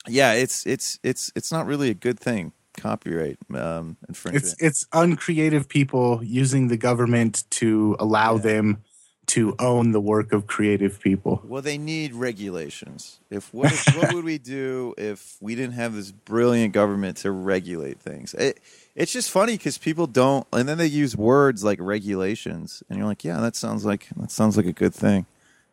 yeah, 0.08 0.34
it's 0.34 0.66
it's 0.66 1.00
it's 1.04 1.32
it's 1.36 1.52
not 1.52 1.66
really 1.66 1.90
a 1.90 1.96
good 1.96 2.20
thing. 2.20 2.54
Copyright 2.78 3.38
um 3.56 3.98
infringement. 4.08 4.46
It's 4.46 4.56
it's 4.62 4.88
uncreative 4.94 5.70
people 5.70 6.22
using 6.24 6.68
the 6.68 6.78
government 6.78 7.44
to 7.52 7.96
allow 8.00 8.36
Yeah. 8.36 8.42
them 8.42 8.84
to 9.26 9.56
own 9.58 9.94
the 9.94 10.02
work 10.02 10.34
of 10.34 10.48
creative 10.48 11.00
people. 11.00 11.42
Well, 11.46 11.62
they 11.62 11.78
need 11.78 12.14
regulations. 12.14 13.20
If 13.30 13.54
what, 13.54 13.72
if, 13.72 13.96
what 13.96 14.14
would 14.14 14.26
we 14.26 14.38
do 14.38 14.94
if 14.98 15.38
we 15.40 15.56
didn't 15.56 15.76
have 15.76 15.96
this 15.96 16.12
brilliant 16.12 16.74
government 16.74 17.18
to 17.18 17.32
regulate 17.32 18.00
things? 18.02 18.34
It, 18.34 18.60
it's 18.96 19.12
just 19.12 19.32
funny 19.32 19.54
because 19.58 19.78
people 19.78 20.08
don't, 20.08 20.46
and 20.54 20.68
then 20.70 20.78
they 20.78 20.88
use 20.88 21.16
words 21.18 21.64
like 21.64 21.80
regulations, 21.82 22.84
and 22.90 22.98
you're 22.98 23.08
like, 23.08 23.24
yeah, 23.24 23.40
that 23.40 23.56
sounds 23.56 23.86
like 23.86 24.08
that 24.16 24.32
sounds 24.32 24.58
like 24.58 24.66
a 24.66 24.74
good 24.74 24.94
thing. 24.94 25.26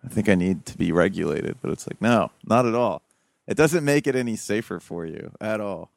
I 0.04 0.08
think 0.08 0.28
I 0.28 0.34
need 0.34 0.64
to 0.66 0.78
be 0.78 0.92
regulated, 0.92 1.58
but 1.60 1.70
it's 1.70 1.86
like, 1.86 2.00
no, 2.00 2.30
not 2.44 2.66
at 2.66 2.74
all. 2.74 3.02
It 3.46 3.56
doesn't 3.56 3.84
make 3.84 4.06
it 4.06 4.16
any 4.16 4.36
safer 4.36 4.80
for 4.80 5.04
you 5.04 5.32
at 5.40 5.60
all. 5.60 5.90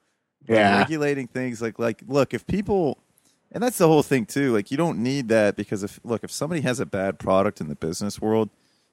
Yeah. 0.46 0.80
regulating 0.80 1.28
things 1.28 1.62
like 1.62 1.80
like 1.80 2.02
look 2.06 2.34
if 2.34 2.46
people 2.46 2.98
and 3.54 3.64
that's 3.64 3.78
the 3.78 3.88
whole 3.88 4.04
thing 4.04 4.26
too 4.26 4.52
like 4.52 4.72
you 4.72 4.76
don't 4.76 4.98
need 5.02 5.30
that 5.30 5.56
because 5.56 5.84
if 5.84 6.02
look 6.04 6.22
if 6.22 6.32
somebody 6.32 6.60
has 6.62 6.82
a 6.82 6.86
bad 6.86 7.18
product 7.18 7.62
in 7.62 7.70
the 7.70 7.76
business 7.76 8.20
world 8.20 8.50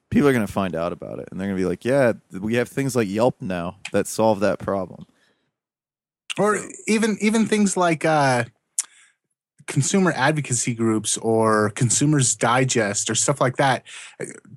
people 0.09 0.29
are 0.29 0.31
going 0.31 0.47
to 0.47 0.51
find 0.51 0.75
out 0.75 0.93
about 0.93 1.19
it 1.19 1.27
and 1.29 1.37
they're 1.37 1.47
going 1.47 1.57
to 1.57 1.61
be 1.61 1.67
like 1.67 1.83
yeah 1.83 2.13
we 2.39 2.53
have 2.55 2.69
things 2.69 2.95
like 2.95 3.09
yelp 3.09 3.35
now 3.41 3.75
that 3.91 4.07
solve 4.07 4.39
that 4.39 4.59
problem 4.59 5.05
or 6.37 6.59
even 6.87 7.17
even 7.21 7.45
things 7.45 7.75
like 7.75 8.05
uh 8.05 8.45
consumer 9.67 10.11
advocacy 10.15 10.73
groups 10.73 11.17
or 11.17 11.69
consumers 11.71 12.35
digest 12.35 13.09
or 13.09 13.15
stuff 13.15 13.39
like 13.39 13.57
that. 13.57 13.83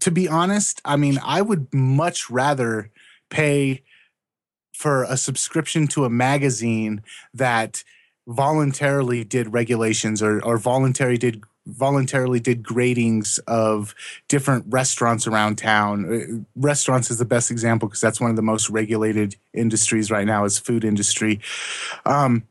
To 0.00 0.10
be 0.10 0.28
honest 0.28 0.80
i 0.84 0.96
mean 0.96 1.18
i 1.24 1.40
would 1.42 1.72
much 1.72 2.30
rather 2.30 2.90
pay 3.30 3.82
for 4.72 5.04
a 5.04 5.16
subscription 5.16 5.86
to 5.88 6.04
a 6.04 6.10
magazine 6.10 7.02
that 7.32 7.84
voluntarily 8.26 9.22
did 9.24 9.52
regulations 9.52 10.22
or 10.22 10.42
or 10.44 10.58
voluntary 10.58 11.18
did 11.18 11.42
voluntarily 11.66 12.40
did 12.40 12.62
gradings 12.62 13.38
of 13.46 13.94
different 14.28 14.64
restaurants 14.68 15.26
around 15.26 15.56
town. 15.56 16.04
Uh, 16.04 16.60
Restaurants 16.60 17.10
is 17.10 17.18
the 17.18 17.24
best 17.24 17.50
example 17.50 17.88
because 17.88 18.00
that's 18.00 18.20
one 18.20 18.30
of 18.30 18.36
the 18.36 18.42
most 18.42 18.70
regulated 18.70 19.36
industries 19.52 20.10
right 20.10 20.26
now 20.26 20.44
is 20.44 20.58
food 20.58 20.84
industry. 20.84 21.40
Um, 22.04 22.44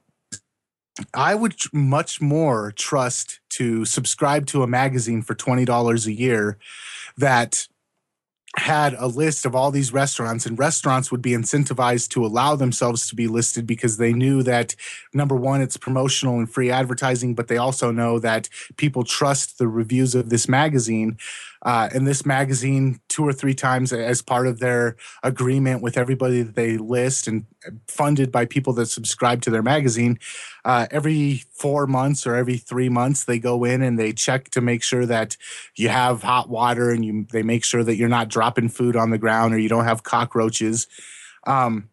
I 1.13 1.35
would 1.35 1.55
much 1.71 2.21
more 2.21 2.71
trust 2.71 3.39
to 3.49 3.85
subscribe 3.85 4.45
to 4.47 4.63
a 4.63 4.67
magazine 4.67 5.21
for 5.21 5.33
$20 5.33 6.05
a 6.05 6.13
year 6.13 6.57
that 7.17 7.67
had 8.55 8.93
a 8.99 9.07
list 9.07 9.45
of 9.45 9.55
all 9.55 9.71
these 9.71 9.91
restaurants 9.91 10.45
and 10.45 10.59
restaurants 10.59 11.11
would 11.11 11.23
be 11.23 11.31
incentivized 11.31 12.09
to 12.09 12.23
allow 12.23 12.55
themselves 12.55 13.07
to 13.07 13.15
be 13.15 13.27
listed 13.27 13.65
because 13.65 13.97
they 13.97 14.13
knew 14.13 14.43
that 14.43 14.75
number 15.11 15.35
one 15.35 15.59
it's 15.59 15.75
promotional 15.75 16.37
and 16.37 16.51
free 16.51 16.69
advertising 16.69 17.33
but 17.33 17.47
they 17.47 17.57
also 17.57 17.91
know 17.91 18.19
that 18.19 18.47
people 18.77 19.03
trust 19.03 19.57
the 19.57 19.67
reviews 19.67 20.13
of 20.13 20.29
this 20.29 20.47
magazine 20.47 21.17
uh, 21.63 21.89
and 21.93 22.05
this 22.05 22.25
magazine 22.25 22.99
two 23.07 23.25
or 23.25 23.31
three 23.31 23.53
times 23.53 23.93
as 23.93 24.21
part 24.21 24.47
of 24.47 24.59
their 24.59 24.97
agreement 25.23 25.81
with 25.81 25.97
everybody 25.97 26.43
that 26.43 26.55
they 26.55 26.77
list 26.77 27.27
and 27.27 27.45
funded 27.87 28.31
by 28.31 28.45
people 28.45 28.73
that 28.73 28.87
subscribe 28.87 29.41
to 29.41 29.49
their 29.49 29.63
magazine 29.63 30.19
uh, 30.65 30.85
every 30.91 31.43
four 31.53 31.87
months 31.87 32.27
or 32.27 32.35
every 32.35 32.57
three 32.57 32.89
months 32.89 33.23
they 33.23 33.39
go 33.39 33.63
in 33.63 33.81
and 33.81 33.97
they 33.97 34.11
check 34.11 34.49
to 34.49 34.59
make 34.59 34.83
sure 34.83 35.05
that 35.05 35.37
you 35.75 35.87
have 35.87 36.21
hot 36.21 36.49
water 36.49 36.91
and 36.91 37.05
you 37.05 37.25
they 37.31 37.43
make 37.43 37.63
sure 37.63 37.83
that 37.83 37.95
you're 37.95 38.09
not 38.09 38.27
dropping 38.27 38.67
food 38.67 38.95
on 38.95 39.09
the 39.09 39.17
ground 39.17 39.53
or 39.53 39.57
you 39.57 39.69
don't 39.69 39.85
have 39.85 40.03
cockroaches. 40.03 40.87
Um, 41.47 41.89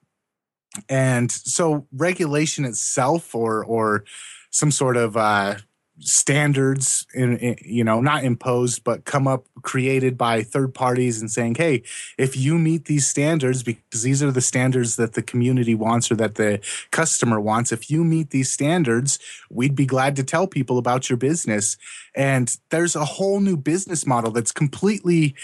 and 0.89 1.31
so 1.31 1.87
regulation 1.93 2.65
itself 2.65 3.35
or 3.35 3.65
or 3.65 4.05
some 4.51 4.71
sort 4.71 4.97
of 4.97 5.17
uh, 5.17 5.57
standards 6.01 7.06
in, 7.14 7.36
in 7.39 7.56
you 7.62 7.85
know 7.85 8.01
not 8.01 8.24
imposed 8.24 8.82
but 8.85 9.05
come 9.05 9.28
up 9.28 9.47
created 9.62 10.16
by 10.16 10.43
third 10.43 10.72
parties 10.72 11.20
and 11.20 11.31
saying 11.31 11.55
hey 11.55 11.82
if 12.16 12.36
you 12.36 12.59
meet 12.59 12.86
these 12.86 13.06
standards 13.06 13.62
because 13.62 14.02
these 14.02 14.22
are 14.22 14.31
the 14.31 14.40
standards 14.40 14.97
that 14.97 15.12
the 15.12 15.22
community 15.22 15.74
wants 15.74 16.10
or 16.10 16.14
that 16.14 16.36
the 16.36 16.59
customer 16.90 17.39
wants 17.39 17.70
if 17.70 17.90
you 17.90 18.02
meet 18.02 18.31
these 18.31 18.51
standards 18.51 19.18
we'd 19.51 19.74
be 19.74 19.86
glad 19.86 20.16
to 20.16 20.24
tell 20.24 20.47
people 20.47 20.78
about 20.78 21.10
your 21.10 21.16
business. 21.16 21.77
And 22.14 22.56
there's 22.70 22.97
a 22.97 23.05
whole 23.05 23.40
new 23.40 23.56
business 23.56 24.06
model 24.06 24.31
that's 24.31 24.52
completely 24.52 25.35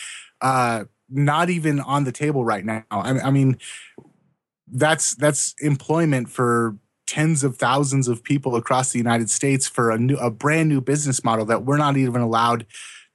uh 0.40 0.84
not 1.08 1.50
even 1.50 1.80
on 1.80 2.04
the 2.04 2.12
table 2.12 2.44
right 2.44 2.64
now. 2.64 2.84
I, 2.90 3.20
I 3.20 3.30
mean 3.30 3.58
that's 4.68 5.14
that's 5.14 5.54
employment 5.60 6.28
for 6.28 6.76
tens 7.06 7.44
of 7.44 7.56
thousands 7.56 8.08
of 8.08 8.22
people 8.22 8.56
across 8.56 8.92
the 8.92 8.98
United 8.98 9.30
States 9.30 9.66
for 9.66 9.90
a 9.90 9.98
new 9.98 10.16
a 10.16 10.30
brand 10.30 10.68
new 10.68 10.80
business 10.80 11.22
model 11.24 11.44
that 11.46 11.64
we're 11.64 11.76
not 11.76 11.96
even 11.96 12.20
allowed 12.20 12.66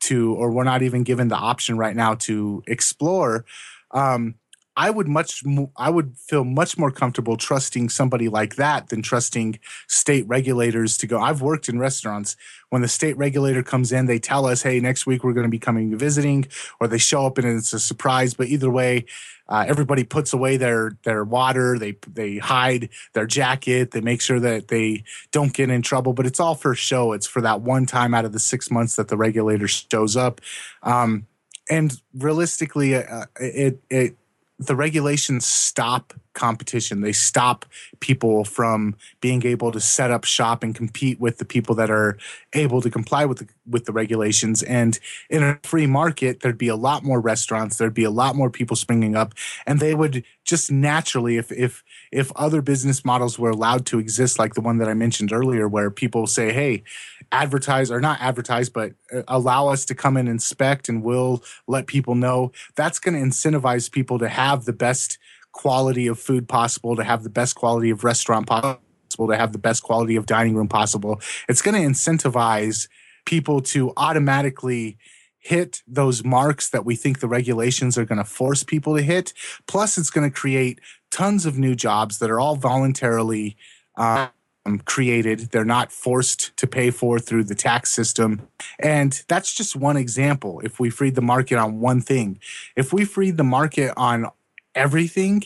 to 0.01 0.33
or 0.35 0.51
we're 0.51 0.63
not 0.63 0.81
even 0.81 1.03
given 1.03 1.27
the 1.27 1.35
option 1.35 1.77
right 1.77 1.95
now 1.95 2.15
to 2.15 2.63
explore. 2.67 3.45
Um, 3.91 4.35
I 4.81 4.89
would 4.89 5.07
much 5.07 5.45
mo- 5.45 5.71
I 5.77 5.89
would 5.91 6.17
feel 6.17 6.43
much 6.43 6.75
more 6.75 6.89
comfortable 6.89 7.37
trusting 7.37 7.89
somebody 7.89 8.29
like 8.29 8.55
that 8.55 8.89
than 8.89 9.03
trusting 9.03 9.59
state 9.87 10.27
regulators 10.27 10.97
to 10.99 11.07
go. 11.07 11.19
I've 11.19 11.41
worked 11.41 11.69
in 11.69 11.77
restaurants 11.77 12.35
when 12.71 12.81
the 12.81 12.87
state 12.87 13.17
regulator 13.17 13.61
comes 13.63 13.91
in, 13.91 14.05
they 14.05 14.17
tell 14.17 14.45
us, 14.45 14.63
"Hey, 14.63 14.79
next 14.79 15.05
week 15.05 15.23
we're 15.23 15.33
going 15.33 15.45
to 15.45 15.51
be 15.51 15.59
coming 15.59 15.95
visiting," 15.95 16.47
or 16.79 16.87
they 16.87 16.97
show 16.97 17.25
up 17.27 17.37
and 17.37 17.45
it's 17.45 17.73
a 17.73 17.79
surprise. 17.79 18.33
But 18.33 18.47
either 18.47 18.71
way, 18.71 19.05
uh, 19.49 19.65
everybody 19.67 20.03
puts 20.03 20.33
away 20.33 20.57
their 20.57 20.97
their 21.03 21.23
water. 21.23 21.77
They 21.77 21.97
they 22.07 22.37
hide 22.37 22.89
their 23.13 23.27
jacket. 23.27 23.91
They 23.91 24.01
make 24.01 24.21
sure 24.21 24.39
that 24.39 24.69
they 24.69 25.03
don't 25.31 25.53
get 25.53 25.69
in 25.69 25.81
trouble. 25.81 26.13
But 26.13 26.25
it's 26.25 26.39
all 26.39 26.55
for 26.55 26.73
show. 26.73 27.11
It's 27.11 27.27
for 27.27 27.41
that 27.41 27.61
one 27.61 27.85
time 27.85 28.13
out 28.15 28.25
of 28.25 28.31
the 28.31 28.39
six 28.39 28.71
months 28.71 28.95
that 28.95 29.09
the 29.09 29.17
regulator 29.17 29.67
shows 29.67 30.15
up. 30.15 30.41
Um, 30.81 31.27
and 31.69 32.01
realistically, 32.13 32.95
uh, 32.95 33.25
it 33.39 33.83
it 33.89 34.17
the 34.61 34.75
regulations 34.75 35.45
stop 35.45 36.13
competition. 36.33 37.01
They 37.01 37.11
stop 37.11 37.65
people 37.99 38.45
from 38.45 38.95
being 39.19 39.43
able 39.45 39.71
to 39.71 39.79
set 39.79 40.11
up 40.11 40.23
shop 40.23 40.63
and 40.63 40.73
compete 40.75 41.19
with 41.19 41.39
the 41.39 41.45
people 41.45 41.75
that 41.75 41.89
are 41.89 42.17
able 42.53 42.79
to 42.81 42.89
comply 42.89 43.25
with 43.25 43.39
the, 43.39 43.47
with 43.67 43.85
the 43.85 43.91
regulations. 43.91 44.61
And 44.63 44.97
in 45.29 45.43
a 45.43 45.59
free 45.63 45.87
market, 45.87 46.39
there'd 46.39 46.57
be 46.57 46.67
a 46.67 46.75
lot 46.75 47.03
more 47.03 47.19
restaurants. 47.19 47.77
There'd 47.77 47.93
be 47.93 48.03
a 48.03 48.11
lot 48.11 48.35
more 48.35 48.49
people 48.49 48.75
springing 48.75 49.15
up, 49.15 49.33
and 49.65 49.79
they 49.79 49.95
would 49.95 50.23
just 50.45 50.71
naturally, 50.71 51.37
if 51.37 51.51
if 51.51 51.83
if 52.11 52.31
other 52.35 52.61
business 52.61 53.03
models 53.03 53.39
were 53.39 53.49
allowed 53.49 53.85
to 53.87 53.99
exist, 53.99 54.39
like 54.39 54.53
the 54.53 54.61
one 54.61 54.77
that 54.77 54.89
I 54.89 54.93
mentioned 54.93 55.33
earlier, 55.33 55.67
where 55.67 55.89
people 55.89 56.27
say, 56.27 56.53
"Hey, 56.53 56.83
advertise 57.31 57.91
or 57.91 58.01
not 58.01 58.19
advertise, 58.21 58.69
but 58.69 58.93
uh, 59.13 59.21
allow 59.27 59.67
us 59.67 59.85
to 59.85 59.95
come 59.95 60.17
and 60.17 60.27
inspect, 60.29 60.89
and 60.89 61.03
we'll 61.03 61.43
let 61.67 61.87
people 61.87 62.15
know." 62.15 62.51
That's 62.75 62.99
going 62.99 63.15
to 63.15 63.21
incentivize 63.21 63.91
people 63.91 64.19
to 64.19 64.29
have 64.29 64.65
the 64.65 64.73
best 64.73 65.17
quality 65.51 66.07
of 66.07 66.19
food 66.19 66.47
possible, 66.47 66.95
to 66.95 67.03
have 67.03 67.23
the 67.23 67.29
best 67.29 67.55
quality 67.55 67.89
of 67.89 68.03
restaurant 68.03 68.47
possible, 68.47 69.27
to 69.27 69.37
have 69.37 69.51
the 69.51 69.59
best 69.59 69.83
quality 69.83 70.15
of 70.15 70.25
dining 70.25 70.55
room 70.55 70.67
possible. 70.67 71.19
It's 71.49 71.61
going 71.61 71.75
to 71.75 71.87
incentivize 71.87 72.87
people 73.25 73.61
to 73.61 73.93
automatically 73.97 74.97
hit 75.37 75.81
those 75.87 76.23
marks 76.23 76.69
that 76.69 76.85
we 76.85 76.95
think 76.95 77.19
the 77.19 77.27
regulations 77.27 77.97
are 77.97 78.05
going 78.05 78.19
to 78.19 78.23
force 78.23 78.63
people 78.63 78.95
to 78.95 79.01
hit. 79.01 79.33
Plus, 79.67 79.97
it's 79.97 80.11
going 80.11 80.29
to 80.29 80.35
create 80.35 80.79
tons 81.09 81.45
of 81.45 81.57
new 81.57 81.75
jobs 81.75 82.19
that 82.19 82.29
are 82.29 82.39
all 82.39 82.55
voluntarily 82.55 83.57
um, 83.97 84.29
Um, 84.63 84.77
created. 84.77 85.49
They're 85.51 85.65
not 85.65 85.91
forced 85.91 86.55
to 86.57 86.67
pay 86.67 86.91
for 86.91 87.17
through 87.17 87.45
the 87.45 87.55
tax 87.55 87.91
system. 87.91 88.47
And 88.77 89.23
that's 89.27 89.55
just 89.55 89.75
one 89.75 89.97
example. 89.97 90.61
If 90.63 90.79
we 90.79 90.91
freed 90.91 91.15
the 91.15 91.21
market 91.21 91.57
on 91.57 91.79
one 91.79 91.99
thing, 91.99 92.39
if 92.75 92.93
we 92.93 93.03
freed 93.03 93.37
the 93.37 93.43
market 93.43 93.91
on 93.97 94.27
everything, 94.75 95.45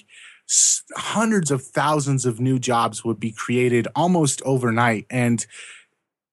hundreds 0.96 1.50
of 1.50 1.64
thousands 1.64 2.26
of 2.26 2.42
new 2.42 2.60
jobs 2.60 3.06
would 3.06 3.20
be 3.20 3.32
created 3.32 3.88
almost 3.96 4.42
overnight. 4.44 5.06
And 5.10 5.46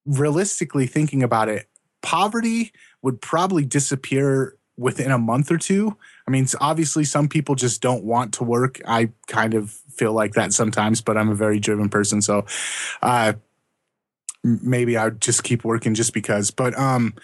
realistically 0.04 0.88
thinking 0.88 1.22
about 1.22 1.48
it, 1.48 1.68
poverty 2.02 2.72
would 3.00 3.20
probably 3.20 3.64
disappear 3.64 4.56
within 4.76 5.10
a 5.10 5.18
month 5.18 5.50
or 5.50 5.58
two. 5.58 5.96
I 6.26 6.30
mean, 6.30 6.46
obviously, 6.60 7.04
some 7.04 7.28
people 7.28 7.54
just 7.54 7.80
don't 7.80 8.04
want 8.04 8.34
to 8.34 8.44
work. 8.44 8.80
I 8.86 9.10
kind 9.26 9.54
of 9.54 9.78
feel 9.92 10.12
like 10.12 10.34
that 10.34 10.52
sometimes, 10.52 11.00
but 11.00 11.16
I'm 11.16 11.30
a 11.30 11.34
very 11.34 11.58
driven 11.58 11.88
person. 11.88 12.22
So, 12.22 12.46
uh, 13.02 13.34
maybe 14.44 14.96
I 14.96 15.04
would 15.04 15.20
just 15.20 15.44
keep 15.44 15.64
working 15.64 15.94
just 15.94 16.12
because. 16.12 16.50
But 16.50 16.76
um, 16.76 17.14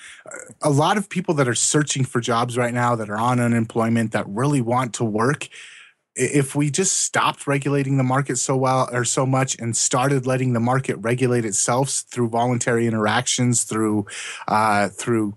a 0.62 0.70
lot 0.70 0.96
of 0.96 1.08
people 1.08 1.34
that 1.34 1.48
are 1.48 1.54
searching 1.54 2.04
for 2.04 2.20
jobs 2.20 2.56
right 2.56 2.72
now 2.72 2.94
that 2.94 3.10
are 3.10 3.18
on 3.18 3.40
unemployment 3.40 4.12
that 4.12 4.24
really 4.28 4.60
want 4.60 4.94
to 4.94 5.04
work 5.04 5.48
if 6.18 6.56
we 6.56 6.68
just 6.68 7.00
stopped 7.02 7.46
regulating 7.46 7.96
the 7.96 8.02
market 8.02 8.38
so 8.38 8.56
well 8.56 8.88
or 8.92 9.04
so 9.04 9.24
much 9.24 9.56
and 9.60 9.76
started 9.76 10.26
letting 10.26 10.52
the 10.52 10.60
market 10.60 10.96
regulate 10.96 11.44
itself 11.44 11.90
through 12.10 12.28
voluntary 12.28 12.86
interactions, 12.88 13.62
through 13.62 14.04
uh, 14.48 14.88
through 14.88 15.36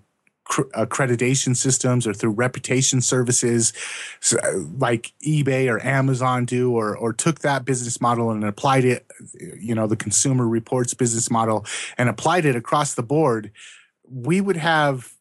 Uh, 0.58 0.84
accreditation 0.84 1.56
systems 1.56 2.06
or 2.06 2.12
through 2.12 2.30
reputation 2.30 3.00
services 3.00 3.72
uh, 4.32 4.58
like 4.78 5.12
eBay 5.26 5.70
or 5.70 5.82
Amazon 5.84 6.44
do 6.44 6.72
or 6.72 6.96
or 6.96 7.12
took 7.12 7.40
that 7.40 7.64
business 7.64 8.00
model 8.00 8.30
and 8.30 8.44
applied 8.44 8.84
it 8.84 9.06
you 9.58 9.74
know 9.74 9.86
the 9.86 9.96
consumer 9.96 10.46
reports 10.46 10.92
business 10.92 11.30
model 11.30 11.64
and 11.96 12.08
applied 12.08 12.44
it 12.44 12.56
across 12.56 12.94
the 12.94 13.02
board 13.02 13.50
we 14.04 14.40
would 14.40 14.56
have 14.56 15.14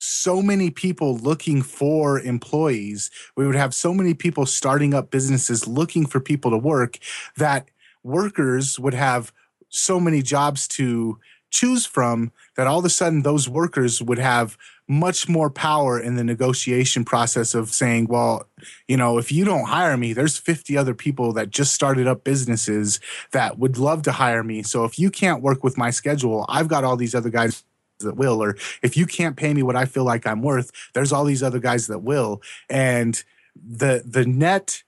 so 0.00 0.40
many 0.40 0.70
people 0.70 1.16
looking 1.18 1.62
for 1.62 2.20
employees. 2.20 3.10
We 3.36 3.46
would 3.46 3.56
have 3.56 3.74
so 3.74 3.92
many 3.92 4.14
people 4.14 4.46
starting 4.46 4.94
up 4.94 5.10
businesses 5.10 5.66
looking 5.66 6.06
for 6.06 6.20
people 6.20 6.50
to 6.52 6.56
work 6.56 6.98
that 7.36 7.68
workers 8.04 8.78
would 8.78 8.94
have 8.94 9.32
so 9.68 9.98
many 9.98 10.22
jobs 10.22 10.68
to 10.68 11.18
choose 11.50 11.86
from 11.86 12.32
that 12.58 12.66
all 12.66 12.80
of 12.80 12.84
a 12.84 12.90
sudden 12.90 13.22
those 13.22 13.48
workers 13.48 14.02
would 14.02 14.18
have 14.18 14.58
much 14.88 15.28
more 15.28 15.48
power 15.48 16.00
in 16.00 16.16
the 16.16 16.24
negotiation 16.24 17.04
process 17.04 17.54
of 17.54 17.70
saying, 17.70 18.08
well, 18.08 18.48
you 18.88 18.96
know, 18.96 19.16
if 19.16 19.30
you 19.30 19.44
don't 19.44 19.68
hire 19.68 19.96
me, 19.96 20.12
there's 20.12 20.36
50 20.36 20.76
other 20.76 20.92
people 20.92 21.32
that 21.34 21.50
just 21.50 21.72
started 21.72 22.08
up 22.08 22.24
businesses 22.24 22.98
that 23.30 23.60
would 23.60 23.78
love 23.78 24.02
to 24.02 24.12
hire 24.12 24.42
me. 24.42 24.64
So 24.64 24.84
if 24.84 24.98
you 24.98 25.08
can't 25.08 25.40
work 25.40 25.62
with 25.62 25.78
my 25.78 25.90
schedule, 25.90 26.44
I've 26.48 26.66
got 26.66 26.82
all 26.82 26.96
these 26.96 27.14
other 27.14 27.30
guys 27.30 27.62
that 28.00 28.16
will. 28.16 28.42
Or 28.42 28.56
if 28.82 28.96
you 28.96 29.06
can't 29.06 29.36
pay 29.36 29.54
me 29.54 29.62
what 29.62 29.76
I 29.76 29.84
feel 29.84 30.04
like 30.04 30.26
I'm 30.26 30.42
worth, 30.42 30.72
there's 30.94 31.12
all 31.12 31.24
these 31.24 31.44
other 31.44 31.60
guys 31.60 31.86
that 31.86 32.00
will. 32.00 32.42
And 32.68 33.22
the 33.54 34.02
the 34.04 34.26
net 34.26 34.82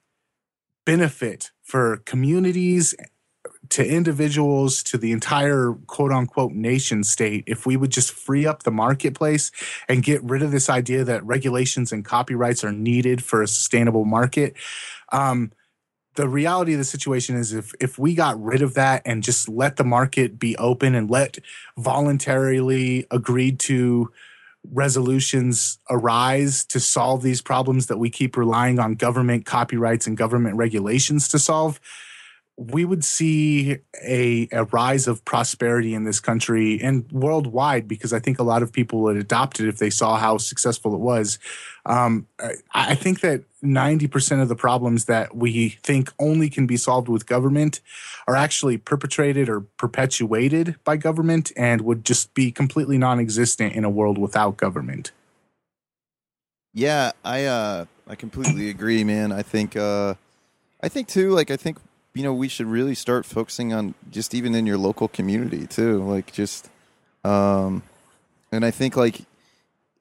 benefit 0.85 1.53
for 1.63 1.99
communities 1.99 2.97
to 3.71 3.87
individuals, 3.87 4.83
to 4.83 4.99
the 4.99 5.13
entire 5.13 5.75
quote 5.87 6.13
unquote 6.13 6.53
nation 6.53 7.05
state, 7.05 7.45
if 7.47 7.67
we 7.67 7.77
would 7.77 7.91
just 7.91 8.13
free 8.13 8.47
up 8.47 8.63
the 8.63 8.71
marketplace 8.71 9.51
and 9.89 10.03
get 10.03 10.23
rid 10.23 10.43
of 10.43 10.51
this 10.51 10.69
idea 10.69 11.05
that 11.05 11.25
regulations 11.25 11.93
and 11.93 12.05
copyrights 12.05 12.65
are 12.65 12.73
needed 12.73 13.23
for 13.25 13.43
a 13.43 13.49
sustainable 13.49 14.05
market. 14.05 14.55
Um, 15.13 15.53
the 16.17 16.29
reality 16.29 16.73
of 16.73 16.79
the 16.79 16.85
situation 16.85 17.37
is 17.37 17.53
if 17.53 17.73
if 17.81 17.99
we 17.99 18.15
got 18.15 18.43
rid 18.43 18.63
of 18.63 18.75
that 18.75 19.03
and 19.05 19.23
just 19.23 19.49
let 19.49 19.77
the 19.77 19.85
market 19.85 20.39
be 20.39 20.57
open 20.57 20.95
and 20.95 21.09
let 21.09 21.39
voluntarily 21.79 23.07
agreed 23.11 23.61
to 23.61 24.13
resolutions 24.73 25.79
arise 25.89 26.65
to 26.67 26.81
solve 26.81 27.23
these 27.23 27.41
problems 27.41 27.87
that 27.87 27.99
we 27.99 28.11
keep 28.11 28.37
relying 28.37 28.79
on 28.79 28.95
government 28.95 29.47
copyrights 29.47 30.07
and 30.07 30.17
government 30.17 30.57
regulations 30.57 31.29
to 31.29 31.39
solve 31.39 31.81
we 32.61 32.85
would 32.85 33.03
see 33.03 33.79
a, 34.03 34.47
a 34.53 34.65
rise 34.65 35.09
of 35.09 35.25
prosperity 35.25 35.95
in 35.95 36.05
this 36.05 36.21
country 36.21 36.79
and 36.83 37.11
worldwide 37.11 37.89
because 37.89 38.13
I 38.13 38.19
think 38.19 38.39
a 38.39 38.43
lot 38.43 38.63
of 38.63 38.71
people 38.71 39.01
would 39.01 39.17
adopt 39.17 39.61
it 39.61 39.69
if 39.69 39.79
they 39.79 39.89
saw 39.89 40.19
how 40.19 40.37
successful 40.37 40.95
it 40.95 41.01
was. 41.01 41.39
Um, 41.87 42.27
I, 42.39 42.57
I 42.75 42.95
think 42.95 43.21
that 43.21 43.45
90% 43.65 44.43
of 44.43 44.49
the 44.49 44.57
problems 44.57 45.07
that 45.07 45.35
we 45.35 45.71
think 45.83 46.13
only 46.19 46.51
can 46.51 46.67
be 46.67 46.77
solved 46.77 47.09
with 47.09 47.25
government 47.25 47.81
are 48.29 48.37
actually 48.37 48.77
perpetrated 48.77 49.49
or 49.49 49.61
perpetuated 49.79 50.77
by 50.85 50.99
government 50.99 51.53
and 51.57 51.81
would 51.81 52.05
just 52.05 52.35
be 52.35 52.53
completely 52.53 52.99
non 52.99 53.19
existent 53.19 53.73
in 53.73 53.85
a 53.85 53.91
world 53.91 54.19
without 54.19 54.59
government. 54.59 55.13
Yeah, 56.75 57.13
I 57.25 57.47
uh, 57.47 57.87
I 58.07 58.17
completely 58.17 58.69
agree, 58.69 59.03
man. 59.03 59.33
I 59.33 59.43
think 59.43 59.77
uh, 59.77 60.15
I 60.83 60.89
think 60.89 61.09
too. 61.09 61.31
Like, 61.31 61.51
I 61.51 61.57
think 61.57 61.79
you 62.15 62.23
know 62.23 62.35
we 62.35 62.49
should 62.49 62.67
really 62.67 62.95
start 62.95 63.25
focusing 63.25 63.73
on 63.73 63.95
just 64.11 64.35
even 64.35 64.55
in 64.55 64.67
your 64.67 64.79
local 64.79 65.09
community 65.09 65.67
too 65.67 66.03
like 66.05 66.33
just 66.33 66.69
um 67.25 67.83
and 68.51 68.65
i 68.65 68.71
think 68.71 68.97
like 68.97 69.23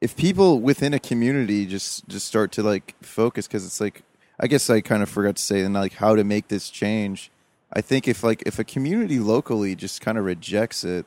if 0.00 0.16
people 0.16 0.60
within 0.60 0.94
a 0.94 0.98
community 0.98 1.66
just 1.66 2.06
just 2.08 2.26
start 2.26 2.52
to 2.52 2.62
like 2.62 2.94
focus 3.02 3.46
because 3.46 3.64
it's 3.64 3.80
like 3.80 4.02
i 4.40 4.46
guess 4.46 4.68
i 4.70 4.80
kind 4.80 5.02
of 5.02 5.08
forgot 5.08 5.36
to 5.36 5.42
say 5.42 5.60
and 5.60 5.74
like 5.74 5.94
how 5.94 6.14
to 6.16 6.24
make 6.24 6.48
this 6.48 6.70
change. 6.70 7.30
I 7.72 7.82
think 7.82 8.08
if 8.08 8.24
like 8.24 8.42
if 8.46 8.58
a 8.58 8.64
community 8.64 9.20
locally 9.20 9.76
just 9.76 10.00
kind 10.00 10.18
of 10.18 10.24
rejects 10.24 10.82
it 10.82 11.06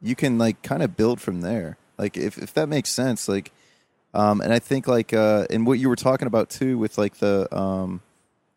you 0.00 0.14
can 0.14 0.38
like 0.38 0.62
kind 0.62 0.82
of 0.82 0.96
build 0.96 1.20
from 1.20 1.40
there. 1.40 1.78
Like 1.98 2.16
if, 2.16 2.38
if 2.38 2.54
that 2.54 2.68
makes 2.68 2.90
sense 2.90 3.28
like 3.28 3.50
um 4.14 4.40
and 4.40 4.52
i 4.52 4.58
think 4.58 4.86
like 4.86 5.12
uh 5.12 5.46
and 5.50 5.66
what 5.66 5.78
you 5.78 5.88
were 5.88 5.96
talking 5.96 6.26
about 6.26 6.48
too 6.48 6.78
with 6.78 6.96
like 6.96 7.16
the 7.16 7.52
um 7.56 8.00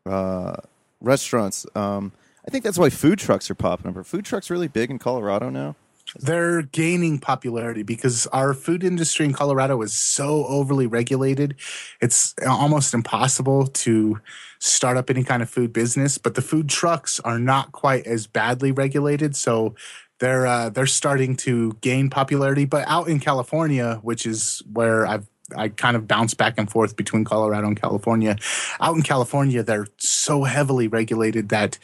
uh 0.06 0.56
restaurants. 1.02 1.66
Um, 1.76 2.12
I 2.48 2.52
think 2.52 2.64
that's 2.64 2.78
why 2.78 2.90
food 2.90 3.20
trucks 3.20 3.50
are 3.52 3.56
popping 3.56 3.90
up. 3.90 3.98
Are 3.98 4.04
food 4.04 4.26
trucks 4.26 4.50
really 4.50 4.68
big 4.68 4.90
in 4.90 5.00
Colorado 5.00 5.50
now? 5.50 5.76
They're 6.16 6.64
gaining 6.64 7.20
popularity 7.20 7.84
because 7.84 8.26
our 8.28 8.54
food 8.54 8.84
industry 8.84 9.26
in 9.26 9.34
Colorado 9.34 9.80
is 9.82 9.94
so 9.94 10.46
overly 10.46 10.88
regulated. 10.88 11.56
It's 12.02 12.34
almost 12.48 12.94
impossible 12.94 13.68
to 13.68 14.20
start 14.60 14.98
up 14.98 15.10
any 15.10 15.24
kind 15.24 15.44
of 15.44 15.50
food 15.50 15.72
business, 15.72 16.18
but 16.18 16.36
the 16.36 16.42
food 16.42 16.68
trucks 16.68 17.20
are 17.20 17.38
not 17.40 17.72
quite 17.72 18.08
as 18.08 18.26
badly 18.26 18.72
regulated. 18.72 19.36
So 19.36 19.76
they're 20.20 20.48
uh, 20.48 20.70
they're 20.70 20.86
starting 20.86 21.36
to 21.38 21.74
gain 21.82 22.10
popularity. 22.10 22.66
But 22.66 22.88
out 22.88 23.08
in 23.08 23.20
California, 23.20 24.00
which 24.02 24.26
is 24.26 24.62
where 24.72 25.06
I've 25.06 25.28
I 25.56 25.70
kind 25.70 25.96
of 25.96 26.08
bounce 26.08 26.34
back 26.34 26.56
and 26.58 26.70
forth 26.70 26.96
between 26.96 27.24
Colorado 27.24 27.68
and 27.68 27.80
California. 27.80 28.38
Out 28.80 28.96
in 28.96 29.02
California, 29.02 29.64
they're 29.64 29.88
so 29.98 30.44
heavily 30.44 30.88
regulated 30.88 31.50
that 31.50 31.78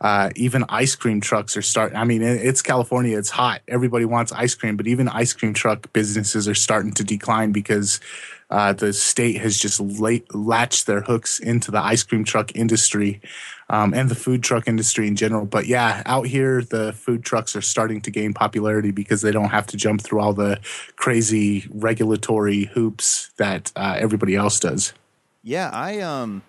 uh, 0.00 0.30
even 0.36 0.64
ice 0.68 0.94
cream 0.94 1.20
trucks 1.20 1.56
are 1.56 1.62
starting. 1.62 1.96
I 1.96 2.04
mean, 2.04 2.22
it's 2.22 2.62
California; 2.62 3.18
it's 3.18 3.30
hot. 3.30 3.62
Everybody 3.68 4.04
wants 4.04 4.32
ice 4.32 4.54
cream, 4.54 4.76
but 4.76 4.86
even 4.86 5.08
ice 5.08 5.32
cream 5.32 5.54
truck 5.54 5.92
businesses 5.92 6.48
are 6.48 6.54
starting 6.54 6.92
to 6.92 7.04
decline 7.04 7.52
because 7.52 8.00
uh, 8.50 8.72
the 8.74 8.92
state 8.92 9.40
has 9.40 9.58
just 9.58 9.80
latched 10.34 10.86
their 10.86 11.00
hooks 11.00 11.38
into 11.38 11.70
the 11.70 11.78
ice 11.78 12.02
cream 12.02 12.22
truck 12.22 12.54
industry 12.54 13.20
um, 13.70 13.94
and 13.94 14.08
the 14.08 14.14
food 14.14 14.42
truck 14.42 14.68
industry 14.68 15.06
in 15.06 15.16
general. 15.16 15.44
But 15.44 15.66
yeah, 15.66 16.02
out 16.06 16.26
here, 16.26 16.62
the 16.62 16.92
food 16.92 17.24
trucks 17.24 17.56
are 17.56 17.62
starting 17.62 18.00
to 18.02 18.10
gain 18.10 18.34
popularity 18.34 18.90
because 18.90 19.22
they 19.22 19.30
don't 19.30 19.50
have 19.50 19.66
to 19.68 19.76
jump 19.76 20.02
through 20.02 20.20
all 20.20 20.32
the 20.32 20.60
crazy 20.96 21.66
regulatory 21.70 22.64
hoops 22.64 23.30
that 23.36 23.72
uh, 23.76 23.96
everybody 23.98 24.34
else 24.34 24.60
does. 24.60 24.92
Yeah, 25.42 25.70
I 25.72 26.00
um, 26.00 26.42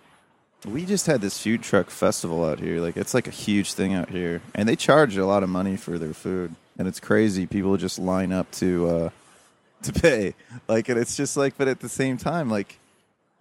we 0.65 0.85
just 0.85 1.07
had 1.07 1.21
this 1.21 1.41
food 1.41 1.63
truck 1.63 1.89
festival 1.89 2.45
out 2.45 2.59
here. 2.59 2.79
Like 2.79 2.97
it's 2.97 3.13
like 3.13 3.27
a 3.27 3.31
huge 3.31 3.73
thing 3.73 3.93
out 3.93 4.09
here, 4.09 4.41
and 4.53 4.67
they 4.67 4.75
charge 4.75 5.17
a 5.17 5.25
lot 5.25 5.43
of 5.43 5.49
money 5.49 5.77
for 5.77 5.97
their 5.97 6.13
food, 6.13 6.55
and 6.77 6.87
it's 6.87 6.99
crazy. 6.99 7.45
People 7.45 7.77
just 7.77 7.99
line 7.99 8.31
up 8.31 8.51
to. 8.51 8.87
Uh, 8.87 9.09
to 9.83 9.93
pay. 9.93 10.33
Like, 10.67 10.89
and 10.89 10.99
it's 10.99 11.15
just 11.15 11.37
like, 11.37 11.57
but 11.57 11.67
at 11.67 11.81
the 11.81 11.89
same 11.89 12.17
time, 12.17 12.49
like, 12.49 12.79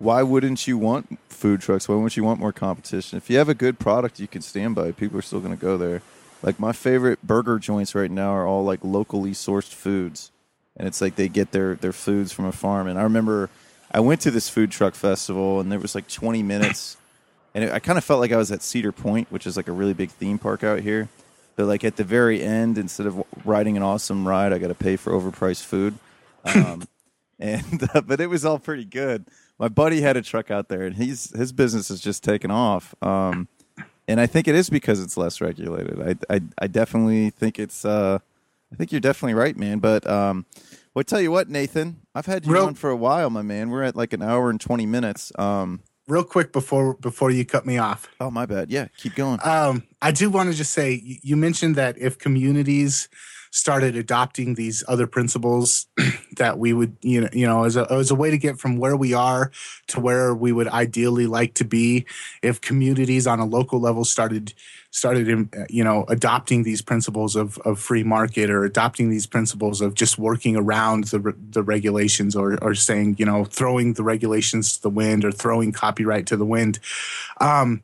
why 0.03 0.21
wouldn't 0.23 0.67
you 0.67 0.77
want 0.77 1.19
food 1.29 1.61
trucks? 1.61 1.89
Why 1.89 1.95
wouldn't 1.95 2.17
you 2.17 2.25
want 2.25 2.41
more 2.41 2.53
competition? 2.53 3.17
If 3.17 3.31
you 3.31 3.39
have 3.39 3.49
a 3.49 3.55
good 3.55 3.79
product 3.79 4.19
you 4.19 4.27
can 4.27 4.43
stand 4.43 4.75
by, 4.75 4.91
people 4.91 5.17
are 5.17 5.23
still 5.23 5.39
going 5.39 5.57
to 5.57 5.61
go 5.61 5.77
there. 5.77 6.03
Like 6.43 6.59
my 6.59 6.73
favorite 6.73 7.23
burger 7.23 7.61
joints 7.61 7.95
right 7.95 8.11
now 8.11 8.31
are 8.31 8.45
all 8.45 8.65
like 8.65 8.81
locally 8.83 9.31
sourced 9.31 9.73
foods, 9.73 10.33
and 10.77 10.89
it's 10.89 11.01
like 11.01 11.15
they 11.15 11.29
get 11.29 11.53
their 11.53 11.77
their 11.77 11.93
foods 11.93 12.33
from 12.33 12.47
a 12.47 12.53
farm. 12.53 12.89
And 12.89 12.99
I 12.99 13.03
remember 13.05 13.49
I 13.93 14.01
went 14.01 14.21
to 14.23 14.33
this 14.33 14.49
food 14.49 14.73
truck 14.73 14.97
festival, 14.97 15.61
and 15.61 15.71
there 15.71 15.79
was 15.79 15.95
like 15.95 16.09
20 16.09 16.43
minutes, 16.43 16.97
and 17.55 17.63
it, 17.63 17.73
I 17.73 17.79
kind 17.79 17.97
of 17.97 18.03
felt 18.03 18.19
like 18.19 18.33
I 18.33 18.37
was 18.37 18.51
at 18.51 18.63
Cedar 18.63 18.91
Point, 18.91 19.31
which 19.31 19.47
is 19.47 19.57
like 19.57 19.69
a 19.69 19.73
really 19.73 19.95
big 19.95 20.11
theme 20.11 20.39
park 20.39 20.65
out 20.65 20.81
here. 20.81 21.09
But 21.55 21.67
like 21.67 21.85
at 21.85 21.95
the 21.95 22.05
very 22.05 22.43
end, 22.43 22.77
instead 22.77 23.07
of 23.07 23.23
riding 23.45 23.77
an 23.77 23.85
awesome 23.85 24.27
ride, 24.27 24.53
I 24.53 24.59
got 24.59 24.69
to 24.69 24.75
pay 24.75 24.97
for 24.97 25.13
overpriced 25.13 25.65
food. 25.65 25.95
Um, 26.45 26.89
and 27.39 27.89
uh, 27.95 28.01
but 28.01 28.21
it 28.21 28.27
was 28.27 28.45
all 28.45 28.59
pretty 28.59 28.85
good. 28.85 29.27
My 29.63 29.69
buddy 29.69 30.01
had 30.01 30.17
a 30.17 30.23
truck 30.23 30.51
out 30.51 30.69
there, 30.69 30.83
and 30.83 30.97
he's 30.97 31.31
his 31.39 31.53
business 31.53 31.89
has 31.89 32.01
just 32.01 32.25
taken 32.25 32.51
off. 32.51 32.97
Um, 33.01 33.47
and 34.09 34.21
I 34.21 34.27
think 34.27 34.49
it 34.49 34.57
is 34.57 34.69
because 34.69 35.01
it's 35.01 35.17
less 35.17 35.41
regulated. 35.41 36.19
I 36.29 36.35
I, 36.35 36.41
I 36.59 36.67
definitely 36.67 37.31
think 37.31 37.61
it's. 37.61 37.85
Uh, 37.85 38.19
I 38.73 38.75
think 38.75 38.91
you're 38.91 39.01
definitely 39.01 39.35
right, 39.35 39.57
man. 39.57 39.79
But 39.79 40.05
um, 40.11 40.47
well, 40.93 41.03
I 41.03 41.03
tell 41.05 41.21
you 41.21 41.31
what, 41.31 41.49
Nathan, 41.49 42.01
I've 42.13 42.27
had 42.27 42.45
you 42.45 42.53
Real- 42.55 42.67
on 42.67 42.75
for 42.75 42.91
a 42.91 42.97
while, 42.97 43.31
my 43.31 43.43
man. 43.43 43.71
We're 43.71 43.85
at 43.85 43.95
like 43.95 44.13
an 44.13 44.21
hour 44.21 44.51
and 44.51 44.61
twenty 44.61 44.85
minutes. 44.85 45.31
Um, 45.39 45.79
real 46.09 46.25
quick 46.25 46.53
before 46.53 46.95
before 46.95 47.31
you 47.31 47.45
cut 47.45 47.65
me 47.65 47.79
off. 47.79 48.09
Oh, 48.21 48.33
my 48.33 48.47
bad. 48.47 48.69
Yeah, 48.69 48.89
keep 48.97 49.15
going. 49.15 49.39
Um, 49.45 49.85
I 50.01 50.11
do 50.11 50.29
want 50.29 50.51
to 50.51 50.57
just 50.57 50.73
say 50.73 51.01
you 51.05 51.37
mentioned 51.37 51.77
that 51.77 51.97
if 51.99 52.19
communities 52.19 53.09
started 53.53 53.95
adopting 53.97 54.55
these 54.55 54.83
other 54.89 55.07
principles 55.07 55.87
that 56.39 56.59
we 56.59 56.73
would 56.73 56.97
you 57.03 57.21
know 57.21 57.29
you 57.33 57.47
know 57.47 57.65
as 57.65 57.77
a 57.77 57.87
as 57.93 58.11
a 58.11 58.15
way 58.15 58.31
to 58.31 58.39
get 58.39 58.59
from 58.59 58.79
where 58.79 58.97
we 58.97 59.13
are 59.13 59.53
to 59.87 60.01
where 60.01 60.35
we 60.35 60.51
would 60.51 60.69
ideally 60.69 61.27
like 61.27 61.55
to 61.55 61.65
be. 61.65 62.05
If 62.43 62.61
communities 62.61 63.27
on 63.27 63.39
a 63.39 63.45
local 63.45 63.79
level 63.79 64.05
started 64.05 64.55
started 64.91 65.49
you 65.69 65.85
know 65.85 66.05
adopting 66.09 66.63
these 66.63 66.81
principles 66.81 67.37
of, 67.37 67.59
of 67.59 67.79
free 67.79 68.03
market 68.03 68.51
or 68.51 68.65
adopting 68.65 69.11
these 69.11 69.27
principles 69.27 69.83
of 69.83 69.95
just 69.95 70.19
working 70.19 70.57
around 70.57 71.05
the 71.05 71.35
the 71.51 71.63
regulations 71.63 72.35
or 72.35 72.59
or 72.65 72.75
saying 72.75 73.17
you 73.19 73.27
know 73.27 73.45
throwing 73.45 73.93
the 73.93 74.03
regulations 74.03 74.77
to 74.77 74.83
the 74.83 74.91
wind 74.91 75.27
or 75.27 75.31
throwing 75.31 75.73
copyright 75.73 76.27
to 76.27 76.39
the 76.39 76.47
wind 76.47 76.79
um, 77.41 77.83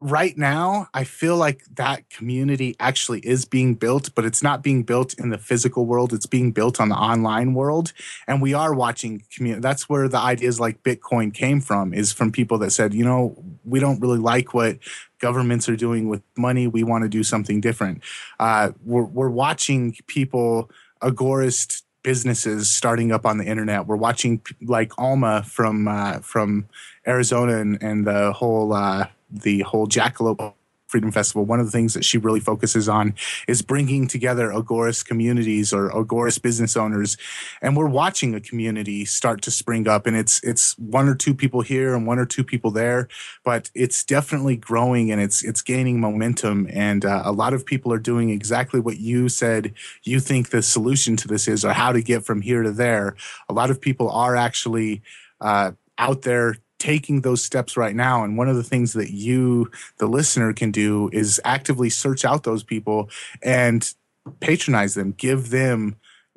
right 0.00 0.36
now 0.36 0.88
i 0.92 1.04
feel 1.04 1.36
like 1.36 1.62
that 1.74 2.08
community 2.10 2.76
actually 2.78 3.20
is 3.20 3.46
being 3.46 3.74
built 3.74 4.14
but 4.14 4.26
it's 4.26 4.42
not 4.42 4.62
being 4.62 4.82
built 4.82 5.14
in 5.14 5.30
the 5.30 5.38
physical 5.38 5.86
world 5.86 6.12
it's 6.12 6.26
being 6.26 6.52
built 6.52 6.78
on 6.80 6.90
the 6.90 6.94
online 6.94 7.54
world 7.54 7.94
and 8.26 8.42
we 8.42 8.52
are 8.52 8.74
watching 8.74 9.24
community 9.34 9.60
that's 9.60 9.88
where 9.88 10.06
the 10.06 10.18
ideas 10.18 10.60
like 10.60 10.82
bitcoin 10.82 11.32
came 11.32 11.60
from 11.60 11.94
is 11.94 12.12
from 12.12 12.30
people 12.30 12.58
that 12.58 12.70
said 12.70 12.92
you 12.92 13.04
know 13.04 13.42
we 13.64 13.80
don't 13.80 14.00
really 14.00 14.18
like 14.18 14.52
what 14.52 14.78
governments 15.18 15.68
are 15.68 15.76
doing 15.76 16.08
with 16.08 16.22
money 16.36 16.66
we 16.66 16.82
want 16.82 17.02
to 17.02 17.08
do 17.08 17.22
something 17.22 17.60
different. 17.60 18.02
Uh, 18.38 18.72
we're, 18.84 19.04
we're 19.04 19.30
watching 19.30 19.94
people 20.06 20.70
agorist 21.02 21.82
businesses 22.02 22.70
starting 22.70 23.10
up 23.12 23.26
on 23.26 23.38
the 23.38 23.44
internet. 23.44 23.86
We're 23.86 23.96
watching 23.96 24.42
like 24.62 24.92
alma 24.98 25.42
from 25.42 25.88
uh, 25.88 26.20
from 26.20 26.68
arizona 27.06 27.58
and, 27.58 27.82
and 27.82 28.06
the 28.06 28.32
whole 28.32 28.72
uh, 28.72 29.06
the 29.30 29.60
whole 29.60 29.86
Jackalope 29.86 30.54
Freedom 30.86 31.10
Festival, 31.10 31.44
one 31.44 31.58
of 31.58 31.66
the 31.66 31.72
things 31.72 31.94
that 31.94 32.04
she 32.04 32.16
really 32.16 32.38
focuses 32.38 32.88
on 32.88 33.14
is 33.48 33.60
bringing 33.60 34.06
together 34.06 34.50
Agorist 34.50 35.04
communities 35.04 35.72
or 35.72 35.90
Agorist 35.90 36.42
business 36.42 36.76
owners. 36.76 37.16
And 37.60 37.76
we're 37.76 37.88
watching 37.88 38.34
a 38.34 38.40
community 38.40 39.04
start 39.04 39.42
to 39.42 39.50
spring 39.50 39.88
up 39.88 40.06
and 40.06 40.16
it's, 40.16 40.40
it's 40.44 40.78
one 40.78 41.08
or 41.08 41.16
two 41.16 41.34
people 41.34 41.62
here 41.62 41.94
and 41.94 42.06
one 42.06 42.20
or 42.20 42.26
two 42.26 42.44
people 42.44 42.70
there, 42.70 43.08
but 43.44 43.70
it's 43.74 44.04
definitely 44.04 44.56
growing 44.56 45.10
and 45.10 45.20
it's, 45.20 45.42
it's 45.42 45.60
gaining 45.60 46.00
momentum. 46.00 46.68
And 46.70 47.04
uh, 47.04 47.22
a 47.24 47.32
lot 47.32 47.52
of 47.52 47.66
people 47.66 47.92
are 47.92 47.98
doing 47.98 48.30
exactly 48.30 48.78
what 48.78 48.98
you 48.98 49.28
said 49.28 49.74
you 50.04 50.20
think 50.20 50.50
the 50.50 50.62
solution 50.62 51.16
to 51.16 51.28
this 51.28 51.48
is 51.48 51.64
or 51.64 51.72
how 51.72 51.92
to 51.92 52.00
get 52.00 52.24
from 52.24 52.42
here 52.42 52.62
to 52.62 52.70
there. 52.70 53.16
A 53.48 53.52
lot 53.52 53.70
of 53.70 53.80
people 53.80 54.08
are 54.10 54.36
actually, 54.36 55.02
uh, 55.40 55.72
out 55.98 56.22
there 56.22 56.56
taking 56.78 57.20
those 57.20 57.42
steps 57.42 57.76
right 57.76 57.94
now. 57.94 58.24
And 58.24 58.36
one 58.36 58.48
of 58.48 58.56
the 58.56 58.64
things 58.64 58.92
that 58.94 59.10
you, 59.10 59.70
the 59.98 60.06
listener, 60.06 60.52
can 60.52 60.70
do 60.70 61.10
is 61.12 61.40
actively 61.44 61.90
search 61.90 62.24
out 62.24 62.44
those 62.44 62.62
people 62.62 63.10
and 63.42 63.92
patronize 64.40 64.94
them, 64.94 65.12
give 65.16 65.50
them 65.50 65.96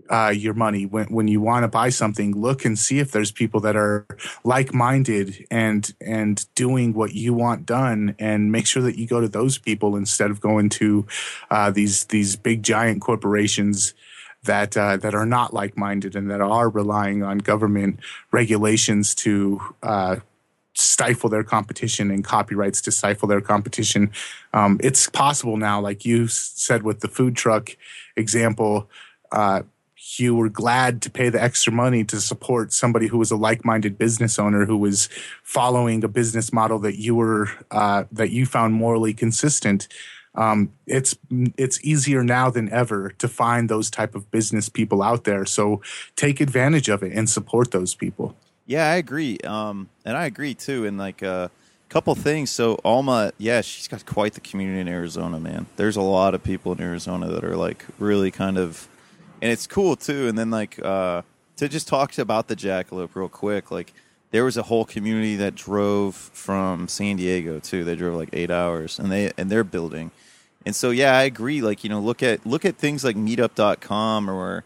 uh, 0.09 0.33
your 0.35 0.53
money 0.53 0.85
when 0.85 1.05
when 1.07 1.27
you 1.27 1.39
want 1.39 1.63
to 1.63 1.67
buy 1.67 1.89
something. 1.89 2.35
Look 2.35 2.65
and 2.65 2.77
see 2.77 2.99
if 2.99 3.11
there's 3.11 3.31
people 3.31 3.59
that 3.61 3.75
are 3.75 4.07
like 4.43 4.73
minded 4.73 5.45
and 5.51 5.93
and 6.01 6.45
doing 6.55 6.93
what 6.93 7.13
you 7.13 7.33
want 7.33 7.65
done, 7.65 8.15
and 8.17 8.51
make 8.51 8.65
sure 8.65 8.81
that 8.81 8.97
you 8.97 9.07
go 9.07 9.21
to 9.21 9.27
those 9.27 9.57
people 9.57 9.95
instead 9.95 10.31
of 10.31 10.41
going 10.41 10.69
to 10.69 11.05
uh, 11.51 11.69
these 11.69 12.05
these 12.05 12.35
big 12.35 12.63
giant 12.63 13.01
corporations 13.01 13.93
that 14.43 14.75
uh, 14.75 14.97
that 14.97 15.13
are 15.13 15.25
not 15.25 15.53
like 15.53 15.77
minded 15.77 16.15
and 16.15 16.31
that 16.31 16.41
are 16.41 16.69
relying 16.69 17.23
on 17.23 17.37
government 17.37 17.99
regulations 18.31 19.13
to 19.13 19.61
uh, 19.83 20.15
stifle 20.79 21.29
their 21.29 21.43
competition 21.43 22.09
and 22.11 22.23
copyrights 22.23 22.81
to 22.81 22.91
stifle 22.91 23.27
their 23.27 23.41
competition. 23.41 24.11
Um, 24.53 24.79
it's 24.81 25.09
possible 25.09 25.57
now, 25.57 25.81
like 25.81 26.05
you 26.05 26.27
said 26.27 26.83
with 26.83 27.01
the 27.01 27.07
food 27.07 27.35
truck 27.35 27.75
example. 28.15 28.89
Uh, 29.31 29.63
you 30.17 30.33
were 30.33 30.49
glad 30.49 31.01
to 31.03 31.09
pay 31.09 31.29
the 31.29 31.41
extra 31.41 31.71
money 31.71 32.03
to 32.03 32.19
support 32.19 32.73
somebody 32.73 33.07
who 33.07 33.17
was 33.17 33.31
a 33.31 33.35
like-minded 33.35 33.97
business 33.97 34.39
owner 34.39 34.65
who 34.65 34.77
was 34.77 35.09
following 35.43 36.03
a 36.03 36.07
business 36.07 36.51
model 36.51 36.79
that 36.79 36.97
you 36.97 37.15
were 37.15 37.49
uh, 37.69 38.05
that 38.11 38.31
you 38.31 38.45
found 38.45 38.73
morally 38.73 39.13
consistent. 39.13 39.87
Um, 40.35 40.71
it's 40.87 41.15
it's 41.57 41.83
easier 41.83 42.23
now 42.23 42.49
than 42.49 42.71
ever 42.71 43.11
to 43.17 43.27
find 43.27 43.69
those 43.69 43.89
type 43.89 44.15
of 44.15 44.31
business 44.31 44.69
people 44.69 45.03
out 45.03 45.25
there. 45.25 45.45
So 45.45 45.81
take 46.15 46.39
advantage 46.39 46.87
of 46.89 47.03
it 47.03 47.13
and 47.13 47.29
support 47.29 47.71
those 47.71 47.93
people. 47.93 48.35
Yeah, 48.69 48.87
I 48.87 48.97
agree. 48.97 49.39
Um, 49.43 49.89
and 50.05 50.15
I 50.15 50.27
agree 50.27 50.53
too. 50.53 50.85
And 50.85 50.95
like 50.95 51.23
a 51.23 51.27
uh, 51.27 51.47
couple 51.89 52.13
things. 52.13 52.51
So 52.51 52.79
Alma, 52.85 53.33
yeah, 53.39 53.61
she's 53.61 53.87
got 53.87 54.05
quite 54.05 54.35
the 54.35 54.41
community 54.41 54.79
in 54.79 54.87
Arizona, 54.87 55.39
man. 55.39 55.65
There's 55.75 55.95
a 55.95 56.03
lot 56.03 56.35
of 56.35 56.43
people 56.43 56.73
in 56.73 56.79
Arizona 56.79 57.29
that 57.29 57.43
are 57.43 57.55
like 57.55 57.83
really 57.97 58.29
kind 58.29 58.59
of, 58.59 58.87
and 59.41 59.51
it's 59.51 59.65
cool 59.65 59.95
too. 59.95 60.27
And 60.27 60.37
then 60.37 60.51
like 60.51 60.77
uh, 60.85 61.23
to 61.57 61.67
just 61.67 61.87
talk 61.87 62.15
about 62.19 62.47
the 62.47 62.55
jackalope 62.55 63.15
real 63.15 63.27
quick, 63.27 63.71
like 63.71 63.91
there 64.29 64.45
was 64.45 64.55
a 64.55 64.61
whole 64.61 64.85
community 64.85 65.35
that 65.37 65.55
drove 65.55 66.13
from 66.13 66.87
San 66.87 67.15
Diego 67.15 67.57
too. 67.57 67.83
They 67.83 67.95
drove 67.95 68.17
like 68.17 68.29
eight 68.33 68.51
hours, 68.51 68.99
and 68.99 69.11
they 69.11 69.31
and 69.35 69.49
they're 69.49 69.63
building. 69.63 70.11
And 70.63 70.75
so 70.75 70.91
yeah, 70.91 71.17
I 71.17 71.23
agree. 71.23 71.61
Like 71.61 71.83
you 71.83 71.89
know, 71.89 71.99
look 71.99 72.21
at 72.21 72.45
look 72.45 72.65
at 72.65 72.75
things 72.75 73.03
like 73.03 73.15
Meetup.com 73.15 74.29
or 74.29 74.63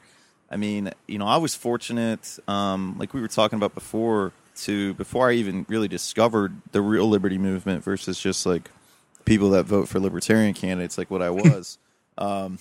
I 0.53 0.57
mean, 0.57 0.91
you 1.07 1.17
know, 1.17 1.25
I 1.25 1.37
was 1.37 1.55
fortunate, 1.55 2.37
um, 2.47 2.95
like 2.99 3.13
we 3.13 3.21
were 3.21 3.27
talking 3.27 3.57
about 3.57 3.73
before, 3.73 4.31
to 4.57 4.93
before 4.93 5.29
I 5.29 5.33
even 5.33 5.65
really 5.67 5.87
discovered 5.87 6.53
the 6.71 6.81
real 6.81 7.09
liberty 7.09 7.39
movement 7.39 7.83
versus 7.83 8.19
just 8.19 8.45
like 8.45 8.69
people 9.25 9.49
that 9.51 9.63
vote 9.63 9.87
for 9.87 9.99
libertarian 9.99 10.53
candidates, 10.53 10.95
like 10.97 11.09
what 11.09 11.23
I 11.23 11.29
was. 11.31 11.79
um, 12.19 12.59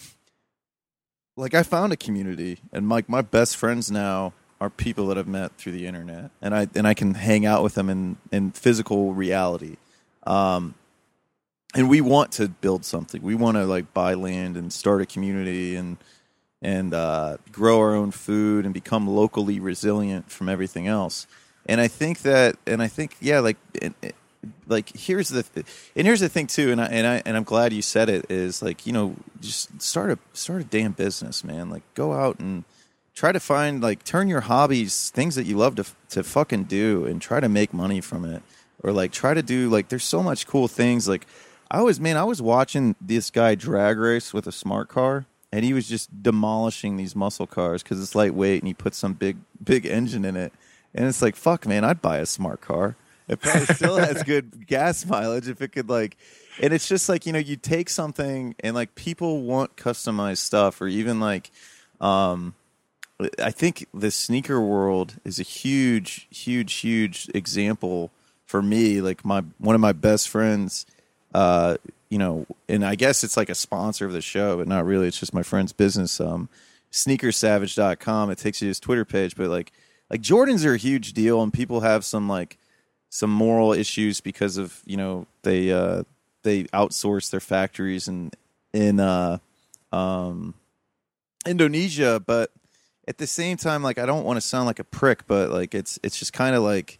like 1.36 1.54
I 1.54 1.62
found 1.62 1.92
a 1.92 1.96
community, 1.96 2.60
and 2.72 2.88
like 2.88 3.08
my, 3.08 3.18
my 3.18 3.22
best 3.22 3.56
friends 3.56 3.90
now 3.90 4.32
are 4.60 4.70
people 4.70 5.06
that 5.08 5.18
I've 5.18 5.28
met 5.28 5.56
through 5.56 5.72
the 5.72 5.86
internet, 5.86 6.30
and 6.40 6.54
I 6.54 6.68
and 6.74 6.86
I 6.86 6.94
can 6.94 7.14
hang 7.14 7.46
out 7.46 7.62
with 7.62 7.74
them 7.74 7.88
in 7.90 8.16
in 8.30 8.52
physical 8.52 9.12
reality. 9.12 9.76
Um, 10.24 10.74
and 11.74 11.88
we 11.88 12.00
want 12.00 12.32
to 12.32 12.48
build 12.48 12.84
something. 12.84 13.22
We 13.22 13.34
want 13.34 13.56
to 13.56 13.64
like 13.64 13.92
buy 13.94 14.14
land 14.14 14.56
and 14.56 14.72
start 14.72 15.00
a 15.00 15.06
community 15.06 15.74
and 15.74 15.96
and 16.62 16.94
uh, 16.94 17.36
grow 17.50 17.78
our 17.80 17.94
own 17.94 18.12
food 18.12 18.64
and 18.64 18.72
become 18.72 19.08
locally 19.08 19.58
resilient 19.58 20.30
from 20.30 20.48
everything 20.48 20.86
else. 20.86 21.26
And 21.66 21.80
I 21.80 21.88
think 21.88 22.20
that, 22.22 22.56
and 22.66 22.80
I 22.80 22.88
think, 22.88 23.16
yeah, 23.20 23.40
like, 23.40 23.56
like 24.66 24.96
here's 24.96 25.28
the, 25.28 25.42
th- 25.42 25.66
and 25.94 26.06
here's 26.06 26.20
the 26.20 26.28
thing 26.28 26.46
too, 26.46 26.70
and 26.72 26.80
I 26.80 26.86
and 26.86 27.06
I 27.06 27.22
and 27.24 27.36
I'm 27.36 27.44
glad 27.44 27.72
you 27.72 27.82
said 27.82 28.08
it 28.08 28.30
is 28.30 28.62
like 28.62 28.86
you 28.86 28.92
know 28.92 29.14
just 29.40 29.80
start 29.80 30.10
a 30.10 30.18
start 30.32 30.62
a 30.62 30.64
damn 30.64 30.92
business, 30.92 31.44
man. 31.44 31.70
Like 31.70 31.82
go 31.94 32.12
out 32.12 32.40
and 32.40 32.64
try 33.14 33.30
to 33.30 33.40
find 33.40 33.82
like 33.82 34.04
turn 34.04 34.28
your 34.28 34.40
hobbies, 34.40 35.10
things 35.10 35.36
that 35.36 35.46
you 35.46 35.56
love 35.56 35.76
to 35.76 35.84
to 36.10 36.24
fucking 36.24 36.64
do, 36.64 37.04
and 37.04 37.22
try 37.22 37.38
to 37.38 37.48
make 37.48 37.72
money 37.72 38.00
from 38.00 38.24
it, 38.24 38.42
or 38.82 38.92
like 38.92 39.12
try 39.12 39.34
to 39.34 39.42
do 39.42 39.68
like 39.68 39.88
there's 39.88 40.04
so 40.04 40.22
much 40.22 40.46
cool 40.46 40.66
things. 40.66 41.08
Like 41.08 41.26
I 41.70 41.82
was 41.82 42.00
man, 42.00 42.16
I 42.16 42.24
was 42.24 42.42
watching 42.42 42.96
this 43.00 43.30
guy 43.30 43.54
drag 43.54 43.96
race 43.98 44.34
with 44.34 44.48
a 44.48 44.52
smart 44.52 44.88
car 44.88 45.26
and 45.52 45.64
he 45.64 45.74
was 45.74 45.88
just 45.88 46.22
demolishing 46.22 46.96
these 46.96 47.14
muscle 47.14 47.46
cars 47.46 47.82
because 47.82 48.02
it's 48.02 48.14
lightweight 48.14 48.62
and 48.62 48.68
he 48.68 48.74
put 48.74 48.94
some 48.94 49.12
big 49.12 49.36
big 49.62 49.84
engine 49.84 50.24
in 50.24 50.36
it. 50.36 50.52
And 50.94 51.06
it's 51.06 51.22
like, 51.22 51.36
fuck, 51.36 51.66
man, 51.66 51.84
I'd 51.84 52.02
buy 52.02 52.18
a 52.18 52.26
smart 52.26 52.60
car. 52.60 52.96
It 53.28 53.40
probably 53.40 53.74
still 53.74 53.96
has 53.96 54.22
good 54.26 54.66
gas 54.66 55.06
mileage 55.06 55.48
if 55.48 55.60
it 55.60 55.68
could 55.68 55.88
like. 55.88 56.16
And 56.60 56.72
it's 56.72 56.88
just 56.88 57.08
like 57.08 57.26
you 57.26 57.32
know, 57.32 57.38
you 57.38 57.56
take 57.56 57.90
something 57.90 58.54
and 58.60 58.74
like 58.74 58.94
people 58.94 59.42
want 59.42 59.76
customized 59.76 60.38
stuff, 60.38 60.80
or 60.80 60.88
even 60.88 61.20
like, 61.20 61.50
um, 62.00 62.54
I 63.38 63.50
think 63.50 63.86
the 63.92 64.10
sneaker 64.10 64.60
world 64.60 65.14
is 65.24 65.38
a 65.38 65.44
huge, 65.44 66.26
huge, 66.30 66.74
huge 66.74 67.28
example 67.34 68.10
for 68.46 68.62
me. 68.62 69.00
Like 69.00 69.24
my 69.24 69.44
one 69.58 69.74
of 69.74 69.80
my 69.80 69.92
best 69.92 70.28
friends, 70.28 70.86
uh, 71.34 71.76
you 72.12 72.18
know, 72.18 72.44
and 72.68 72.84
I 72.84 72.94
guess 72.94 73.24
it's 73.24 73.38
like 73.38 73.48
a 73.48 73.54
sponsor 73.54 74.04
of 74.04 74.12
the 74.12 74.20
show, 74.20 74.58
but 74.58 74.68
not 74.68 74.84
really. 74.84 75.08
It's 75.08 75.18
just 75.18 75.32
my 75.32 75.42
friend's 75.42 75.72
business. 75.72 76.20
Um, 76.20 76.50
sneakersavage.com. 76.92 78.30
It 78.30 78.36
takes 78.36 78.60
you 78.60 78.66
to 78.66 78.68
his 78.68 78.80
Twitter 78.80 79.06
page, 79.06 79.34
but 79.34 79.48
like, 79.48 79.72
like 80.10 80.20
Jordans 80.20 80.66
are 80.66 80.74
a 80.74 80.76
huge 80.76 81.14
deal, 81.14 81.42
and 81.42 81.50
people 81.50 81.80
have 81.80 82.04
some 82.04 82.28
like 82.28 82.58
some 83.08 83.30
moral 83.30 83.72
issues 83.72 84.20
because 84.20 84.58
of 84.58 84.82
you 84.84 84.98
know 84.98 85.26
they 85.40 85.72
uh, 85.72 86.02
they 86.42 86.64
outsource 86.64 87.30
their 87.30 87.40
factories 87.40 88.08
in 88.08 88.30
in 88.74 89.00
uh, 89.00 89.38
um, 89.90 90.52
Indonesia, 91.46 92.20
but 92.20 92.50
at 93.08 93.16
the 93.16 93.26
same 93.26 93.56
time, 93.56 93.82
like 93.82 93.96
I 93.96 94.04
don't 94.04 94.24
want 94.24 94.36
to 94.36 94.42
sound 94.42 94.66
like 94.66 94.78
a 94.78 94.84
prick, 94.84 95.26
but 95.26 95.48
like 95.48 95.74
it's 95.74 95.98
it's 96.02 96.18
just 96.18 96.34
kind 96.34 96.54
of 96.54 96.62
like 96.62 96.98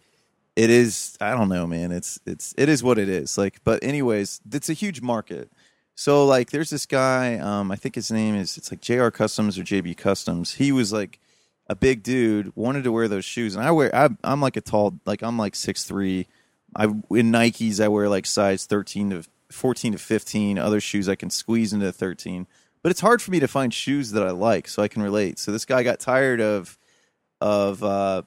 it 0.55 0.69
is 0.69 1.17
i 1.21 1.31
don't 1.31 1.49
know 1.49 1.67
man. 1.67 1.91
It's 1.91 2.19
it's 2.25 2.53
it 2.57 2.69
is 2.69 2.83
what 2.83 2.97
it 2.97 3.09
is. 3.09 3.37
Like 3.37 3.63
but 3.63 3.83
anyways 3.83 4.41
it's 4.51 4.69
a 4.69 4.73
huge 4.73 5.01
market. 5.01 5.51
So 5.95 6.25
like 6.25 6.51
there's 6.51 6.69
this 6.69 6.85
guy 6.85 7.37
um 7.37 7.71
i 7.71 7.75
think 7.75 7.95
his 7.95 8.11
name 8.11 8.35
is 8.35 8.57
it's 8.57 8.71
like 8.71 8.81
jr 8.81 9.09
customs 9.09 9.57
or 9.57 9.63
jb 9.63 9.95
customs. 9.97 10.55
He 10.55 10.71
was 10.71 10.91
like 10.93 11.19
a 11.67 11.75
big 11.75 12.03
dude 12.03 12.55
wanted 12.55 12.83
to 12.83 12.91
wear 12.91 13.07
those 13.07 13.25
shoes 13.25 13.55
and 13.55 13.63
i 13.63 13.71
wear 13.71 13.95
I, 13.95 14.09
i'm 14.23 14.41
like 14.41 14.57
a 14.57 14.61
tall 14.61 14.99
like 15.05 15.21
i'm 15.21 15.37
like 15.37 15.55
six 15.55 15.83
three. 15.83 16.27
I 16.75 16.85
in 16.85 17.31
nikes 17.31 17.79
i 17.79 17.87
wear 17.87 18.09
like 18.09 18.25
size 18.25 18.65
13 18.65 19.09
to 19.11 19.23
14 19.51 19.93
to 19.93 19.97
15 19.97 20.57
other 20.57 20.81
shoes 20.81 21.07
i 21.07 21.15
can 21.15 21.29
squeeze 21.29 21.71
into 21.71 21.91
13 21.91 22.47
but 22.83 22.91
it's 22.91 22.99
hard 22.99 23.21
for 23.21 23.31
me 23.31 23.39
to 23.39 23.47
find 23.47 23.73
shoes 23.73 24.11
that 24.11 24.23
I 24.23 24.31
like, 24.31 24.67
so 24.67 24.83
I 24.83 24.89
can 24.89 25.01
relate. 25.01 25.39
So 25.39 25.51
this 25.51 25.65
guy 25.65 25.81
got 25.83 25.99
tired 25.99 26.41
of 26.41 26.77
of 27.39 27.81
uh, 27.81 28.23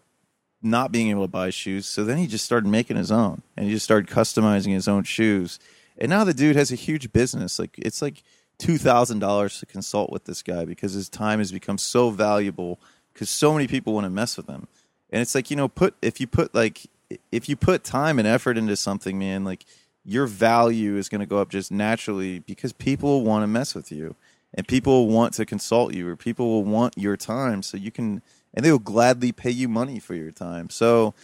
not 0.62 0.92
being 0.92 1.10
able 1.10 1.22
to 1.22 1.28
buy 1.28 1.50
shoes, 1.50 1.86
so 1.86 2.04
then 2.04 2.18
he 2.18 2.26
just 2.26 2.44
started 2.44 2.68
making 2.68 2.96
his 2.96 3.12
own, 3.12 3.42
and 3.56 3.66
he 3.66 3.72
just 3.72 3.84
started 3.84 4.08
customizing 4.08 4.72
his 4.72 4.88
own 4.88 5.04
shoes. 5.04 5.58
And 5.98 6.10
now 6.10 6.24
the 6.24 6.34
dude 6.34 6.56
has 6.56 6.72
a 6.72 6.76
huge 6.76 7.12
business. 7.12 7.58
Like 7.58 7.74
it's 7.78 8.02
like 8.02 8.22
two 8.58 8.78
thousand 8.78 9.18
dollars 9.18 9.58
to 9.60 9.66
consult 9.66 10.10
with 10.10 10.24
this 10.24 10.42
guy 10.42 10.64
because 10.64 10.92
his 10.92 11.08
time 11.08 11.38
has 11.38 11.52
become 11.52 11.78
so 11.78 12.10
valuable 12.10 12.78
because 13.12 13.30
so 13.30 13.52
many 13.52 13.66
people 13.66 13.92
want 13.92 14.04
to 14.04 14.10
mess 14.10 14.36
with 14.36 14.46
him. 14.46 14.68
And 15.10 15.22
it's 15.22 15.34
like 15.34 15.50
you 15.50 15.56
know, 15.56 15.68
put 15.68 15.94
if 16.02 16.20
you 16.20 16.26
put 16.26 16.54
like 16.54 16.86
if 17.30 17.48
you 17.48 17.56
put 17.56 17.84
time 17.84 18.18
and 18.18 18.26
effort 18.26 18.58
into 18.58 18.76
something, 18.76 19.18
man, 19.18 19.44
like 19.44 19.64
your 20.04 20.26
value 20.26 20.96
is 20.96 21.08
going 21.08 21.20
to 21.20 21.26
go 21.26 21.38
up 21.38 21.50
just 21.50 21.72
naturally 21.72 22.38
because 22.40 22.72
people 22.72 23.24
want 23.24 23.42
to 23.42 23.46
mess 23.46 23.74
with 23.74 23.90
you 23.90 24.14
and 24.54 24.66
people 24.66 25.08
want 25.08 25.34
to 25.34 25.44
consult 25.44 25.94
you 25.94 26.08
or 26.08 26.16
people 26.16 26.48
will 26.48 26.64
want 26.64 26.94
your 26.96 27.16
time 27.16 27.62
so 27.62 27.76
you 27.76 27.90
can 27.90 28.22
and 28.56 28.64
they 28.64 28.72
will 28.72 28.78
gladly 28.78 29.30
pay 29.30 29.50
you 29.50 29.68
money 29.68 30.00
for 30.00 30.14
your 30.14 30.32
time. 30.32 30.70
So 30.70 31.14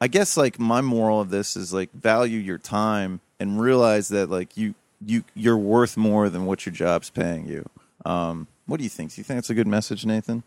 i 0.00 0.06
guess 0.06 0.36
like 0.36 0.58
my 0.58 0.80
moral 0.80 1.20
of 1.20 1.30
this 1.30 1.56
is 1.56 1.72
like 1.72 1.92
value 1.92 2.38
your 2.38 2.58
time 2.58 3.20
and 3.40 3.60
realize 3.60 4.08
that 4.08 4.30
like 4.30 4.56
you 4.56 4.74
you 5.04 5.24
you're 5.34 5.58
worth 5.58 5.96
more 5.96 6.28
than 6.28 6.46
what 6.46 6.66
your 6.66 6.74
job's 6.74 7.10
paying 7.10 7.46
you. 7.46 7.68
Um, 8.04 8.46
what 8.66 8.78
do 8.78 8.84
you 8.84 8.90
think? 8.90 9.14
Do 9.14 9.20
you 9.20 9.24
think 9.24 9.36
that's 9.36 9.50
a 9.50 9.54
good 9.54 9.66
message 9.66 10.04
nathan? 10.06 10.42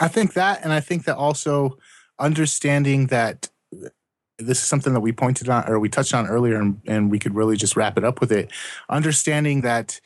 I 0.00 0.08
think 0.08 0.34
that 0.34 0.62
and 0.62 0.72
i 0.72 0.80
think 0.80 1.04
that 1.04 1.16
also 1.16 1.78
understanding 2.18 3.08
that 3.08 3.48
this 4.38 4.58
is 4.58 4.64
something 4.64 4.92
that 4.92 5.00
we 5.00 5.12
pointed 5.12 5.48
on 5.48 5.68
or 5.68 5.78
we 5.78 5.88
touched 5.88 6.14
on 6.14 6.26
earlier 6.26 6.60
and, 6.60 6.80
and 6.86 7.10
we 7.10 7.18
could 7.18 7.34
really 7.34 7.56
just 7.56 7.76
wrap 7.76 7.96
it 7.96 8.04
up 8.04 8.20
with 8.20 8.32
it. 8.32 8.50
Understanding 8.88 9.60
that 9.60 10.00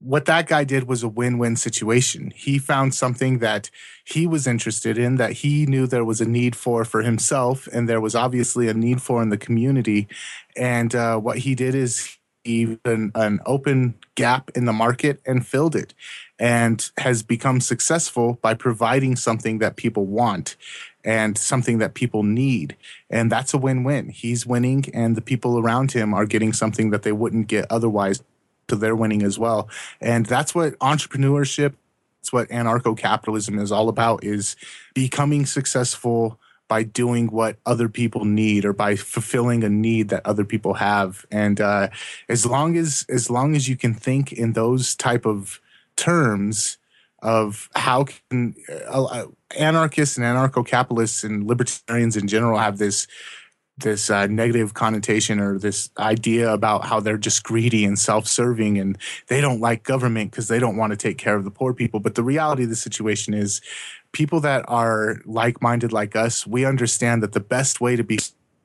what 0.00 0.24
that 0.24 0.46
guy 0.46 0.64
did 0.64 0.88
was 0.88 1.02
a 1.02 1.08
win-win 1.08 1.56
situation 1.56 2.32
he 2.34 2.58
found 2.58 2.94
something 2.94 3.38
that 3.38 3.70
he 4.04 4.26
was 4.26 4.46
interested 4.46 4.96
in 4.98 5.16
that 5.16 5.32
he 5.32 5.66
knew 5.66 5.86
there 5.86 6.04
was 6.04 6.20
a 6.20 6.28
need 6.28 6.56
for 6.56 6.84
for 6.84 7.02
himself 7.02 7.66
and 7.72 7.88
there 7.88 8.00
was 8.00 8.14
obviously 8.14 8.68
a 8.68 8.74
need 8.74 9.00
for 9.00 9.22
in 9.22 9.28
the 9.28 9.36
community 9.36 10.08
and 10.56 10.94
uh, 10.94 11.16
what 11.18 11.38
he 11.38 11.54
did 11.54 11.74
is 11.74 12.18
even 12.44 13.12
an 13.14 13.40
open 13.44 13.94
gap 14.14 14.50
in 14.54 14.64
the 14.64 14.72
market 14.72 15.20
and 15.26 15.46
filled 15.46 15.76
it 15.76 15.94
and 16.38 16.90
has 16.98 17.22
become 17.22 17.60
successful 17.60 18.38
by 18.40 18.54
providing 18.54 19.14
something 19.14 19.58
that 19.58 19.76
people 19.76 20.06
want 20.06 20.56
and 21.04 21.36
something 21.36 21.78
that 21.78 21.94
people 21.94 22.22
need. 22.22 22.76
And 23.10 23.30
that's 23.30 23.54
a 23.54 23.58
win 23.58 23.84
win. 23.84 24.08
He's 24.08 24.46
winning, 24.46 24.86
and 24.92 25.16
the 25.16 25.22
people 25.22 25.58
around 25.58 25.92
him 25.92 26.14
are 26.14 26.26
getting 26.26 26.52
something 26.52 26.90
that 26.90 27.02
they 27.02 27.12
wouldn't 27.12 27.48
get 27.48 27.66
otherwise. 27.70 28.22
So 28.70 28.76
they're 28.76 28.96
winning 28.96 29.22
as 29.22 29.38
well. 29.38 29.68
And 30.00 30.26
that's 30.26 30.54
what 30.54 30.78
entrepreneurship, 30.78 31.74
that's 32.20 32.32
what 32.32 32.48
anarcho 32.48 32.96
capitalism 32.96 33.58
is 33.58 33.72
all 33.72 33.88
about 33.88 34.24
is 34.24 34.56
becoming 34.94 35.44
successful 35.44 36.38
by 36.68 36.84
doing 36.84 37.26
what 37.26 37.56
other 37.66 37.88
people 37.88 38.24
need 38.24 38.64
or 38.64 38.72
by 38.72 38.94
fulfilling 38.94 39.64
a 39.64 39.68
need 39.68 40.08
that 40.10 40.24
other 40.24 40.44
people 40.44 40.74
have 40.74 41.26
and 41.32 41.60
uh, 41.60 41.88
as 42.28 42.46
long 42.46 42.76
as 42.76 43.04
as 43.08 43.28
long 43.28 43.56
as 43.56 43.68
you 43.68 43.76
can 43.76 43.92
think 43.92 44.32
in 44.32 44.52
those 44.52 44.94
type 44.94 45.26
of 45.26 45.60
terms 45.96 46.78
of 47.22 47.68
how 47.74 48.04
can 48.04 48.54
uh, 48.88 49.24
anarchists 49.58 50.16
and 50.16 50.24
anarcho-capitalists 50.24 51.24
and 51.24 51.46
libertarians 51.46 52.16
in 52.16 52.28
general 52.28 52.58
have 52.58 52.78
this 52.78 53.08
this 53.80 54.10
uh, 54.10 54.26
negative 54.26 54.74
connotation 54.74 55.40
or 55.40 55.58
this 55.58 55.90
idea 55.98 56.52
about 56.52 56.84
how 56.84 57.00
they're 57.00 57.18
just 57.18 57.42
greedy 57.42 57.84
and 57.84 57.98
self-serving 57.98 58.78
and 58.78 58.98
they 59.28 59.40
don't 59.40 59.60
like 59.60 59.82
government 59.82 60.30
because 60.30 60.48
they 60.48 60.58
don't 60.58 60.76
want 60.76 60.92
to 60.92 60.96
take 60.96 61.18
care 61.18 61.36
of 61.36 61.44
the 61.44 61.50
poor 61.50 61.74
people. 61.74 62.00
But 62.00 62.14
the 62.14 62.22
reality 62.22 62.64
of 62.64 62.70
the 62.70 62.76
situation 62.76 63.34
is 63.34 63.60
people 64.12 64.40
that 64.40 64.64
are 64.68 65.20
like-minded 65.24 65.92
like 65.92 66.16
us 66.16 66.46
we 66.46 66.64
understand 66.64 67.22
that 67.22 67.32
the 67.32 67.40
best 67.40 67.80
way 67.80 67.96
to 67.96 68.04
be 68.04 68.18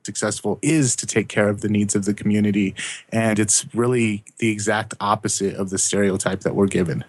successful 0.04 0.60
is 0.62 0.96
to 0.96 1.06
take 1.06 1.28
care 1.28 1.50
of 1.50 1.62
the 1.62 1.70
needs 1.70 1.96
of 1.96 2.06
the 2.06 2.14
community. 2.14 2.76
And 3.12 3.40
it's 3.40 3.66
really 3.74 4.24
the 4.38 4.52
exact 4.52 4.94
opposite 5.00 5.56
of 5.56 5.70
the 5.70 5.78
stereotype 5.78 6.42
that 6.42 6.56
we're 6.56 6.68
given. 6.68 7.04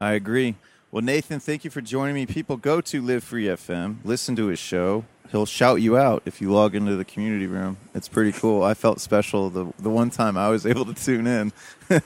I 0.00 0.12
agree 0.12 0.54
well, 0.90 1.02
Nathan, 1.02 1.38
thank 1.38 1.64
you 1.64 1.70
for 1.70 1.80
joining 1.80 2.14
me. 2.14 2.24
People 2.24 2.56
go 2.56 2.80
to 2.80 3.02
Live 3.02 3.22
Free 3.22 3.44
FM, 3.44 3.96
listen 4.04 4.34
to 4.36 4.46
his 4.46 4.58
show. 4.58 5.04
He'll 5.30 5.44
shout 5.44 5.82
you 5.82 5.98
out 5.98 6.22
if 6.24 6.40
you 6.40 6.50
log 6.50 6.74
into 6.74 6.96
the 6.96 7.04
community 7.04 7.46
room. 7.46 7.76
It's 7.94 8.08
pretty 8.08 8.32
cool. 8.32 8.62
I 8.62 8.72
felt 8.72 8.98
special 8.98 9.50
the 9.50 9.66
the 9.78 9.90
one 9.90 10.08
time 10.08 10.38
I 10.38 10.48
was 10.48 10.64
able 10.72 10.86
to 10.86 10.94
tune 10.94 11.26
in. 11.26 11.52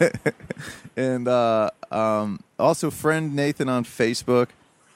and 0.97 1.29
uh, 1.29 1.71
um, 1.93 2.41
also, 2.59 2.91
friend 2.91 3.37
Nathan 3.37 3.69
on 3.69 3.85
Facebook. 3.85 4.49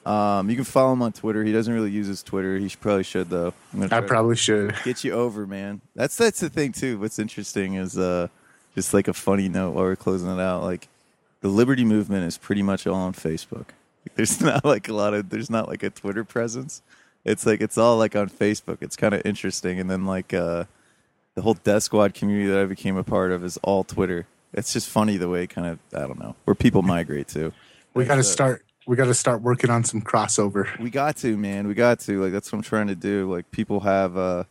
Um, 0.05 0.49
you 0.49 0.55
can 0.55 0.65
follow 0.65 0.93
him 0.93 1.03
on 1.03 1.13
Twitter. 1.13 1.43
He 1.43 1.53
doesn't 1.53 1.73
really 1.73 1.91
use 1.91 2.07
his 2.07 2.23
Twitter. 2.23 2.59
He 2.59 2.69
should, 2.69 2.81
probably 2.81 3.03
should 3.03 3.29
though. 3.29 3.55
I 3.91 4.01
probably 4.01 4.37
should 4.37 4.75
get 4.85 5.03
you 5.03 5.13
over, 5.13 5.47
man. 5.47 5.81
That's 5.95 6.17
that's 6.17 6.41
the 6.41 6.49
thing 6.49 6.73
too. 6.73 6.99
What's 6.99 7.19
interesting 7.19 7.75
is 7.75 7.97
uh, 7.97 8.29
just 8.75 8.95
like 8.95 9.09
a 9.09 9.15
funny 9.15 9.49
note 9.49 9.73
while 9.73 9.85
we're 9.85 9.97
closing 9.97 10.31
it 10.31 10.41
out. 10.41 10.63
Like 10.63 10.89
the 11.47 11.53
liberty 11.53 11.85
movement 11.85 12.25
is 12.25 12.37
pretty 12.37 12.63
much 12.63 12.89
all 12.89 12.97
on 12.97 13.13
Facebook. 13.13 13.67
There's 14.17 14.41
not 14.41 14.65
like 14.65 14.89
a 14.89 14.93
lot 14.93 15.15
of 15.15 15.31
there's 15.31 15.49
not 15.51 15.69
like 15.69 15.83
a 15.85 15.91
Twitter 15.91 16.25
presence. 16.25 16.83
It's 17.25 17.45
like 17.47 17.61
it's 17.61 17.79
all 17.79 17.97
like 17.99 18.17
on 18.17 18.29
Facebook. 18.29 18.79
It's 18.81 18.97
kind 18.97 19.15
of 19.15 19.23
interesting, 19.25 19.79
and 19.79 19.89
then 19.91 20.07
like 20.07 20.33
uh, 20.35 20.65
the 21.35 21.43
whole 21.43 21.55
Death 21.55 21.85
Squad 21.85 22.15
community 22.15 22.49
that 22.49 22.61
I 22.61 22.65
became 22.67 22.97
a 22.97 23.05
part 23.05 23.31
of 23.31 23.45
is 23.45 23.59
all 23.59 23.85
Twitter. 23.85 24.27
It's 24.53 24.73
just 24.73 24.89
funny 24.89 25.17
the 25.17 25.29
way 25.29 25.47
kind 25.47 25.67
of 25.67 25.79
I 25.95 26.07
don't 26.07 26.19
know 26.19 26.35
where 26.45 26.55
people 26.55 26.83
migrate 26.83 27.29
to. 27.29 27.53
We 27.95 28.05
got 28.05 28.17
to 28.17 28.25
start. 28.25 28.65
We 28.87 28.97
got 28.97 29.07
to 29.07 29.15
start 29.15 29.43
working 29.43 29.71
on 29.71 29.85
some 29.85 30.01
crossover. 30.03 30.77
We 30.81 30.91
got 30.91 31.17
to, 31.19 31.37
man. 31.37 31.69
We 31.69 31.75
got 31.75 32.01
to. 32.01 32.23
Like 32.23 32.33
that's 32.33 32.51
what 32.53 32.59
I'm 32.59 32.63
trying 32.65 32.89
to 32.89 32.97
do. 32.97 33.31
Like 33.33 33.51
people 33.53 33.81
have. 33.81 34.17
uh 34.17 34.45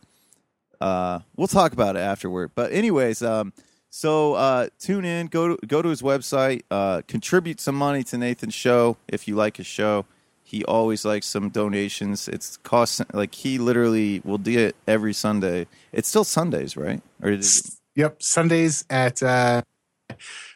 uh 0.80 1.20
We'll 1.34 1.48
talk 1.48 1.72
about 1.72 1.96
it 1.96 2.00
afterward. 2.00 2.52
But 2.54 2.72
anyways, 2.72 3.22
um, 3.22 3.52
so 3.96 4.34
uh, 4.34 4.68
tune 4.78 5.06
in, 5.06 5.28
go 5.28 5.56
to 5.56 5.66
go 5.66 5.80
to 5.80 5.88
his 5.88 6.02
website, 6.02 6.64
uh, 6.70 7.00
contribute 7.08 7.62
some 7.62 7.74
money 7.74 8.04
to 8.04 8.18
Nathan's 8.18 8.52
show 8.52 8.98
if 9.08 9.26
you 9.26 9.36
like 9.36 9.56
his 9.56 9.66
show. 9.66 10.04
He 10.44 10.62
always 10.66 11.06
likes 11.06 11.24
some 11.24 11.48
donations. 11.48 12.28
It's 12.28 12.58
cost 12.58 13.00
like 13.14 13.34
he 13.34 13.56
literally 13.56 14.20
will 14.22 14.36
do 14.36 14.58
it 14.58 14.76
every 14.86 15.14
Sunday. 15.14 15.66
It's 15.92 16.10
still 16.10 16.24
Sundays, 16.24 16.76
right? 16.76 17.00
Or 17.22 17.30
it... 17.30 17.46
Yep, 17.94 18.22
Sundays 18.22 18.84
at 18.90 19.22
uh, 19.22 19.62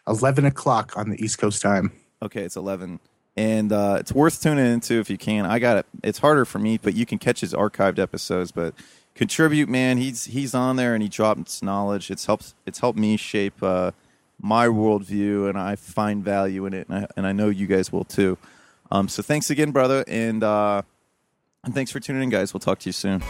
eleven 0.06 0.44
o'clock 0.44 0.92
on 0.98 1.08
the 1.08 1.24
East 1.24 1.38
Coast 1.38 1.62
time. 1.62 1.92
Okay, 2.20 2.42
it's 2.42 2.56
eleven, 2.56 3.00
and 3.38 3.72
uh, 3.72 3.96
it's 4.00 4.12
worth 4.12 4.42
tuning 4.42 4.66
into 4.66 5.00
if 5.00 5.08
you 5.08 5.16
can. 5.16 5.46
I 5.46 5.58
got 5.58 5.78
it. 5.78 5.86
It's 6.04 6.18
harder 6.18 6.44
for 6.44 6.58
me, 6.58 6.76
but 6.76 6.92
you 6.92 7.06
can 7.06 7.16
catch 7.16 7.40
his 7.40 7.54
archived 7.54 7.98
episodes. 7.98 8.52
But 8.52 8.74
contribute, 9.20 9.68
man. 9.68 9.98
He's 9.98 10.24
he's 10.24 10.54
on 10.54 10.76
there 10.76 10.94
and 10.94 11.02
he 11.02 11.08
drops 11.08 11.62
knowledge. 11.62 12.10
It's 12.10 12.24
helped 12.24 12.54
it's 12.64 12.78
helped 12.78 12.98
me 12.98 13.18
shape 13.18 13.62
uh, 13.62 13.90
my 14.40 14.66
worldview, 14.66 15.46
and 15.46 15.58
I 15.58 15.76
find 15.76 16.24
value 16.24 16.64
in 16.64 16.72
it, 16.72 16.88
and 16.88 17.04
I, 17.04 17.06
and 17.18 17.26
I 17.26 17.32
know 17.32 17.50
you 17.50 17.66
guys 17.66 17.92
will 17.92 18.04
too. 18.04 18.38
Um, 18.90 19.08
so 19.08 19.22
thanks 19.22 19.50
again, 19.50 19.72
brother, 19.72 20.04
and 20.08 20.42
uh, 20.42 20.80
and 21.62 21.74
thanks 21.74 21.90
for 21.90 22.00
tuning 22.00 22.22
in, 22.22 22.30
guys. 22.30 22.54
We'll 22.54 22.60
talk 22.60 22.78
to 22.78 22.88
you 22.88 22.94
soon. 22.94 23.22